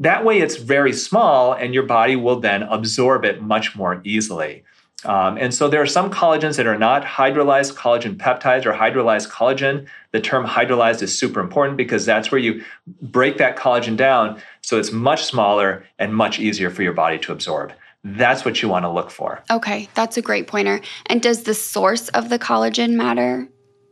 That 0.00 0.24
way, 0.24 0.40
it's 0.40 0.56
very 0.56 0.92
small, 0.92 1.52
and 1.52 1.74
your 1.74 1.84
body 1.84 2.16
will 2.16 2.40
then 2.40 2.62
absorb 2.64 3.24
it 3.24 3.42
much 3.42 3.76
more 3.76 4.00
easily. 4.04 4.64
Um, 5.04 5.36
and 5.36 5.52
so 5.52 5.68
there 5.68 5.82
are 5.82 5.86
some 5.86 6.10
collagens 6.10 6.56
that 6.56 6.66
are 6.66 6.78
not 6.78 7.04
hydrolyzed 7.04 7.74
collagen 7.74 8.16
peptides 8.16 8.64
or 8.64 8.72
hydrolyzed 8.72 9.28
collagen. 9.28 9.86
The 10.12 10.20
term 10.20 10.46
hydrolyzed 10.46 11.02
is 11.02 11.16
super 11.16 11.40
important 11.40 11.76
because 11.76 12.06
that's 12.06 12.32
where 12.32 12.40
you 12.40 12.64
break 13.02 13.36
that 13.38 13.56
collagen 13.56 13.96
down 13.96 14.40
so 14.62 14.78
it's 14.78 14.92
much 14.92 15.24
smaller 15.24 15.84
and 15.98 16.14
much 16.14 16.38
easier 16.38 16.70
for 16.70 16.82
your 16.82 16.94
body 16.94 17.18
to 17.18 17.32
absorb. 17.32 17.72
That's 18.02 18.44
what 18.44 18.62
you 18.62 18.68
want 18.68 18.84
to 18.84 18.90
look 18.90 19.10
for. 19.10 19.42
Okay, 19.50 19.88
that's 19.94 20.16
a 20.16 20.22
great 20.22 20.46
pointer. 20.46 20.80
And 21.06 21.22
does 21.22 21.42
the 21.42 21.54
source 21.54 22.08
of 22.08 22.28
the 22.28 22.38
collagen 22.38 22.92
matter? 22.92 23.48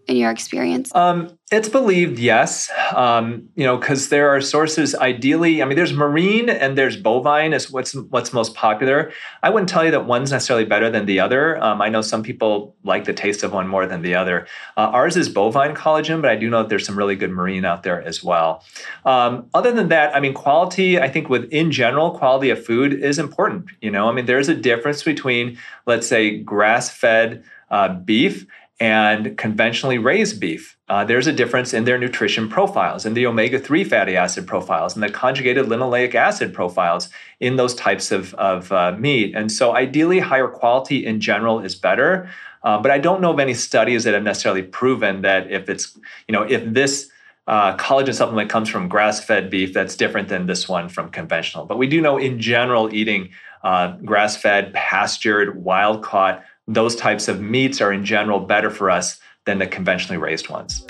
In 0.07 0.17
your 0.17 0.31
experience? 0.31 0.95
Um, 0.95 1.39
it's 1.51 1.69
believed, 1.69 2.19
yes. 2.19 2.71
Um, 2.95 3.49
you 3.55 3.65
know, 3.65 3.77
because 3.77 4.09
there 4.09 4.31
are 4.31 4.41
sources. 4.41 4.95
Ideally, 4.95 5.63
I 5.63 5.67
mean, 5.67 5.77
there's 5.77 5.93
marine 5.93 6.49
and 6.49 6.79
there's 6.79 6.97
bovine 6.97 7.53
is 7.53 7.71
what's 7.71 7.95
what's 7.95 8.33
most 8.33 8.55
popular. 8.55 9.13
I 9.43 9.51
wouldn't 9.51 9.69
tell 9.69 9.85
you 9.85 9.91
that 9.91 10.07
one's 10.07 10.33
necessarily 10.33 10.65
better 10.65 10.89
than 10.89 11.05
the 11.07 11.21
other. 11.21 11.63
Um, 11.63 11.83
I 11.83 11.89
know 11.89 12.01
some 12.01 12.23
people 12.23 12.75
like 12.85 13.05
the 13.05 13.13
taste 13.13 13.43
of 13.43 13.53
one 13.53 13.69
more 13.69 13.87
than 13.87 14.03
the 14.03 14.15
other. 14.15 14.47
Uh, 14.77 14.89
ours 14.93 15.17
is 15.17 15.29
bovine 15.29 15.75
collagen, 15.75 16.23
but 16.23 16.31
I 16.31 16.37
do 16.37 16.49
know 16.49 16.63
that 16.63 16.71
there's 16.71 16.87
some 16.87 16.97
really 16.97 17.17
good 17.17 17.31
marine 17.31 17.65
out 17.65 17.83
there 17.83 18.01
as 18.03 18.25
well. 18.25 18.65
Um, 19.05 19.47
other 19.53 19.73
than 19.73 19.89
that, 19.89 20.17
I 20.17 20.21
mean, 20.21 20.35
quality. 20.35 20.99
I 20.99 21.09
think 21.09 21.29
with 21.29 21.45
in 21.53 21.71
general, 21.71 22.13
quality 22.13 22.51
of 22.51 22.65
food 22.65 22.95
is 22.95 23.19
important. 23.19 23.67
You 23.83 23.91
know, 23.91 24.09
I 24.09 24.13
mean, 24.13 24.25
there's 24.25 24.49
a 24.49 24.55
difference 24.55 25.03
between, 25.03 25.59
let's 25.87 26.07
say, 26.07 26.39
grass-fed 26.39 27.45
uh, 27.71 27.89
beef 27.95 28.47
and 28.83 29.39
conventionally 29.39 29.97
raised 29.97 30.41
beef. 30.41 30.77
Uh, 30.89 31.05
there's 31.05 31.29
a 31.29 31.33
difference 31.33 31.73
in 31.73 31.85
their 31.85 31.97
nutrition 31.99 32.49
profiles, 32.49 33.07
in 33.07 33.15
the 33.15 33.25
omega 33.25 33.57
3 33.57 33.85
fatty 33.85 34.17
acid 34.17 34.45
profiles, 34.45 34.97
and 34.97 35.05
the 35.05 35.09
conjugated 35.09 35.67
linoleic 35.67 36.17
acid 36.17 36.53
profiles 36.53 37.09
in 37.39 37.55
those 37.55 37.77
types 37.77 38.11
of, 38.11 38.35
of 38.35 38.73
uh, 38.73 38.91
meat. 38.99 39.37
And 39.37 39.53
so, 39.53 39.77
ideally, 39.77 40.19
higher 40.19 40.49
quality 40.49 41.07
in 41.07 41.21
general 41.21 41.61
is 41.61 41.77
better. 41.77 42.29
Uh, 42.65 42.77
but 42.83 42.91
I 42.91 42.99
don't 42.99 43.21
know 43.21 43.33
of 43.33 43.39
any 43.39 43.55
studies 43.55 44.03
that 44.03 44.15
have 44.15 44.25
necessarily 44.25 44.65
proven 44.65 45.23
that 45.23 45.49
if 45.49 45.69
it's, 45.69 45.97
you 46.27 46.33
know, 46.33 46.43
if 46.43 46.65
this 46.65 47.09
uh, 47.47 47.77
collagen 47.77 48.15
supplement 48.15 48.51
comes 48.51 48.69
from 48.69 48.89
grass 48.89 49.23
fed 49.23 49.49
beef, 49.49 49.73
that's 49.73 49.95
different 49.95 50.29
than 50.29 50.47
this 50.47 50.69
one 50.69 50.89
from 50.89 51.09
conventional. 51.11 51.67
But 51.67 51.79
we 51.79 51.87
do 51.87 52.01
know 52.01 52.19
in 52.19 52.41
general, 52.41 52.93
eating 52.93 53.31
uh, 53.63 53.93
grass 53.99 54.37
fed, 54.37 54.73
pastured, 54.75 55.63
wild 55.63 56.03
caught 56.03 56.43
those 56.67 56.95
types 56.95 57.29
of 57.29 57.41
meats 57.41 57.81
are 57.81 57.93
in 57.93 58.05
general 58.05 58.41
better 58.41 58.71
for 58.71 58.91
us 58.91 59.19
than 59.47 59.59
the 59.59 59.67
conventionally 59.67 60.19
raised 60.19 60.49
ones. 60.49 60.85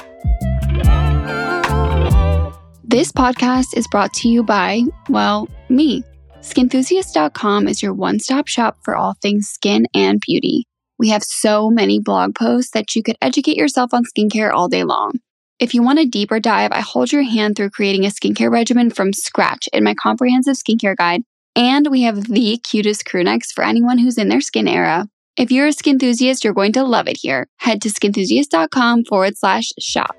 This 2.84 3.10
podcast 3.10 3.74
is 3.74 3.86
brought 3.90 4.12
to 4.14 4.28
you 4.28 4.42
by, 4.42 4.82
well, 5.08 5.48
me. 5.70 6.04
Skinthusiast.com 6.40 7.68
is 7.68 7.82
your 7.82 7.94
one 7.94 8.18
stop 8.18 8.48
shop 8.48 8.76
for 8.82 8.94
all 8.94 9.14
things 9.22 9.46
skin 9.46 9.86
and 9.94 10.20
beauty. 10.20 10.66
We 10.98 11.08
have 11.08 11.22
so 11.22 11.70
many 11.70 12.00
blog 12.00 12.34
posts 12.34 12.72
that 12.72 12.94
you 12.94 13.02
could 13.02 13.16
educate 13.22 13.56
yourself 13.56 13.94
on 13.94 14.02
skincare 14.04 14.52
all 14.52 14.68
day 14.68 14.84
long. 14.84 15.12
If 15.58 15.74
you 15.74 15.82
want 15.82 16.00
a 16.00 16.04
deeper 16.04 16.40
dive, 16.40 16.72
I 16.72 16.80
hold 16.80 17.12
your 17.12 17.22
hand 17.22 17.56
through 17.56 17.70
creating 17.70 18.04
a 18.04 18.08
skincare 18.08 18.50
regimen 18.50 18.90
from 18.90 19.12
scratch 19.12 19.68
in 19.72 19.84
my 19.84 19.94
comprehensive 19.94 20.56
skincare 20.56 20.96
guide. 20.96 21.22
And 21.54 21.88
we 21.90 22.02
have 22.02 22.24
the 22.24 22.58
cutest 22.58 23.04
crew 23.04 23.24
necks 23.24 23.52
for 23.52 23.64
anyone 23.64 23.98
who's 23.98 24.18
in 24.18 24.28
their 24.28 24.40
skin 24.40 24.66
era. 24.66 25.06
If 25.34 25.50
you're 25.50 25.66
a 25.66 25.72
skin 25.72 25.94
enthusiast, 25.94 26.44
you're 26.44 26.52
going 26.52 26.72
to 26.72 26.84
love 26.84 27.08
it 27.08 27.16
here. 27.16 27.48
Head 27.56 27.80
to 27.82 27.88
skinthusiast.com 27.88 29.04
forward 29.04 29.38
slash 29.38 29.72
shop. 29.78 30.14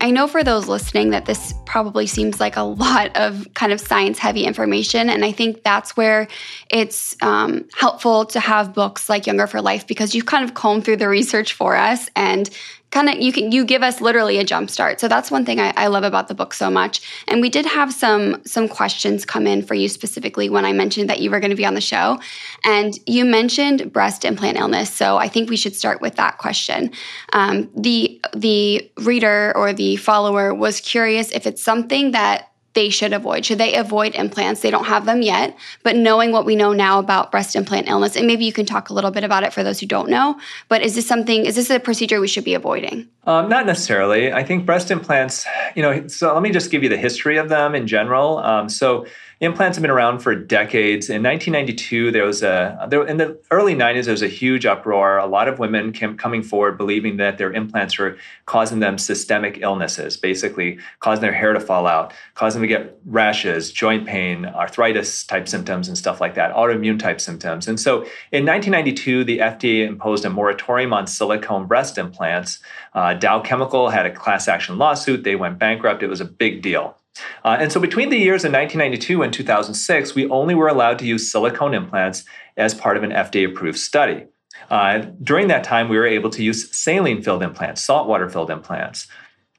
I 0.00 0.10
know 0.10 0.28
for 0.28 0.44
those 0.44 0.68
listening 0.68 1.10
that 1.10 1.24
this 1.24 1.54
probably 1.64 2.06
seems 2.06 2.38
like 2.38 2.56
a 2.56 2.62
lot 2.62 3.16
of 3.16 3.48
kind 3.54 3.72
of 3.72 3.80
science 3.80 4.18
heavy 4.18 4.44
information. 4.44 5.10
And 5.10 5.24
I 5.24 5.32
think 5.32 5.64
that's 5.64 5.96
where 5.96 6.28
it's 6.70 7.16
um, 7.20 7.66
helpful 7.74 8.26
to 8.26 8.38
have 8.38 8.74
books 8.74 9.08
like 9.08 9.26
Younger 9.26 9.48
for 9.48 9.60
Life 9.60 9.88
because 9.88 10.14
you've 10.14 10.26
kind 10.26 10.44
of 10.44 10.54
combed 10.54 10.84
through 10.84 10.98
the 10.98 11.08
research 11.08 11.54
for 11.54 11.74
us 11.74 12.08
and 12.14 12.48
kind 12.94 13.08
of 13.08 13.20
you 13.20 13.32
can 13.32 13.50
you 13.50 13.64
give 13.64 13.82
us 13.82 14.00
literally 14.00 14.38
a 14.38 14.44
jump 14.44 14.70
start. 14.70 15.00
So 15.00 15.08
that's 15.08 15.28
one 15.28 15.44
thing 15.44 15.58
I, 15.60 15.72
I, 15.76 15.88
love 15.88 16.04
about 16.04 16.28
the 16.28 16.34
book 16.34 16.54
so 16.54 16.70
much. 16.70 17.02
And 17.26 17.40
we 17.40 17.50
did 17.50 17.66
have 17.66 17.92
some 17.92 18.40
some 18.46 18.68
questions 18.68 19.26
come 19.26 19.48
in 19.48 19.62
for 19.62 19.74
you 19.74 19.88
specifically 19.88 20.48
when 20.48 20.64
i 20.64 20.72
mentioned 20.72 21.10
that 21.10 21.20
you 21.20 21.28
were 21.30 21.40
going 21.40 21.50
to 21.50 21.56
be 21.56 21.66
on 21.66 21.74
the 21.74 21.80
show. 21.80 22.20
And 22.64 22.96
you 23.06 23.24
mentioned 23.24 23.92
breast 23.92 24.24
implant 24.24 24.58
illness 24.58 24.90
so 24.94 25.16
i 25.16 25.28
think 25.28 25.50
we 25.50 25.56
should 25.56 25.74
start 25.74 26.00
with 26.00 26.14
that 26.16 26.38
question. 26.38 26.92
Um, 27.32 27.68
the 27.76 28.20
the 28.32 28.88
reader 28.98 29.52
or 29.56 29.72
the 29.72 29.96
follower 29.96 30.54
was 30.54 30.80
curious 30.80 31.32
if 31.32 31.46
it's 31.48 31.62
something 31.62 32.12
that 32.12 32.53
they 32.74 32.90
should 32.90 33.12
avoid? 33.12 33.44
Should 33.46 33.58
they 33.58 33.74
avoid 33.74 34.14
implants? 34.14 34.60
They 34.60 34.70
don't 34.70 34.84
have 34.84 35.06
them 35.06 35.22
yet, 35.22 35.56
but 35.82 35.96
knowing 35.96 36.32
what 36.32 36.44
we 36.44 36.56
know 36.56 36.72
now 36.72 36.98
about 36.98 37.30
breast 37.30 37.56
implant 37.56 37.88
illness, 37.88 38.16
and 38.16 38.26
maybe 38.26 38.44
you 38.44 38.52
can 38.52 38.66
talk 38.66 38.90
a 38.90 38.92
little 38.92 39.10
bit 39.10 39.24
about 39.24 39.44
it 39.44 39.52
for 39.52 39.62
those 39.62 39.80
who 39.80 39.86
don't 39.86 40.08
know, 40.08 40.38
but 40.68 40.82
is 40.82 40.94
this 40.94 41.06
something, 41.06 41.46
is 41.46 41.56
this 41.56 41.70
a 41.70 41.80
procedure 41.80 42.20
we 42.20 42.28
should 42.28 42.44
be 42.44 42.54
avoiding? 42.54 43.08
Um, 43.26 43.48
not 43.48 43.64
necessarily. 43.64 44.32
I 44.32 44.44
think 44.44 44.66
breast 44.66 44.90
implants, 44.90 45.46
you 45.74 45.82
know, 45.82 46.06
so 46.08 46.34
let 46.34 46.42
me 46.42 46.50
just 46.50 46.70
give 46.70 46.82
you 46.82 46.88
the 46.88 46.96
history 46.96 47.38
of 47.38 47.48
them 47.48 47.74
in 47.74 47.86
general. 47.86 48.38
Um, 48.38 48.68
so, 48.68 49.06
implants 49.44 49.76
have 49.76 49.82
been 49.82 49.90
around 49.90 50.20
for 50.20 50.34
decades. 50.34 51.08
In 51.08 51.22
1992, 51.22 52.10
there 52.10 52.24
was 52.24 52.42
a 52.42 52.86
there, 52.88 53.06
in 53.06 53.16
the 53.16 53.38
early 53.50 53.74
90s 53.74 54.04
there 54.04 54.12
was 54.12 54.22
a 54.22 54.28
huge 54.28 54.66
uproar. 54.66 55.18
A 55.18 55.26
lot 55.26 55.48
of 55.48 55.58
women 55.58 55.92
came 55.92 56.16
coming 56.16 56.42
forward 56.42 56.76
believing 56.76 57.16
that 57.18 57.38
their 57.38 57.52
implants 57.52 57.98
were 57.98 58.16
causing 58.46 58.80
them 58.80 58.98
systemic 58.98 59.58
illnesses, 59.60 60.16
basically 60.16 60.78
causing 61.00 61.22
their 61.22 61.32
hair 61.32 61.52
to 61.52 61.60
fall 61.60 61.86
out, 61.86 62.12
causing 62.34 62.60
them 62.60 62.68
to 62.68 62.74
get 62.76 62.98
rashes, 63.06 63.72
joint 63.72 64.06
pain, 64.06 64.46
arthritis 64.46 65.24
type 65.24 65.48
symptoms, 65.48 65.88
and 65.88 65.96
stuff 65.96 66.20
like 66.20 66.34
that, 66.34 66.54
autoimmune 66.54 66.98
type 66.98 67.20
symptoms. 67.20 67.68
And 67.68 67.78
so, 67.78 68.02
in 68.32 68.44
1992, 68.44 69.24
the 69.24 69.38
FDA 69.38 69.86
imposed 69.86 70.24
a 70.24 70.30
moratorium 70.30 70.92
on 70.92 71.06
silicone 71.06 71.66
breast 71.66 71.98
implants. 71.98 72.58
Uh, 72.94 73.14
Dow 73.14 73.40
Chemical 73.40 73.90
had 73.90 74.06
a 74.06 74.10
class 74.10 74.48
action 74.48 74.78
lawsuit. 74.78 75.24
They 75.24 75.36
went 75.36 75.58
bankrupt. 75.58 76.02
It 76.02 76.08
was 76.08 76.20
a 76.20 76.24
big 76.24 76.62
deal. 76.62 76.96
Uh, 77.44 77.56
and 77.60 77.70
so 77.70 77.80
between 77.80 78.08
the 78.08 78.18
years 78.18 78.44
of 78.44 78.52
1992 78.52 79.22
and 79.22 79.32
2006, 79.32 80.14
we 80.14 80.28
only 80.28 80.54
were 80.54 80.68
allowed 80.68 80.98
to 80.98 81.06
use 81.06 81.30
silicone 81.30 81.74
implants 81.74 82.24
as 82.56 82.74
part 82.74 82.96
of 82.96 83.02
an 83.02 83.10
FDA 83.10 83.48
approved 83.48 83.78
study. 83.78 84.24
Uh, 84.70 85.06
during 85.22 85.48
that 85.48 85.64
time, 85.64 85.88
we 85.88 85.96
were 85.96 86.06
able 86.06 86.30
to 86.30 86.42
use 86.42 86.74
saline 86.76 87.22
filled 87.22 87.42
implants, 87.42 87.82
saltwater 87.82 88.28
filled 88.28 88.50
implants. 88.50 89.06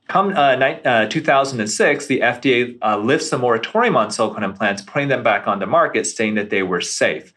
Come 0.07 0.35
uh, 0.37 0.55
ni- 0.55 0.81
uh, 0.83 1.07
2006, 1.07 2.05
the 2.05 2.19
FDA 2.19 2.77
uh, 2.81 2.97
lifts 2.97 3.29
the 3.29 3.37
moratorium 3.37 3.97
on 3.97 4.11
silicone 4.11 4.43
implants, 4.43 4.81
putting 4.81 5.07
them 5.07 5.23
back 5.23 5.47
on 5.47 5.59
the 5.59 5.65
market, 5.65 6.05
saying 6.05 6.35
that 6.35 6.49
they 6.49 6.63
were 6.63 6.81
safe. 6.81 7.33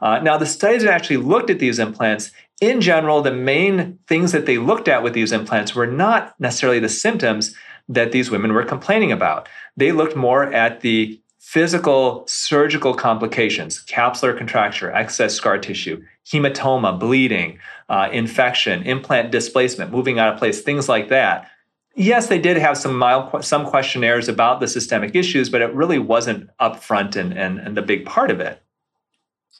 Uh, 0.00 0.18
now, 0.20 0.36
the 0.36 0.46
studies 0.46 0.82
that 0.82 0.92
actually 0.92 1.16
looked 1.16 1.50
at 1.50 1.58
these 1.58 1.78
implants, 1.78 2.30
in 2.60 2.80
general, 2.80 3.22
the 3.22 3.32
main 3.32 3.98
things 4.08 4.32
that 4.32 4.46
they 4.46 4.58
looked 4.58 4.88
at 4.88 5.02
with 5.02 5.12
these 5.12 5.32
implants 5.32 5.74
were 5.74 5.86
not 5.86 6.34
necessarily 6.40 6.80
the 6.80 6.88
symptoms, 6.88 7.54
that 7.88 8.12
these 8.12 8.30
women 8.30 8.52
were 8.52 8.64
complaining 8.64 9.12
about. 9.12 9.48
They 9.76 9.92
looked 9.92 10.16
more 10.16 10.52
at 10.52 10.80
the 10.80 11.20
physical 11.38 12.24
surgical 12.26 12.92
complications, 12.94 13.84
capsular 13.86 14.36
contracture, 14.36 14.92
excess 14.92 15.34
scar 15.34 15.56
tissue, 15.56 16.02
hematoma, 16.26 16.98
bleeding, 16.98 17.58
uh, 17.88 18.08
infection, 18.12 18.82
implant 18.82 19.32
displacement, 19.32 19.90
moving 19.90 20.18
out 20.18 20.32
of 20.32 20.38
place, 20.38 20.60
things 20.60 20.88
like 20.88 21.08
that. 21.08 21.50
Yes, 21.94 22.28
they 22.28 22.38
did 22.38 22.58
have 22.58 22.76
some 22.76 22.96
mild, 22.96 23.44
some 23.44 23.64
questionnaires 23.64 24.28
about 24.28 24.60
the 24.60 24.68
systemic 24.68 25.14
issues, 25.14 25.48
but 25.48 25.62
it 25.62 25.72
really 25.74 25.98
wasn't 25.98 26.50
upfront 26.60 27.16
and, 27.16 27.32
and, 27.32 27.58
and 27.58 27.76
the 27.76 27.82
big 27.82 28.04
part 28.04 28.30
of 28.30 28.40
it. 28.40 28.62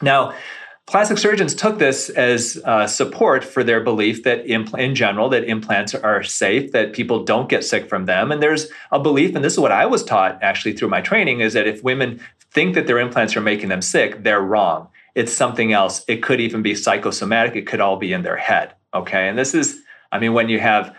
Now, 0.02 0.34
Plastic 0.88 1.18
surgeons 1.18 1.54
took 1.54 1.78
this 1.78 2.08
as 2.08 2.58
uh, 2.64 2.86
support 2.86 3.44
for 3.44 3.62
their 3.62 3.78
belief 3.78 4.22
that, 4.22 4.46
impl- 4.46 4.78
in 4.78 4.94
general, 4.94 5.28
that 5.28 5.44
implants 5.44 5.94
are 5.94 6.22
safe, 6.22 6.72
that 6.72 6.94
people 6.94 7.24
don't 7.24 7.50
get 7.50 7.62
sick 7.62 7.90
from 7.90 8.06
them. 8.06 8.32
And 8.32 8.42
there's 8.42 8.68
a 8.90 8.98
belief, 8.98 9.34
and 9.34 9.44
this 9.44 9.52
is 9.52 9.58
what 9.58 9.70
I 9.70 9.84
was 9.84 10.02
taught 10.02 10.42
actually 10.42 10.72
through 10.72 10.88
my 10.88 11.02
training, 11.02 11.40
is 11.40 11.52
that 11.52 11.66
if 11.66 11.84
women 11.84 12.20
think 12.52 12.74
that 12.74 12.86
their 12.86 12.98
implants 12.98 13.36
are 13.36 13.42
making 13.42 13.68
them 13.68 13.82
sick, 13.82 14.22
they're 14.22 14.40
wrong. 14.40 14.88
It's 15.14 15.30
something 15.32 15.74
else. 15.74 16.02
It 16.08 16.22
could 16.22 16.40
even 16.40 16.62
be 16.62 16.74
psychosomatic. 16.74 17.54
It 17.54 17.66
could 17.66 17.80
all 17.80 17.98
be 17.98 18.14
in 18.14 18.22
their 18.22 18.38
head. 18.38 18.72
Okay. 18.94 19.28
And 19.28 19.36
this 19.36 19.54
is, 19.54 19.82
I 20.10 20.18
mean, 20.18 20.32
when 20.32 20.48
you 20.48 20.58
have 20.58 20.96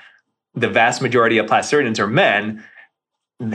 the 0.53 0.69
vast 0.69 1.01
majority 1.01 1.39
of 1.39 1.47
plastic 1.47 1.71
surgeons 1.71 1.99
are 1.99 2.05
men, 2.05 2.63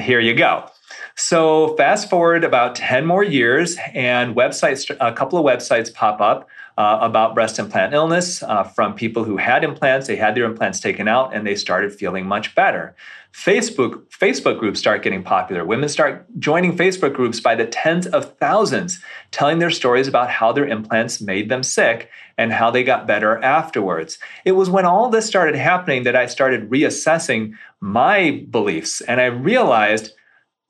here 0.00 0.18
you 0.18 0.34
go. 0.34 0.68
So 1.16 1.76
fast 1.76 2.10
forward 2.10 2.42
about 2.42 2.74
10 2.74 3.06
more 3.06 3.22
years, 3.22 3.76
and 3.94 4.34
websites, 4.34 4.94
a 5.00 5.12
couple 5.12 5.38
of 5.38 5.44
websites 5.44 5.92
pop 5.92 6.20
up 6.20 6.48
uh, 6.76 6.98
about 7.00 7.36
breast 7.36 7.60
implant 7.60 7.94
illness 7.94 8.42
uh, 8.42 8.64
from 8.64 8.94
people 8.94 9.22
who 9.22 9.36
had 9.36 9.62
implants. 9.62 10.08
They 10.08 10.16
had 10.16 10.34
their 10.34 10.44
implants 10.44 10.80
taken 10.80 11.06
out, 11.06 11.32
and 11.32 11.46
they 11.46 11.54
started 11.54 11.94
feeling 11.94 12.26
much 12.26 12.52
better. 12.56 12.96
Facebook 13.32 14.02
Facebook 14.08 14.58
groups 14.58 14.80
start 14.80 15.04
getting 15.04 15.22
popular. 15.22 15.64
Women 15.64 15.88
start 15.88 16.26
joining 16.40 16.76
Facebook 16.76 17.14
groups 17.14 17.38
by 17.38 17.54
the 17.54 17.66
tens 17.66 18.08
of 18.08 18.36
thousands, 18.38 19.00
telling 19.30 19.60
their 19.60 19.70
stories 19.70 20.08
about 20.08 20.30
how 20.30 20.52
their 20.52 20.66
implants 20.66 21.20
made 21.20 21.48
them 21.48 21.62
sick 21.62 22.10
and 22.36 22.52
how 22.52 22.72
they 22.72 22.82
got 22.82 23.06
better 23.06 23.38
afterwards. 23.38 24.18
It 24.44 24.52
was 24.52 24.68
when 24.68 24.84
all 24.84 25.10
this 25.10 25.26
started 25.26 25.54
happening 25.54 26.02
that 26.04 26.16
I 26.16 26.26
started 26.26 26.70
reassessing 26.70 27.52
my 27.80 28.44
beliefs, 28.50 29.00
and 29.00 29.20
I 29.20 29.26
realized 29.26 30.12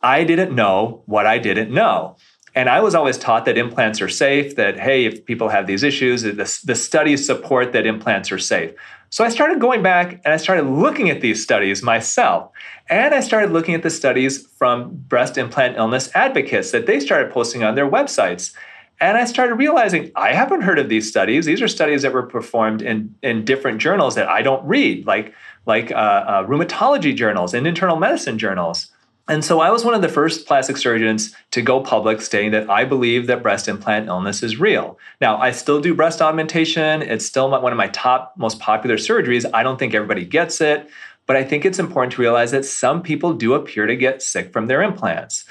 I 0.05 0.22
didn't 0.22 0.55
know 0.55 1.02
what 1.07 1.26
I 1.26 1.38
didn't 1.38 1.72
know. 1.72 2.16
And 2.55 2.68
I 2.68 2.80
was 2.80 2.94
always 2.94 3.18
taught 3.18 3.46
that 3.46 3.59
implants 3.59 4.00
are 4.00 4.09
safe, 4.09 4.55
that, 4.57 4.78
hey, 4.78 5.07
if 5.07 5.24
people 5.24 5.48
have 5.48 5.66
these 5.66 5.82
issues, 5.82 6.22
the, 6.22 6.32
the 6.32 6.74
studies 6.74 7.26
support 7.26 7.72
that 7.72 7.86
implants 7.86 8.30
are 8.30 8.38
safe. 8.38 8.72
So 9.09 9.24
I 9.24 9.28
started 9.30 9.61
going 9.61 9.82
back 9.82 10.20
and 10.24 10.34
I 10.34 10.36
started 10.36 10.66
looking 10.66 11.09
at 11.09 11.20
these 11.20 11.42
studies 11.42 11.82
myself. 11.82 12.50
And 12.88 13.14
I 13.14 13.20
started 13.20 13.50
looking 13.50 13.74
at 13.74 13.82
the 13.82 13.90
studies 13.90 14.46
from 14.59 14.94
breast 15.09 15.38
implant 15.38 15.78
illness 15.78 16.11
advocates 16.14 16.70
that 16.72 16.86
they 16.86 17.00
started 17.00 17.32
posting 17.32 17.64
on 17.64 17.74
their 17.74 17.90
websites. 17.90 18.55
And 19.00 19.16
I 19.16 19.24
started 19.24 19.55
realizing 19.55 20.12
I 20.14 20.32
haven't 20.32 20.61
heard 20.61 20.78
of 20.78 20.88
these 20.88 21.09
studies. 21.09 21.46
These 21.46 21.62
are 21.62 21.68
studies 21.68 22.02
that 22.02 22.12
were 22.12 22.26
performed 22.26 22.82
in, 22.82 23.14
in 23.22 23.44
different 23.44 23.80
journals 23.80 24.14
that 24.16 24.28
I 24.28 24.42
don't 24.42 24.64
read, 24.66 25.07
like, 25.07 25.34
like 25.66 25.90
uh, 25.90 25.94
uh, 25.94 26.46
rheumatology 26.46 27.16
journals 27.16 27.55
and 27.55 27.66
internal 27.66 27.96
medicine 27.96 28.38
journals. 28.38 28.90
And 29.27 29.43
so 29.43 29.61
I 29.61 29.70
was 29.70 29.85
one 29.85 29.95
of 29.95 30.03
the 30.03 30.09
first 30.09 30.47
plastic 30.47 30.77
surgeons 30.77 31.35
to 31.53 31.62
go 31.62 31.81
public 31.81 32.20
stating 32.20 32.51
that 32.51 32.68
I 32.68 32.85
believe 32.85 33.27
that 33.27 33.43
breast 33.43 33.68
implant 33.68 34.07
illness 34.07 34.43
is 34.43 34.61
real. 34.61 34.99
Now, 35.20 35.39
I 35.39 35.51
still 35.51 35.81
do 35.81 35.95
breast 35.95 36.20
augmentation. 36.20 37.01
It's 37.01 37.25
still 37.25 37.51
one 37.51 37.72
of 37.72 37.79
my 37.79 37.89
top 37.89 38.35
most 38.37 38.61
popular 38.61 38.97
surgeries. 38.97 39.47
I 39.55 39.62
don't 39.62 39.79
think 39.79 39.95
everybody 39.95 40.27
gets 40.27 40.61
it, 40.61 40.91
but 41.27 41.37
I 41.37 41.45
think 41.45 41.64
it's 41.64 41.79
important 41.79 42.12
to 42.14 42.20
realize 42.20 42.51
that 42.51 42.66
some 42.66 43.03
people 43.03 43.33
do 43.33 43.55
appear 43.55 43.87
to 43.87 43.97
get 43.97 44.20
sick 44.20 44.53
from 44.53 44.66
their 44.66 44.83
implants. 44.83 45.45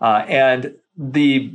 Uh, 0.00 0.24
and 0.26 0.74
the 0.96 1.52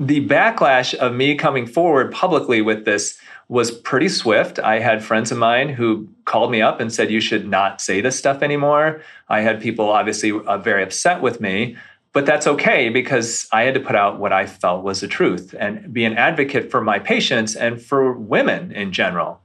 the 0.00 0.26
backlash 0.26 0.94
of 0.94 1.14
me 1.14 1.36
coming 1.36 1.64
forward 1.64 2.10
publicly 2.10 2.60
with 2.60 2.84
this 2.84 3.16
was 3.52 3.70
pretty 3.70 4.08
swift. 4.08 4.58
I 4.58 4.78
had 4.78 5.04
friends 5.04 5.30
of 5.30 5.36
mine 5.36 5.68
who 5.68 6.08
called 6.24 6.50
me 6.50 6.62
up 6.62 6.80
and 6.80 6.90
said, 6.90 7.10
You 7.10 7.20
should 7.20 7.46
not 7.46 7.82
say 7.82 8.00
this 8.00 8.16
stuff 8.16 8.42
anymore. 8.42 9.02
I 9.28 9.42
had 9.42 9.60
people 9.60 9.90
obviously 9.90 10.32
uh, 10.32 10.56
very 10.56 10.82
upset 10.82 11.20
with 11.20 11.38
me, 11.38 11.76
but 12.14 12.24
that's 12.24 12.46
okay 12.46 12.88
because 12.88 13.46
I 13.52 13.64
had 13.64 13.74
to 13.74 13.80
put 13.80 13.94
out 13.94 14.18
what 14.18 14.32
I 14.32 14.46
felt 14.46 14.84
was 14.84 15.02
the 15.02 15.06
truth 15.06 15.54
and 15.58 15.92
be 15.92 16.06
an 16.06 16.16
advocate 16.16 16.70
for 16.70 16.80
my 16.80 16.98
patients 16.98 17.54
and 17.54 17.80
for 17.80 18.14
women 18.14 18.72
in 18.72 18.90
general. 18.90 19.38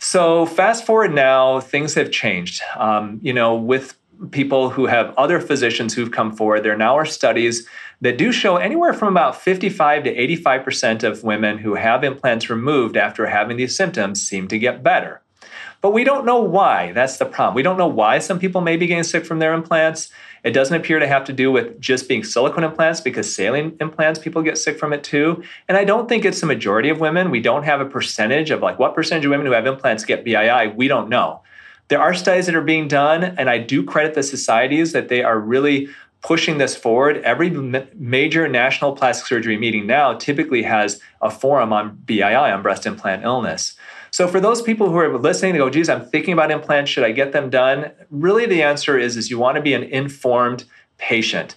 So, 0.00 0.44
fast 0.44 0.84
forward 0.84 1.14
now, 1.14 1.60
things 1.60 1.94
have 1.94 2.10
changed. 2.10 2.62
Um, 2.74 3.20
you 3.22 3.32
know, 3.32 3.54
with 3.54 3.96
people 4.30 4.70
who 4.70 4.86
have 4.86 5.14
other 5.16 5.40
physicians 5.40 5.94
who've 5.94 6.10
come 6.10 6.34
forward, 6.36 6.62
there 6.62 6.76
now 6.76 6.96
are 6.96 7.06
studies 7.06 7.66
that 8.00 8.18
do 8.18 8.32
show 8.32 8.56
anywhere 8.56 8.92
from 8.92 9.08
about 9.08 9.40
55 9.40 10.04
to 10.04 10.14
85% 10.14 11.02
of 11.02 11.24
women 11.24 11.58
who 11.58 11.74
have 11.74 12.04
implants 12.04 12.50
removed 12.50 12.96
after 12.96 13.26
having 13.26 13.56
these 13.56 13.76
symptoms 13.76 14.22
seem 14.22 14.48
to 14.48 14.58
get 14.58 14.82
better. 14.82 15.22
But 15.80 15.92
we 15.92 16.04
don't 16.04 16.26
know 16.26 16.40
why. 16.40 16.92
That's 16.92 17.16
the 17.16 17.24
problem. 17.24 17.54
We 17.54 17.62
don't 17.62 17.78
know 17.78 17.86
why 17.86 18.18
some 18.18 18.38
people 18.38 18.60
may 18.60 18.76
be 18.76 18.86
getting 18.86 19.02
sick 19.02 19.24
from 19.24 19.38
their 19.38 19.54
implants. 19.54 20.10
It 20.44 20.50
doesn't 20.50 20.76
appear 20.76 20.98
to 20.98 21.06
have 21.06 21.24
to 21.24 21.32
do 21.32 21.50
with 21.50 21.80
just 21.80 22.08
being 22.08 22.22
silicone 22.22 22.64
implants 22.64 23.00
because 23.00 23.34
saline 23.34 23.76
implants, 23.80 24.18
people 24.18 24.42
get 24.42 24.58
sick 24.58 24.78
from 24.78 24.92
it 24.92 25.02
too. 25.02 25.42
And 25.68 25.78
I 25.78 25.84
don't 25.84 26.08
think 26.08 26.24
it's 26.24 26.40
the 26.40 26.46
majority 26.46 26.90
of 26.90 27.00
women. 27.00 27.30
We 27.30 27.40
don't 27.40 27.62
have 27.62 27.80
a 27.80 27.86
percentage 27.86 28.50
of 28.50 28.60
like 28.60 28.78
what 28.78 28.94
percentage 28.94 29.24
of 29.24 29.30
women 29.30 29.46
who 29.46 29.52
have 29.52 29.66
implants 29.66 30.04
get 30.04 30.24
BII. 30.24 30.76
We 30.76 30.88
don't 30.88 31.08
know. 31.08 31.42
There 31.90 32.00
are 32.00 32.14
studies 32.14 32.46
that 32.46 32.54
are 32.54 32.62
being 32.62 32.86
done, 32.86 33.24
and 33.24 33.50
I 33.50 33.58
do 33.58 33.84
credit 33.84 34.14
the 34.14 34.22
societies 34.22 34.92
that 34.92 35.08
they 35.08 35.24
are 35.24 35.40
really 35.40 35.88
pushing 36.22 36.58
this 36.58 36.76
forward. 36.76 37.16
Every 37.24 37.50
major 37.50 38.46
national 38.46 38.94
plastic 38.94 39.26
surgery 39.26 39.56
meeting 39.56 39.88
now 39.88 40.14
typically 40.14 40.62
has 40.62 41.00
a 41.20 41.32
forum 41.32 41.72
on 41.72 41.98
BII, 42.04 42.54
on 42.54 42.62
breast 42.62 42.86
implant 42.86 43.24
illness. 43.24 43.74
So 44.12 44.28
for 44.28 44.38
those 44.38 44.62
people 44.62 44.88
who 44.88 44.98
are 44.98 45.18
listening, 45.18 45.52
they 45.52 45.58
go, 45.58 45.68
geez, 45.68 45.88
I'm 45.88 46.06
thinking 46.06 46.32
about 46.32 46.52
implants. 46.52 46.92
Should 46.92 47.02
I 47.02 47.10
get 47.10 47.32
them 47.32 47.50
done? 47.50 47.90
Really, 48.10 48.46
the 48.46 48.62
answer 48.62 48.96
is, 48.96 49.16
is 49.16 49.28
you 49.28 49.40
want 49.40 49.56
to 49.56 49.62
be 49.62 49.74
an 49.74 49.82
informed 49.82 50.66
patient. 50.96 51.56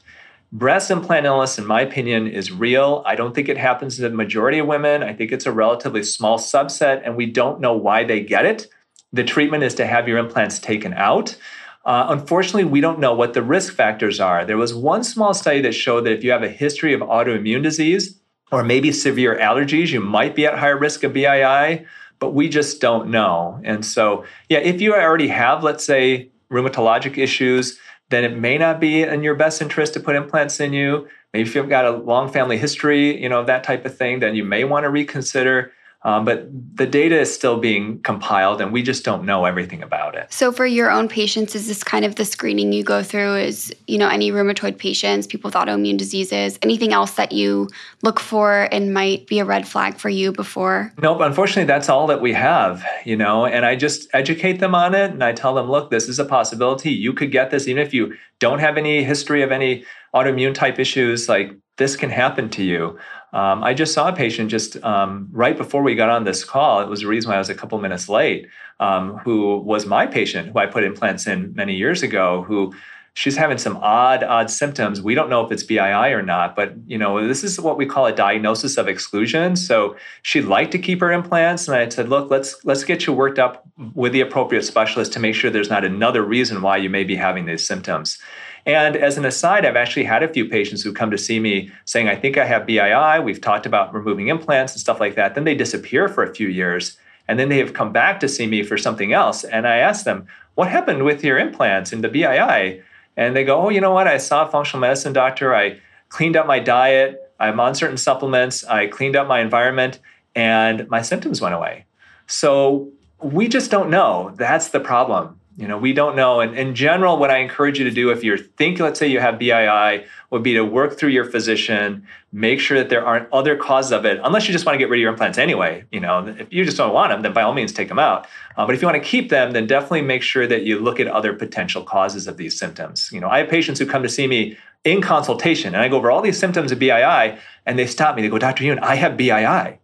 Breast 0.52 0.90
implant 0.90 1.28
illness, 1.28 1.60
in 1.60 1.68
my 1.68 1.82
opinion, 1.82 2.26
is 2.26 2.52
real. 2.52 3.04
I 3.06 3.14
don't 3.14 3.36
think 3.36 3.50
it 3.50 3.58
happens 3.60 3.98
to 3.98 4.02
the 4.02 4.10
majority 4.10 4.58
of 4.58 4.66
women. 4.66 5.04
I 5.04 5.14
think 5.14 5.32
it's 5.32 5.46
a 5.46 5.52
relatively 5.52 6.02
small 6.02 6.40
subset, 6.40 7.04
and 7.06 7.16
we 7.16 7.28
don't 7.28 7.60
know 7.60 7.74
why 7.74 8.04
they 8.04 8.22
get 8.22 8.46
it. 8.46 8.68
The 9.14 9.24
treatment 9.24 9.64
is 9.64 9.76
to 9.76 9.86
have 9.86 10.08
your 10.08 10.18
implants 10.18 10.60
taken 10.60 10.94
out. 10.94 11.38
Uh, 11.86 12.08
unfortunately, 12.10 12.64
we 12.64 12.82
don't 12.82 13.00
know 13.00 13.14
what 13.14 13.34
the 13.34 13.44
risk 13.44 13.74
factors 13.74 14.20
are. 14.20 14.44
There 14.44 14.58
was 14.58 14.74
one 14.74 15.04
small 15.04 15.34
study 15.34 15.62
that 15.62 15.74
showed 15.74 16.06
that 16.06 16.14
if 16.14 16.24
you 16.24 16.32
have 16.32 16.44
a 16.44 16.50
history 16.50 16.94
of 16.94 17.02
autoimmune 17.02 17.62
disease 17.62 18.20
or 18.52 18.64
maybe 18.64 18.92
severe 18.92 19.38
allergies, 19.38 19.90
you 19.90 20.00
might 20.00 20.36
be 20.36 20.46
at 20.46 20.58
higher 20.58 20.78
risk 20.78 21.04
of 21.04 21.14
BII, 21.14 21.86
but 22.20 22.34
we 22.34 22.50
just 22.50 22.82
don't 22.82 23.10
know. 23.10 23.60
And 23.64 23.86
so, 23.86 24.26
yeah, 24.50 24.60
if 24.60 24.82
you 24.82 24.96
already 24.96 25.28
have, 25.28 25.64
let's 25.64 25.86
say, 25.86 26.32
rheumatologic 26.52 27.18
issues, 27.18 27.78
then 28.10 28.24
it 28.24 28.38
may 28.38 28.58
not 28.58 28.80
be 28.80 29.04
in 29.04 29.24
your 29.24 29.36
best 29.36 29.62
interest 29.62 29.94
to 29.94 30.00
put 30.00 30.16
implants 30.16 30.60
in 30.60 30.72
you. 30.72 31.08
Maybe 31.34 31.50
if 31.50 31.56
you've 31.56 31.70
got 31.70 31.86
a 31.86 31.92
long 31.92 32.32
family 32.32 32.58
history, 32.58 33.22
you 33.22 33.28
know, 33.28 33.44
that 33.44 33.64
type 33.64 33.86
of 33.86 33.98
thing, 33.98 34.20
then 34.20 34.36
you 34.36 34.46
may 34.46 34.64
want 34.64 34.84
to 34.84 34.90
reconsider. 34.90 35.72
Um, 36.06 36.26
but 36.26 36.48
the 36.76 36.86
data 36.86 37.18
is 37.20 37.34
still 37.34 37.60
being 37.60 38.00
compiled 38.02 38.60
and 38.60 38.74
we 38.74 38.84
just 38.84 39.06
don't 39.06 39.26
know 39.26 39.46
everything 39.46 39.82
about 39.82 40.16
it. 40.16 40.32
So 40.34 40.52
for 40.52 40.66
your 40.66 40.92
own 40.92 41.08
patients, 41.08 41.56
is 41.56 41.68
this 41.68 41.84
kind 41.84 42.04
of 42.04 42.16
the 42.16 42.26
screening 42.26 42.74
you 42.74 42.84
go 42.84 43.04
through? 43.04 43.36
Is, 43.38 43.74
you 43.88 43.98
know, 43.98 44.10
any 44.10 44.32
rheumatoid 44.32 44.78
patients, 44.78 45.28
people 45.28 45.48
with 45.48 45.56
autoimmune 45.56 45.98
diseases, 45.98 46.60
anything 46.62 46.92
else 46.92 47.12
that 47.12 47.32
you 47.32 47.70
look 48.02 48.20
for 48.20 48.68
and 48.72 48.94
might 48.94 49.28
be 49.28 49.40
a 49.40 49.46
red 49.46 49.66
flag 49.66 49.98
for 49.98 50.10
you 50.10 50.34
before? 50.34 50.92
Nope, 51.02 51.22
unfortunately 51.22 51.66
that's 51.66 51.88
all 51.88 52.08
that 52.08 52.22
we 52.22 52.34
have, 52.34 52.86
you 53.06 53.16
know, 53.16 53.46
and 53.46 53.66
I 53.66 53.76
just 53.76 54.10
educate 54.14 54.60
them 54.60 54.76
on 54.76 54.94
it 54.94 55.12
and 55.12 55.24
I 55.24 55.32
tell 55.32 55.56
them, 55.56 55.70
look, 55.70 55.90
this 55.90 56.10
is 56.10 56.20
a 56.20 56.26
possibility. 56.26 56.92
You 56.92 57.14
could 57.14 57.32
get 57.32 57.50
this 57.50 57.68
even 57.68 57.82
if 57.82 57.94
you 57.94 58.14
don't 58.40 58.60
have 58.60 58.78
any 58.78 59.04
history 59.04 59.42
of 59.42 59.54
any 59.54 59.86
autoimmune 60.14 60.54
type 60.54 60.80
issues, 60.80 61.30
like 61.30 61.54
this 61.78 61.96
can 61.96 62.10
happen 62.10 62.50
to 62.50 62.64
you. 62.64 63.00
Um, 63.34 63.64
I 63.64 63.74
just 63.74 63.94
saw 63.94 64.10
a 64.10 64.16
patient 64.16 64.52
just 64.52 64.82
um, 64.84 65.28
right 65.32 65.58
before 65.58 65.82
we 65.82 65.96
got 65.96 66.10
on 66.10 66.24
this 66.24 66.44
call. 66.44 66.82
It 66.82 66.88
was 66.88 67.02
the 67.02 67.08
reason 67.08 67.30
why 67.30 67.36
I 67.36 67.40
was 67.40 67.50
a 67.50 67.56
couple 67.56 67.80
minutes 67.80 68.08
late. 68.08 68.48
Um, 68.80 69.18
who 69.18 69.58
was 69.58 69.86
my 69.86 70.06
patient, 70.06 70.50
who 70.50 70.60
I 70.60 70.68
put 70.68 70.84
implants 70.84 71.26
in 71.26 71.54
many 71.56 71.76
years 71.76 72.04
ago. 72.04 72.44
Who 72.44 72.74
she's 73.14 73.38
having 73.38 73.58
some 73.58 73.78
odd, 73.78 74.24
odd 74.24 74.50
symptoms. 74.50 75.02
We 75.02 75.16
don't 75.16 75.30
know 75.30 75.46
if 75.46 75.52
it's 75.52 75.64
BII 75.64 76.12
or 76.12 76.22
not, 76.22 76.56
but 76.56 76.74
you 76.88 76.98
know 76.98 77.28
this 77.28 77.44
is 77.44 77.60
what 77.60 77.78
we 77.78 77.86
call 77.86 78.06
a 78.06 78.16
diagnosis 78.16 78.78
of 78.78 78.88
exclusion. 78.88 79.56
So 79.56 79.96
she'd 80.22 80.46
like 80.46 80.72
to 80.72 80.80
keep 80.80 81.00
her 81.02 81.12
implants, 81.12 81.68
and 81.68 81.78
I 81.78 81.88
said, 81.90 82.10
look, 82.10 82.30
let's 82.30 82.64
let's 82.66 82.84
get 82.84 83.06
you 83.08 83.14
worked 83.14 83.40
up 83.40 83.66
with 83.94 84.14
the 84.14 84.22
appropriate 84.22 84.64
specialist 84.64 85.14
to 85.14 85.20
make 85.20 85.36
sure 85.36 85.50
there's 85.50 85.70
not 85.70 85.86
another 85.86 86.24
reason 86.24 86.62
why 86.62 86.78
you 86.78 86.90
may 86.90 87.04
be 87.04 87.16
having 87.16 87.46
these 87.46 87.66
symptoms. 87.66 88.18
And 88.66 88.96
as 88.96 89.18
an 89.18 89.26
aside, 89.26 89.66
I've 89.66 89.76
actually 89.76 90.06
had 90.06 90.24
a 90.24 90.32
few 90.32 90.46
patients 90.46 90.84
who 90.84 90.94
come 90.94 91.12
to 91.12 91.18
see 91.18 91.40
me 91.40 91.72
saying, 91.86 92.08
I 92.08 92.16
think 92.16 92.38
I 92.38 92.46
have 92.46 92.66
BII. 92.66 93.24
We've 93.24 93.42
talked 93.42 93.66
about 93.66 93.94
removing 93.94 94.30
implants 94.30 94.74
and 94.74 94.80
stuff 94.80 95.00
like 95.00 95.16
that. 95.16 95.36
Then 95.36 95.44
they 95.44 95.56
disappear 95.56 96.08
for 96.08 96.24
a 96.24 96.34
few 96.34 96.48
years. 96.48 96.98
And 97.28 97.40
then 97.40 97.50
they 97.50 97.58
have 97.58 97.74
come 97.74 97.92
back 97.92 98.20
to 98.22 98.30
see 98.30 98.48
me 98.48 98.64
for 98.64 98.78
something 98.78 99.14
else. 99.14 99.44
And 99.44 99.68
I 99.68 99.78
ask 99.78 100.06
them, 100.06 100.28
What 100.56 100.70
happened 100.70 101.04
with 101.04 101.24
your 101.24 101.38
implants 101.38 101.92
and 101.92 102.04
the 102.04 102.10
BII? 102.10 102.82
And 103.18 103.36
they 103.36 103.44
go, 103.44 103.62
Oh, 103.62 103.70
you 103.70 103.82
know 103.82 103.92
what? 103.92 104.08
I 104.08 104.18
saw 104.18 104.48
a 104.48 104.52
functional 104.52 104.82
medicine 104.82 105.14
doctor. 105.14 105.54
I 105.56 105.80
cleaned 106.10 106.36
up 106.36 106.48
my 106.48 106.60
diet. 106.60 107.20
I'm 107.40 107.60
on 107.60 107.76
certain 107.76 107.98
supplements. 107.98 108.64
I 108.64 108.88
cleaned 108.88 109.16
up 109.16 109.28
my 109.28 109.40
environment 109.40 110.00
and 110.36 110.88
my 110.90 111.02
symptoms 111.02 111.42
went 111.42 111.56
away. 111.56 111.86
So 112.28 112.90
we 113.22 113.48
just 113.48 113.72
don't 113.72 113.90
know. 113.90 114.34
That's 114.36 114.70
the 114.70 114.80
problem. 114.80 115.40
You 115.56 115.68
know, 115.68 115.78
we 115.78 115.94
don't 115.94 116.16
know. 116.16 116.40
And 116.40 116.58
in 116.58 116.74
general, 116.74 117.18
what 117.18 117.30
I 117.30 117.38
encourage 117.38 117.78
you 117.78 117.86
to 117.86 117.92
do 117.92 118.10
if 118.10 118.24
you're 118.24 118.38
thinking, 118.38 118.84
let's 118.84 119.00
say 119.00 119.08
you 119.08 119.20
have 119.20 119.36
BII, 119.36 120.06
would 120.32 120.42
be 120.42 120.56
to 120.56 120.66
work 120.66 120.98
through 120.98 121.10
your 121.10 121.26
physician, 121.26 122.08
make 122.32 122.60
sure 122.60 122.80
that 122.80 122.90
there 122.90 123.06
aren't 123.06 123.32
other 123.32 123.56
causes 123.56 123.92
of 123.92 124.04
it, 124.04 124.20
unless 124.24 124.48
you 124.48 124.52
just 124.52 124.66
want 124.66 124.74
to 124.74 124.80
get 124.80 124.90
rid 124.90 124.98
of 124.98 125.02
your 125.02 125.12
implants 125.12 125.38
anyway. 125.38 125.86
You 125.92 126.00
know, 126.00 126.26
if 126.28 126.52
you 126.52 126.66
just 126.66 126.78
don't 126.78 126.92
want 126.92 127.12
them, 127.12 127.22
then 127.22 127.34
by 127.34 127.44
all 127.44 127.54
means 127.54 127.72
take 127.72 127.88
them 127.88 128.00
out. 128.00 128.26
Uh, 128.58 128.66
but 128.66 128.74
if 128.74 128.82
you 128.82 128.88
want 128.88 129.02
to 129.02 129.08
keep 129.08 129.30
them, 129.30 129.52
then 129.52 129.68
definitely 129.68 130.02
make 130.02 130.24
sure 130.24 130.48
that 130.48 130.64
you 130.64 130.80
look 130.80 131.00
at 131.00 131.08
other 131.08 131.34
potential 131.34 131.84
causes 131.84 132.26
of 132.28 132.38
these 132.38 132.58
symptoms. 132.58 133.12
You 133.12 133.20
know, 133.20 133.30
I 133.30 133.40
have 133.40 133.50
patients 133.50 133.80
who 133.80 133.86
come 133.86 134.02
to 134.02 134.10
see 134.10 134.26
me 134.26 134.58
in 134.84 135.02
consultation 135.02 135.76
and 135.76 135.84
I 135.84 135.88
go 135.88 135.98
over 135.98 136.10
all 136.10 136.22
these 136.22 136.38
symptoms 136.38 136.72
of 136.72 136.80
BII 136.80 137.38
and 137.68 137.78
they 137.78 137.86
stop 137.86 138.16
me. 138.16 138.24
They 138.24 138.30
go, 138.30 138.40
Dr. 138.40 138.64
Youn, 138.64 138.80
I 138.80 138.96
have 138.96 139.14
BII. 139.14 139.78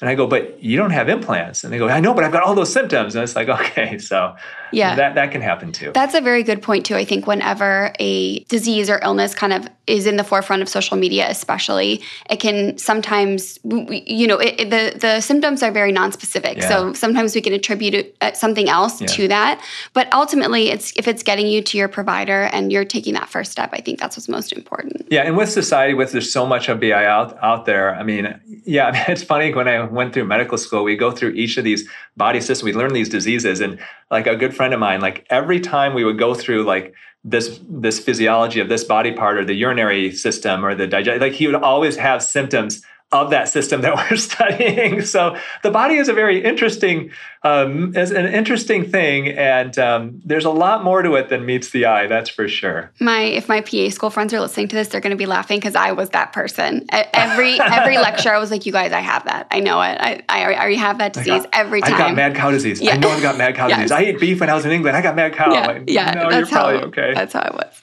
And 0.00 0.10
I 0.10 0.16
go, 0.16 0.26
but 0.26 0.62
you 0.62 0.76
don't 0.76 0.90
have 0.90 1.08
implants. 1.08 1.62
And 1.62 1.72
they 1.72 1.78
go, 1.78 1.88
I 1.88 2.00
know, 2.00 2.14
but 2.14 2.24
I've 2.24 2.32
got 2.32 2.42
all 2.42 2.54
those 2.54 2.72
symptoms. 2.72 3.14
And 3.14 3.22
it's 3.22 3.36
like, 3.36 3.48
okay, 3.60 3.98
so 3.98 4.34
yeah, 4.72 4.94
that, 4.94 5.14
that 5.14 5.30
can 5.30 5.40
happen 5.40 5.72
too. 5.72 5.92
That's 5.92 6.14
a 6.14 6.20
very 6.20 6.42
good 6.42 6.62
point 6.62 6.86
too. 6.86 6.96
I 6.96 7.04
think 7.04 7.26
whenever 7.26 7.92
a 7.98 8.40
disease 8.44 8.88
or 8.90 9.00
illness 9.02 9.34
kind 9.34 9.52
of 9.52 9.68
is 9.86 10.06
in 10.06 10.16
the 10.16 10.24
forefront 10.24 10.62
of 10.62 10.68
social 10.68 10.96
media, 10.96 11.28
especially, 11.28 12.02
it 12.30 12.40
can 12.40 12.78
sometimes, 12.78 13.58
you 13.64 14.26
know, 14.26 14.38
it, 14.38 14.54
it, 14.58 14.70
the 14.70 14.98
the 14.98 15.20
symptoms 15.20 15.62
are 15.62 15.70
very 15.70 15.92
nonspecific. 15.92 16.56
Yeah. 16.56 16.68
So 16.68 16.92
sometimes 16.94 17.34
we 17.34 17.40
can 17.40 17.52
attribute 17.52 18.14
uh, 18.20 18.32
something 18.32 18.68
else 18.68 19.00
yeah. 19.00 19.06
to 19.08 19.28
that. 19.28 19.62
But 19.92 20.12
ultimately, 20.12 20.70
it's 20.70 20.92
if 20.96 21.06
it's 21.06 21.22
getting 21.22 21.46
you 21.46 21.62
to 21.62 21.78
your 21.78 21.88
provider 21.88 22.44
and 22.44 22.72
you're 22.72 22.84
taking 22.84 23.14
that 23.14 23.28
first 23.28 23.52
step, 23.52 23.70
I 23.72 23.80
think 23.80 23.98
that's 23.98 24.16
what's 24.16 24.28
most 24.28 24.52
important. 24.52 25.06
Yeah, 25.10 25.22
and 25.22 25.36
with 25.36 25.50
society, 25.50 25.94
with 25.94 26.12
there's 26.12 26.32
so 26.32 26.46
much 26.46 26.68
of 26.68 26.80
BI 26.80 27.04
out 27.04 27.36
out 27.42 27.66
there. 27.66 27.94
I 27.94 28.02
mean, 28.02 28.40
yeah, 28.64 28.86
I 28.86 28.92
mean, 28.92 29.04
it's 29.08 29.22
funny 29.22 29.52
when 29.52 29.68
I 29.68 29.84
went 29.84 30.14
through 30.14 30.24
medical 30.24 30.56
school, 30.56 30.84
we 30.84 30.96
go 30.96 31.10
through 31.10 31.30
each 31.30 31.58
of 31.58 31.64
these 31.64 31.86
body 32.16 32.40
systems, 32.40 32.62
we 32.62 32.72
learn 32.72 32.92
these 32.92 33.08
diseases, 33.08 33.60
and 33.60 33.78
like 34.10 34.26
a 34.26 34.36
good 34.36 34.54
friend 34.54 34.63
of 34.72 34.80
mine, 34.80 35.00
like 35.00 35.26
every 35.28 35.60
time 35.60 35.94
we 35.94 36.04
would 36.04 36.18
go 36.18 36.34
through 36.34 36.64
like 36.64 36.94
this 37.24 37.60
this 37.68 37.98
physiology 37.98 38.60
of 38.60 38.68
this 38.68 38.84
body 38.84 39.12
part 39.12 39.38
or 39.38 39.44
the 39.44 39.54
urinary 39.54 40.12
system 40.12 40.64
or 40.64 40.74
the 40.74 40.86
digest 40.86 41.22
like 41.22 41.32
he 41.32 41.46
would 41.46 41.56
always 41.56 41.96
have 41.96 42.22
symptoms 42.22 42.82
of 43.14 43.30
that 43.30 43.48
system 43.48 43.80
that 43.82 43.94
we're 44.10 44.16
studying. 44.16 45.02
So 45.02 45.36
the 45.62 45.70
body 45.70 45.96
is 45.96 46.08
a 46.08 46.12
very 46.12 46.44
interesting, 46.44 47.10
um, 47.44 47.94
is 47.94 48.10
an 48.10 48.24
interesting 48.26 48.90
thing, 48.90 49.28
and 49.28 49.78
um, 49.78 50.22
there's 50.24 50.46
a 50.46 50.50
lot 50.50 50.82
more 50.82 51.02
to 51.02 51.14
it 51.16 51.28
than 51.28 51.44
meets 51.44 51.70
the 51.70 51.84
eye. 51.84 52.06
That's 52.06 52.30
for 52.30 52.48
sure. 52.48 52.90
My 53.00 53.20
if 53.20 53.50
my 53.50 53.60
PA 53.60 53.90
school 53.90 54.08
friends 54.08 54.32
are 54.32 54.40
listening 54.40 54.68
to 54.68 54.76
this, 54.76 54.88
they're 54.88 55.02
going 55.02 55.10
to 55.10 55.16
be 55.16 55.26
laughing 55.26 55.58
because 55.58 55.74
I 55.74 55.92
was 55.92 56.08
that 56.10 56.32
person. 56.32 56.86
Every 56.90 57.60
every 57.60 57.98
lecture, 58.08 58.32
I 58.32 58.38
was 58.38 58.50
like, 58.50 58.64
"You 58.64 58.72
guys, 58.72 58.92
I 58.92 59.00
have 59.00 59.26
that. 59.26 59.46
I 59.50 59.60
know 59.60 59.80
it. 59.82 59.98
I, 60.00 60.22
I 60.26 60.54
already 60.54 60.76
have 60.76 60.98
that 60.98 61.12
disease 61.12 61.42
got, 61.42 61.50
every 61.52 61.82
time." 61.82 61.94
I 61.94 61.98
got 61.98 62.14
mad 62.14 62.34
cow 62.34 62.50
disease. 62.50 62.80
Yeah. 62.80 62.94
I 62.94 62.96
know 62.96 63.10
I've 63.10 63.22
got 63.22 63.36
mad 63.36 63.54
cow 63.54 63.66
yes. 63.68 63.76
disease. 63.76 63.92
I 63.92 64.00
ate 64.00 64.20
beef 64.20 64.40
when 64.40 64.48
I 64.48 64.54
was 64.54 64.64
in 64.64 64.72
England. 64.72 64.96
I 64.96 65.02
got 65.02 65.14
mad 65.14 65.34
cow. 65.34 65.52
Yeah, 65.52 65.80
yeah 65.86 66.10
no, 66.12 66.30
that's 66.30 66.50
you're 66.50 66.58
probably 66.58 66.78
how, 66.78 66.86
okay. 66.86 67.12
That's 67.14 67.34
how 67.34 67.42
it 67.42 67.52
was. 67.52 67.82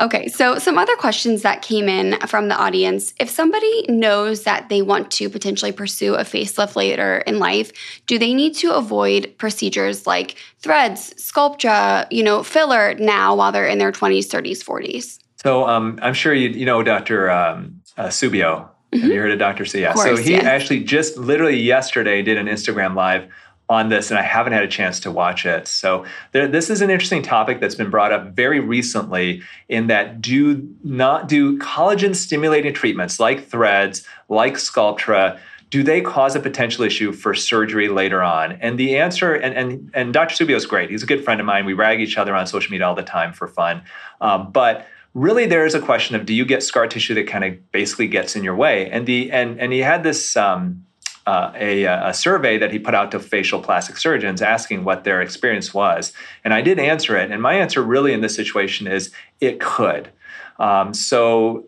Okay, 0.00 0.28
so 0.28 0.58
some 0.58 0.78
other 0.78 0.94
questions 0.96 1.42
that 1.42 1.62
came 1.62 1.88
in 1.88 2.20
from 2.28 2.48
the 2.48 2.56
audience. 2.56 3.14
If 3.18 3.30
somebody 3.30 3.86
knows 3.88 4.44
that 4.44 4.68
they 4.68 4.82
want 4.82 5.10
to 5.12 5.28
potentially 5.28 5.72
pursue 5.72 6.14
a 6.14 6.22
facelift 6.22 6.76
later 6.76 7.18
in 7.26 7.38
life, 7.38 7.72
do 8.06 8.18
they 8.18 8.34
need 8.34 8.54
to 8.56 8.74
avoid 8.74 8.97
procedures 9.38 10.06
like 10.06 10.36
threads, 10.60 11.14
Sculptra, 11.14 12.06
you 12.10 12.22
know, 12.22 12.42
filler 12.42 12.94
now 12.94 13.34
while 13.34 13.52
they're 13.52 13.66
in 13.66 13.78
their 13.78 13.92
20s, 13.92 14.26
30s, 14.26 14.64
40s? 14.64 15.18
So 15.42 15.68
um, 15.68 15.98
I'm 16.02 16.14
sure 16.14 16.34
you, 16.34 16.48
you 16.48 16.66
know 16.66 16.82
Dr. 16.82 17.30
Um, 17.30 17.80
uh, 17.96 18.06
Subio. 18.06 18.68
Mm-hmm. 18.92 19.00
Have 19.00 19.10
you 19.10 19.20
heard 19.20 19.30
of 19.30 19.38
Dr. 19.38 19.64
C? 19.64 19.82
Yeah. 19.82 19.94
so 19.94 20.16
he 20.16 20.34
actually 20.34 20.82
just 20.82 21.16
literally 21.18 21.58
yesterday 21.58 22.22
did 22.22 22.38
an 22.38 22.46
Instagram 22.46 22.94
live 22.94 23.28
on 23.70 23.90
this, 23.90 24.10
and 24.10 24.18
I 24.18 24.22
haven't 24.22 24.54
had 24.54 24.62
a 24.62 24.68
chance 24.68 24.98
to 25.00 25.10
watch 25.10 25.44
it. 25.44 25.68
So 25.68 26.06
there, 26.32 26.48
this 26.48 26.70
is 26.70 26.80
an 26.80 26.88
interesting 26.88 27.22
topic 27.22 27.60
that's 27.60 27.74
been 27.74 27.90
brought 27.90 28.12
up 28.12 28.28
very 28.28 28.60
recently. 28.60 29.42
In 29.68 29.88
that, 29.88 30.22
do 30.22 30.66
not 30.82 31.28
do 31.28 31.58
collagen 31.58 32.16
stimulating 32.16 32.72
treatments 32.72 33.20
like 33.20 33.46
threads, 33.46 34.06
like 34.28 34.54
Sculptra. 34.54 35.38
Do 35.70 35.82
they 35.82 36.00
cause 36.00 36.34
a 36.34 36.40
potential 36.40 36.84
issue 36.84 37.12
for 37.12 37.34
surgery 37.34 37.88
later 37.88 38.22
on? 38.22 38.52
And 38.52 38.78
the 38.78 38.96
answer, 38.96 39.34
and 39.34 39.54
and 39.54 39.90
and 39.94 40.12
Dr. 40.12 40.34
Subio 40.34 40.56
is 40.56 40.66
great. 40.66 40.90
He's 40.90 41.02
a 41.02 41.06
good 41.06 41.24
friend 41.24 41.40
of 41.40 41.46
mine. 41.46 41.66
We 41.66 41.74
rag 41.74 42.00
each 42.00 42.16
other 42.16 42.34
on 42.34 42.46
social 42.46 42.70
media 42.70 42.86
all 42.86 42.94
the 42.94 43.02
time 43.02 43.32
for 43.32 43.46
fun. 43.46 43.82
Um, 44.20 44.50
but 44.50 44.86
really 45.14 45.46
there 45.46 45.66
is 45.66 45.74
a 45.74 45.80
question 45.80 46.14
of 46.14 46.26
do 46.26 46.34
you 46.34 46.44
get 46.44 46.62
scar 46.62 46.86
tissue 46.86 47.14
that 47.14 47.26
kind 47.26 47.44
of 47.44 47.72
basically 47.72 48.06
gets 48.06 48.36
in 48.36 48.44
your 48.44 48.54
way 48.54 48.90
and 48.90 49.06
the 49.06 49.32
and 49.32 49.58
and 49.58 49.72
he 49.72 49.80
had 49.80 50.02
this 50.02 50.36
um, 50.36 50.84
uh, 51.28 51.52
a, 51.56 51.84
a, 51.84 52.14
survey 52.14 52.56
that 52.56 52.72
he 52.72 52.78
put 52.78 52.94
out 52.94 53.10
to 53.10 53.20
facial 53.20 53.60
plastic 53.60 53.98
surgeons 53.98 54.40
asking 54.40 54.82
what 54.82 55.04
their 55.04 55.20
experience 55.20 55.74
was. 55.74 56.14
And 56.42 56.54
I 56.54 56.62
did 56.62 56.78
answer 56.78 57.18
it. 57.18 57.30
And 57.30 57.42
my 57.42 57.52
answer 57.52 57.82
really 57.82 58.14
in 58.14 58.22
this 58.22 58.34
situation 58.34 58.86
is 58.86 59.12
it 59.38 59.60
could. 59.60 60.08
Um, 60.58 60.94
so, 60.94 61.66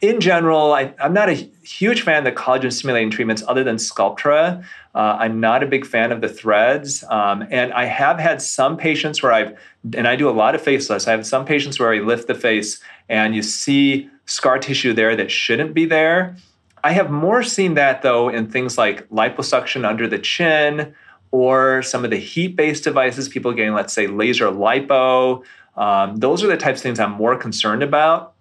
in 0.00 0.20
general, 0.20 0.72
I, 0.72 0.94
am 0.98 1.12
not 1.12 1.28
a 1.28 1.32
huge 1.32 2.02
fan 2.02 2.18
of 2.18 2.24
the 2.24 2.32
collagen 2.32 2.72
stimulating 2.72 3.10
treatments 3.10 3.42
other 3.46 3.64
than 3.64 3.76
Sculptra. 3.76 4.64
Uh, 4.94 5.16
I'm 5.18 5.40
not 5.40 5.62
a 5.62 5.66
big 5.66 5.86
fan 5.86 6.12
of 6.12 6.20
the 6.20 6.28
threads. 6.28 7.04
Um, 7.08 7.46
and 7.50 7.72
I 7.72 7.84
have 7.84 8.18
had 8.18 8.42
some 8.42 8.76
patients 8.76 9.22
where 9.22 9.32
I've, 9.32 9.58
and 9.96 10.08
I 10.08 10.16
do 10.16 10.28
a 10.28 10.32
lot 10.32 10.54
of 10.54 10.62
facelifts, 10.62 11.06
I 11.06 11.12
have 11.12 11.26
some 11.26 11.44
patients 11.44 11.78
where 11.78 11.92
I 11.92 11.98
lift 11.98 12.26
the 12.26 12.34
face 12.34 12.80
and 13.08 13.34
you 13.34 13.42
see 13.42 14.10
scar 14.26 14.58
tissue 14.58 14.92
there 14.92 15.16
that 15.16 15.30
shouldn't 15.30 15.74
be 15.74 15.84
there. 15.84 16.36
I 16.84 16.92
have 16.92 17.10
more 17.10 17.42
seen 17.42 17.74
that 17.74 18.02
though 18.02 18.28
in 18.28 18.50
things 18.50 18.78
like 18.78 19.08
liposuction 19.08 19.86
under 19.86 20.06
the 20.06 20.18
chin 20.18 20.94
or 21.30 21.82
some 21.82 22.04
of 22.04 22.10
the 22.10 22.16
heat 22.16 22.56
based 22.56 22.84
devices, 22.84 23.28
people 23.28 23.52
getting, 23.52 23.74
let's 23.74 23.92
say, 23.92 24.06
laser 24.06 24.46
lipo. 24.46 25.44
Um, 25.76 26.16
those 26.16 26.42
are 26.42 26.46
the 26.46 26.56
types 26.56 26.80
of 26.80 26.82
things 26.82 26.98
I'm 26.98 27.12
more 27.12 27.36
concerned 27.36 27.82
about. 27.82 28.34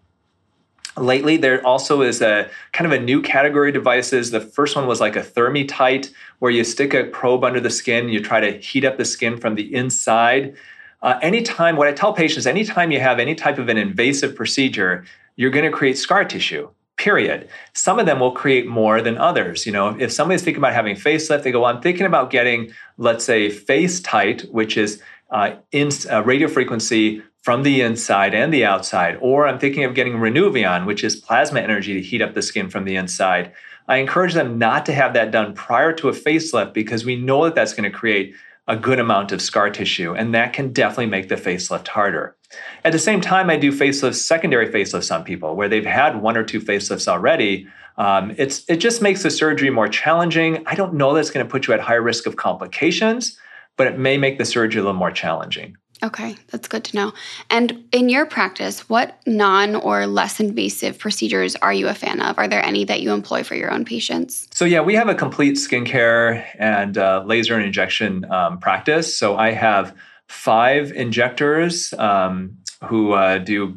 Lately, 0.95 1.38
there 1.38 1.65
also 1.65 2.01
is 2.01 2.21
a 2.21 2.49
kind 2.71 2.91
of 2.91 2.99
a 2.99 3.03
new 3.03 3.21
category 3.21 3.69
of 3.69 3.73
devices. 3.73 4.31
The 4.31 4.39
first 4.39 4.75
one 4.75 4.88
was 4.88 4.99
like 4.99 5.15
a 5.15 5.21
ThermiTight, 5.21 6.11
where 6.39 6.51
you 6.51 6.63
stick 6.63 6.93
a 6.93 7.03
probe 7.05 7.43
under 7.43 7.59
the 7.59 7.69
skin, 7.69 8.09
you 8.09 8.21
try 8.21 8.39
to 8.39 8.57
heat 8.59 8.85
up 8.85 8.97
the 8.97 9.05
skin 9.05 9.38
from 9.38 9.55
the 9.55 9.73
inside. 9.73 10.55
Uh, 11.01 11.19
anytime, 11.21 11.75
what 11.75 11.88
I 11.88 11.91
tell 11.91 12.13
patients, 12.13 12.47
anytime 12.47 12.91
you 12.91 12.99
have 12.99 13.19
any 13.19 13.35
type 13.35 13.59
of 13.59 13.69
an 13.69 13.77
invasive 13.77 14.35
procedure, 14.35 15.05
you're 15.35 15.51
going 15.51 15.65
to 15.65 15.71
create 15.71 15.97
scar 15.97 16.25
tissue 16.25 16.69
period. 16.97 17.47
Some 17.73 17.99
of 17.99 18.05
them 18.05 18.19
will 18.19 18.31
create 18.31 18.67
more 18.67 19.01
than 19.01 19.17
others. 19.17 19.65
You 19.65 19.71
know, 19.71 19.95
if 19.99 20.11
somebody's 20.11 20.41
thinking 20.41 20.59
about 20.59 20.73
having 20.73 20.95
facelift, 20.95 21.43
they 21.43 21.51
go, 21.51 21.61
well, 21.61 21.73
I'm 21.73 21.81
thinking 21.81 22.05
about 22.05 22.31
getting, 22.31 22.71
let's 22.97 23.23
say, 23.23 23.49
FaceTite 23.49 24.51
which 24.51 24.77
is 24.77 25.01
uh, 25.29 25.55
in 25.71 25.89
uh, 26.09 26.23
radio 26.23 26.47
frequency 26.47 27.21
from 27.47 27.63
the 27.63 27.79
inside 27.79 28.33
and 28.33 28.53
the 28.53 28.65
outside, 28.65 29.17
or 29.21 29.47
I'm 29.47 29.57
thinking 29.57 29.85
of 29.85 29.95
getting 29.95 30.15
Renuvion, 30.15 30.85
which 30.85 31.01
is 31.01 31.15
plasma 31.15 31.61
energy 31.61 31.93
to 31.93 32.01
heat 32.01 32.21
up 32.21 32.33
the 32.33 32.41
skin 32.41 32.69
from 32.69 32.83
the 32.83 32.97
inside. 32.97 33.53
I 33.87 33.99
encourage 33.99 34.33
them 34.33 34.57
not 34.57 34.85
to 34.87 34.93
have 34.93 35.13
that 35.13 35.31
done 35.31 35.53
prior 35.53 35.93
to 35.93 36.09
a 36.09 36.11
facelift 36.11 36.73
because 36.73 37.05
we 37.05 37.15
know 37.15 37.45
that 37.45 37.55
that's 37.55 37.73
going 37.73 37.89
to 37.89 37.97
create 37.97 38.35
a 38.67 38.75
good 38.75 38.99
amount 38.99 39.31
of 39.31 39.41
scar 39.41 39.69
tissue, 39.69 40.13
and 40.13 40.35
that 40.35 40.51
can 40.51 40.73
definitely 40.73 41.05
make 41.05 41.29
the 41.29 41.35
facelift 41.35 41.87
harder. 41.87 42.35
At 42.83 42.91
the 42.91 42.99
same 42.99 43.21
time, 43.21 43.49
I 43.49 43.55
do 43.55 43.71
facelifts, 43.71 44.15
secondary 44.15 44.67
facelifts 44.67 45.15
on 45.15 45.23
people 45.23 45.55
where 45.55 45.69
they've 45.69 45.85
had 45.85 46.21
one 46.21 46.35
or 46.35 46.43
two 46.43 46.59
facelifts 46.59 47.07
already. 47.07 47.65
Um, 47.95 48.35
it's 48.37 48.65
it 48.67 48.81
just 48.81 49.01
makes 49.01 49.23
the 49.23 49.31
surgery 49.31 49.69
more 49.69 49.87
challenging. 49.87 50.63
I 50.67 50.75
don't 50.75 50.95
know 50.95 51.13
that's 51.13 51.31
going 51.31 51.45
to 51.45 51.49
put 51.49 51.65
you 51.65 51.73
at 51.73 51.79
higher 51.79 52.01
risk 52.01 52.27
of 52.27 52.35
complications, 52.35 53.39
but 53.77 53.87
it 53.87 53.97
may 53.97 54.17
make 54.17 54.37
the 54.37 54.43
surgery 54.43 54.81
a 54.81 54.83
little 54.83 54.99
more 54.99 55.11
challenging. 55.11 55.77
Okay, 56.03 56.35
that's 56.51 56.67
good 56.67 56.83
to 56.85 56.95
know. 56.95 57.13
And 57.49 57.83
in 57.91 58.09
your 58.09 58.25
practice, 58.25 58.87
what 58.87 59.19
non 59.25 59.75
or 59.75 60.05
less 60.05 60.39
invasive 60.39 60.99
procedures 60.99 61.55
are 61.55 61.73
you 61.73 61.87
a 61.87 61.93
fan 61.93 62.21
of? 62.21 62.37
Are 62.37 62.47
there 62.47 62.63
any 62.63 62.85
that 62.85 63.01
you 63.01 63.11
employ 63.11 63.43
for 63.43 63.55
your 63.55 63.71
own 63.71 63.83
patients? 63.83 64.47
So, 64.51 64.63
yeah, 64.65 64.81
we 64.81 64.93
have 64.93 65.09
a 65.09 65.15
complete 65.15 65.55
skincare 65.55 66.45
and 66.59 66.97
uh, 66.97 67.23
laser 67.25 67.55
and 67.55 67.63
injection 67.63 68.29
um, 68.31 68.59
practice. 68.59 69.17
So, 69.17 69.37
I 69.37 69.51
have 69.51 69.95
five 70.27 70.91
injectors 70.91 71.93
um, 71.93 72.57
who 72.85 73.13
uh, 73.13 73.39
do 73.39 73.75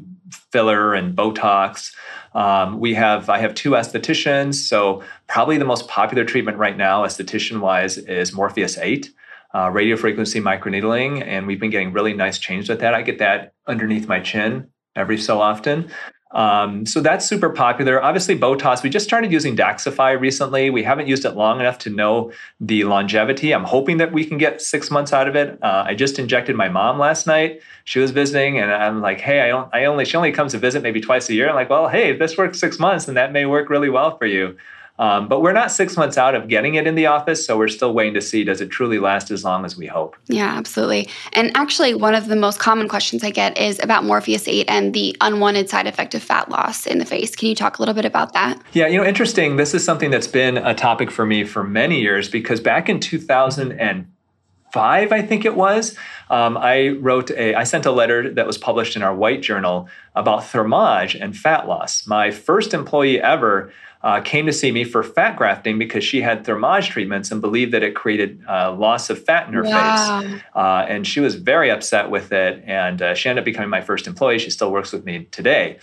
filler 0.53 0.95
and 0.95 1.17
Botox. 1.17 1.95
Um, 2.35 2.79
we 2.79 2.95
have 2.95 3.29
I 3.29 3.39
have 3.39 3.55
two 3.55 3.71
estheticians. 3.71 4.55
So 4.55 5.03
probably 5.27 5.59
the 5.59 5.65
most 5.65 5.89
popular 5.89 6.25
treatment 6.25 6.59
right 6.59 6.77
now, 6.77 7.05
esthetician 7.05 7.61
wise, 7.61 7.99
is 7.99 8.33
Morpheus 8.33 8.79
Eight. 8.79 9.11
Uh, 9.53 9.69
radio 9.69 9.97
frequency 9.97 10.41
microneedling, 10.41 11.27
and 11.27 11.45
we've 11.47 11.59
been 11.59 11.71
getting 11.71 11.93
really 11.93 12.13
nice 12.13 12.39
change 12.39 12.69
with 12.69 12.79
that. 12.79 12.95
I 12.95 13.03
get 13.03 13.19
that 13.19 13.53
underneath 13.67 14.07
my 14.07 14.21
chin 14.21 14.69
every 14.95 15.19
so 15.19 15.41
often. 15.41 15.91
Um, 16.33 16.87
so 16.87 17.01
that's 17.01 17.27
super 17.27 17.51
popular. 17.51 18.01
Obviously, 18.03 18.39
Botox, 18.39 18.85
we 18.85 18.91
just 18.91 19.05
started 19.05 19.33
using 19.33 19.57
Daxxify 19.57 20.19
recently. 20.21 20.71
We 20.71 20.85
haven't 20.85 21.09
used 21.09 21.25
it 21.25 21.33
long 21.33 21.59
enough 21.59 21.79
to 21.79 21.91
know 21.91 22.31
the 22.61 22.85
longevity. 22.85 23.53
I'm 23.53 23.65
hoping 23.65 23.97
that 23.97 24.13
we 24.13 24.25
can 24.25 24.39
get 24.39 24.61
six 24.61 24.91
months 24.91 25.13
out 25.13 25.27
of 25.27 25.35
it. 25.35 25.59
Uh, 25.61 25.85
I 25.87 25.95
just 25.95 26.21
injected 26.21 26.55
my 26.55 26.69
mom 26.69 26.99
last 27.01 27.27
night. 27.27 27.61
She 27.85 27.99
was 27.99 28.13
visiting, 28.13 28.59
and 28.59 28.71
I'm 28.71 29.01
like, 29.01 29.21
hey, 29.21 29.41
I, 29.41 29.49
don't, 29.49 29.69
I 29.75 29.87
only 29.87 30.05
she 30.05 30.17
only 30.17 30.31
comes 30.31 30.53
to 30.53 30.59
visit 30.59 30.83
maybe 30.83 31.01
twice 31.01 31.29
a 31.29 31.35
year. 31.35 31.49
I'm 31.49 31.57
like, 31.57 31.71
well, 31.71 31.89
hey, 31.89 32.11
if 32.13 32.21
this 32.21 32.39
works 32.39 32.61
six 32.61 32.79
months, 32.79 33.07
then 33.07 33.17
that 33.17 33.33
may 33.33 33.47
work 33.47 33.69
really 33.69 33.91
well 33.91 34.17
for 34.17 34.27
you. 34.27 34.57
Um, 35.01 35.27
but 35.29 35.41
we're 35.41 35.55
not 35.55 35.73
six 35.73 35.97
months 35.97 36.19
out 36.19 36.35
of 36.35 36.47
getting 36.47 36.75
it 36.75 36.87
in 36.87 36.95
the 36.95 37.07
office, 37.07 37.47
so 37.47 37.57
we're 37.57 37.69
still 37.69 37.95
waiting 37.95 38.13
to 38.13 38.21
see 38.21 38.45
does 38.45 38.61
it 38.61 38.69
truly 38.69 38.99
last 38.99 39.31
as 39.31 39.43
long 39.43 39.65
as 39.65 39.75
we 39.75 39.87
hope. 39.87 40.15
Yeah, 40.27 40.55
absolutely. 40.55 41.09
And 41.33 41.57
actually, 41.57 41.95
one 41.95 42.15
of 42.15 42.27
the 42.27 42.37
most 42.37 42.61
common 42.61 42.87
questions 42.87 43.25
I 43.25 43.31
get 43.31 43.57
is 43.57 43.83
about 43.83 44.05
Morpheus 44.05 44.47
8 44.47 44.67
and 44.69 44.93
the 44.93 45.17
unwanted 45.23 45.71
side 45.71 45.87
effect 45.87 46.15
of 46.15 46.23
fat 46.23 46.51
loss 46.51 46.87
in 46.87 46.99
the 46.99 47.07
face. 47.07 47.35
Can 47.35 47.49
you 47.49 47.55
talk 47.55 47.79
a 47.79 47.83
little 47.83 47.95
bit 47.95 48.05
about 48.05 48.35
that? 48.35 48.61
Yeah, 48.75 48.89
you 48.89 48.99
know, 48.99 49.05
interesting. 49.05 49.57
This 49.57 49.73
is 49.73 49.83
something 49.83 50.11
that's 50.11 50.27
been 50.27 50.59
a 50.59 50.75
topic 50.75 51.11
for 51.11 51.25
me 51.25 51.45
for 51.45 51.65
many 51.65 52.03
years 52.03 52.29
because 52.29 52.61
back 52.61 52.91
in 52.91 53.01
2005, 53.01 55.13
I 55.13 55.23
think 55.23 55.47
it 55.47 55.57
was, 55.57 55.97
um, 56.29 56.59
I 56.59 56.89
wrote 56.89 57.31
a, 57.31 57.55
I 57.55 57.65
sent 57.65 57.87
a 57.87 57.91
letter 57.91 58.35
that 58.35 58.47
was 58.47 58.59
published 58.59 58.97
in 58.97 59.03
our 59.03 59.15
white 59.15 59.41
journal 59.41 59.89
about 60.15 60.43
Thermage 60.43 61.15
and 61.15 61.35
fat 61.35 61.67
loss. 61.67 62.07
My 62.07 62.31
first 62.31 62.75
employee 62.75 63.19
ever 63.19 63.73
uh, 64.03 64.21
came 64.21 64.47
to 64.47 64.53
see 64.53 64.73
me 64.73 64.83
for 64.85 65.03
fat 65.03 65.37
grafting 65.37 65.79
because 65.79 66.03
she 66.03 66.23
had 66.23 66.45
thermage 66.45 66.89
treatments 66.89 67.31
and 67.31 67.41
believed 67.41 67.73
that 67.73 67.83
it 67.83 67.95
created 67.95 68.43
uh, 68.49 68.73
loss 68.73 69.11
of 69.11 69.23
fat 69.23 69.47
in 69.47 69.53
her 69.53 69.63
wow. 69.63 70.21
face. 70.23 70.41
Uh, 70.55 70.87
and 70.89 71.07
she 71.07 71.21
was 71.21 71.35
very 71.35 71.71
upset 71.71 72.11
with 72.11 72.33
it. 72.33 72.63
And 72.67 73.03
uh, 73.03 73.15
she 73.15 73.29
ended 73.29 73.43
up 73.43 73.45
becoming 73.45 73.69
my 73.69 73.83
first 73.83 74.07
employee. 74.07 74.39
She 74.39 74.51
still 74.51 74.73
works 74.73 74.93
with 74.93 75.05
me 75.05 75.27
today. 75.31 75.79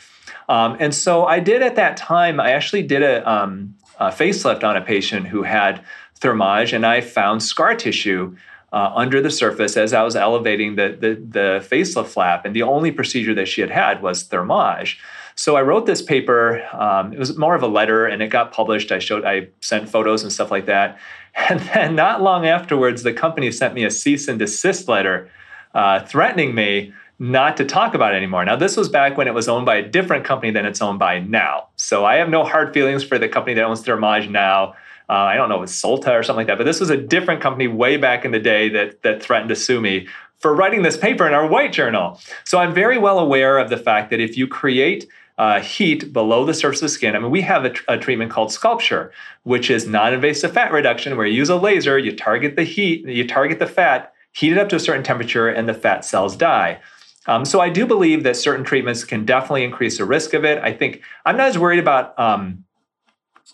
Um, 0.49 0.77
and 0.79 0.95
so 0.95 1.25
I 1.25 1.39
did 1.39 1.61
at 1.61 1.75
that 1.75 1.95
time, 1.95 2.39
I 2.39 2.51
actually 2.51 2.83
did 2.83 3.03
a, 3.03 3.29
um, 3.29 3.75
a 3.99 4.07
facelift 4.07 4.63
on 4.63 4.75
a 4.75 4.81
patient 4.81 5.27
who 5.27 5.43
had 5.43 5.83
thermage, 6.15 6.73
and 6.73 6.85
I 6.85 7.01
found 7.01 7.43
scar 7.43 7.75
tissue. 7.75 8.35
Uh, 8.73 8.91
under 8.95 9.21
the 9.21 9.31
surface 9.31 9.77
as 9.77 9.93
I 9.93 10.03
was 10.03 10.17
elevating 10.17 10.75
the, 10.75 10.89
the, 10.89 11.15
the 11.15 11.65
facelift 11.71 12.07
flap. 12.07 12.45
And 12.45 12.53
the 12.53 12.63
only 12.63 12.91
procedure 12.91 13.33
that 13.33 13.47
she 13.47 13.61
had 13.61 13.69
had 13.69 14.01
was 14.01 14.23
thermage. 14.23 14.99
So 15.37 15.55
I 15.55 15.61
wrote 15.61 15.85
this 15.85 16.01
paper. 16.01 16.67
Um, 16.73 17.13
it 17.13 17.19
was 17.19 17.37
more 17.37 17.55
of 17.55 17.61
a 17.61 17.67
letter, 17.67 18.07
and 18.07 18.21
it 18.23 18.29
got 18.29 18.51
published. 18.51 18.91
I 18.91 18.97
showed, 18.99 19.23
I 19.23 19.47
sent 19.61 19.87
photos 19.87 20.23
and 20.23 20.31
stuff 20.31 20.51
like 20.51 20.65
that. 20.65 20.99
And 21.49 21.59
then 21.59 21.95
not 21.95 22.23
long 22.23 22.47
afterwards, 22.47 23.03
the 23.03 23.13
company 23.13 23.51
sent 23.51 23.75
me 23.75 23.85
a 23.85 23.91
cease 23.91 24.27
and 24.27 24.39
desist 24.39 24.87
letter 24.87 25.29
uh, 25.75 25.99
threatening 25.99 26.55
me 26.55 26.91
not 27.19 27.57
to 27.57 27.65
talk 27.65 27.93
about 27.93 28.15
it 28.15 28.17
anymore. 28.17 28.43
Now, 28.43 28.55
this 28.55 28.75
was 28.75 28.89
back 28.89 29.17
when 29.17 29.27
it 29.27 29.35
was 29.35 29.47
owned 29.47 29.67
by 29.67 29.75
a 29.75 29.87
different 29.87 30.25
company 30.25 30.51
than 30.51 30.65
it's 30.65 30.81
owned 30.81 30.97
by 30.97 31.19
now. 31.19 31.67
So 31.75 32.05
I 32.05 32.15
have 32.15 32.29
no 32.29 32.43
hard 32.43 32.73
feelings 32.73 33.03
for 33.03 33.19
the 33.19 33.29
company 33.29 33.53
that 33.53 33.63
owns 33.63 33.83
Thermage 33.83 34.31
now. 34.31 34.73
Uh, 35.09 35.13
I 35.13 35.35
don't 35.35 35.47
know, 35.47 35.57
it 35.57 35.61
was 35.61 35.71
Solta 35.71 36.11
or 36.19 36.23
something 36.23 36.37
like 36.37 36.47
that, 36.47 36.57
but 36.57 36.65
this 36.65 36.79
was 36.79 36.89
a 36.89 36.97
different 36.97 37.39
company 37.39 37.67
way 37.67 37.97
back 37.97 38.25
in 38.25 38.31
the 38.31 38.39
day 38.39 38.67
that 38.69 39.03
that 39.03 39.21
threatened 39.21 39.49
to 39.49 39.55
sue 39.55 39.79
me 39.79 40.07
for 40.39 40.55
writing 40.55 40.81
this 40.81 40.97
paper 40.97 41.27
in 41.27 41.33
our 41.33 41.47
white 41.47 41.71
journal. 41.71 42.19
So 42.43 42.59
I'm 42.59 42.73
very 42.73 42.97
well 42.97 43.19
aware 43.19 43.57
of 43.57 43.69
the 43.69 43.77
fact 43.77 44.09
that 44.09 44.19
if 44.19 44.37
you 44.37 44.47
create 44.47 45.07
uh, 45.37 45.59
heat 45.61 46.11
below 46.11 46.45
the 46.45 46.53
surface 46.53 46.81
of 46.81 46.85
the 46.85 46.89
skin. 46.89 47.15
I 47.15 47.19
mean, 47.19 47.31
we 47.31 47.41
have 47.41 47.65
a, 47.65 47.73
a 47.87 47.97
treatment 47.97 48.31
called 48.31 48.49
SculpSure, 48.49 49.11
which 49.43 49.69
is 49.69 49.85
non-invasive 49.85 50.51
fat 50.51 50.71
reduction, 50.71 51.15
where 51.15 51.27
you 51.27 51.35
use 51.35 51.49
a 51.49 51.55
laser, 51.55 51.97
you 51.97 52.15
target 52.15 52.55
the 52.55 52.63
heat, 52.63 53.05
you 53.07 53.27
target 53.27 53.59
the 53.59 53.67
fat, 53.67 54.13
heat 54.33 54.51
it 54.51 54.57
up 54.57 54.69
to 54.69 54.75
a 54.75 54.79
certain 54.79 55.03
temperature, 55.03 55.47
and 55.47 55.69
the 55.69 55.73
fat 55.73 56.03
cells 56.03 56.35
die. 56.35 56.79
Um, 57.27 57.45
so 57.45 57.59
I 57.59 57.69
do 57.69 57.85
believe 57.85 58.23
that 58.23 58.35
certain 58.35 58.65
treatments 58.65 59.03
can 59.03 59.25
definitely 59.25 59.63
increase 59.63 59.97
the 59.97 60.05
risk 60.05 60.33
of 60.33 60.43
it. 60.45 60.59
I 60.63 60.71
think 60.73 61.01
I'm 61.25 61.37
not 61.37 61.49
as 61.49 61.59
worried 61.59 61.79
about 61.79 62.17
um, 62.17 62.63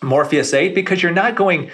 Morpheus 0.02 0.54
8 0.54 0.76
because 0.76 1.02
you're 1.04 1.12
not 1.12 1.36
going 1.36 1.72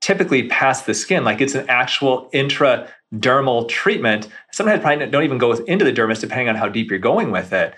typically 0.00 0.48
past 0.48 0.86
the 0.86 0.94
skin. 0.94 1.22
Like 1.22 1.40
it's 1.40 1.54
an 1.54 1.66
actual 1.68 2.30
intradermal 2.32 3.68
treatment. 3.68 4.28
Sometimes 4.52 4.80
probably 4.82 5.06
don't 5.06 5.24
even 5.24 5.38
go 5.38 5.52
into 5.52 5.84
the 5.84 5.92
dermis 5.92 6.20
depending 6.20 6.48
on 6.48 6.56
how 6.56 6.68
deep 6.68 6.90
you're 6.90 6.98
going 6.98 7.30
with 7.30 7.52
it 7.52 7.74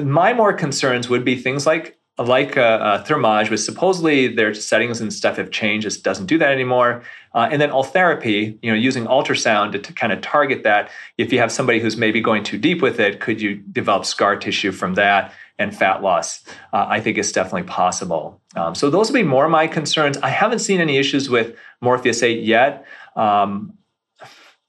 my 0.00 0.32
more 0.32 0.52
concerns 0.52 1.08
would 1.08 1.24
be 1.24 1.36
things 1.36 1.66
like 1.66 1.98
like 2.18 2.54
Thermage, 2.54 3.48
which 3.48 3.60
supposedly 3.60 4.26
their 4.26 4.52
settings 4.52 5.00
and 5.00 5.12
stuff 5.12 5.36
have 5.36 5.52
changed. 5.52 5.86
It 5.86 6.02
doesn't 6.02 6.26
do 6.26 6.36
that 6.38 6.50
anymore. 6.50 7.02
Uh, 7.32 7.48
and 7.52 7.62
then 7.62 7.70
Ultherapy, 7.70 8.58
you 8.60 8.72
know, 8.72 8.76
using 8.76 9.04
ultrasound 9.04 9.72
to, 9.72 9.78
to, 9.78 9.92
kind 9.92 10.12
of 10.12 10.20
target 10.20 10.64
that. 10.64 10.90
If 11.16 11.32
you 11.32 11.38
have 11.38 11.52
somebody 11.52 11.78
who's 11.78 11.96
maybe 11.96 12.20
going 12.20 12.42
too 12.42 12.58
deep 12.58 12.82
with 12.82 12.98
it, 12.98 13.20
could 13.20 13.40
you 13.40 13.56
develop 13.56 14.04
scar 14.04 14.34
tissue 14.34 14.72
from 14.72 14.94
that 14.94 15.32
and 15.60 15.76
fat 15.76 16.02
loss? 16.02 16.42
Uh, 16.72 16.86
I 16.88 17.00
think 17.00 17.18
it's 17.18 17.30
definitely 17.30 17.68
possible. 17.68 18.40
Um, 18.56 18.74
so 18.74 18.90
those 18.90 19.12
would 19.12 19.18
be 19.18 19.22
more 19.22 19.48
my 19.48 19.68
concerns. 19.68 20.16
I 20.18 20.30
haven't 20.30 20.58
seen 20.58 20.80
any 20.80 20.96
issues 20.96 21.30
with 21.30 21.56
Morpheus 21.80 22.22
8 22.22 22.42
yet. 22.42 22.84
Um, 23.14 23.74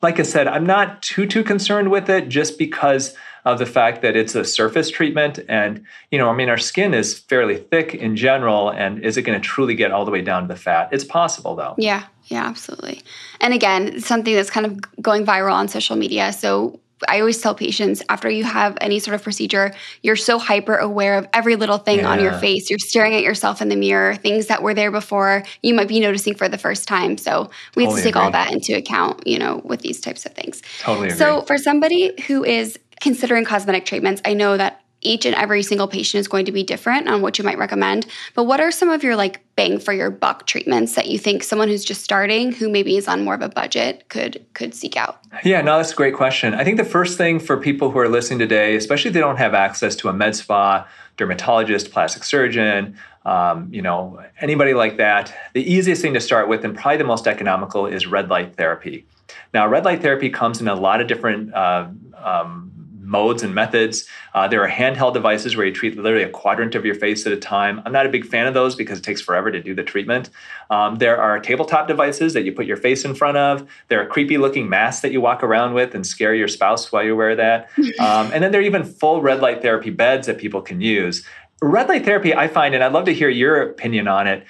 like 0.02 0.20
I 0.20 0.24
said, 0.24 0.48
I'm 0.48 0.66
not 0.66 1.02
too 1.02 1.26
too 1.26 1.44
concerned 1.44 1.92
with 1.92 2.10
it 2.10 2.30
just 2.30 2.58
because 2.58 3.16
of 3.54 3.60
the 3.60 3.66
fact 3.66 4.02
that 4.02 4.16
it's 4.16 4.36
a 4.36 4.44
surface 4.44 4.90
treatment. 4.90 5.40
And, 5.48 5.86
you 6.12 6.18
know, 6.18 6.30
I 6.30 6.36
mean, 6.36 6.50
our 6.50 6.58
skin 6.58 6.94
is 6.94 7.18
fairly 7.18 7.58
thick 7.58 7.94
in 7.94 8.16
general. 8.16 8.70
And 8.70 9.04
is 9.04 9.18
it 9.18 9.24
going 9.24 9.40
to 9.40 9.46
truly 9.46 9.76
get 9.76 9.92
all 9.92 10.06
the 10.06 10.12
way 10.12 10.22
down 10.22 10.44
to 10.44 10.48
the 10.48 10.60
fat? 10.60 10.90
It's 10.92 11.04
possible, 11.04 11.56
though. 11.56 11.76
Yeah, 11.78 12.06
yeah, 12.26 12.46
absolutely. 12.46 13.02
And 13.40 13.54
again, 13.54 14.00
something 14.02 14.34
that's 14.34 14.50
kind 14.50 14.66
of 14.66 14.80
going 15.02 15.26
viral 15.26 15.54
on 15.54 15.68
social 15.68 15.96
media. 15.96 16.34
So, 16.34 16.80
I 17.08 17.20
always 17.20 17.42
tell 17.42 17.56
patients 17.56 18.02
after 18.10 18.30
you 18.30 18.44
have 18.44 18.78
any 18.82 19.00
sort 19.00 19.16
of 19.16 19.24
procedure, 19.24 19.74
you're 20.02 20.16
so 20.16 20.38
hyper 20.38 20.76
aware 20.76 21.18
of 21.18 21.28
every 21.34 21.56
little 21.56 21.78
thing 21.78 22.00
yeah. 22.00 22.10
on 22.10 22.20
your 22.20 22.34
face. 22.40 22.70
You're 22.70 22.80
staring 22.80 23.14
at 23.14 23.24
yourself 23.24 23.62
in 23.62 23.70
the 23.70 23.76
mirror, 23.76 24.16
things 24.16 24.48
that 24.48 24.62
were 24.62 24.74
there 24.74 24.92
before 24.92 25.44
you 25.62 25.74
might 25.74 25.88
be 25.88 26.00
noticing 26.00 26.36
for 26.36 26.50
the 26.50 26.58
first 26.58 26.88
time. 26.88 27.18
So 27.18 27.50
we 27.76 27.86
totally 27.86 27.86
have 27.86 27.96
to 27.96 28.04
take 28.04 28.16
agree. 28.16 28.22
all 28.26 28.32
that 28.32 28.52
into 28.52 28.76
account, 28.76 29.26
you 29.26 29.40
know, 29.40 29.62
with 29.64 29.82
these 29.82 30.02
types 30.02 30.26
of 30.26 30.34
things. 30.34 30.62
Totally. 30.80 31.08
Agree. 31.08 31.18
So 31.18 31.44
for 31.44 31.58
somebody 31.58 32.14
who 32.28 32.44
is 32.44 32.78
considering 33.00 33.46
cosmetic 33.46 33.86
treatments, 33.86 34.22
I 34.26 34.34
know 34.34 34.58
that 34.58 34.82
each 35.02 35.26
and 35.26 35.36
every 35.36 35.64
single 35.64 35.88
patient 35.88 36.20
is 36.20 36.28
going 36.28 36.46
to 36.46 36.52
be 36.52 36.64
different 36.64 37.08
on 37.08 37.22
what 37.22 37.38
you 37.38 37.44
might 37.44 37.58
recommend. 37.58 38.06
But 38.34 38.44
what 38.44 38.60
are 38.60 38.72
some 38.72 38.90
of 38.90 39.04
your 39.04 39.16
like 39.16 39.40
bang 39.56 39.80
for 39.80 39.94
your 39.94 40.10
buck 40.10 40.46
treatments 40.46 40.96
that 40.96 41.08
you 41.08 41.18
think 41.18 41.44
someone 41.44 41.70
who's 41.70 41.86
just 41.86 42.04
starting, 42.04 42.52
who 42.52 42.70
maybe 42.70 42.98
is 42.98 43.08
on 43.08 43.24
more 43.24 43.34
of 43.34 43.42
a 43.42 43.50
budget, 43.50 44.10
could 44.10 44.46
could 44.54 44.74
seek 44.74 44.98
out? 44.98 45.20
Yeah, 45.44 45.62
no, 45.62 45.78
that's 45.78 45.94
a 45.94 45.96
great 45.96 46.16
question. 46.16 46.54
I 46.54 46.64
think 46.64 46.78
the 46.78 46.84
first 46.84 47.18
thing 47.18 47.40
for 47.40 47.58
people 47.58 47.92
who 47.92 48.00
are 48.00 48.10
listening 48.10 48.40
today, 48.40 48.76
especially 48.76 49.10
if 49.10 49.14
they 49.14 49.20
don't 49.20 49.38
have 49.38 49.54
access 49.54 49.96
to 49.98 50.10
a 50.10 50.14
med 50.14 50.36
spa, 50.36 50.88
dermatologist, 51.18 51.92
plastic 51.92 52.24
surgeon, 52.24 52.98
um, 53.26 53.70
you 53.72 53.82
know, 53.82 54.22
anybody 54.40 54.74
like 54.74 54.98
that, 54.98 55.34
the 55.54 55.62
easiest 55.62 56.02
thing 56.02 56.14
to 56.14 56.22
start 56.22 56.50
with 56.50 56.66
and 56.66 56.76
probably 56.76 56.98
the 56.98 57.04
most 57.04 57.28
economical 57.28 57.86
is 57.86 58.08
red 58.08 58.30
light 58.30 58.56
therapy. 58.56 59.06
Now, 59.54 59.68
red 59.68 59.86
light 59.86 60.02
therapy 60.02 60.30
comes 60.30 60.62
in 60.62 60.68
a 60.68 60.76
lot 60.76 61.02
of 61.02 61.08
different 61.08 61.54
uh, 61.54 61.88
um, 62.18 62.79
modes 63.10 63.44
and 63.44 63.54
methods. 63.54 64.08
Uh, 64.34 64.48
there 64.48 64.64
are 64.64 64.70
handheld 64.70 65.14
devices 65.14 65.58
where 65.58 65.66
you 65.66 65.74
treat 65.74 65.98
literally 65.98 66.24
a 66.24 66.30
quadrant 66.30 66.76
of 66.76 66.86
your 66.86 66.96
face 66.96 67.26
at 67.26 67.34
a 67.34 67.38
time. 67.38 67.82
I'm 67.86 67.92
not 67.92 68.06
a 68.06 68.10
big 68.10 68.26
fan 68.26 68.48
of 68.48 68.54
those 68.54 68.76
because 68.76 69.00
it 69.00 69.04
takes 69.04 69.20
forever 69.20 69.52
to 69.52 69.62
do 69.62 69.74
the 69.74 69.84
treatment. 69.84 70.30
Um, 70.70 70.98
there 70.98 71.20
are 71.20 71.40
tabletop 71.40 71.88
devices 71.88 72.34
that 72.34 72.44
you 72.44 72.52
put 72.52 72.66
your 72.66 72.78
face 72.78 73.04
in 73.04 73.16
front 73.16 73.38
of. 73.38 73.68
There 73.88 74.02
are 74.02 74.06
creepy 74.06 74.38
looking 74.38 74.70
masks 74.70 75.02
that 75.02 75.12
you 75.12 75.20
walk 75.20 75.44
around 75.44 75.74
with 75.74 75.96
and 75.96 76.06
scare 76.06 76.36
your 76.36 76.48
spouse 76.48 76.92
while 76.92 77.04
you 77.04 77.16
wear 77.16 77.36
that. 77.36 77.70
Um, 78.00 78.32
and 78.32 78.42
then 78.44 78.52
there 78.52 78.62
are 78.62 78.64
even 78.64 78.86
full 78.86 79.22
red 79.22 79.42
light 79.42 79.62
therapy 79.62 79.90
beds 79.90 80.28
that 80.28 80.38
people 80.38 80.62
can 80.62 80.80
use. 80.80 81.26
Red 81.62 81.90
light 81.90 82.06
therapy, 82.06 82.34
I 82.34 82.48
find, 82.48 82.74
and 82.74 82.84
I'd 82.84 82.94
love 82.94 83.06
to 83.06 83.14
hear 83.14 83.30
your 83.30 83.62
opinion 83.62 84.08
on 84.08 84.26
it 84.26 84.46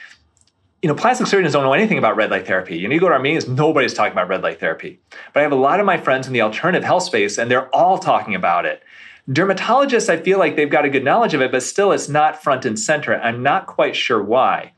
you 0.81 0.87
know, 0.87 0.95
plastic 0.95 1.27
surgeons 1.27 1.53
don't 1.53 1.63
know 1.63 1.73
anything 1.73 1.97
about 1.97 2.15
red 2.15 2.31
light 2.31 2.47
therapy. 2.47 2.77
You 2.77 2.87
know, 2.87 2.93
you 2.93 2.99
go 2.99 3.09
to 3.09 3.13
our 3.13 3.19
meetings, 3.19 3.47
nobody's 3.47 3.93
talking 3.93 4.13
about 4.13 4.29
red 4.29 4.43
light 4.43 4.59
therapy. 4.59 4.99
But 5.33 5.41
I 5.41 5.43
have 5.43 5.51
a 5.51 5.55
lot 5.55 5.79
of 5.79 5.85
my 5.85 5.97
friends 5.97 6.25
in 6.27 6.33
the 6.33 6.41
alternative 6.41 6.85
health 6.85 7.03
space, 7.03 7.37
and 7.37 7.51
they're 7.51 7.73
all 7.75 7.97
talking 7.97 8.33
about 8.33 8.65
it. 8.65 8.81
Dermatologists, 9.29 10.09
I 10.09 10.17
feel 10.17 10.39
like 10.39 10.55
they've 10.55 10.69
got 10.69 10.85
a 10.85 10.89
good 10.89 11.03
knowledge 11.03 11.33
of 11.33 11.41
it, 11.41 11.51
but 11.51 11.63
still 11.63 11.91
it's 11.91 12.07
not 12.07 12.41
front 12.41 12.65
and 12.65 12.79
center. 12.79 13.19
I'm 13.19 13.43
not 13.43 13.67
quite 13.67 13.95
sure 13.95 14.23
why. 14.23 14.73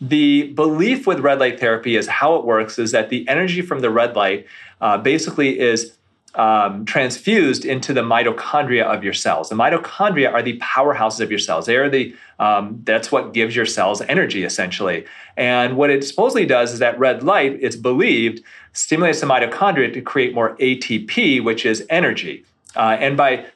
The 0.00 0.52
belief 0.52 1.06
with 1.06 1.20
red 1.20 1.38
light 1.38 1.58
therapy 1.58 1.96
is 1.96 2.06
how 2.06 2.34
it 2.36 2.44
works 2.44 2.78
is 2.78 2.90
that 2.90 3.08
the 3.08 3.26
energy 3.28 3.62
from 3.62 3.80
the 3.80 3.90
red 3.90 4.14
light 4.16 4.46
uh, 4.80 4.98
basically 4.98 5.58
is 5.58 5.96
um, 6.34 6.84
transfused 6.84 7.64
into 7.64 7.92
the 7.92 8.02
mitochondria 8.02 8.82
of 8.82 9.04
your 9.04 9.12
cells. 9.12 9.48
The 9.48 9.54
mitochondria 9.54 10.32
are 10.32 10.42
the 10.42 10.58
powerhouses 10.58 11.20
of 11.20 11.30
your 11.30 11.38
cells. 11.38 11.66
They 11.66 11.76
are 11.76 11.88
the 11.88 12.14
um, 12.40 12.80
that's 12.84 13.12
what 13.12 13.32
gives 13.32 13.54
your 13.54 13.66
cells 13.66 14.00
energy 14.02 14.42
essentially. 14.42 15.04
And 15.36 15.76
what 15.76 15.90
it 15.90 16.04
supposedly 16.04 16.46
does 16.46 16.72
is 16.72 16.80
that 16.80 16.98
red 16.98 17.22
light, 17.22 17.58
it's 17.60 17.76
believed, 17.76 18.42
stimulates 18.72 19.20
the 19.20 19.26
mitochondria 19.26 19.92
to 19.92 20.00
create 20.00 20.34
more 20.34 20.56
ATP, 20.56 21.42
which 21.44 21.64
is 21.64 21.86
energy. 21.88 22.44
Uh, 22.74 22.96
and 22.98 23.16
by 23.16 23.46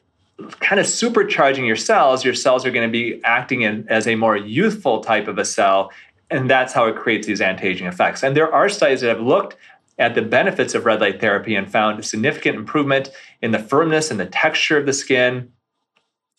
kind 0.61 0.79
of 0.79 0.85
supercharging 0.85 1.67
your 1.67 1.75
cells, 1.75 2.23
your 2.23 2.33
cells 2.33 2.65
are 2.65 2.71
going 2.71 2.87
to 2.87 2.91
be 2.91 3.21
acting 3.25 3.63
in, 3.63 3.85
as 3.89 4.07
a 4.07 4.15
more 4.15 4.37
youthful 4.37 5.01
type 5.01 5.27
of 5.27 5.37
a 5.37 5.43
cell. 5.43 5.91
And 6.31 6.49
that's 6.49 6.71
how 6.71 6.85
it 6.85 6.95
creates 6.95 7.27
these 7.27 7.41
anti-aging 7.41 7.87
effects. 7.87 8.23
And 8.23 8.37
there 8.37 8.53
are 8.53 8.69
studies 8.69 9.01
that 9.01 9.09
have 9.09 9.19
looked 9.19 9.57
at 9.99 10.15
the 10.15 10.21
benefits 10.21 10.73
of 10.73 10.85
red 10.85 11.01
light 11.01 11.19
therapy 11.19 11.55
and 11.55 11.71
found 11.71 11.99
a 11.99 12.03
significant 12.03 12.57
improvement 12.57 13.09
in 13.41 13.51
the 13.51 13.59
firmness 13.59 14.09
and 14.09 14.19
the 14.19 14.25
texture 14.25 14.77
of 14.77 14.85
the 14.85 14.93
skin. 14.93 15.51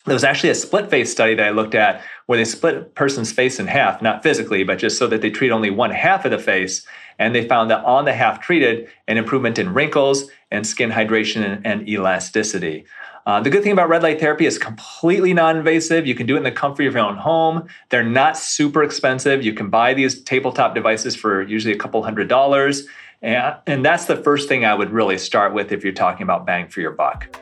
There 0.07 0.15
was 0.15 0.25
actually 0.25 0.51
a 0.51 0.55
split 0.55 0.89
face 0.89 1.13
study 1.13 1.35
that 1.35 1.47
I 1.47 1.51
looked 1.51 1.75
at 1.75 2.03
where 2.25 2.39
they 2.39 2.47
split 2.47 2.77
a 2.77 2.81
person's 2.81 3.31
face 3.31 3.61
in 3.61 3.67
half, 3.67 4.01
not 4.01 4.23
physically, 4.23 4.65
but 4.65 4.79
just 4.79 4.97
so 4.97 5.07
that 5.09 5.21
they 5.21 5.31
treat 5.31 5.51
only 5.51 5.71
one 5.71 5.91
half 5.91 6.25
of 6.25 6.31
the 6.31 6.39
face. 6.39 6.87
And 7.19 7.35
they 7.35 7.47
found 7.47 7.71
that 7.71 7.85
on 7.85 8.07
the 8.07 8.15
half 8.15 8.41
treated, 8.41 8.89
an 9.07 9.19
improvement 9.19 9.59
in 9.59 9.75
wrinkles 9.75 10.31
and 10.51 10.67
skin 10.67 10.91
hydration 10.91 11.45
and, 11.45 11.67
and 11.67 11.87
elasticity. 11.87 12.87
Uh, 13.27 13.41
the 13.41 13.51
good 13.51 13.63
thing 13.63 13.73
about 13.73 13.91
red 13.91 14.03
light 14.03 14.19
therapy 14.19 14.47
is 14.47 14.57
completely 14.57 15.35
non-invasive. 15.35 16.07
You 16.07 16.15
can 16.15 16.27
do 16.27 16.35
it 16.35 16.39
in 16.39 16.45
the 16.45 16.51
comfort 16.51 16.87
of 16.87 16.95
your 16.95 17.05
own 17.05 17.19
home. 17.19 17.69
They're 17.91 18.03
not 18.03 18.39
super 18.39 18.83
expensive. 18.83 19.45
You 19.45 19.53
can 19.53 19.69
buy 19.69 19.93
these 19.93 20.23
tabletop 20.23 20.75
devices 20.75 21.15
for 21.15 21.43
usually 21.43 21.75
a 21.75 21.79
couple 21.79 22.03
hundred 22.03 22.29
dollars. 22.29 22.87
And, 23.23 23.57
and 23.67 23.85
that's 23.85 24.07
the 24.07 24.17
first 24.17 24.49
thing 24.49 24.65
I 24.65 24.75
would 24.75 24.91
really 24.91 25.19
start 25.19 25.53
with 25.53 25.73
if 25.73 25.85
you're 25.85 25.93
talking 25.93 26.23
about 26.23 26.47
bang 26.47 26.69
for 26.69 26.81
your 26.81 26.93
buck. 26.93 27.37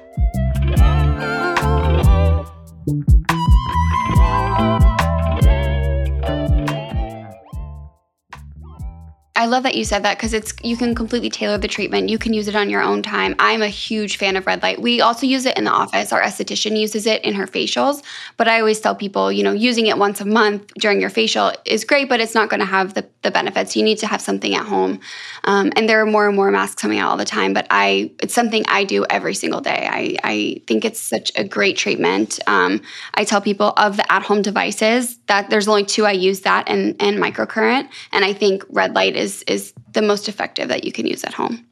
I 9.39 9.47
love 9.47 9.63
that 9.63 9.77
you 9.77 9.85
said 9.85 10.03
that 10.03 10.19
because 10.19 10.35
it's 10.35 10.53
you 10.65 10.77
can 10.77 10.97
completely 10.97 11.31
tailor 11.31 11.59
the 11.59 11.69
treatment. 11.69 12.09
You 12.09 12.19
can 12.19 12.35
use 12.35 12.49
it 12.49 12.57
on 12.57 12.69
your 12.69 12.83
own 12.83 13.05
time. 13.05 13.37
I'm 13.39 13.63
a 13.63 13.69
huge 13.69 14.17
fan 14.17 14.35
of 14.35 14.45
red 14.49 14.65
light. 14.65 14.83
We 14.83 15.01
also 15.01 15.27
use 15.27 15.47
it 15.47 15.57
in 15.57 15.63
the 15.63 15.71
office. 15.71 16.13
Our 16.13 16.21
esthetician 16.21 16.77
uses 16.77 17.07
it 17.07 17.25
in 17.25 17.35
her 17.35 17.47
facials, 17.47 18.03
but 18.37 18.49
I 18.49 18.59
always 18.59 18.81
tell 18.81 18.97
people, 18.97 19.31
you 19.31 19.45
know, 19.45 19.53
using 19.53 19.87
it 19.87 19.97
once 19.97 20.21
a 20.21 20.25
month 20.25 20.73
during 20.75 21.01
your 21.01 21.09
facial 21.09 21.53
is 21.65 21.85
great, 21.85 22.09
but 22.09 22.21
it's 22.21 22.35
not 22.35 22.51
going 22.51 22.59
to 22.59 22.67
have 22.67 22.95
the, 22.95 23.07
the 23.23 23.31
benefits. 23.31 23.77
You 23.77 23.83
need 23.83 23.99
to 23.99 24.07
have 24.07 24.21
something 24.21 24.55
at 24.55 24.67
home. 24.67 25.01
Um, 25.45 25.73
and 25.77 25.89
there 25.89 26.01
are 26.01 26.07
more 26.07 26.29
and 26.29 26.37
more 26.37 26.51
masks 26.51 26.81
coming 26.81 26.99
out 26.99 27.11
all 27.11 27.17
the 27.17 27.25
time, 27.25 27.53
but 27.53 27.67
I 27.71 28.13
it's 28.21 28.35
something 28.35 28.65
I 28.69 28.85
do 28.85 29.05
every 29.11 29.35
single 29.35 29.61
day. 29.61 29.89
I, 29.91 30.17
I 30.23 30.63
think 30.67 30.85
it's 30.85 31.01
such 31.01 31.33
a 31.37 31.45
great 31.45 31.77
treatment. 31.77 32.39
Um, 32.47 32.81
I 33.15 33.25
tell 33.25 33.41
people 33.41 33.73
of 33.77 33.97
the 33.97 34.13
at-home 34.13 34.43
devices 34.43 35.19
that 35.27 35.51
there's 35.51 35.69
only 35.69 35.85
two 35.85 36.07
I 36.07 36.13
use 36.13 36.43
that 36.43 36.69
and, 36.69 36.95
and 37.01 37.19
microcurrent. 37.19 37.89
And 38.13 38.25
I 38.25 38.33
think 38.33 38.65
red 38.71 38.95
light 38.95 39.17
is 39.17 39.43
is 39.45 39.73
the 39.93 40.03
most 40.03 40.29
effective 40.29 40.69
that 40.69 40.85
you 40.85 40.93
can 40.93 41.07
use 41.07 41.25
at 41.25 41.35
home. 41.35 41.67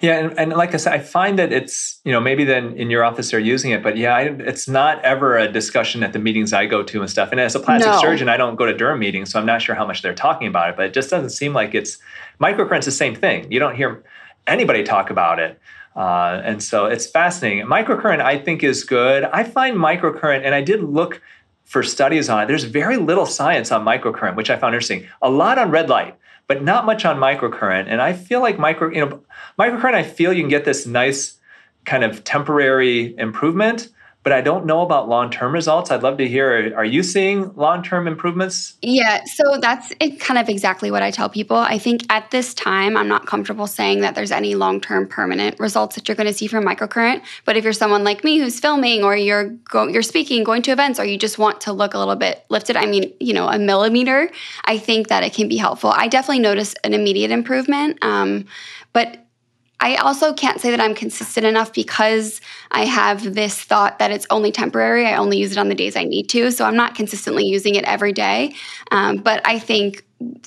Yeah, 0.00 0.18
and, 0.18 0.38
and, 0.38 0.52
like 0.52 0.74
I 0.74 0.76
said, 0.76 0.92
I 0.92 0.98
find 0.98 1.38
that 1.38 1.52
it's 1.52 2.00
you 2.04 2.12
know 2.12 2.20
maybe 2.20 2.44
then 2.44 2.76
in 2.76 2.90
your 2.90 3.04
office 3.04 3.30
they're 3.30 3.40
using 3.40 3.70
it, 3.70 3.82
but 3.82 3.96
yeah, 3.96 4.14
I, 4.14 4.22
it's 4.22 4.68
not 4.68 5.02
ever 5.04 5.36
a 5.36 5.50
discussion 5.50 6.02
at 6.02 6.12
the 6.12 6.18
meetings 6.18 6.52
I 6.52 6.66
go 6.66 6.82
to 6.82 7.00
and 7.00 7.10
stuff. 7.10 7.30
And 7.30 7.40
as 7.40 7.54
a 7.54 7.60
plastic 7.60 7.92
no. 7.92 8.00
surgeon, 8.00 8.28
I 8.28 8.36
don't 8.36 8.56
go 8.56 8.66
to 8.66 8.74
derm 8.74 8.98
meetings, 8.98 9.30
so 9.30 9.38
I'm 9.38 9.46
not 9.46 9.62
sure 9.62 9.74
how 9.74 9.86
much 9.86 10.02
they're 10.02 10.14
talking 10.14 10.48
about 10.48 10.70
it. 10.70 10.76
But 10.76 10.86
it 10.86 10.94
just 10.94 11.10
doesn't 11.10 11.30
seem 11.30 11.52
like 11.52 11.74
it's 11.74 11.98
microcurrent's 12.40 12.86
the 12.86 12.92
same 12.92 13.14
thing. 13.14 13.50
You 13.50 13.58
don't 13.58 13.76
hear 13.76 14.04
anybody 14.46 14.82
talk 14.82 15.10
about 15.10 15.38
it. 15.38 15.60
Uh, 15.94 16.42
and 16.44 16.62
so 16.62 16.86
it's 16.86 17.06
fascinating. 17.06 17.64
Microcurrent, 17.66 18.20
I 18.20 18.38
think, 18.38 18.62
is 18.62 18.84
good. 18.84 19.24
I 19.24 19.44
find 19.44 19.76
microcurrent, 19.76 20.44
and 20.44 20.54
I 20.54 20.60
did 20.60 20.82
look 20.82 21.22
for 21.64 21.82
studies 21.82 22.28
on 22.28 22.44
it. 22.44 22.46
There's 22.46 22.64
very 22.64 22.96
little 22.96 23.26
science 23.26 23.72
on 23.72 23.84
microcurrent, 23.84 24.36
which 24.36 24.50
I 24.50 24.56
found 24.56 24.74
interesting. 24.74 25.08
A 25.22 25.30
lot 25.30 25.58
on 25.58 25.70
red 25.70 25.88
light 25.88 26.16
but 26.48 26.62
not 26.62 26.86
much 26.86 27.04
on 27.04 27.18
microcurrent. 27.18 27.86
And 27.88 28.00
I 28.00 28.12
feel 28.12 28.40
like 28.40 28.58
micro, 28.58 28.90
you 28.90 29.04
know, 29.04 29.22
microcurrent, 29.58 29.94
I 29.94 30.02
feel 30.02 30.32
you 30.32 30.42
can 30.42 30.50
get 30.50 30.64
this 30.64 30.86
nice 30.86 31.38
kind 31.84 32.04
of 32.04 32.24
temporary 32.24 33.14
improvement, 33.18 33.88
but 34.26 34.32
I 34.32 34.40
don't 34.40 34.66
know 34.66 34.80
about 34.80 35.08
long 35.08 35.30
term 35.30 35.52
results. 35.52 35.92
I'd 35.92 36.02
love 36.02 36.18
to 36.18 36.26
hear 36.26 36.74
are 36.76 36.84
you 36.84 37.04
seeing 37.04 37.54
long 37.54 37.80
term 37.80 38.08
improvements? 38.08 38.74
Yeah, 38.82 39.22
so 39.24 39.58
that's 39.60 39.92
kind 40.18 40.36
of 40.36 40.48
exactly 40.48 40.90
what 40.90 41.00
I 41.00 41.12
tell 41.12 41.28
people. 41.28 41.56
I 41.56 41.78
think 41.78 42.02
at 42.10 42.32
this 42.32 42.52
time, 42.52 42.96
I'm 42.96 43.06
not 43.06 43.26
comfortable 43.26 43.68
saying 43.68 44.00
that 44.00 44.16
there's 44.16 44.32
any 44.32 44.56
long 44.56 44.80
term 44.80 45.06
permanent 45.06 45.60
results 45.60 45.94
that 45.94 46.08
you're 46.08 46.16
going 46.16 46.26
to 46.26 46.32
see 46.32 46.48
from 46.48 46.64
microcurrent. 46.64 47.22
But 47.44 47.56
if 47.56 47.62
you're 47.62 47.72
someone 47.72 48.02
like 48.02 48.24
me 48.24 48.38
who's 48.38 48.58
filming 48.58 49.04
or 49.04 49.16
you're 49.16 49.50
go- 49.70 49.86
you're 49.86 50.02
speaking, 50.02 50.42
going 50.42 50.62
to 50.62 50.72
events, 50.72 50.98
or 50.98 51.04
you 51.04 51.18
just 51.18 51.38
want 51.38 51.60
to 51.60 51.72
look 51.72 51.94
a 51.94 51.98
little 52.00 52.16
bit 52.16 52.44
lifted, 52.48 52.74
I 52.74 52.86
mean, 52.86 53.12
you 53.20 53.32
know, 53.32 53.46
a 53.46 53.60
millimeter, 53.60 54.28
I 54.64 54.76
think 54.76 55.06
that 55.06 55.22
it 55.22 55.34
can 55.34 55.46
be 55.46 55.56
helpful. 55.56 55.90
I 55.90 56.08
definitely 56.08 56.40
notice 56.40 56.74
an 56.82 56.94
immediate 56.94 57.30
improvement, 57.30 57.98
um, 58.02 58.46
but 58.92 59.25
I 59.78 59.96
also 59.96 60.32
can't 60.32 60.60
say 60.60 60.70
that 60.70 60.80
I'm 60.80 60.94
consistent 60.94 61.44
enough 61.44 61.72
because 61.72 62.40
I 62.70 62.86
have 62.86 63.34
this 63.34 63.60
thought 63.60 63.98
that 63.98 64.10
it's 64.10 64.26
only 64.30 64.50
temporary. 64.50 65.06
I 65.06 65.16
only 65.16 65.38
use 65.38 65.52
it 65.52 65.58
on 65.58 65.68
the 65.68 65.74
days 65.74 65.96
I 65.96 66.04
need 66.04 66.28
to. 66.30 66.50
So 66.50 66.64
I'm 66.64 66.76
not 66.76 66.94
consistently 66.94 67.44
using 67.44 67.74
it 67.74 67.84
every 67.84 68.12
day. 68.12 68.54
Um, 68.90 69.18
but 69.18 69.46
I 69.46 69.58
think 69.58 70.04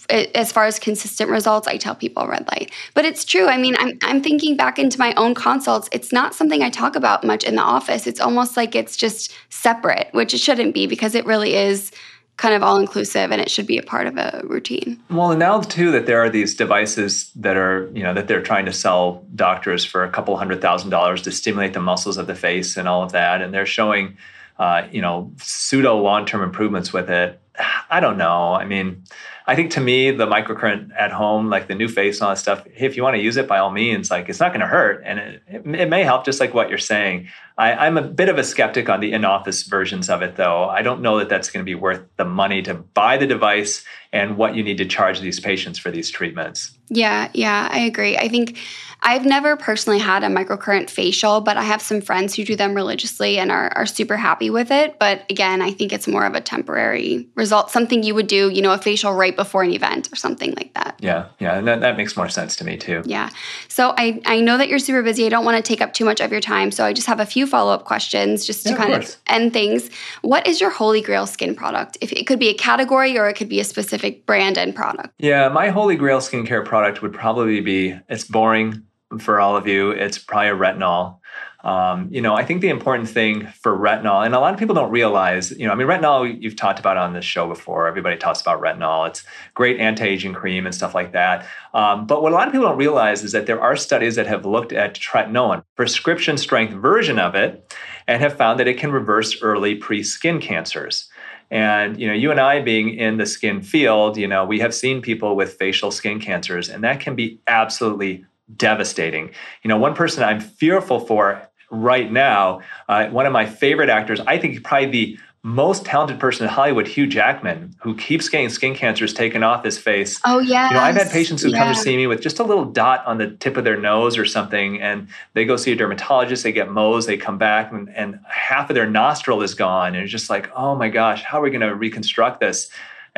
it, 0.09 0.35
as 0.35 0.51
far 0.51 0.65
as 0.65 0.79
consistent 0.79 1.29
results, 1.29 1.67
I 1.67 1.77
tell 1.77 1.93
people 1.93 2.25
red 2.27 2.47
light. 2.47 2.71
But 2.95 3.05
it's 3.05 3.23
true. 3.23 3.47
I 3.47 3.57
mean, 3.57 3.75
I'm, 3.77 3.99
I'm 4.01 4.23
thinking 4.23 4.57
back 4.57 4.79
into 4.79 4.97
my 4.97 5.13
own 5.13 5.35
consults. 5.35 5.89
It's 5.91 6.11
not 6.11 6.33
something 6.33 6.63
I 6.63 6.71
talk 6.71 6.95
about 6.95 7.23
much 7.23 7.43
in 7.43 7.55
the 7.55 7.61
office. 7.61 8.07
It's 8.07 8.19
almost 8.19 8.57
like 8.57 8.73
it's 8.73 8.97
just 8.97 9.31
separate, 9.49 10.09
which 10.11 10.33
it 10.33 10.39
shouldn't 10.39 10.73
be 10.73 10.87
because 10.87 11.13
it 11.13 11.25
really 11.25 11.55
is 11.55 11.91
kind 12.39 12.55
of 12.55 12.63
all 12.63 12.77
inclusive 12.77 13.33
and 13.33 13.41
it 13.41 13.51
should 13.51 13.67
be 13.67 13.77
a 13.77 13.83
part 13.83 14.07
of 14.07 14.15
a 14.15 14.41
routine. 14.45 14.97
Well, 15.09 15.31
and 15.31 15.39
now 15.39 15.59
too 15.59 15.91
that 15.91 16.05
there 16.05 16.19
are 16.23 16.29
these 16.29 16.55
devices 16.55 17.31
that 17.35 17.57
are, 17.57 17.91
you 17.93 18.01
know, 18.01 18.13
that 18.13 18.29
they're 18.29 18.41
trying 18.41 18.65
to 18.65 18.71
sell 18.71 19.25
doctors 19.35 19.83
for 19.83 20.05
a 20.05 20.09
couple 20.09 20.37
hundred 20.37 20.61
thousand 20.61 20.89
dollars 20.89 21.21
to 21.23 21.31
stimulate 21.31 21.73
the 21.73 21.81
muscles 21.81 22.17
of 22.17 22.27
the 22.27 22.35
face 22.35 22.77
and 22.77 22.87
all 22.87 23.03
of 23.03 23.11
that. 23.11 23.41
And 23.41 23.53
they're 23.53 23.65
showing, 23.65 24.17
uh, 24.57 24.87
you 24.89 25.01
know, 25.01 25.33
pseudo 25.37 25.97
long 25.97 26.25
term 26.25 26.41
improvements 26.41 26.93
with 26.93 27.09
it. 27.09 27.41
I 27.89 27.99
don't 27.99 28.17
know. 28.17 28.53
I 28.53 28.63
mean, 28.63 29.03
I 29.49 29.55
think 29.55 29.71
to 29.71 29.81
me, 29.81 30.11
the 30.11 30.27
microcurrent 30.27 30.91
at 30.95 31.11
home, 31.11 31.49
like 31.49 31.67
the 31.67 31.73
NuFace 31.73 32.13
and 32.17 32.21
all 32.21 32.29
that 32.29 32.37
stuff, 32.37 32.67
if 32.77 32.95
you 32.95 33.01
want 33.01 33.15
to 33.15 33.19
use 33.19 33.35
it 33.35 33.47
by 33.47 33.57
all 33.57 33.71
means, 33.71 34.11
like 34.11 34.29
it's 34.29 34.39
not 34.39 34.49
going 34.49 34.59
to 34.59 34.67
hurt. 34.67 35.01
And 35.03 35.17
it, 35.17 35.41
it, 35.47 35.89
may 35.89 36.03
help, 36.03 36.23
just 36.23 36.39
like 36.39 36.53
what 36.53 36.69
you're 36.69 36.77
saying. 36.77 37.27
I, 37.57 37.87
am 37.87 37.97
a 37.97 38.03
bit 38.03 38.29
of 38.29 38.37
a 38.37 38.43
skeptic 38.43 38.89
on 38.89 38.99
the 38.99 39.11
in 39.11 39.25
office 39.25 39.63
versions 39.63 40.07
of 40.07 40.21
it, 40.21 40.35
though. 40.35 40.65
I 40.65 40.83
don't 40.83 41.01
know 41.01 41.17
that 41.17 41.29
that's 41.29 41.49
going 41.49 41.65
to 41.65 41.67
be 41.67 41.73
worth 41.73 42.03
the 42.17 42.25
money 42.25 42.61
to 42.61 42.75
buy 42.75 43.17
the 43.17 43.25
device 43.25 43.83
and 44.13 44.37
what 44.37 44.53
you 44.53 44.61
need 44.61 44.77
to 44.77 44.85
charge 44.85 45.19
these 45.19 45.39
patients 45.39 45.79
for 45.79 45.89
these 45.89 46.11
treatments. 46.11 46.77
Yeah, 46.89 47.31
yeah, 47.33 47.69
I 47.71 47.79
agree. 47.79 48.19
I 48.19 48.29
think 48.29 48.59
I've 49.01 49.25
never 49.25 49.55
personally 49.55 49.99
had 49.99 50.23
a 50.23 50.27
microcurrent 50.27 50.89
facial, 50.89 51.41
but 51.41 51.57
I 51.57 51.63
have 51.63 51.81
some 51.81 52.01
friends 52.01 52.35
who 52.35 52.43
do 52.43 52.55
them 52.55 52.73
religiously 52.73 53.39
and 53.39 53.51
are, 53.51 53.71
are 53.75 53.85
super 53.85 54.17
happy 54.17 54.49
with 54.49 54.71
it. 54.71 54.99
But 54.99 55.23
again, 55.29 55.61
I 55.61 55.71
think 55.71 55.93
it's 55.93 56.07
more 56.07 56.25
of 56.25 56.35
a 56.35 56.41
temporary 56.41 57.27
result, 57.35 57.71
something 57.71 58.03
you 58.03 58.13
would 58.15 58.27
do, 58.27 58.49
you 58.49 58.61
know, 58.61 58.73
a 58.73 58.77
facial 58.77 59.13
right 59.13 59.35
before 59.35 59.63
an 59.63 59.71
event 59.71 60.11
or 60.11 60.15
something 60.15 60.53
like 60.55 60.73
that. 60.73 60.97
Yeah, 60.99 61.27
yeah, 61.39 61.57
and 61.57 61.67
that, 61.67 61.81
that 61.81 61.97
makes 61.97 62.17
more 62.17 62.27
sense 62.27 62.55
to 62.57 62.65
me 62.65 62.77
too. 62.77 63.01
Yeah. 63.05 63.29
So 63.69 63.93
I, 63.97 64.21
I 64.25 64.41
know 64.41 64.57
that 64.57 64.67
you're 64.67 64.79
super 64.79 65.01
busy. 65.01 65.25
I 65.25 65.29
don't 65.29 65.45
want 65.45 65.57
to 65.57 65.63
take 65.67 65.81
up 65.81 65.93
too 65.93 66.05
much 66.05 66.19
of 66.19 66.31
your 66.31 66.41
time. 66.41 66.71
So 66.71 66.83
I 66.83 66.91
just 66.91 67.07
have 67.07 67.19
a 67.19 67.25
few 67.25 67.47
follow 67.47 67.73
up 67.73 67.85
questions 67.85 68.45
just 68.45 68.63
to 68.63 68.71
yeah, 68.71 68.77
kind 68.77 68.93
of, 68.93 69.03
of 69.03 69.15
end 69.27 69.53
things. 69.53 69.89
What 70.21 70.45
is 70.45 70.59
your 70.59 70.71
holy 70.71 71.01
grail 71.01 71.25
skin 71.25 71.55
product? 71.55 71.97
If 72.01 72.11
it 72.11 72.27
could 72.27 72.39
be 72.39 72.49
a 72.49 72.53
category 72.53 73.17
or 73.17 73.29
it 73.29 73.35
could 73.35 73.49
be 73.49 73.61
a 73.61 73.63
specific 73.63 74.25
brand 74.25 74.57
and 74.57 74.75
product. 74.75 75.13
Yeah, 75.19 75.47
my 75.49 75.69
holy 75.69 75.95
grail 75.95 76.19
skincare 76.19 76.65
product 76.65 77.01
would 77.01 77.13
probably 77.13 77.61
be 77.61 77.97
it's 78.09 78.25
boring 78.25 78.83
for 79.17 79.39
all 79.39 79.57
of 79.57 79.67
you, 79.67 79.91
it's 79.91 80.17
probably 80.17 80.49
a 80.49 80.55
retinol. 80.55 81.17
Um, 81.61 82.07
you 82.09 82.21
know, 82.21 82.35
I 82.35 82.45
think 82.45 82.61
the 82.61 82.69
important 82.69 83.09
thing 83.09 83.47
for 83.47 83.77
retinol, 83.77 84.25
and 84.25 84.33
a 84.33 84.39
lot 84.39 84.53
of 84.53 84.59
people 84.59 84.75
don't 84.75 84.91
realize, 84.91 85.51
you 85.51 85.65
know, 85.67 85.73
I 85.73 85.75
mean, 85.75 85.87
retinol 85.87 86.41
you've 86.41 86.55
talked 86.55 86.79
about 86.79 86.95
on 86.95 87.11
this 87.13 87.25
show 87.25 87.47
before. 87.47 87.85
Everybody 87.85 88.15
talks 88.15 88.39
about 88.39 88.61
retinol. 88.61 89.07
It's 89.09 89.23
great 89.55 89.77
anti-aging 89.77 90.33
cream 90.33 90.65
and 90.65 90.73
stuff 90.73 90.95
like 90.95 91.11
that. 91.11 91.45
Um, 91.73 92.07
but 92.07 92.21
what 92.21 92.31
a 92.31 92.35
lot 92.35 92.47
of 92.47 92.53
people 92.53 92.67
don't 92.67 92.77
realize 92.77 93.23
is 93.23 93.33
that 93.33 93.45
there 93.45 93.59
are 93.59 93.75
studies 93.75 94.15
that 94.15 94.27
have 94.27 94.45
looked 94.45 94.71
at 94.71 94.95
tretinoin, 94.95 95.63
prescription 95.75 96.37
strength 96.37 96.73
version 96.73 97.19
of 97.19 97.35
it, 97.35 97.73
and 98.07 98.21
have 98.21 98.37
found 98.37 98.57
that 98.59 98.67
it 98.67 98.77
can 98.77 98.91
reverse 98.91 99.41
early 99.41 99.75
pre-skin 99.75 100.39
cancers. 100.39 101.09
And 101.51 101.99
you 101.99 102.07
know, 102.07 102.13
you 102.13 102.31
and 102.31 102.39
I 102.39 102.61
being 102.61 102.93
in 102.93 103.17
the 103.17 103.25
skin 103.25 103.61
field, 103.61 104.17
you 104.17 104.27
know, 104.27 104.45
we 104.45 104.59
have 104.59 104.73
seen 104.73 105.01
people 105.01 105.35
with 105.35 105.55
facial 105.55 105.91
skin 105.91 106.21
cancers, 106.21 106.69
and 106.69 106.83
that 106.83 107.01
can 107.01 107.15
be 107.15 107.41
absolutely 107.47 108.25
devastating. 108.55 109.31
You 109.63 109.69
know, 109.69 109.77
one 109.77 109.95
person 109.95 110.23
I'm 110.23 110.39
fearful 110.39 110.99
for 110.99 111.41
right 111.71 112.11
now, 112.11 112.61
uh, 112.87 113.07
one 113.07 113.25
of 113.25 113.33
my 113.33 113.45
favorite 113.45 113.89
actors, 113.89 114.19
I 114.21 114.37
think 114.37 114.63
probably 114.63 114.87
the 114.87 115.19
most 115.41 115.85
talented 115.85 116.19
person 116.19 116.45
in 116.45 116.49
Hollywood, 116.51 116.85
Hugh 116.85 117.07
Jackman, 117.07 117.73
who 117.79 117.95
keeps 117.95 118.27
getting 118.27 118.49
skin 118.49 118.75
cancers 118.75 119.13
taken 119.13 119.41
off 119.41 119.63
his 119.63 119.77
face. 119.77 120.19
Oh 120.25 120.39
yeah. 120.39 120.67
You 120.67 120.73
know, 120.73 120.81
I've 120.81 120.95
had 120.95 121.09
patients 121.09 121.41
who 121.41 121.49
yeah. 121.49 121.63
come 121.63 121.73
to 121.73 121.79
see 121.79 121.95
me 121.95 122.07
with 122.07 122.21
just 122.21 122.39
a 122.39 122.43
little 122.43 122.65
dot 122.65 123.05
on 123.05 123.19
the 123.19 123.31
tip 123.31 123.55
of 123.55 123.63
their 123.63 123.77
nose 123.77 124.17
or 124.17 124.25
something, 124.25 124.81
and 124.81 125.07
they 125.35 125.45
go 125.45 125.55
see 125.55 125.71
a 125.71 125.75
dermatologist, 125.75 126.43
they 126.43 126.51
get 126.51 126.67
Mohs, 126.67 127.05
they 127.05 127.15
come 127.15 127.37
back, 127.37 127.71
and, 127.71 127.89
and 127.95 128.19
half 128.27 128.69
of 128.69 128.73
their 128.73 128.89
nostril 128.89 129.41
is 129.41 129.53
gone. 129.53 129.95
And 129.95 130.03
it's 130.03 130.11
just 130.11 130.29
like, 130.29 130.51
oh 130.55 130.75
my 130.75 130.89
gosh, 130.89 131.23
how 131.23 131.39
are 131.39 131.43
we 131.43 131.51
going 131.51 131.61
to 131.61 131.73
reconstruct 131.73 132.41
this? 132.41 132.69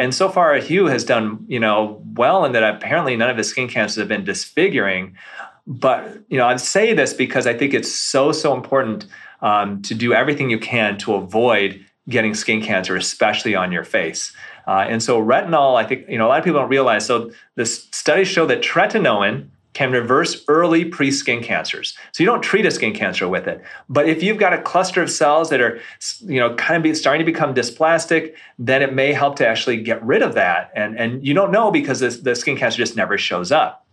And 0.01 0.15
so 0.15 0.29
far, 0.29 0.55
Hugh 0.55 0.87
has 0.87 1.03
done, 1.03 1.45
you 1.47 1.59
know, 1.59 2.01
well 2.15 2.43
in 2.43 2.53
that 2.53 2.63
apparently 2.63 3.15
none 3.15 3.29
of 3.29 3.37
his 3.37 3.49
skin 3.49 3.67
cancers 3.67 3.97
have 3.97 4.07
been 4.07 4.23
disfiguring. 4.23 5.15
But 5.67 6.23
you 6.27 6.39
know, 6.39 6.47
I 6.47 6.55
say 6.55 6.95
this 6.95 7.13
because 7.13 7.45
I 7.45 7.53
think 7.53 7.75
it's 7.75 7.93
so 7.93 8.31
so 8.31 8.55
important 8.55 9.05
um, 9.41 9.83
to 9.83 9.93
do 9.93 10.11
everything 10.11 10.49
you 10.49 10.57
can 10.57 10.97
to 10.99 11.13
avoid 11.13 11.85
getting 12.09 12.33
skin 12.33 12.63
cancer, 12.63 12.95
especially 12.95 13.53
on 13.53 13.71
your 13.71 13.83
face. 13.83 14.33
Uh, 14.65 14.87
and 14.89 15.03
so 15.03 15.21
retinol, 15.21 15.75
I 15.75 15.85
think 15.85 16.09
you 16.09 16.17
know 16.17 16.25
a 16.25 16.29
lot 16.29 16.39
of 16.39 16.45
people 16.45 16.59
don't 16.59 16.69
realize. 16.69 17.05
So 17.05 17.31
the 17.53 17.67
studies 17.67 18.27
show 18.27 18.47
that 18.47 18.61
tretinoin 18.63 19.49
can 19.73 19.91
reverse 19.91 20.43
early 20.47 20.83
pre-skin 20.83 21.41
cancers. 21.41 21.97
So 22.11 22.23
you 22.23 22.25
don't 22.25 22.41
treat 22.41 22.65
a 22.65 22.71
skin 22.71 22.93
cancer 22.93 23.27
with 23.27 23.47
it. 23.47 23.63
But 23.87 24.09
if 24.09 24.21
you've 24.21 24.37
got 24.37 24.53
a 24.53 24.61
cluster 24.61 25.01
of 25.01 25.09
cells 25.09 25.49
that 25.49 25.61
are, 25.61 25.79
you 26.21 26.39
know, 26.39 26.55
kind 26.55 26.75
of 26.75 26.83
be, 26.83 26.93
starting 26.93 27.25
to 27.25 27.31
become 27.31 27.53
dysplastic, 27.53 28.35
then 28.59 28.81
it 28.81 28.93
may 28.93 29.13
help 29.13 29.37
to 29.37 29.47
actually 29.47 29.81
get 29.81 30.03
rid 30.03 30.21
of 30.21 30.33
that. 30.33 30.71
And, 30.75 30.97
and 30.97 31.25
you 31.25 31.33
don't 31.33 31.51
know 31.51 31.71
because 31.71 32.01
this, 32.01 32.17
the 32.17 32.35
skin 32.35 32.57
cancer 32.57 32.77
just 32.77 32.97
never 32.97 33.17
shows 33.17 33.51
up. 33.51 33.85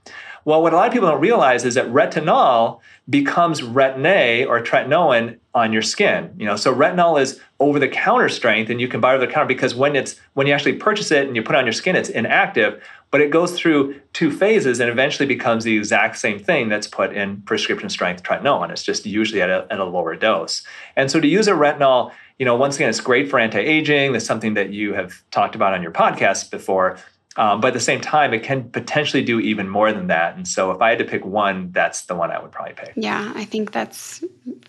Well, 0.45 0.63
what 0.63 0.73
a 0.73 0.77
lot 0.77 0.87
of 0.87 0.93
people 0.93 1.09
don't 1.09 1.21
realize 1.21 1.65
is 1.65 1.75
that 1.75 1.87
retinol 1.89 2.81
becomes 3.11 3.61
retin-A 3.63 4.45
or 4.45 4.63
tretinoin 4.63 5.39
on 5.55 5.73
your 5.73 5.83
skin. 5.83 6.35
You 6.37 6.47
know, 6.47 6.57
so 6.57 6.75
retinol 6.75 7.21
is 7.21 7.41
over-the-counter 7.59 8.29
strength, 8.29 8.71
and 8.71 8.81
you 8.81 8.89
can 8.89 9.01
buy 9.01 9.15
over-the-counter 9.15 9.47
because 9.47 9.75
when 9.75 9.97
it's 9.97 10.17
when 10.35 10.47
you 10.47 10.53
actually 10.53 10.75
purchase 10.75 11.11
it 11.11 11.27
and 11.27 11.35
you 11.35 11.43
put 11.43 11.55
it 11.55 11.59
on 11.59 11.67
your 11.67 11.73
skin, 11.73 11.97
it's 11.97 12.09
inactive 12.09 12.83
but 13.11 13.21
it 13.21 13.31
goes 13.31 13.59
through 13.59 14.01
two 14.13 14.31
phases 14.31 14.81
and 14.81 14.91
eventually 14.91 15.27
becomes 15.27 15.65
the 15.65 15.77
exact 15.77 16.19
same 16.19 16.39
thing 16.39 16.69
that's 16.69 16.87
put 16.87 17.13
in 17.13 17.41
prescription 17.43 17.89
strength 17.89 18.23
tretinoin. 18.23 18.71
It's 18.71 18.83
just 18.83 19.07
usually 19.07 19.41
at 19.41 19.51
a, 19.51 19.67
at 19.71 19.81
a 19.81 19.85
lower 19.85 20.15
dose. 20.15 20.63
And 20.97 21.11
so 21.11 21.21
to 21.21 21.27
use 21.27 21.49
a 21.49 21.53
retinol, 21.53 22.13
you 22.39 22.45
know, 22.45 22.55
once 22.55 22.77
again, 22.77 22.91
it's 22.91 23.01
great 23.01 23.31
for 23.31 23.39
anti-aging. 23.39 24.13
That's 24.13 24.27
something 24.27 24.55
that 24.55 24.71
you 24.71 24.93
have 24.95 25.23
talked 25.31 25.55
about 25.55 25.73
on 25.73 25.83
your 25.83 25.91
podcast 25.91 26.51
before. 26.51 26.99
Um, 27.39 27.61
but 27.61 27.69
at 27.69 27.75
the 27.75 27.81
same 27.81 28.01
time, 28.01 28.35
it 28.35 28.43
can 28.43 28.69
potentially 28.71 29.23
do 29.23 29.39
even 29.39 29.69
more 29.69 29.93
than 29.93 30.09
that. 30.09 30.37
And 30.37 30.47
so 30.47 30.73
if 30.73 30.83
I 30.83 30.91
had 30.91 30.99
to 30.99 31.05
pick 31.05 31.25
one, 31.25 31.71
that's 31.71 32.03
the 32.03 32.17
one 32.17 32.33
I 32.33 32.43
would 32.43 32.51
probably 32.51 32.75
pick. 32.75 32.93
Yeah, 32.97 33.33
I 33.35 33.45
think 33.45 33.71
that's 33.71 34.25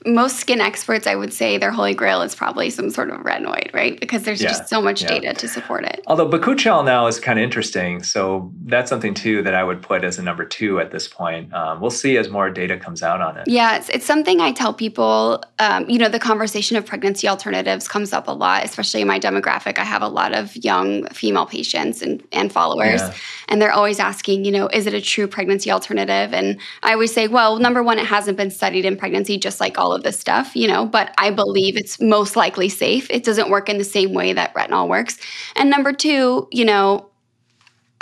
most 0.06 0.38
skin 0.38 0.62
experts, 0.62 1.08
I 1.08 1.16
would 1.16 1.34
say 1.34 1.58
their 1.58 1.72
holy 1.72 1.94
grail 1.94 2.22
is 2.22 2.36
probably 2.36 2.70
some 2.70 2.90
sort 2.90 3.10
of 3.10 3.22
retinoid, 3.22 3.74
right? 3.74 4.00
Because 4.00 4.24
there's 4.24 4.42
yeah, 4.42 4.50
just 4.50 4.70
so 4.70 4.82
much 4.82 5.02
yeah. 5.02 5.08
data 5.10 5.34
to 5.34 5.48
support 5.48 5.84
it. 5.84 6.04
Although 6.08 6.30
bakuchiol 6.30 6.86
now 6.86 7.08
is 7.08 7.20
kind 7.20 7.40
of 7.40 7.44
interesting. 7.44 8.04
So 8.04 8.52
that's 8.66 8.90
something 8.90 9.14
too 9.14 9.42
that 9.44 9.54
I 9.54 9.64
would 9.64 9.82
put 9.82 10.04
as 10.04 10.18
a 10.18 10.24
number 10.24 10.46
two 10.46 10.80
at 10.80 10.92
this 10.92 11.08
point. 11.08 11.54
Um, 11.54 11.82
we'll 11.82 11.90
see 11.90 12.18
as 12.18 12.30
more 12.30 12.50
data 12.50 12.78
comes 12.78 13.04
out 13.04 13.22
on 13.22 13.38
it. 13.38 13.48
Yeah, 13.48 13.78
it's, 13.78 13.90
it's 13.90 14.06
something 14.06 14.40
I 14.42 14.52
tell 14.52 14.74
people. 14.74 15.44
Um, 15.60 15.90
you 15.90 15.98
know, 15.98 16.10
the 16.10 16.20
conversation 16.20 16.78
of 16.78 16.86
pregnancy 16.86 17.28
alternatives 17.28 17.88
comes 17.88 18.14
up 18.14 18.28
a 18.28 18.32
lot, 18.32 18.64
especially 18.64 19.02
in 19.02 19.08
my 19.08 19.20
demographic. 19.20 19.80
I 19.80 19.84
have 19.84 20.02
a 20.02 20.08
lot 20.08 20.34
of 20.34 20.56
young 20.56 21.08
female 21.08 21.46
patients 21.46 22.02
and, 22.02 22.24
and 22.32 22.52
followers, 22.60 23.02
yeah. 23.02 23.14
and 23.48 23.62
they're 23.62 23.72
always 23.72 24.00
asking, 24.00 24.44
you 24.46 24.52
know, 24.52 24.68
is 24.68 24.86
it 24.86 24.94
a 24.94 25.02
true 25.02 25.28
pregnancy 25.28 25.72
alternative? 25.72 26.34
And 26.34 26.60
I 26.84 26.94
always 26.94 27.14
say, 27.14 27.28
well, 27.28 27.58
number 27.58 27.82
one, 27.82 28.00
it 28.00 28.06
hasn't 28.06 28.38
been 28.38 28.52
studied 28.52 28.86
in 28.86 28.98
pregnancy, 28.98 29.38
just 29.38 29.60
like 29.62 29.80
all 29.80 29.94
of 29.94 30.04
this 30.04 30.20
stuff, 30.20 30.56
you 30.56 30.68
know, 30.68 30.86
but 30.86 31.14
I 31.18 31.32
believe 31.32 31.78
it's 31.78 32.02
most 32.02 32.36
likely 32.36 32.70
safe. 32.70 33.10
It 33.10 33.24
doesn't 33.24 33.50
work 33.50 33.70
in 33.70 33.78
the 33.78 33.84
same 33.84 34.14
way 34.14 34.34
that 34.34 34.54
retinol 34.54 34.90
works. 34.90 35.18
And 35.56 35.70
number 35.70 35.94
two, 35.94 36.48
you 36.52 36.66
know, 36.66 37.10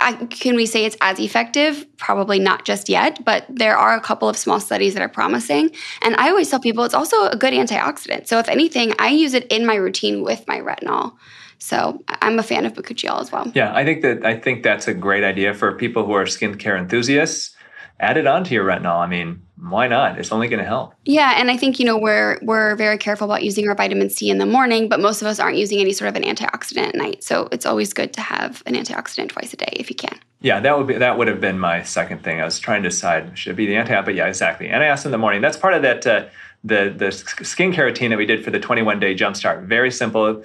I, 0.00 0.12
can 0.26 0.54
we 0.54 0.66
say 0.66 0.84
it's 0.84 0.96
as 1.00 1.18
effective? 1.18 1.86
Probably 1.96 2.38
not 2.38 2.64
just 2.64 2.88
yet, 2.88 3.24
but 3.24 3.44
there 3.48 3.76
are 3.76 3.96
a 3.96 4.00
couple 4.00 4.28
of 4.28 4.36
small 4.36 4.60
studies 4.60 4.94
that 4.94 5.02
are 5.02 5.08
promising. 5.08 5.70
And 6.02 6.14
I 6.16 6.28
always 6.30 6.48
tell 6.50 6.60
people 6.60 6.84
it's 6.84 6.94
also 6.94 7.26
a 7.26 7.36
good 7.36 7.52
antioxidant. 7.52 8.28
So 8.28 8.38
if 8.38 8.48
anything, 8.48 8.94
I 8.98 9.08
use 9.08 9.34
it 9.34 9.46
in 9.50 9.66
my 9.66 9.74
routine 9.74 10.22
with 10.22 10.46
my 10.46 10.60
retinol. 10.60 11.14
So 11.58 12.02
I'm 12.22 12.38
a 12.38 12.42
fan 12.42 12.64
of 12.64 12.74
bakuchiol 12.74 13.20
as 13.20 13.32
well. 13.32 13.50
Yeah, 13.54 13.74
I 13.74 13.84
think 13.84 14.02
that 14.02 14.24
I 14.24 14.38
think 14.38 14.62
that's 14.62 14.88
a 14.88 14.94
great 14.94 15.24
idea 15.24 15.54
for 15.54 15.72
people 15.72 16.04
who 16.06 16.12
are 16.12 16.24
skincare 16.24 16.78
enthusiasts. 16.78 17.54
Add 18.00 18.16
it 18.16 18.28
onto 18.28 18.54
your 18.54 18.64
retinol. 18.64 19.00
I 19.00 19.08
mean, 19.08 19.42
why 19.60 19.88
not? 19.88 20.20
It's 20.20 20.30
only 20.30 20.46
going 20.46 20.60
to 20.60 20.64
help. 20.64 20.94
Yeah, 21.04 21.34
and 21.36 21.50
I 21.50 21.56
think 21.56 21.80
you 21.80 21.84
know 21.84 21.98
we're 21.98 22.38
we're 22.42 22.76
very 22.76 22.96
careful 22.96 23.24
about 23.24 23.42
using 23.42 23.68
our 23.68 23.74
vitamin 23.74 24.08
C 24.08 24.30
in 24.30 24.38
the 24.38 24.46
morning, 24.46 24.88
but 24.88 25.00
most 25.00 25.20
of 25.20 25.26
us 25.26 25.40
aren't 25.40 25.56
using 25.56 25.80
any 25.80 25.92
sort 25.92 26.08
of 26.08 26.14
an 26.16 26.22
antioxidant 26.22 26.88
at 26.88 26.94
night. 26.94 27.24
So 27.24 27.48
it's 27.50 27.66
always 27.66 27.92
good 27.92 28.12
to 28.12 28.20
have 28.20 28.62
an 28.66 28.74
antioxidant 28.74 29.30
twice 29.30 29.52
a 29.52 29.56
day 29.56 29.72
if 29.72 29.90
you 29.90 29.96
can. 29.96 30.16
Yeah, 30.40 30.60
that 30.60 30.78
would 30.78 30.86
be 30.86 30.94
that 30.94 31.18
would 31.18 31.26
have 31.26 31.40
been 31.40 31.58
my 31.58 31.82
second 31.82 32.22
thing. 32.22 32.40
I 32.40 32.44
was 32.44 32.60
trying 32.60 32.84
to 32.84 32.88
decide 32.88 33.36
should 33.36 33.52
it 33.52 33.56
be 33.56 33.66
the 33.66 33.74
antioxidant, 33.74 34.04
but 34.04 34.14
yeah, 34.14 34.26
exactly. 34.26 34.68
Antioxidant 34.68 35.06
in 35.06 35.10
the 35.10 35.18
morning. 35.18 35.40
That's 35.40 35.56
part 35.56 35.74
of 35.74 35.82
that. 35.82 36.06
Uh, 36.06 36.26
the 36.64 36.92
the 36.96 37.06
skincare 37.06 37.84
routine 37.84 38.10
that 38.10 38.18
we 38.18 38.26
did 38.26 38.44
for 38.44 38.50
the 38.50 38.58
21 38.58 38.98
day 39.00 39.14
jumpstart. 39.14 39.64
Very 39.64 39.90
simple. 39.90 40.42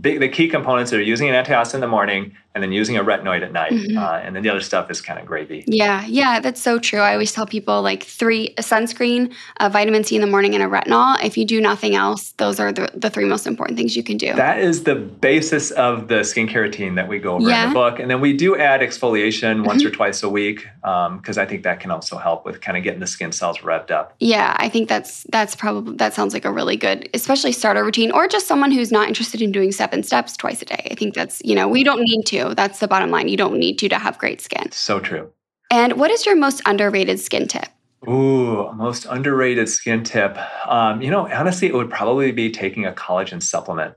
Big, 0.00 0.20
the 0.20 0.28
key 0.28 0.48
components 0.48 0.92
are 0.92 1.00
using 1.00 1.28
an 1.28 1.44
antioxidant 1.44 1.74
in 1.74 1.80
the 1.80 1.88
morning 1.88 2.36
and 2.54 2.62
then 2.62 2.72
using 2.72 2.96
a 2.96 3.04
retinoid 3.04 3.42
at 3.42 3.52
night. 3.52 3.72
Mm-hmm. 3.72 3.96
Uh, 3.96 4.18
and 4.18 4.36
then 4.36 4.42
the 4.42 4.50
other 4.50 4.60
stuff 4.60 4.90
is 4.90 5.00
kind 5.00 5.18
of 5.18 5.24
gravy. 5.24 5.64
Yeah, 5.66 6.04
yeah, 6.06 6.40
that's 6.40 6.60
so 6.60 6.78
true. 6.78 7.00
I 7.00 7.12
always 7.12 7.32
tell 7.32 7.46
people 7.46 7.80
like 7.80 8.02
three 8.02 8.48
a 8.58 8.62
sunscreen, 8.62 9.32
a 9.60 9.70
vitamin 9.70 10.04
C 10.04 10.16
in 10.16 10.20
the 10.20 10.26
morning, 10.26 10.54
and 10.54 10.62
a 10.62 10.66
retinol. 10.66 11.22
If 11.22 11.38
you 11.38 11.46
do 11.46 11.60
nothing 11.60 11.94
else, 11.94 12.32
those 12.32 12.60
are 12.60 12.72
the, 12.72 12.90
the 12.94 13.08
three 13.08 13.24
most 13.24 13.46
important 13.46 13.78
things 13.78 13.96
you 13.96 14.02
can 14.02 14.18
do. 14.18 14.34
That 14.34 14.58
is 14.58 14.84
the 14.84 14.94
basis 14.94 15.70
of 15.72 16.08
the 16.08 16.16
skincare 16.16 16.62
routine 16.62 16.94
that 16.96 17.08
we 17.08 17.18
go 17.18 17.36
over 17.36 17.48
yeah. 17.48 17.64
in 17.64 17.68
the 17.70 17.74
book. 17.74 17.98
And 17.98 18.10
then 18.10 18.20
we 18.20 18.36
do 18.36 18.56
add 18.56 18.80
exfoliation 18.80 19.56
mm-hmm. 19.56 19.64
once 19.64 19.84
or 19.84 19.90
twice 19.90 20.22
a 20.22 20.28
week 20.28 20.66
because 20.82 21.38
um, 21.38 21.42
I 21.42 21.46
think 21.46 21.62
that 21.62 21.80
can 21.80 21.90
also 21.90 22.18
help 22.18 22.44
with 22.44 22.60
kind 22.60 22.76
of 22.76 22.84
getting 22.84 23.00
the 23.00 23.06
skin 23.06 23.32
cells 23.32 23.58
revved 23.58 23.90
up. 23.90 24.14
Yeah, 24.18 24.54
I 24.58 24.68
think 24.68 24.88
that's 24.88 25.22
that's 25.30 25.56
probably 25.56 25.96
that 25.96 26.12
sounds 26.12 26.34
like 26.34 26.44
a 26.44 26.52
really 26.52 26.76
good, 26.76 27.08
especially 27.14 27.52
starter 27.52 27.82
routine, 27.82 28.10
or 28.10 28.28
just 28.28 28.46
someone 28.46 28.70
who's 28.70 28.92
not 28.92 29.08
interested 29.08 29.40
in 29.40 29.52
doing 29.52 29.61
seven 29.70 30.02
steps 30.02 30.36
twice 30.36 30.62
a 30.62 30.64
day. 30.64 30.88
I 30.90 30.94
think 30.94 31.14
that's 31.14 31.40
you 31.44 31.54
know 31.54 31.68
we 31.68 31.84
don't 31.84 32.02
need 32.02 32.24
to. 32.24 32.54
That's 32.56 32.80
the 32.80 32.88
bottom 32.88 33.10
line. 33.10 33.28
You 33.28 33.36
don't 33.36 33.58
need 33.58 33.78
to 33.80 33.88
to 33.88 33.98
have 33.98 34.18
great 34.18 34.40
skin. 34.40 34.72
So 34.72 34.98
true. 34.98 35.30
And 35.70 35.94
what 35.94 36.10
is 36.10 36.26
your 36.26 36.36
most 36.36 36.60
underrated 36.66 37.20
skin 37.20 37.48
tip? 37.48 37.68
Ooh, 38.08 38.72
most 38.72 39.06
underrated 39.08 39.68
skin 39.68 40.02
tip. 40.02 40.36
Um, 40.66 41.00
you 41.00 41.10
know, 41.10 41.28
honestly, 41.32 41.68
it 41.68 41.74
would 41.74 41.90
probably 41.90 42.32
be 42.32 42.50
taking 42.50 42.84
a 42.84 42.92
collagen 42.92 43.42
supplement. 43.42 43.94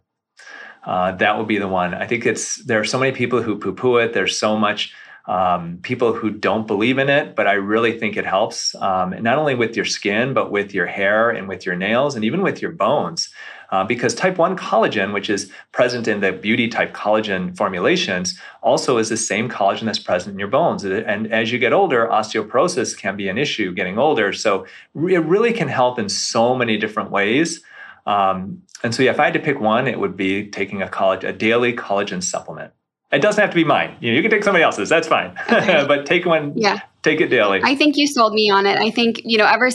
Uh, 0.85 1.13
that 1.13 1.37
would 1.37 1.47
be 1.47 1.57
the 1.57 1.67
one. 1.67 1.95
I 1.95 2.05
think 2.05 2.25
it's 2.25 2.63
there 2.65 2.79
are 2.79 2.85
so 2.85 2.99
many 2.99 3.11
people 3.11 3.41
who 3.41 3.57
poo-poo 3.57 3.97
it. 3.97 4.13
There's 4.13 4.39
so 4.39 4.55
much 4.55 4.93
um, 5.27 5.79
people 5.81 6.13
who 6.13 6.29
don't 6.29 6.67
believe 6.67 6.97
in 6.97 7.09
it, 7.09 7.35
but 7.35 7.47
I 7.47 7.53
really 7.53 7.97
think 7.97 8.15
it 8.15 8.25
helps. 8.25 8.75
Um, 8.75 9.15
not 9.23 9.37
only 9.37 9.55
with 9.55 9.75
your 9.75 9.85
skin, 9.85 10.33
but 10.33 10.51
with 10.51 10.73
your 10.73 10.85
hair 10.85 11.31
and 11.31 11.47
with 11.47 11.65
your 11.65 11.75
nails 11.75 12.15
and 12.15 12.23
even 12.23 12.41
with 12.41 12.61
your 12.61 12.71
bones. 12.71 13.29
Uh, 13.71 13.83
because 13.83 14.13
type 14.13 14.37
1 14.37 14.55
collagen, 14.55 15.11
which 15.11 15.29
is 15.29 15.51
present 15.71 16.07
in 16.07 16.19
the 16.19 16.31
beauty 16.31 16.67
type 16.67 16.93
collagen 16.93 17.57
formulations, 17.57 18.39
also 18.61 18.97
is 18.97 19.09
the 19.09 19.17
same 19.17 19.49
collagen 19.49 19.85
that's 19.85 19.99
present 19.99 20.33
in 20.33 20.39
your 20.39 20.47
bones. 20.47 20.83
And 20.83 21.31
as 21.33 21.51
you 21.51 21.57
get 21.57 21.73
older, 21.73 22.07
osteoporosis 22.07 22.95
can 22.95 23.17
be 23.17 23.27
an 23.27 23.39
issue 23.39 23.73
getting 23.73 23.97
older. 23.97 24.31
So 24.31 24.65
it 24.95 25.25
really 25.25 25.51
can 25.51 25.67
help 25.67 25.97
in 25.97 26.09
so 26.09 26.55
many 26.55 26.77
different 26.77 27.09
ways. 27.09 27.61
Um, 28.05 28.61
and 28.83 28.93
so, 28.93 29.01
yeah, 29.01 29.11
if 29.11 29.19
I 29.19 29.25
had 29.25 29.33
to 29.33 29.39
pick 29.39 29.59
one, 29.59 29.87
it 29.87 29.99
would 29.99 30.15
be 30.15 30.47
taking 30.47 30.83
a 30.83 30.89
a 31.23 31.33
daily 31.33 31.73
collagen 31.73 32.21
supplement. 32.21 32.71
It 33.15 33.21
doesn't 33.21 33.41
have 33.41 33.49
to 33.51 33.55
be 33.55 33.63
mine. 33.63 33.95
You, 33.99 34.11
know, 34.11 34.15
you 34.17 34.21
can 34.21 34.31
take 34.31 34.43
somebody 34.43 34.63
else's. 34.63 34.89
That's 34.89 35.07
fine. 35.07 35.31
Okay. 35.51 35.85
but 35.87 36.05
take 36.05 36.25
one. 36.25 36.53
Yeah. 36.55 36.81
Take 37.01 37.21
it 37.21 37.27
daily. 37.27 37.61
I 37.63 37.75
think 37.75 37.97
you 37.97 38.07
sold 38.07 38.33
me 38.33 38.49
on 38.49 38.65
it. 38.65 38.77
I 38.77 38.91
think 38.91 39.21
you 39.23 39.37
know 39.37 39.45
ever 39.45 39.69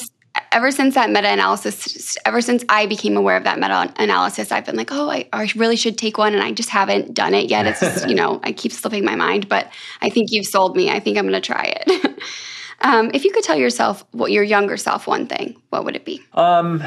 ever 0.53 0.71
since 0.71 0.95
that 0.95 1.11
meta 1.11 1.29
analysis, 1.29 2.17
ever 2.25 2.41
since 2.41 2.65
I 2.69 2.87
became 2.87 3.17
aware 3.17 3.37
of 3.37 3.45
that 3.45 3.59
meta 3.59 3.93
analysis, 3.97 4.53
I've 4.53 4.65
been 4.65 4.77
like, 4.77 4.93
oh, 4.93 5.11
I, 5.11 5.29
I, 5.33 5.51
really 5.57 5.77
should 5.77 5.99
take 5.99 6.19
one, 6.19 6.35
and 6.35 6.43
I 6.43 6.53
just 6.53 6.71
haven't 6.71 7.15
done 7.15 7.35
it 7.35 7.51
yet. 7.51 7.67
It's 7.67 7.81
just, 7.81 8.09
you 8.09 8.15
know, 8.15 8.41
I 8.43 8.53
keep 8.53 8.73
slipping 8.73 9.05
my 9.05 9.17
mind, 9.17 9.49
but 9.49 9.71
I 10.01 10.11
think 10.11 10.31
you've 10.31 10.47
sold 10.47 10.77
me. 10.77 10.91
I 10.91 11.01
think 11.01 11.19
I'm 11.19 11.25
going 11.25 11.41
to 11.41 11.41
try 11.41 11.75
it. 11.77 12.19
um, 12.81 13.11
if 13.15 13.25
you 13.25 13.33
could 13.33 13.45
tell 13.45 13.57
yourself, 13.57 14.05
what 14.13 14.31
your 14.31 14.45
younger 14.45 14.77
self, 14.77 15.07
one 15.07 15.27
thing, 15.27 15.61
what 15.71 15.85
would 15.85 15.97
it 15.97 16.05
be? 16.05 16.21
Um, 16.35 16.83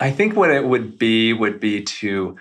I 0.00 0.10
think 0.10 0.36
what 0.36 0.50
it 0.50 0.64
would 0.64 0.98
be 0.98 1.32
would 1.32 1.60
be 1.60 1.82
to 1.82 2.36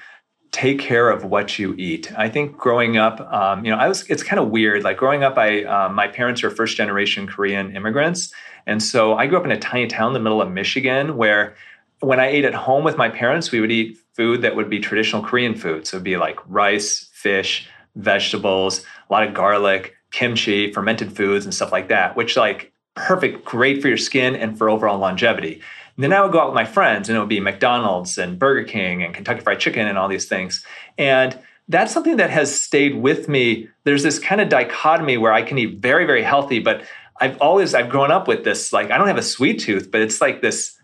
take 0.51 0.79
care 0.79 1.09
of 1.09 1.23
what 1.23 1.57
you 1.57 1.73
eat. 1.77 2.11
I 2.17 2.29
think 2.29 2.57
growing 2.57 2.97
up, 2.97 3.21
um, 3.33 3.63
you 3.63 3.71
know, 3.71 3.77
I 3.77 3.87
was. 3.87 4.03
It's 4.09 4.23
kind 4.23 4.39
of 4.39 4.49
weird. 4.49 4.83
Like 4.83 4.97
growing 4.97 5.23
up, 5.23 5.37
I 5.37 5.63
um, 5.63 5.95
my 5.95 6.07
parents 6.07 6.43
are 6.43 6.49
first 6.49 6.77
generation 6.77 7.27
Korean 7.27 7.75
immigrants, 7.75 8.33
and 8.65 8.81
so 8.81 9.15
I 9.15 9.27
grew 9.27 9.37
up 9.37 9.45
in 9.45 9.51
a 9.51 9.59
tiny 9.59 9.87
town 9.87 10.07
in 10.07 10.13
the 10.13 10.19
middle 10.19 10.41
of 10.41 10.51
Michigan 10.51 11.17
where 11.17 11.55
when 12.01 12.19
I 12.19 12.27
ate 12.27 12.45
at 12.45 12.53
home 12.53 12.83
with 12.83 12.97
my 12.97 13.09
parents, 13.09 13.51
we 13.51 13.61
would 13.61 13.71
eat 13.71 13.97
food 14.15 14.41
that 14.41 14.55
would 14.55 14.69
be 14.69 14.79
traditional 14.79 15.23
Korean 15.23 15.55
food. 15.55 15.87
So 15.87 15.97
it'd 15.97 16.03
be 16.03 16.17
like 16.17 16.37
rice, 16.47 17.09
fish, 17.13 17.69
vegetables, 17.95 18.83
a 19.09 19.13
lot 19.13 19.27
of 19.27 19.33
garlic, 19.33 19.95
kimchi, 20.11 20.71
fermented 20.71 21.15
foods, 21.15 21.45
and 21.45 21.53
stuff 21.53 21.71
like 21.71 21.89
that, 21.89 22.15
which 22.15 22.35
like 22.35 22.71
perfect, 22.95 23.45
great 23.45 23.81
for 23.81 23.87
your 23.87 23.97
skin 23.97 24.35
and 24.35 24.57
for 24.57 24.69
overall 24.69 24.97
longevity. 24.97 25.61
And 26.01 26.11
then 26.11 26.17
I 26.17 26.23
would 26.23 26.31
go 26.31 26.39
out 26.39 26.47
with 26.47 26.55
my 26.55 26.65
friends 26.65 27.09
and 27.09 27.15
it 27.15 27.19
would 27.19 27.29
be 27.29 27.39
McDonald's 27.39 28.17
and 28.17 28.39
Burger 28.39 28.63
King 28.63 29.03
and 29.03 29.13
Kentucky 29.13 29.41
Fried 29.41 29.59
Chicken 29.59 29.85
and 29.85 29.99
all 29.99 30.07
these 30.07 30.25
things. 30.25 30.65
And 30.97 31.37
that's 31.67 31.93
something 31.93 32.17
that 32.17 32.31
has 32.31 32.59
stayed 32.59 32.95
with 32.95 33.29
me. 33.29 33.69
There's 33.83 34.01
this 34.01 34.17
kind 34.17 34.41
of 34.41 34.49
dichotomy 34.49 35.19
where 35.19 35.31
I 35.31 35.43
can 35.43 35.59
eat 35.59 35.77
very, 35.77 36.07
very 36.07 36.23
healthy, 36.23 36.57
but 36.57 36.81
I've 37.19 37.39
always 37.39 37.75
I've 37.75 37.89
grown 37.89 38.09
up 38.09 38.27
with 38.27 38.43
this 38.43 38.73
like 38.73 38.89
I 38.89 38.97
don't 38.97 39.09
have 39.09 39.19
a 39.19 39.21
sweet 39.21 39.59
tooth, 39.59 39.91
but 39.91 40.01
it's 40.01 40.21
like 40.21 40.41
this 40.41 40.75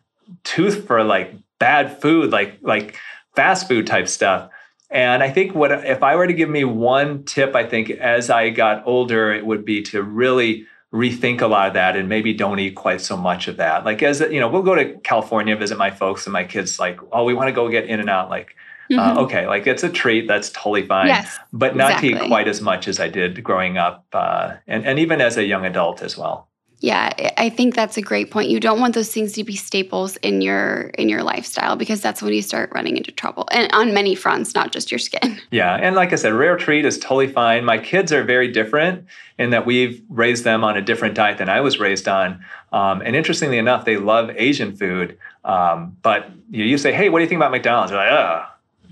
tooth 0.43 0.85
for 0.85 1.03
like 1.03 1.33
bad 1.57 1.99
food, 1.99 2.29
like 2.29 2.59
like 2.61 2.95
fast 3.35 3.67
food 3.67 3.87
type 3.87 4.07
stuff. 4.07 4.51
And 4.91 5.23
I 5.23 5.31
think 5.31 5.55
what 5.55 5.71
if 5.71 6.03
I 6.03 6.15
were 6.15 6.27
to 6.27 6.33
give 6.33 6.47
me 6.47 6.63
one 6.63 7.23
tip, 7.23 7.55
I 7.55 7.65
think 7.65 7.89
as 7.89 8.29
I 8.29 8.51
got 8.51 8.85
older, 8.85 9.33
it 9.33 9.47
would 9.47 9.65
be 9.65 9.81
to 9.81 10.03
really 10.03 10.67
rethink 10.97 11.41
a 11.41 11.47
lot 11.47 11.67
of 11.67 11.73
that 11.75 11.95
and 11.95 12.09
maybe 12.09 12.33
don't 12.33 12.59
eat 12.59 12.75
quite 12.75 13.01
so 13.01 13.15
much 13.15 13.47
of 13.47 13.57
that. 13.57 13.85
Like 13.85 14.01
as 14.03 14.19
you 14.19 14.39
know, 14.39 14.49
we'll 14.49 14.63
go 14.63 14.75
to 14.75 14.97
California, 14.99 15.55
visit 15.55 15.77
my 15.77 15.91
folks, 15.91 16.25
and 16.25 16.33
my 16.33 16.43
kids 16.43 16.79
like, 16.79 16.99
oh, 17.11 17.23
we 17.23 17.33
want 17.33 17.47
to 17.47 17.53
go 17.53 17.69
get 17.69 17.85
In-N-Out. 17.85 18.29
Like 18.29 18.55
uh, 18.89 18.93
mm-hmm. 18.93 19.17
Uh, 19.17 19.21
okay, 19.23 19.47
like 19.47 19.67
it's 19.67 19.83
a 19.83 19.89
treat. 19.89 20.27
That's 20.27 20.49
totally 20.49 20.85
fine. 20.87 21.07
Yes, 21.07 21.37
but 21.51 21.75
not 21.75 21.91
exactly. 21.91 22.13
to 22.13 22.23
eat 22.23 22.27
quite 22.27 22.47
as 22.47 22.61
much 22.61 22.87
as 22.87 23.01
I 23.01 23.09
did 23.09 23.43
growing 23.43 23.77
up, 23.77 24.05
uh, 24.13 24.55
and 24.65 24.85
and 24.85 24.97
even 24.97 25.19
as 25.19 25.35
a 25.35 25.43
young 25.43 25.65
adult 25.65 26.01
as 26.01 26.17
well. 26.17 26.46
Yeah, 26.79 27.31
I 27.37 27.49
think 27.49 27.73
that's 27.73 27.97
a 27.97 28.03
great 28.03 28.29
point. 28.29 28.49
You 28.49 28.59
don't 28.59 28.79
want 28.79 28.93
those 28.93 29.11
things 29.11 29.33
to 29.33 29.43
be 29.43 29.55
staples 29.55 30.15
in 30.17 30.41
your 30.41 30.91
in 30.97 31.09
your 31.09 31.23
lifestyle 31.23 31.75
because 31.75 32.01
that's 32.01 32.21
when 32.21 32.33
you 32.33 32.43
start 32.43 32.71
running 32.71 32.97
into 32.97 33.11
trouble, 33.11 33.47
and 33.51 33.71
on 33.73 33.95
many 33.95 34.13
fronts, 34.13 34.53
not 34.53 34.71
just 34.71 34.91
your 34.91 34.99
skin. 34.99 35.39
Yeah, 35.49 35.75
and 35.75 35.95
like 35.95 36.11
I 36.11 36.17
said, 36.17 36.33
rare 36.33 36.57
treat 36.57 36.85
is 36.85 36.99
totally 36.99 37.27
fine. 37.27 37.63
My 37.63 37.77
kids 37.77 38.11
are 38.11 38.23
very 38.23 38.51
different 38.51 39.05
in 39.39 39.51
that 39.51 39.65
we've 39.65 40.03
raised 40.09 40.43
them 40.43 40.63
on 40.63 40.75
a 40.77 40.81
different 40.81 41.15
diet 41.15 41.37
than 41.37 41.47
I 41.47 41.61
was 41.61 41.79
raised 41.79 42.07
on. 42.07 42.43
Um, 42.73 43.01
and 43.01 43.15
interestingly 43.15 43.57
enough, 43.57 43.85
they 43.85 43.97
love 43.97 44.29
Asian 44.35 44.75
food. 44.75 45.17
Um, 45.45 45.95
but 46.03 46.29
you, 46.51 46.65
you 46.65 46.77
say, 46.77 46.91
"Hey, 46.91 47.09
what 47.09 47.19
do 47.19 47.23
you 47.23 47.29
think 47.29 47.39
about 47.39 47.51
McDonald's?" 47.51 47.91
They're 47.91 47.99
like, 47.99 48.11
"Oh." 48.11 48.45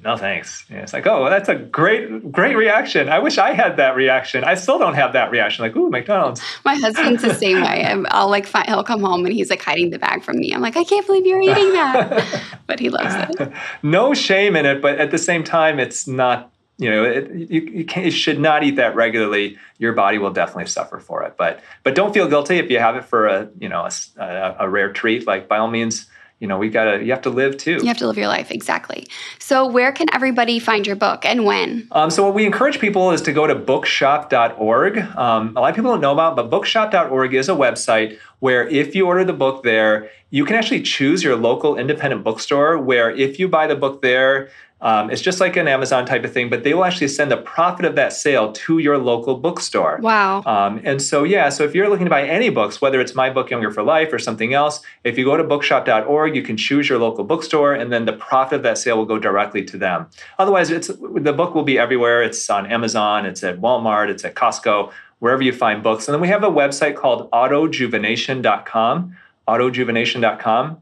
No 0.05 0.15
thanks. 0.15 0.63
And 0.69 0.77
it's 0.79 0.93
like, 0.93 1.07
oh, 1.07 1.27
that's 1.31 1.49
a 1.49 1.55
great, 1.55 2.31
great 2.31 2.55
reaction. 2.55 3.09
I 3.09 3.17
wish 3.17 3.39
I 3.39 3.53
had 3.53 3.77
that 3.77 3.95
reaction. 3.95 4.43
I 4.43 4.53
still 4.53 4.77
don't 4.77 4.93
have 4.93 5.13
that 5.13 5.31
reaction. 5.31 5.65
Like, 5.65 5.75
ooh, 5.75 5.89
McDonald's. 5.89 6.41
My 6.63 6.75
husband's 6.75 7.23
the 7.23 7.33
same 7.33 7.59
way. 7.59 7.83
I'll 8.09 8.29
like, 8.29 8.45
find, 8.45 8.67
he'll 8.67 8.83
come 8.83 9.01
home 9.01 9.25
and 9.25 9.33
he's 9.33 9.49
like 9.49 9.63
hiding 9.63 9.89
the 9.89 9.97
bag 9.97 10.23
from 10.23 10.37
me. 10.37 10.53
I'm 10.53 10.61
like, 10.61 10.77
I 10.77 10.83
can't 10.83 11.07
believe 11.07 11.25
you're 11.25 11.41
eating 11.41 11.73
that, 11.73 12.53
but 12.67 12.79
he 12.79 12.91
loves 12.91 13.15
it. 13.15 13.51
no 13.81 14.13
shame 14.13 14.55
in 14.55 14.67
it, 14.67 14.79
but 14.79 14.99
at 14.99 15.09
the 15.09 15.17
same 15.17 15.43
time, 15.43 15.79
it's 15.79 16.07
not 16.07 16.51
you 16.77 16.89
know 16.89 17.05
it, 17.05 17.31
you, 17.31 17.61
you, 17.61 17.85
you, 18.03 18.11
should 18.11 18.37
not 18.37 18.61
eat 18.61 18.75
that 18.75 18.95
regularly 18.95 19.57
your 19.77 19.93
body 19.93 20.17
will 20.17 20.33
definitely 20.33 20.65
suffer 20.65 20.99
for 20.99 21.23
it 21.23 21.33
but 21.37 21.61
but 21.83 21.95
don't 21.95 22.13
feel 22.13 22.27
guilty 22.27 22.57
if 22.57 22.69
you 22.69 22.79
have 22.79 22.97
it 22.97 23.05
for 23.05 23.27
a 23.27 23.49
you 23.59 23.69
know 23.69 23.87
a, 23.87 24.21
a, 24.21 24.55
a 24.59 24.69
rare 24.69 24.91
treat 24.91 25.25
like 25.25 25.47
by 25.47 25.57
all 25.57 25.69
means 25.69 26.07
you 26.39 26.47
know 26.47 26.57
we 26.57 26.69
gotta 26.69 27.03
you 27.03 27.11
have 27.11 27.21
to 27.23 27.29
live 27.29 27.57
too. 27.57 27.77
You 27.77 27.87
have 27.87 27.97
to 27.97 28.07
live 28.07 28.17
your 28.17 28.27
life 28.27 28.51
exactly. 28.51 29.07
So 29.39 29.65
where 29.65 29.91
can 29.91 30.07
everybody 30.13 30.59
find 30.59 30.85
your 30.85 30.95
book 30.95 31.25
and 31.25 31.45
when? 31.45 31.87
Um, 31.91 32.09
so 32.09 32.23
what 32.23 32.33
we 32.33 32.45
encourage 32.45 32.79
people 32.79 33.11
is 33.11 33.21
to 33.23 33.31
go 33.31 33.47
to 33.47 33.55
bookshop.org 33.55 34.97
um, 35.17 35.55
a 35.55 35.61
lot 35.61 35.69
of 35.69 35.75
people 35.75 35.91
don't 35.91 36.01
know 36.01 36.11
about 36.11 36.35
but 36.35 36.49
bookshop.org 36.49 37.33
is 37.33 37.49
a 37.49 37.53
website 37.53 38.17
where 38.39 38.67
if 38.67 38.95
you 38.95 39.07
order 39.07 39.23
the 39.23 39.33
book 39.33 39.63
there 39.63 40.09
you 40.29 40.45
can 40.45 40.55
actually 40.55 40.81
choose 40.81 41.23
your 41.23 41.35
local 41.35 41.77
independent 41.77 42.23
bookstore 42.23 42.77
where 42.77 43.11
if 43.11 43.39
you 43.39 43.47
buy 43.47 43.67
the 43.67 43.75
book 43.75 44.01
there 44.01 44.49
um, 44.81 45.09
it's 45.09 45.21
just 45.21 45.39
like 45.39 45.55
an 45.55 45.67
Amazon 45.67 46.05
type 46.05 46.25
of 46.25 46.33
thing, 46.33 46.49
but 46.49 46.63
they 46.63 46.73
will 46.73 46.83
actually 46.83 47.07
send 47.07 47.31
the 47.31 47.37
profit 47.37 47.85
of 47.85 47.95
that 47.95 48.11
sale 48.11 48.51
to 48.51 48.79
your 48.79 48.97
local 48.97 49.35
bookstore. 49.35 49.99
Wow. 50.01 50.43
Um, 50.45 50.81
and 50.83 51.01
so, 51.01 51.23
yeah, 51.23 51.49
so 51.49 51.63
if 51.63 51.73
you're 51.73 51.89
looking 51.89 52.05
to 52.05 52.09
buy 52.09 52.27
any 52.27 52.49
books, 52.49 52.81
whether 52.81 52.99
it's 52.99 53.15
my 53.15 53.29
book, 53.29 53.49
Younger 53.49 53.71
for 53.71 53.83
Life, 53.83 54.11
or 54.11 54.19
something 54.19 54.53
else, 54.53 54.81
if 55.03 55.17
you 55.17 55.23
go 55.23 55.37
to 55.37 55.43
bookshop.org, 55.43 56.35
you 56.35 56.43
can 56.43 56.57
choose 56.57 56.89
your 56.89 56.99
local 56.99 57.23
bookstore, 57.23 57.73
and 57.73 57.91
then 57.91 58.05
the 58.05 58.13
profit 58.13 58.57
of 58.57 58.63
that 58.63 58.77
sale 58.77 58.97
will 58.97 59.05
go 59.05 59.17
directly 59.17 59.63
to 59.63 59.77
them. 59.77 60.07
Otherwise, 60.39 60.69
it's 60.69 60.87
the 60.87 61.33
book 61.33 61.55
will 61.55 61.63
be 61.63 61.79
everywhere. 61.79 62.21
It's 62.21 62.49
on 62.49 62.65
Amazon, 62.65 63.25
it's 63.25 63.43
at 63.43 63.61
Walmart, 63.61 64.09
it's 64.09 64.25
at 64.25 64.35
Costco, 64.35 64.91
wherever 65.19 65.41
you 65.41 65.53
find 65.53 65.81
books. 65.81 66.07
And 66.07 66.13
then 66.13 66.21
we 66.21 66.27
have 66.27 66.43
a 66.43 66.49
website 66.49 66.95
called 66.95 67.31
autojuvenation.com, 67.31 69.15
autojuvenation.com 69.47 70.81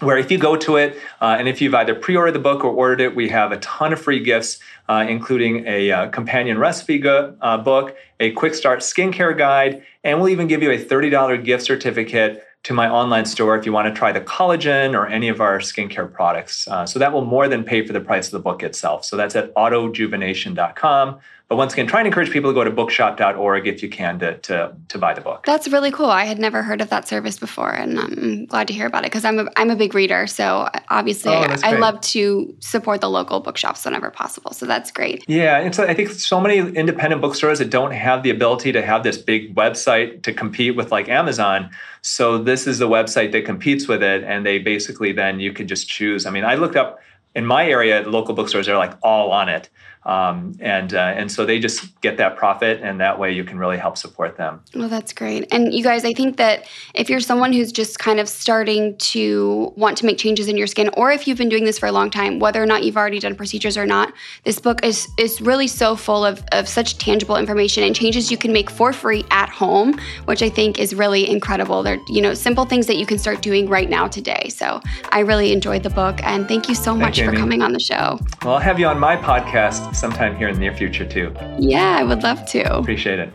where 0.00 0.18
if 0.18 0.30
you 0.30 0.38
go 0.38 0.56
to 0.56 0.76
it 0.76 0.96
uh, 1.20 1.36
and 1.38 1.48
if 1.48 1.60
you've 1.60 1.74
either 1.74 1.94
pre-ordered 1.94 2.32
the 2.32 2.38
book 2.38 2.64
or 2.64 2.70
ordered 2.70 3.00
it 3.00 3.16
we 3.16 3.28
have 3.28 3.52
a 3.52 3.58
ton 3.58 3.92
of 3.92 4.00
free 4.00 4.20
gifts 4.20 4.58
uh, 4.88 5.04
including 5.08 5.66
a 5.66 5.90
uh, 5.90 6.08
companion 6.10 6.58
recipe 6.58 6.98
go- 6.98 7.34
uh, 7.40 7.56
book 7.56 7.96
a 8.20 8.30
quick 8.32 8.54
start 8.54 8.80
skincare 8.80 9.36
guide 9.36 9.82
and 10.04 10.18
we'll 10.18 10.28
even 10.28 10.46
give 10.46 10.62
you 10.62 10.70
a 10.70 10.78
$30 10.78 11.44
gift 11.44 11.64
certificate 11.64 12.42
to 12.66 12.74
my 12.74 12.88
online 12.88 13.24
store 13.24 13.56
if 13.56 13.64
you 13.64 13.72
want 13.72 13.86
to 13.86 13.96
try 13.96 14.10
the 14.10 14.20
collagen 14.20 14.92
or 14.92 15.06
any 15.06 15.28
of 15.28 15.40
our 15.40 15.60
skincare 15.60 16.12
products. 16.12 16.66
Uh, 16.66 16.84
so 16.84 16.98
that 16.98 17.12
will 17.12 17.24
more 17.24 17.46
than 17.46 17.62
pay 17.62 17.86
for 17.86 17.92
the 17.92 18.00
price 18.00 18.26
of 18.26 18.32
the 18.32 18.40
book 18.40 18.64
itself. 18.64 19.04
So 19.04 19.16
that's 19.16 19.36
at 19.36 19.54
autojuvenation.com 19.54 21.20
but 21.48 21.56
once 21.56 21.72
again, 21.74 21.86
try 21.86 22.00
and 22.00 22.08
encourage 22.08 22.30
people 22.30 22.50
to 22.50 22.54
go 22.54 22.64
to 22.64 22.72
bookshop.org 22.72 23.68
if 23.68 23.80
you 23.80 23.88
can 23.88 24.18
to, 24.18 24.36
to, 24.38 24.74
to 24.88 24.98
buy 24.98 25.14
the 25.14 25.20
book. 25.20 25.44
That's 25.46 25.68
really 25.68 25.92
cool. 25.92 26.06
I 26.06 26.24
had 26.24 26.40
never 26.40 26.60
heard 26.60 26.80
of 26.80 26.90
that 26.90 27.06
service 27.06 27.38
before, 27.38 27.70
and 27.70 28.00
I'm 28.00 28.46
glad 28.46 28.66
to 28.66 28.74
hear 28.74 28.86
about 28.86 29.04
it 29.04 29.12
because 29.12 29.24
I'm 29.24 29.38
a, 29.38 29.48
I'm 29.56 29.70
a 29.70 29.76
big 29.76 29.94
reader. 29.94 30.26
So 30.26 30.68
obviously, 30.88 31.32
oh, 31.32 31.42
I, 31.42 31.58
I 31.62 31.76
love 31.76 32.00
to 32.00 32.52
support 32.58 33.00
the 33.00 33.08
local 33.08 33.38
bookshops 33.38 33.84
whenever 33.84 34.10
possible. 34.10 34.52
So 34.54 34.66
that's 34.66 34.90
great. 34.90 35.24
Yeah, 35.28 35.58
it's, 35.58 35.78
I 35.78 35.94
think 35.94 36.10
so 36.10 36.40
many 36.40 36.58
independent 36.58 37.22
bookstores 37.22 37.60
that 37.60 37.70
don't 37.70 37.92
have 37.92 38.24
the 38.24 38.30
ability 38.30 38.72
to 38.72 38.82
have 38.82 39.04
this 39.04 39.16
big 39.16 39.54
website 39.54 40.24
to 40.24 40.32
compete 40.32 40.74
with 40.74 40.90
like 40.90 41.08
Amazon. 41.08 41.70
So 42.02 42.38
this 42.38 42.66
is 42.66 42.78
the 42.80 42.88
website 42.88 43.30
that 43.32 43.44
competes 43.44 43.86
with 43.86 44.02
it, 44.02 44.24
and 44.24 44.44
they 44.44 44.58
basically 44.58 45.12
then 45.12 45.38
you 45.38 45.52
could 45.52 45.68
just 45.68 45.88
choose. 45.88 46.26
I 46.26 46.30
mean, 46.30 46.44
I 46.44 46.56
looked 46.56 46.74
up 46.74 46.98
in 47.36 47.46
my 47.46 47.68
area, 47.68 48.02
local 48.08 48.34
bookstores 48.34 48.66
are 48.66 48.78
like 48.78 48.94
all 49.02 49.30
on 49.30 49.48
it. 49.48 49.68
Um, 50.06 50.56
and 50.60 50.94
uh, 50.94 51.14
and 51.16 51.30
so 51.30 51.44
they 51.44 51.58
just 51.58 52.00
get 52.00 52.16
that 52.18 52.36
profit, 52.36 52.80
and 52.80 53.00
that 53.00 53.18
way 53.18 53.32
you 53.32 53.42
can 53.42 53.58
really 53.58 53.76
help 53.76 53.98
support 53.98 54.36
them. 54.36 54.62
Well, 54.72 54.88
that's 54.88 55.12
great. 55.12 55.48
And 55.50 55.74
you 55.74 55.82
guys, 55.82 56.04
I 56.04 56.12
think 56.12 56.36
that 56.36 56.68
if 56.94 57.10
you're 57.10 57.18
someone 57.18 57.52
who's 57.52 57.72
just 57.72 57.98
kind 57.98 58.20
of 58.20 58.28
starting 58.28 58.96
to 58.98 59.72
want 59.76 59.98
to 59.98 60.06
make 60.06 60.16
changes 60.16 60.46
in 60.46 60.56
your 60.56 60.68
skin, 60.68 60.90
or 60.96 61.10
if 61.10 61.26
you've 61.26 61.38
been 61.38 61.48
doing 61.48 61.64
this 61.64 61.76
for 61.76 61.86
a 61.86 61.92
long 61.92 62.08
time, 62.08 62.38
whether 62.38 62.62
or 62.62 62.66
not 62.66 62.84
you've 62.84 62.96
already 62.96 63.18
done 63.18 63.34
procedures 63.34 63.76
or 63.76 63.84
not, 63.84 64.12
this 64.44 64.60
book 64.60 64.84
is 64.84 65.08
is 65.18 65.40
really 65.40 65.66
so 65.66 65.96
full 65.96 66.24
of 66.24 66.44
of 66.52 66.68
such 66.68 66.98
tangible 66.98 67.36
information 67.36 67.82
and 67.82 67.96
changes 67.96 68.30
you 68.30 68.36
can 68.36 68.52
make 68.52 68.70
for 68.70 68.92
free 68.92 69.24
at 69.32 69.48
home, 69.48 69.98
which 70.26 70.40
I 70.40 70.48
think 70.48 70.78
is 70.78 70.94
really 70.94 71.28
incredible. 71.28 71.82
They're 71.82 71.98
you 72.06 72.22
know 72.22 72.32
simple 72.32 72.64
things 72.64 72.86
that 72.86 72.96
you 72.96 73.06
can 73.06 73.18
start 73.18 73.42
doing 73.42 73.68
right 73.68 73.90
now 73.90 74.06
today. 74.06 74.50
So 74.50 74.80
I 75.10 75.20
really 75.20 75.50
enjoyed 75.50 75.82
the 75.82 75.90
book, 75.90 76.22
and 76.22 76.46
thank 76.46 76.68
you 76.68 76.76
so 76.76 76.92
thank 76.92 77.00
much 77.00 77.18
you, 77.18 77.24
for 77.24 77.36
coming 77.36 77.60
on 77.60 77.72
the 77.72 77.80
show. 77.80 78.20
Well, 78.44 78.54
I'll 78.54 78.60
have 78.60 78.78
you 78.78 78.86
on 78.86 79.00
my 79.00 79.16
podcast 79.16 79.95
sometime 79.96 80.36
here 80.36 80.48
in 80.48 80.54
the 80.54 80.60
near 80.60 80.74
future 80.74 81.06
too. 81.06 81.34
Yeah, 81.58 81.96
I 81.98 82.04
would 82.04 82.22
love 82.22 82.44
to. 82.46 82.76
Appreciate 82.76 83.18
it. 83.18 83.32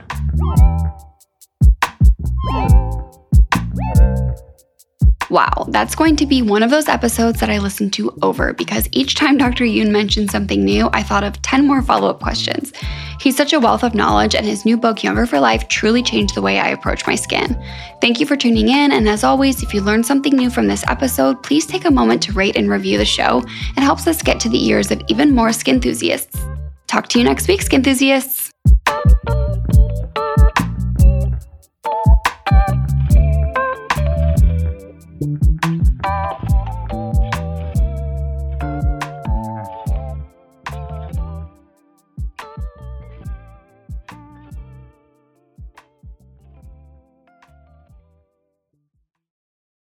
Wow, 5.32 5.66
that's 5.70 5.96
going 5.96 6.18
to 6.18 6.26
be 6.26 6.42
one 6.42 6.62
of 6.62 6.72
those 6.72 6.90
episodes 6.90 7.40
that 7.40 7.50
I 7.50 7.60
listen 7.60 7.90
to 7.92 8.14
over 8.22 8.52
because 8.52 8.90
each 8.92 9.16
time 9.16 9.38
Dr. 9.38 9.64
Youn 9.64 9.90
mentioned 9.90 10.30
something 10.30 10.66
new, 10.66 10.90
I 10.92 11.04
thought 11.04 11.24
of 11.24 11.42
10 11.42 11.66
more 11.66 11.82
follow 11.82 12.10
up 12.10 12.20
questions. 12.20 12.74
He's 13.18 13.38
such 13.38 13.54
a 13.54 13.60
wealth 13.62 13.86
of 13.86 13.96
knowledge, 13.96 14.36
and 14.36 14.46
his 14.46 14.66
new 14.66 14.76
book, 14.76 15.06
Younger 15.06 15.26
for 15.26 15.40
Life, 15.40 15.70
truly 15.70 16.04
changed 16.04 16.36
the 16.36 16.42
way 16.42 16.60
I 16.60 16.68
approach 16.68 17.08
my 17.08 17.16
skin. 17.16 17.58
Thank 18.02 18.20
you 18.20 18.26
for 18.26 18.36
tuning 18.36 18.68
in, 18.68 18.92
and 18.92 19.08
as 19.08 19.24
always, 19.24 19.64
if 19.64 19.74
you 19.74 19.80
learned 19.80 20.06
something 20.06 20.36
new 20.36 20.50
from 20.50 20.68
this 20.68 20.84
episode, 20.90 21.42
please 21.44 21.66
take 21.66 21.86
a 21.86 21.92
moment 21.92 22.22
to 22.24 22.34
rate 22.34 22.58
and 22.58 22.70
review 22.70 22.98
the 22.98 23.06
show. 23.06 23.42
It 23.78 23.82
helps 23.82 24.08
us 24.08 24.22
get 24.22 24.38
to 24.42 24.50
the 24.50 24.66
ears 24.68 24.92
of 24.92 25.02
even 25.08 25.34
more 25.34 25.54
skin 25.54 25.76
enthusiasts. 25.76 26.38
Talk 26.88 27.08
to 27.08 27.20
you 27.20 27.24
next 27.24 27.48
week, 27.48 27.62
skin 27.62 27.80
enthusiasts. 27.80 28.52